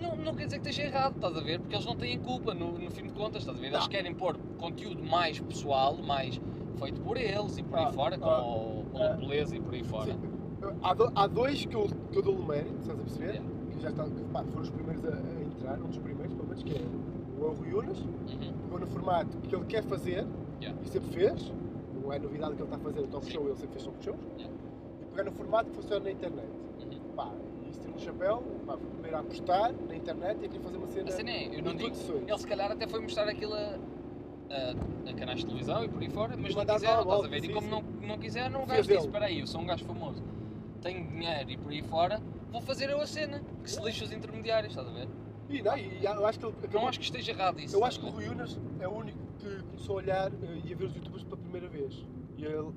Não, 0.00 0.16
não 0.16 0.34
quer 0.34 0.46
dizer 0.46 0.60
que 0.60 0.68
esteja 0.68 0.88
errado, 0.88 1.14
estás 1.14 1.36
a 1.36 1.40
ver? 1.40 1.60
Porque 1.60 1.74
eles 1.76 1.86
não 1.86 1.94
têm 1.96 2.18
culpa 2.18 2.52
no, 2.52 2.76
no 2.78 2.90
fim 2.90 3.04
de 3.06 3.12
contas, 3.12 3.42
estás 3.42 3.56
a 3.56 3.60
ver? 3.60 3.68
Eles 3.68 3.80
Não. 3.84 3.88
querem 3.88 4.14
pôr 4.14 4.36
conteúdo 4.58 5.02
mais 5.04 5.38
pessoal, 5.38 5.96
mais 5.98 6.40
feito 6.78 7.00
por 7.00 7.16
eles 7.16 7.56
e 7.58 7.62
por 7.62 7.78
aí 7.78 7.84
Ah, 7.86 7.92
fora, 7.92 8.16
ah, 8.16 8.18
com, 8.18 8.84
com 8.92 9.02
ah, 9.02 9.06
a 9.12 9.16
beleza 9.16 9.56
e 9.56 9.60
por 9.60 9.72
aí 9.74 9.84
fora. 9.84 10.12
sim, 10.12 10.18
há, 10.82 10.94
do- 10.94 11.12
há 11.14 11.26
dois 11.26 11.64
que 11.66 11.74
eu, 11.74 11.86
que 12.12 12.18
eu 12.18 12.22
dou 12.22 12.36
o 12.36 12.46
mérito, 12.46 12.74
estás 12.80 12.98
a 12.98 13.02
perceber? 13.02 13.30
Yeah. 13.34 13.48
Que 13.72 13.80
já 13.80 13.88
estão, 13.90 14.10
que, 14.10 14.22
pá, 14.24 14.44
foram 14.44 14.62
os 14.62 14.70
primeiros 14.70 15.04
a, 15.04 15.08
a 15.08 15.42
entrar, 15.44 15.78
um 15.80 15.86
dos 15.88 15.98
primeiros, 15.98 16.32
pelo 16.34 16.46
menos, 16.48 16.62
que 16.62 16.74
é 16.76 16.80
o 17.38 17.52
Rui 17.52 17.74
Unas, 17.74 17.98
Uhum. 18.00 18.52
pegou 18.62 18.78
no 18.80 18.86
formato 18.86 19.36
que 19.38 19.54
ele 19.54 19.64
quer 19.66 19.82
fazer 19.84 20.24
Yeah. 20.60 20.80
e 20.82 20.88
sempre 20.88 21.10
fez, 21.10 21.52
não 22.02 22.12
é 22.12 22.18
novidade 22.18 22.54
que 22.54 22.62
ele 22.62 22.64
está 22.68 22.76
a 22.76 22.78
fazer 22.80 23.00
o 23.00 23.06
talk 23.08 23.26
Sim. 23.26 23.32
show, 23.32 23.46
ele 23.46 23.56
sempre 23.56 23.72
fez 23.72 23.84
talk 23.84 24.04
shows, 24.04 24.18
Yeah. 24.38 24.54
e 25.02 25.04
pegar 25.06 25.24
no 25.24 25.32
formato 25.32 25.70
que 25.70 25.76
funciona 25.76 26.04
na 26.04 26.10
internet. 26.10 26.48
Uhum. 26.80 27.00
Pá, 27.16 27.30
isso 27.68 27.80
tira 27.80 27.92
um 27.92 27.98
chapéu, 27.98 28.42
pá, 28.66 28.76
foi 28.78 28.86
o 28.86 28.90
primeiro 28.92 29.16
a 29.16 29.20
apostar 29.20 29.72
na 29.88 29.94
internet 29.96 30.38
e 30.42 30.46
a 30.46 30.48
querer 30.48 30.62
fazer 30.62 30.76
uma 30.78 30.86
cena. 30.88 31.08
A 31.08 31.12
cena 31.12 31.30
é, 31.30 31.46
eu 31.46 31.62
não 31.62 31.72
de 31.72 31.78
digo. 31.78 31.90
produções. 31.90 32.22
Ele 32.28 32.38
se 32.38 32.46
calhar 32.46 32.70
até 32.72 32.86
foi 32.86 33.00
mostrar 33.00 33.28
aquilo 33.28 33.52
a, 33.54 33.58
a, 34.50 35.10
a 35.10 35.14
canais 35.14 35.40
de 35.40 35.46
televisão 35.46 35.84
e 35.84 35.88
por 35.88 36.00
aí 36.02 36.10
fora, 36.10 36.36
mas 36.36 36.54
não 36.54 36.56
lá 36.64 36.72
a 36.72 36.76
estás 36.76 36.84
a 37.24 37.28
ver? 37.28 37.40
sim, 37.40 37.46
E 37.50 37.52
como 37.52 37.66
sim. 37.66 37.70
não, 37.70 37.82
não 38.08 38.18
quiseram, 38.18 38.62
o 38.62 38.66
Fez 38.66 38.68
gajo 38.68 38.82
disse: 38.82 38.92
ele. 38.94 39.06
Espera 39.06 39.24
aí, 39.26 39.40
eu 39.40 39.46
sou 39.46 39.60
um 39.60 39.66
gajo 39.66 39.84
famoso, 39.84 40.22
tenho 40.84 41.02
dinheiro 41.08 41.50
e 41.50 41.56
por 41.56 41.72
aí 41.72 41.82
fora, 41.82 42.20
vou 42.52 42.60
fazer 42.60 42.90
eu 42.90 43.00
a 43.00 43.06
cena, 43.06 43.42
que 43.62 43.70
se 43.70 43.82
lixe 43.82 44.04
os 44.04 44.12
intermediários, 44.12 44.72
estás 44.76 44.86
a 44.86 44.92
ver? 44.92 45.08
E, 45.48 45.62
não, 45.62 45.76
e 45.78 46.04
eu 46.04 46.26
acho 46.26 46.38
que 46.38 46.44
ele 46.46 46.54
acabou 46.58 46.80
Não 46.82 46.88
acho 46.88 46.98
que 46.98 47.04
esteja 47.06 47.32
errado 47.32 47.58
isso. 47.60 47.74
Eu 47.74 47.84
acho 47.84 47.98
que 47.98 48.06
o? 48.06 48.10
Rui 48.10 48.28
Unas 48.28 48.58
é 48.78 48.86
o 48.86 48.92
único 48.92 49.18
que 49.38 49.62
começou 49.62 49.94
a 49.98 50.02
olhar 50.02 50.32
eh, 50.32 50.60
e 50.64 50.72
a 50.72 50.76
ver 50.76 50.84
os 50.84 50.94
youtubers 50.94 51.24
pela 51.24 51.36
primeira 51.38 51.68
vez. 51.68 52.04
E, 52.36 52.44
ele, 52.44 52.72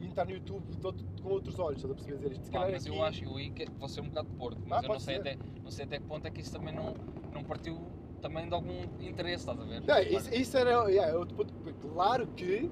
e 0.00 0.06
entrar 0.06 0.24
no 0.24 0.30
YouTube 0.32 0.64
outro- 0.82 1.06
com 1.22 1.28
outros 1.28 1.58
olhos, 1.58 1.82
estás 1.82 1.90
a 1.92 1.94
perceber 1.94 2.16
dizer 2.18 2.32
isto? 2.32 2.50
Pá, 2.50 2.60
mas 2.70 2.86
aqui- 2.86 2.96
eu 2.96 3.02
acho, 3.04 3.24
eu 3.24 3.36
aí 3.36 3.50
que 3.50 3.66
vou 3.78 3.88
ser 3.88 4.00
um 4.00 4.08
bocado 4.08 4.28
porco, 4.38 4.60
mas 4.66 4.82
Ah, 4.82 4.86
eu 4.86 4.92
não 4.92 5.00
sei, 5.00 5.14
ser. 5.16 5.20
até, 5.20 5.38
não 5.62 5.70
sei 5.70 5.84
até 5.84 5.98
que 5.98 6.04
ponto 6.06 6.26
é 6.26 6.30
que 6.30 6.40
isso 6.40 6.52
também 6.52 6.74
não, 6.74 6.94
não 7.32 7.42
partiu 7.44 7.78
também 8.22 8.46
de 8.48 8.54
algum 8.54 8.82
interesse, 9.00 9.42
estás 9.42 9.58
a 9.60 9.64
ver? 9.64 9.82
Não, 9.82 9.98
isso, 9.98 10.34
isso 10.34 10.56
era 10.58 10.88
yeah, 10.90 11.18
outro 11.18 11.36
ponto. 11.36 11.52
Claro 11.80 12.26
que. 12.28 12.70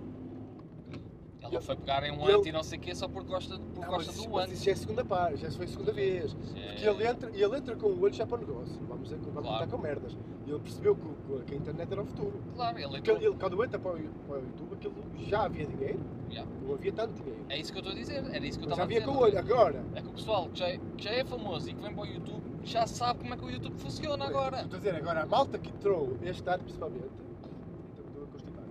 Ele 1.48 1.56
não 1.56 1.62
foi 1.62 1.76
pegar 1.76 2.02
em 2.04 2.10
um 2.12 2.22
ele- 2.24 2.32
anti 2.38 2.52
não 2.52 2.62
sei 2.62 2.78
o 2.78 2.80
quê 2.82 2.94
só 2.94 3.08
porque 3.08 3.28
gosta, 3.28 3.58
porque 3.58 3.80
Não, 3.80 3.88
gosta 3.88 4.12
mas, 4.12 4.26
do 4.26 4.38
anti. 4.38 4.52
isso 4.54 4.64
já 4.64 4.70
é 4.70 4.74
a 4.74 4.76
segunda 4.76 5.04
parte, 5.04 5.36
já 5.38 5.50
foi 5.50 5.64
a 5.64 5.68
segunda 5.68 5.92
vez. 5.92 6.36
É- 6.54 6.68
Porque 6.72 6.86
ele 6.88 7.06
entra, 7.06 7.30
e 7.36 7.42
ele 7.42 7.56
entra 7.56 7.76
com 7.76 7.86
o 7.88 8.00
olho 8.02 8.14
já 8.14 8.26
para 8.26 8.36
o 8.36 8.40
negócio. 8.40 8.78
Vamos 8.86 9.04
dizer 9.04 9.18
que 9.18 9.24
ele 9.24 9.32
vai 9.32 9.42
Claro. 9.42 9.70
com 9.70 9.78
merdas. 9.78 10.16
E 10.46 10.50
ele 10.50 10.60
percebeu 10.60 10.96
que, 10.96 11.42
que 11.44 11.54
a 11.54 11.56
internet 11.56 11.92
era 11.92 12.02
o 12.02 12.06
futuro. 12.06 12.40
Claro, 12.54 12.78
ele 12.78 12.86
Porque 12.88 13.10
entrou. 13.10 13.16
ele, 13.30 13.36
quando 13.38 13.64
entra 13.64 13.78
para 13.78 13.90
o, 13.90 13.98
para 14.26 14.36
o 14.36 14.40
YouTube, 14.40 14.72
aquilo 14.74 14.94
já 15.26 15.42
havia 15.44 15.66
dinheiro, 15.66 16.00
Yeah. 16.30 16.50
não 16.62 16.74
havia 16.74 16.92
tanto 16.92 17.14
dinheiro. 17.14 17.44
É 17.48 17.58
isso 17.58 17.72
que 17.72 17.78
eu 17.78 17.80
estou 17.80 17.92
a 17.94 17.98
dizer, 17.98 18.16
era 18.34 18.46
isso 18.46 18.58
que 18.58 18.64
eu 18.66 18.68
estava 18.70 18.76
já 18.76 18.82
a 18.82 18.84
havia 18.84 19.00
dizer. 19.00 19.10
com 19.12 19.18
o 19.18 19.22
olho. 19.22 19.38
Agora, 19.38 19.84
É 19.94 20.00
que 20.02 20.08
o 20.08 20.12
pessoal 20.12 20.48
que 20.50 20.58
já, 20.58 20.68
é, 20.68 20.78
que 20.96 21.04
já 21.04 21.10
é 21.10 21.24
famoso 21.24 21.70
e 21.70 21.74
que 21.74 21.80
vem 21.82 21.94
para 21.94 22.02
o 22.02 22.06
YouTube 22.06 22.42
já 22.64 22.86
sabe 22.86 23.20
como 23.20 23.32
é 23.32 23.36
que 23.38 23.44
o 23.46 23.50
YouTube 23.50 23.78
funciona 23.78 24.26
agora. 24.26 24.60
Estou 24.60 24.76
a 24.76 24.78
dizer, 24.78 24.94
agora 24.96 25.22
a 25.22 25.26
malta 25.26 25.58
que 25.58 25.70
entrou 25.70 26.16
este 26.22 26.46
ano, 26.50 26.62
principalmente, 26.64 27.04
estou 27.96 28.24
a 28.24 28.26
constipar. 28.26 28.64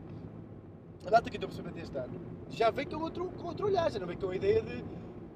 A 1.07 1.11
malta 1.11 1.29
que 1.31 1.37
entrou 1.37 1.49
principalmente 1.49 1.83
este 1.83 1.97
ano, 1.97 2.13
já 2.51 2.69
vem 2.71 2.85
com 2.87 2.97
outro, 2.97 3.29
com 3.31 3.47
outro 3.47 3.67
olhar, 3.67 3.91
já 3.91 3.99
não 3.99 4.07
vem 4.07 4.17
com 4.17 4.29
a 4.29 4.35
ideia 4.35 4.61
de, 4.61 4.83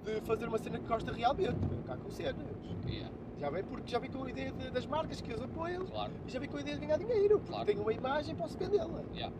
de 0.05 0.21
fazer 0.21 0.47
uma 0.47 0.57
cena 0.57 0.79
que 0.79 0.87
gosta 0.87 1.11
realmente, 1.11 1.53
vem 1.69 1.81
cá 1.83 1.97
com 1.97 2.09
cenas. 2.09 2.35
Yeah, 2.87 3.09
Já 3.39 3.49
vem 3.49 3.63
porque 3.63 3.91
já 3.91 3.99
vem 3.99 4.09
com 4.09 4.23
a 4.23 4.29
ideia 4.29 4.51
de- 4.51 4.71
das 4.71 4.85
marcas 4.85 5.21
que 5.21 5.33
os 5.33 5.41
apoiam 5.41 5.85
claro. 5.85 6.11
e 6.27 6.31
já 6.31 6.39
vem 6.39 6.49
com 6.49 6.57
a 6.57 6.61
ideia 6.61 6.77
de 6.77 6.85
ganhar 6.85 6.97
dinheiro, 6.97 7.35
porque 7.39 7.51
Claro. 7.51 7.65
tem 7.65 7.77
uma 7.79 7.93
imagem 7.93 8.35
posso 8.35 8.57
vendê-la. 8.57 9.01
Yeah. 9.13 9.35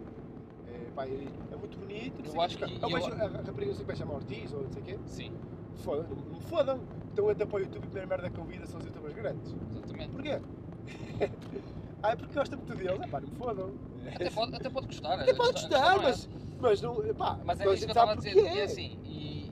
É, 0.68 0.92
pá, 0.96 1.06
é, 1.06 1.28
é 1.52 1.56
muito 1.56 1.78
bonito. 1.78 2.24
não 2.26 2.34
Eu 2.36 2.42
acho 2.42 2.56
o 2.56 2.60
quê. 2.60 2.66
que- 2.66 2.84
Eu 2.86 2.90
eu- 2.90 2.96
vejo 2.96 3.12
a, 3.14 3.26
a 3.26 3.28
rapariga, 3.42 3.72
é 3.72 3.84
que 3.86 3.96
chama 3.96 4.14
Ortiz 4.14 4.54
ou 4.54 4.64
não 4.64 4.72
sei 4.72 4.82
o 4.82 4.86
quê. 4.86 5.00
Sim, 5.06 5.32
Foda, 5.78 6.04
não 6.04 6.36
me 6.36 6.42
fodam. 6.42 6.80
Então 7.12 7.32
entra 7.32 7.46
para 7.48 7.56
o 7.56 7.60
YouTube 7.60 7.84
e 7.84 7.88
a 7.88 7.90
primeira 7.90 8.08
merda 8.08 8.30
que 8.30 8.36
convida 8.40 8.66
são 8.68 8.80
os 8.80 8.86
youtubers 8.86 9.14
grandes. 9.16 9.56
exatamente. 9.74 10.10
Porquê? 10.12 10.40
ah, 12.04 12.12
é 12.12 12.16
porque 12.16 12.34
gosta 12.34 12.56
muito 12.56 12.76
deles. 12.76 13.02
É 13.02 13.08
pá, 13.08 13.20
não 13.20 13.28
me 13.30 13.36
fodam. 13.36 13.72
Até 14.16 14.30
pode, 14.30 14.56
até 14.56 14.70
pode 14.70 14.88
gostar. 14.88 15.20
Até 15.20 15.32
a 15.32 15.36
pode 15.36 15.52
gostar, 15.54 15.96
é 15.98 16.02
mas, 16.04 16.30
mas 16.62 16.82
não. 16.82 16.96
Pá, 17.16 17.40
Mas 17.44 17.60
é 17.60 17.66
isso 17.66 17.78
que 17.78 17.84
eu 17.86 17.88
estava 17.90 18.12
a 18.14 18.16
dizer, 18.16 18.34
porquê. 18.34 18.50
e 18.50 18.60
é 18.60 18.64
assim, 18.64 19.00
e, 19.04 19.52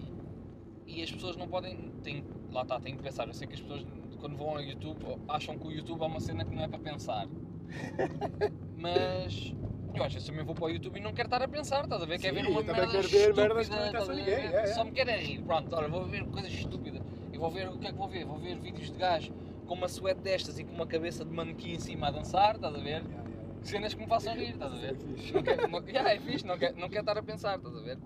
e 0.87 1.03
as 1.03 1.11
pessoas 1.11 1.35
não 1.35 1.47
podem, 1.47 1.91
têm, 2.03 2.23
lá 2.51 2.61
está, 2.61 2.79
têm 2.79 2.95
que 2.95 3.03
pensar, 3.03 3.27
eu 3.27 3.33
sei 3.33 3.47
que 3.47 3.55
as 3.55 3.61
pessoas 3.61 3.85
quando 4.19 4.37
vão 4.37 4.49
ao 4.49 4.61
YouTube 4.61 5.03
acham 5.27 5.57
que 5.57 5.67
o 5.67 5.71
YouTube 5.71 6.01
é 6.01 6.05
uma 6.05 6.19
cena 6.19 6.43
que 6.43 6.53
não 6.53 6.63
é 6.63 6.67
para 6.67 6.79
pensar, 6.79 7.27
mas 8.77 9.53
eu 9.93 10.03
às 10.03 10.13
vezes 10.13 10.27
também 10.27 10.43
vou 10.43 10.53
para 10.53 10.65
o 10.65 10.69
YouTube 10.69 10.97
e 10.97 11.01
não 11.01 11.13
quero 11.13 11.27
estar 11.27 11.41
a 11.41 11.47
pensar, 11.47 11.83
estás 11.83 12.01
a 12.01 12.05
ver, 12.05 12.19
quero 12.19 12.35
Sim, 12.35 12.43
ver 12.43 12.49
uma 12.49 12.59
eu 12.59 12.65
merda 12.65 12.87
quero 12.87 13.07
ver 13.07 13.35
merdas 13.35 13.69
que 13.69 13.75
não 13.75 13.85
estás 13.85 14.09
a 14.09 14.13
ninguém, 14.13 14.33
é, 14.33 14.55
é. 14.55 14.67
só 14.67 14.83
me 14.83 14.91
quero 14.91 15.09
é 15.09 15.17
rir, 15.17 15.41
pronto, 15.41 15.73
olha, 15.75 15.87
vou 15.87 16.05
ver 16.05 16.25
coisas 16.25 16.51
estúpidas, 16.51 17.01
e 17.31 17.37
vou 17.37 17.49
ver, 17.49 17.69
o 17.69 17.77
que 17.77 17.87
é 17.87 17.91
que 17.91 17.97
vou 17.97 18.07
ver? 18.07 18.25
Vou 18.25 18.37
ver 18.37 18.59
vídeos 18.59 18.91
de 18.91 18.97
gajo 18.97 19.33
com 19.65 19.75
uma 19.75 19.87
suéte 19.87 20.21
destas 20.21 20.59
e 20.59 20.63
com 20.63 20.73
uma 20.73 20.87
cabeça 20.87 21.23
de 21.23 21.31
manequim 21.31 21.71
em 21.71 21.79
cima 21.79 22.07
a 22.07 22.11
dançar, 22.11 22.55
estás 22.55 22.73
a 22.73 22.79
ver? 22.79 23.03
Yeah. 23.03 23.28
Cenas 23.63 23.93
que 23.93 24.01
me 24.01 24.07
façam 24.07 24.33
rir, 24.35 24.51
estás 24.51 24.73
a 24.73 24.77
ver? 24.77 24.97
Não 25.33 25.43
quer, 25.43 25.67
não, 25.67 25.79
yeah, 25.87 26.13
é 26.13 26.19
fixe, 26.19 26.45
não 26.45 26.57
quer, 26.57 26.73
não 26.75 26.89
quer 26.89 26.99
estar 27.01 27.17
a 27.17 27.23
pensar, 27.23 27.57
estás 27.57 27.75
a 27.75 27.81
ver? 27.81 27.97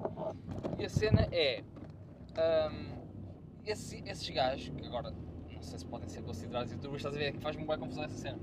E 0.79 0.85
a 0.85 0.89
cena 0.89 1.27
é. 1.31 1.63
hum, 2.71 2.93
esse- 3.65 4.03
esses 4.05 4.27
gajos, 4.29 4.69
que 4.75 4.85
agora 4.85 5.11
não 5.53 5.61
sei 5.61 5.79
se 5.79 5.85
podem 5.85 6.09
ser 6.09 6.21
considerados 6.23 6.71
youtubers, 6.71 6.97
estás 6.99 7.15
a 7.15 7.17
ver? 7.19 7.25
É 7.25 7.31
que 7.31 7.39
faz-me 7.39 7.65
bem 7.65 7.77
confusão 7.79 8.03
essa 8.03 8.17
cena. 8.17 8.39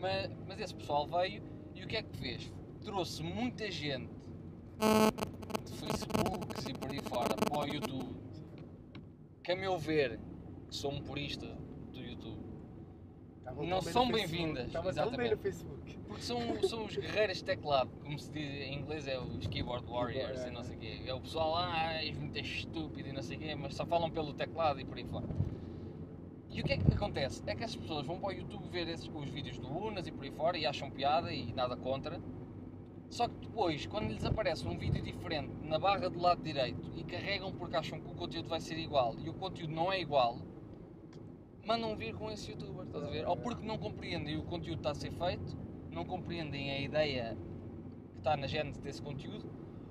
Mas, 0.00 0.30
mas 0.46 0.60
esse 0.60 0.74
pessoal 0.74 1.06
veio 1.06 1.42
e 1.74 1.82
o 1.84 1.86
que 1.86 1.96
é 1.96 2.02
que 2.02 2.16
fez? 2.16 2.52
Trouxe 2.82 3.22
muita 3.22 3.70
gente 3.70 4.08
de 5.64 5.72
Facebooks 5.72 6.66
e 6.68 6.72
por 6.74 6.90
aí 6.90 7.00
fora 7.02 7.34
para 7.36 7.58
o 7.58 7.66
YouTube, 7.66 8.16
que 9.42 9.52
a 9.52 9.56
meu 9.56 9.76
ver, 9.78 10.18
que 10.68 10.76
sou 10.76 10.92
um 10.92 11.02
purista 11.02 11.46
Não 13.56 13.80
são 13.80 14.10
bem-vindas, 14.10 14.72
tão 14.72 14.82
bem 14.82 14.90
exatamente. 14.90 15.30
no 15.30 15.38
Facebook. 15.38 15.98
Porque 16.06 16.22
são, 16.22 16.62
são 16.62 16.84
os 16.84 16.96
guerreiros 16.96 17.38
de 17.38 17.44
teclado, 17.44 17.90
como 18.02 18.18
se 18.18 18.30
diz 18.32 18.50
em 18.50 18.74
inglês, 18.80 19.06
é 19.06 19.18
os 19.18 19.46
keyboard 19.46 19.86
warriors 19.86 20.44
é, 20.44 20.48
e 20.48 20.50
não 20.50 20.60
é. 20.60 20.64
sei 20.64 20.76
o 20.76 20.78
quê. 20.78 21.02
É 21.06 21.14
o 21.14 21.20
pessoal, 21.20 21.56
ah, 21.56 21.94
és 22.02 22.16
muito 22.16 22.38
estúpido 22.38 23.08
e 23.08 23.12
não 23.12 23.22
sei 23.22 23.36
o 23.36 23.40
quê, 23.40 23.54
mas 23.54 23.74
só 23.74 23.86
falam 23.86 24.10
pelo 24.10 24.34
teclado 24.34 24.80
e 24.80 24.84
por 24.84 24.98
aí 24.98 25.04
fora. 25.04 25.26
E 26.50 26.60
o 26.60 26.64
que 26.64 26.72
é 26.72 26.76
que 26.76 26.92
acontece? 26.92 27.42
É 27.46 27.54
que 27.54 27.64
as 27.64 27.74
pessoas 27.74 28.06
vão 28.06 28.18
para 28.18 28.28
o 28.28 28.32
YouTube 28.32 28.68
ver 28.70 28.88
esses, 28.88 29.10
os 29.12 29.28
vídeos 29.28 29.58
do 29.58 29.68
Unas 29.68 30.06
e 30.06 30.12
por 30.12 30.24
aí 30.24 30.30
fora 30.30 30.56
e 30.56 30.66
acham 30.66 30.90
piada 30.90 31.32
e 31.32 31.52
nada 31.52 31.76
contra. 31.76 32.20
Só 33.10 33.28
que 33.28 33.34
depois, 33.36 33.86
quando 33.86 34.08
lhes 34.08 34.24
aparece 34.24 34.66
um 34.66 34.76
vídeo 34.76 35.02
diferente 35.02 35.52
na 35.62 35.78
barra 35.78 36.08
do 36.08 36.20
lado 36.20 36.42
direito 36.42 36.92
e 36.96 37.04
carregam 37.04 37.52
porque 37.52 37.76
acham 37.76 38.00
que 38.00 38.10
o 38.10 38.14
conteúdo 38.14 38.48
vai 38.48 38.60
ser 38.60 38.78
igual 38.78 39.14
e 39.18 39.28
o 39.28 39.34
conteúdo 39.34 39.72
não 39.72 39.92
é 39.92 40.00
igual, 40.00 40.38
mandam 41.64 41.96
vir 41.96 42.14
com 42.14 42.30
esse 42.30 42.50
youtuber, 42.50 42.84
estás 42.86 43.04
a 43.04 43.08
ver? 43.08 43.26
Ou 43.26 43.36
porque 43.36 43.66
não 43.66 43.78
compreendem 43.78 44.36
o 44.38 44.44
conteúdo 44.44 44.76
que 44.82 44.88
está 44.88 44.90
a 44.90 44.94
ser 44.94 45.10
feito, 45.12 45.56
não 45.90 46.04
compreendem 46.04 46.70
a 46.70 46.80
ideia 46.80 47.36
que 48.12 48.18
está 48.18 48.36
na 48.36 48.46
gênese 48.46 48.80
desse 48.80 49.00
conteúdo, 49.02 49.44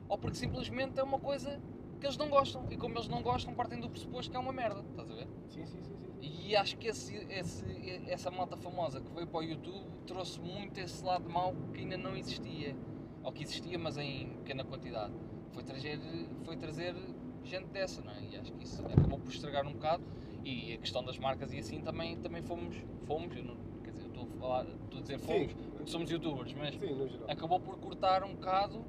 ou 0.08 0.18
porque 0.18 0.38
simplesmente 0.38 1.00
é 1.00 1.04
uma 1.04 1.20
coisa 1.20 1.60
que 2.00 2.06
eles 2.06 2.18
não 2.18 2.30
gostam. 2.30 2.66
E 2.70 2.78
como 2.78 2.96
eles 2.98 3.08
não 3.08 3.22
gostam, 3.22 3.54
partem 3.54 3.80
do 3.80 3.90
pressuposto 3.90 4.30
que 4.32 4.38
é 4.38 4.40
uma 4.40 4.52
merda, 4.54 4.82
estás 4.90 5.10
a 5.10 5.16
ver? 5.16 5.28
Sim, 5.50 5.66
sim, 5.66 5.82
sim. 5.84 5.96
sim. 5.98 6.14
E 6.22 6.56
acho 6.56 6.78
que 6.78 6.88
esse, 6.88 7.16
esse- 7.30 8.02
essa 8.08 8.30
malta 8.32 8.56
famosa 8.58 9.02
que 9.02 9.12
veio 9.14 9.28
para 9.28 9.40
o 9.40 9.44
YouTube 9.44 9.86
trouxe 10.06 10.40
muito 10.40 10.78
esse 10.80 11.04
lado 11.04 11.30
mau 11.30 11.54
que 11.74 11.82
ainda 11.82 11.98
não 11.98 12.16
existia. 12.16 12.76
Ou 13.24 13.32
que 13.32 13.44
existia, 13.44 13.78
mas 13.80 13.98
em 13.98 14.36
pequena 14.38 14.66
quantidade. 14.66 15.14
Foi 15.54 15.64
trazer, 15.64 16.00
foi 16.44 16.58
trazer 16.58 16.94
gente 17.44 17.68
dessa, 17.68 18.02
não 18.02 18.12
é? 18.12 18.24
E 18.32 18.38
acho 18.38 18.52
que 18.54 18.64
isso 18.64 18.82
acabou 18.82 19.20
por 19.20 19.32
estragar 19.32 19.66
um 19.66 19.74
bocado. 19.74 20.04
E 20.44 20.74
a 20.74 20.78
questão 20.78 21.04
das 21.04 21.18
marcas 21.18 21.54
e 21.54 21.60
assim 21.60 21.82
também, 21.82 22.18
também 22.18 22.42
fomos, 22.42 22.76
fomos, 23.08 23.36
eu 23.36 23.44
não, 23.44 23.56
quer 23.84 23.92
dizer, 23.92 24.08
estou 24.08 24.26
a 24.26 24.40
falar, 24.40 24.66
estou 24.66 25.00
a 25.00 25.02
dizer 25.02 25.20
fomos, 25.20 25.52
Sim. 25.52 25.58
porque 25.78 25.90
somos 25.92 26.10
youtubers, 26.12 26.54
mas 26.54 26.76
Sim, 26.76 26.94
no 26.96 27.08
geral. 27.08 27.32
acabou 27.32 27.60
por 27.62 27.78
cortar 27.78 28.24
um 28.24 28.34
bocado 28.34 28.84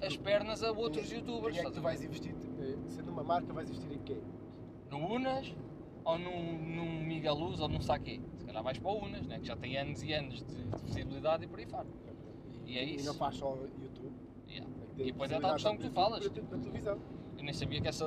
as 0.00 0.16
pernas 0.16 0.62
a 0.62 0.70
outros 0.72 1.06
Quem- 1.08 1.18
youtubers. 1.18 1.52
Quem 1.56 1.60
é 1.60 1.62
que 1.64 1.68
estás 1.68 1.74
tu 1.74 1.74
ver? 1.74 1.82
vais 1.82 2.02
investir? 2.02 2.34
eh, 2.58 2.78
Sendo 2.88 3.10
uma 3.10 3.22
marca, 3.22 3.52
vais 3.52 3.68
investir 3.68 3.92
em 3.92 3.98
quem? 3.98 4.22
No 4.90 4.98
Unas 5.14 5.54
ou 6.04 6.18
num, 6.18 6.52
num 6.58 7.02
Miguel 7.04 7.34
Luz 7.34 7.60
ou 7.60 7.68
num 7.68 7.80
Saque. 7.82 8.22
Se 8.38 8.44
calhar 8.46 8.62
vais 8.62 8.78
para 8.78 8.90
o 8.90 9.04
Unas, 9.04 9.26
né? 9.26 9.38
que 9.38 9.46
já 9.46 9.56
tem 9.56 9.76
anos 9.76 10.02
e 10.02 10.12
anos 10.14 10.42
de, 10.42 10.64
de 10.64 10.82
visibilidade 10.86 11.44
e 11.44 11.48
por 11.48 11.58
aí 11.58 11.66
fora. 11.66 11.86
E 12.64 12.78
é 12.78 12.84
E 12.84 12.94
isso. 12.94 13.06
não 13.06 13.14
faz 13.14 13.36
só 13.36 13.54
YouTube. 13.56 14.12
Yeah. 14.48 14.66
é 14.82 14.86
que 14.86 14.94
tem 14.96 15.06
E 15.06 15.12
depois 15.12 15.30
é 15.30 15.36
a 15.36 15.40
tal 15.40 15.52
questão 15.52 15.76
que 15.76 15.82
tu 15.86 15.90
falas. 15.92 16.24
Na 16.24 16.58
televisão. 16.58 16.98
Eu 17.40 17.44
nem 17.44 17.54
sabia 17.54 17.80
que 17.80 17.88
essa, 17.88 18.04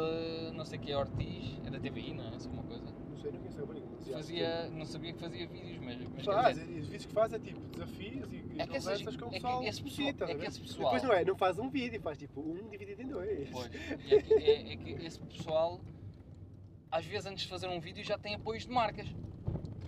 não 0.53 0.63
sei 0.63 0.77
que 0.77 0.91
é 0.91 0.97
Ortiz, 0.97 1.59
é 1.65 1.69
da 1.71 1.79
TVI, 1.79 2.13
não 2.13 2.23
é? 2.25 2.35
Essa 2.35 2.47
é 2.47 2.51
uma 2.51 2.63
coisa. 2.63 2.83
Não 2.83 3.17
sei, 3.17 3.31
não 3.31 3.39
conheço 3.39 3.65
mas 3.67 4.05
já, 4.05 4.13
Fazia, 4.13 4.69
não 4.69 4.85
sabia 4.85 5.13
que 5.13 5.19
fazia 5.19 5.47
vídeos, 5.47 5.79
mas, 5.79 5.97
mas 6.15 6.25
Faz, 6.25 6.59
dizer, 6.59 6.71
e 6.71 6.79
os 6.79 6.85
vídeos 6.87 7.05
que 7.07 7.13
faz 7.13 7.33
é 7.33 7.39
tipo 7.39 7.59
desafios 7.61 8.31
e, 8.31 8.37
É 8.59 8.67
que 8.67 8.77
essas- 8.77 8.83
conversas 9.01 9.15
com 9.17 9.25
é 9.25 9.27
o 9.27 9.29
que 9.31 9.35
pessoal. 9.35 9.63
esse 9.63 9.81
pessoal- 9.83 9.95
conhecido, 9.97 10.09
estás 10.09 10.29
é 10.29 10.33
a 10.33 10.35
que 10.35 10.41
ver? 10.41 10.47
esse 10.47 10.61
pessoal- 10.61 10.83
Depois 10.93 11.03
não 11.03 11.13
é, 11.13 11.25
não 11.25 11.35
faz 11.35 11.57
um 11.59 11.69
vídeo, 11.69 12.01
faz 12.01 12.17
tipo 12.19 12.41
um 12.41 12.69
dividido 12.69 13.01
em 13.01 13.07
dois. 13.07 13.49
Pois. 13.49 13.71
É 14.11 14.21
que, 14.21 14.33
é- 14.35 14.73
é 14.73 14.77
que 14.77 14.89
esse 15.05 15.19
pessoal, 15.21 15.81
às 16.91 17.05
vezes 17.05 17.25
antes 17.25 17.43
de 17.45 17.49
fazer 17.49 17.67
um 17.69 17.79
vídeo, 17.79 18.03
já 18.03 18.17
tem 18.19 18.35
apoios 18.35 18.63
de 18.63 18.69
marcas. 18.71 19.07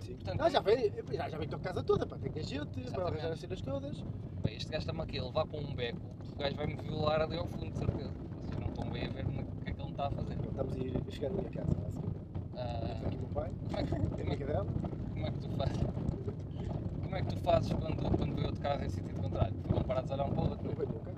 Sim. 0.00 0.14
Portanto, 0.16 0.40
Ah, 0.40 0.48
já 0.50 0.60
vem, 0.60 0.92
já, 1.12 1.28
já 1.28 1.38
vem 1.38 1.48
com 1.48 1.56
a 1.56 1.60
casa 1.60 1.84
toda, 1.84 2.04
pá, 2.06 2.16
tem 2.18 2.32
que 2.32 2.40
para 2.40 2.80
Exatamente. 2.80 3.00
arranjar 3.00 3.32
as 3.32 3.38
cenas 3.40 3.60
todas. 3.60 4.00
Bem, 4.42 4.56
este 4.56 4.70
gajo 4.72 4.80
está-me 4.82 5.02
aqui 5.02 5.18
a 5.18 5.24
levar 5.24 5.46
com 5.46 5.58
um 5.60 5.74
beco, 5.74 6.00
o 6.32 6.36
gajo 6.36 6.56
vai-me 6.56 6.74
violar 6.76 7.20
ali 7.20 7.36
ao 7.36 7.46
fundo, 7.46 7.70
de 7.70 7.78
certeza. 7.78 8.25
Não 8.96 9.02
bem 9.02 9.08
a 9.08 9.12
ver 9.12 9.24
no 9.26 9.44
que 9.62 9.68
é 9.68 9.72
que 9.74 9.80
ele 9.80 9.84
me 9.84 9.90
está 9.90 10.06
a 10.06 10.10
fazer. 10.10 10.32
Estamos 10.34 10.74
a 10.74 10.78
ir 10.78 11.12
chegar 11.12 11.28
na 11.30 11.36
minha 11.36 11.50
casa, 11.50 11.74
basicamente. 11.74 12.16
Ah, 12.56 12.94
Está 12.96 13.08
aqui 13.08 13.16
o 13.16 13.20
meu 13.20 13.28
pai, 13.28 13.52
como, 13.66 13.76
é 13.76 13.82
que, 13.82 13.90
tem 13.90 13.98
a 13.98 14.08
como, 14.08 14.18
é, 14.18 14.22
amiga 14.22 14.46
dela. 14.46 14.66
como 15.12 15.26
é 15.26 15.30
que 15.30 15.38
tu 15.38 15.50
fazes? 15.50 15.76
Como 17.02 17.16
é 17.16 17.22
que 17.22 17.28
tu 17.28 17.40
fazes 17.40 17.72
quando, 17.74 18.16
quando 18.16 18.34
vê 18.34 18.46
outro 18.46 18.60
carro 18.62 18.84
em 18.84 18.88
sentido 18.88 19.20
contrário? 19.20 19.54
Ficam 19.62 19.82
parados 19.82 20.10
a 20.10 20.14
olhar 20.14 20.24
um 20.24 20.30
para 20.34 20.40
o 20.44 20.50
outro? 20.50 20.66
Não 20.68 20.74
veio 20.74 20.88
nunca. 20.88 21.12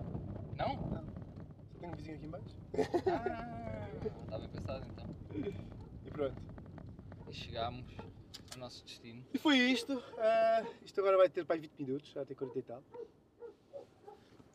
Não? 0.57 1.03
Só 1.73 1.79
tenho 1.79 1.93
um 1.93 1.97
vizinho 1.97 2.17
aqui 2.17 2.27
em 2.27 2.31
baixo. 2.31 2.57
Ah, 3.07 3.89
está 4.25 4.39
bem 4.39 4.49
pensado 4.49 4.87
então. 4.91 5.07
E 6.05 6.11
pronto. 6.11 6.43
E 7.29 7.33
chegámos 7.33 7.85
ao 8.55 8.59
nosso 8.59 8.85
destino. 8.85 9.25
E 9.33 9.39
foi 9.39 9.57
isto. 9.57 10.03
Ah, 10.19 10.65
isto 10.85 10.99
agora 11.01 11.17
vai 11.17 11.29
ter 11.29 11.45
para 11.45 11.55
aí 11.55 11.61
20 11.61 11.79
minutos, 11.79 12.11
já 12.11 12.25
tem 12.25 12.37
40 12.37 12.59
e 12.59 12.63
tal. 12.63 12.83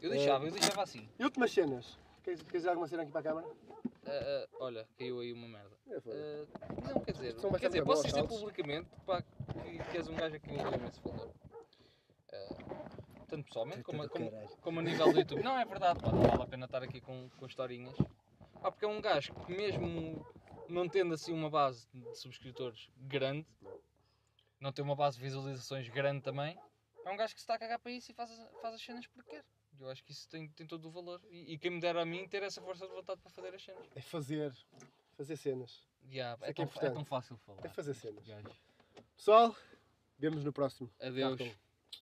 Eu 0.02 0.10
deixava, 0.10 0.46
eu 0.46 0.52
deixava 0.52 0.84
assim. 0.84 1.08
E 1.18 1.24
últimas 1.24 1.50
cenas. 1.52 2.03
Queres, 2.24 2.42
queres 2.42 2.52
dizer 2.62 2.70
alguma 2.70 2.88
cena 2.88 3.04
aqui 3.04 3.12
para 3.12 3.20
a 3.22 3.24
câmara? 3.24 3.48
Ah, 4.06 4.10
ah, 4.12 4.48
olha, 4.60 4.88
caiu 4.98 5.20
aí 5.20 5.34
uma 5.34 5.48
merda. 5.48 5.76
É. 5.88 6.46
Ah, 6.62 6.68
não, 6.94 7.04
quer 7.04 7.12
dizer, 7.14 7.40
São 7.40 7.52
quer 7.52 7.68
dizer 7.68 7.86
posso 7.86 8.04
dizer 8.04 8.16
saltos. 8.18 8.38
publicamente 8.38 8.90
pá, 9.06 9.22
que, 9.22 9.80
que 9.92 9.98
és 9.98 10.08
um 10.08 10.16
gajo 10.16 10.36
aqui 10.36 10.52
um 10.52 10.74
imenso 10.74 11.02
valor. 11.04 11.30
Ah, 12.32 12.48
tanto 13.28 13.46
pessoalmente 13.46 13.84
como, 13.84 14.08
como, 14.10 14.32
como 14.62 14.80
a 14.80 14.84
nível 14.84 15.12
do 15.12 15.20
YouTube. 15.20 15.44
Não, 15.44 15.58
é 15.58 15.66
verdade, 15.66 16.00
pá, 16.00 16.12
não 16.12 16.22
vale 16.22 16.44
a 16.44 16.48
pena 16.48 16.66
estar 16.66 16.84
aqui 16.84 17.02
com, 17.02 17.30
com 17.38 17.46
historinhas. 17.46 17.98
Pá, 18.62 18.72
porque 18.72 18.86
é 18.86 18.88
um 18.88 19.02
gajo 19.02 19.34
que 19.46 19.52
mesmo 19.54 20.26
não 20.70 20.88
tendo 20.88 21.14
assim 21.14 21.34
uma 21.34 21.50
base 21.50 21.88
de 21.94 22.18
subscritores 22.18 22.90
grande, 22.98 23.46
não 24.60 24.72
tem 24.72 24.84
uma 24.84 24.96
base 24.96 25.18
de 25.18 25.24
visualizações 25.24 25.90
grande 25.90 26.22
também, 26.22 26.58
é 27.06 27.10
um 27.12 27.18
gajo 27.18 27.34
que 27.34 27.42
se 27.42 27.44
está 27.44 27.56
a 27.56 27.60
cagar 27.60 27.80
para 27.80 27.92
isso 27.92 28.12
e 28.12 28.14
faz, 28.14 28.32
as- 28.32 28.62
faz 28.62 28.76
as 28.76 28.82
cenas 28.82 29.06
porque 29.08 29.32
quer. 29.32 29.44
Eu 29.80 29.90
acho 29.90 30.04
que 30.04 30.12
isso 30.12 30.28
tem, 30.30 30.48
tem 30.50 30.66
todo 30.66 30.88
o 30.88 30.92
valor. 30.92 31.22
E, 31.30 31.54
e 31.54 31.58
quem 31.58 31.72
me 31.72 31.80
dera 31.80 32.02
a 32.02 32.06
mim 32.06 32.28
ter 32.28 32.44
essa 32.44 32.62
força 32.62 32.88
de 32.88 32.94
vontade 32.94 33.20
para 33.22 33.32
fazer 33.32 33.54
as 33.54 33.64
cenas. 33.64 33.88
É 33.96 34.02
fazer. 34.02 34.54
Fazer 35.18 35.38
cenas. 35.38 35.82
Yeah, 36.12 36.38
é, 36.46 36.50
é 36.50 36.54
que 36.54 36.62
é 36.62 36.66
tão, 36.66 36.74
é 36.74 36.78
importante. 36.78 36.94
tão 36.94 37.06
fácil 37.06 37.38
falar. 37.38 37.66
É 37.66 37.70
fazer 37.70 37.94
cenas. 37.94 38.26
Gajo. 38.26 38.50
Pessoal, 39.16 39.56
vemos 40.18 40.44
no 40.44 40.52
próximo. 40.52 40.90
Adeus. 41.00 41.38
Cartão. 41.38 41.63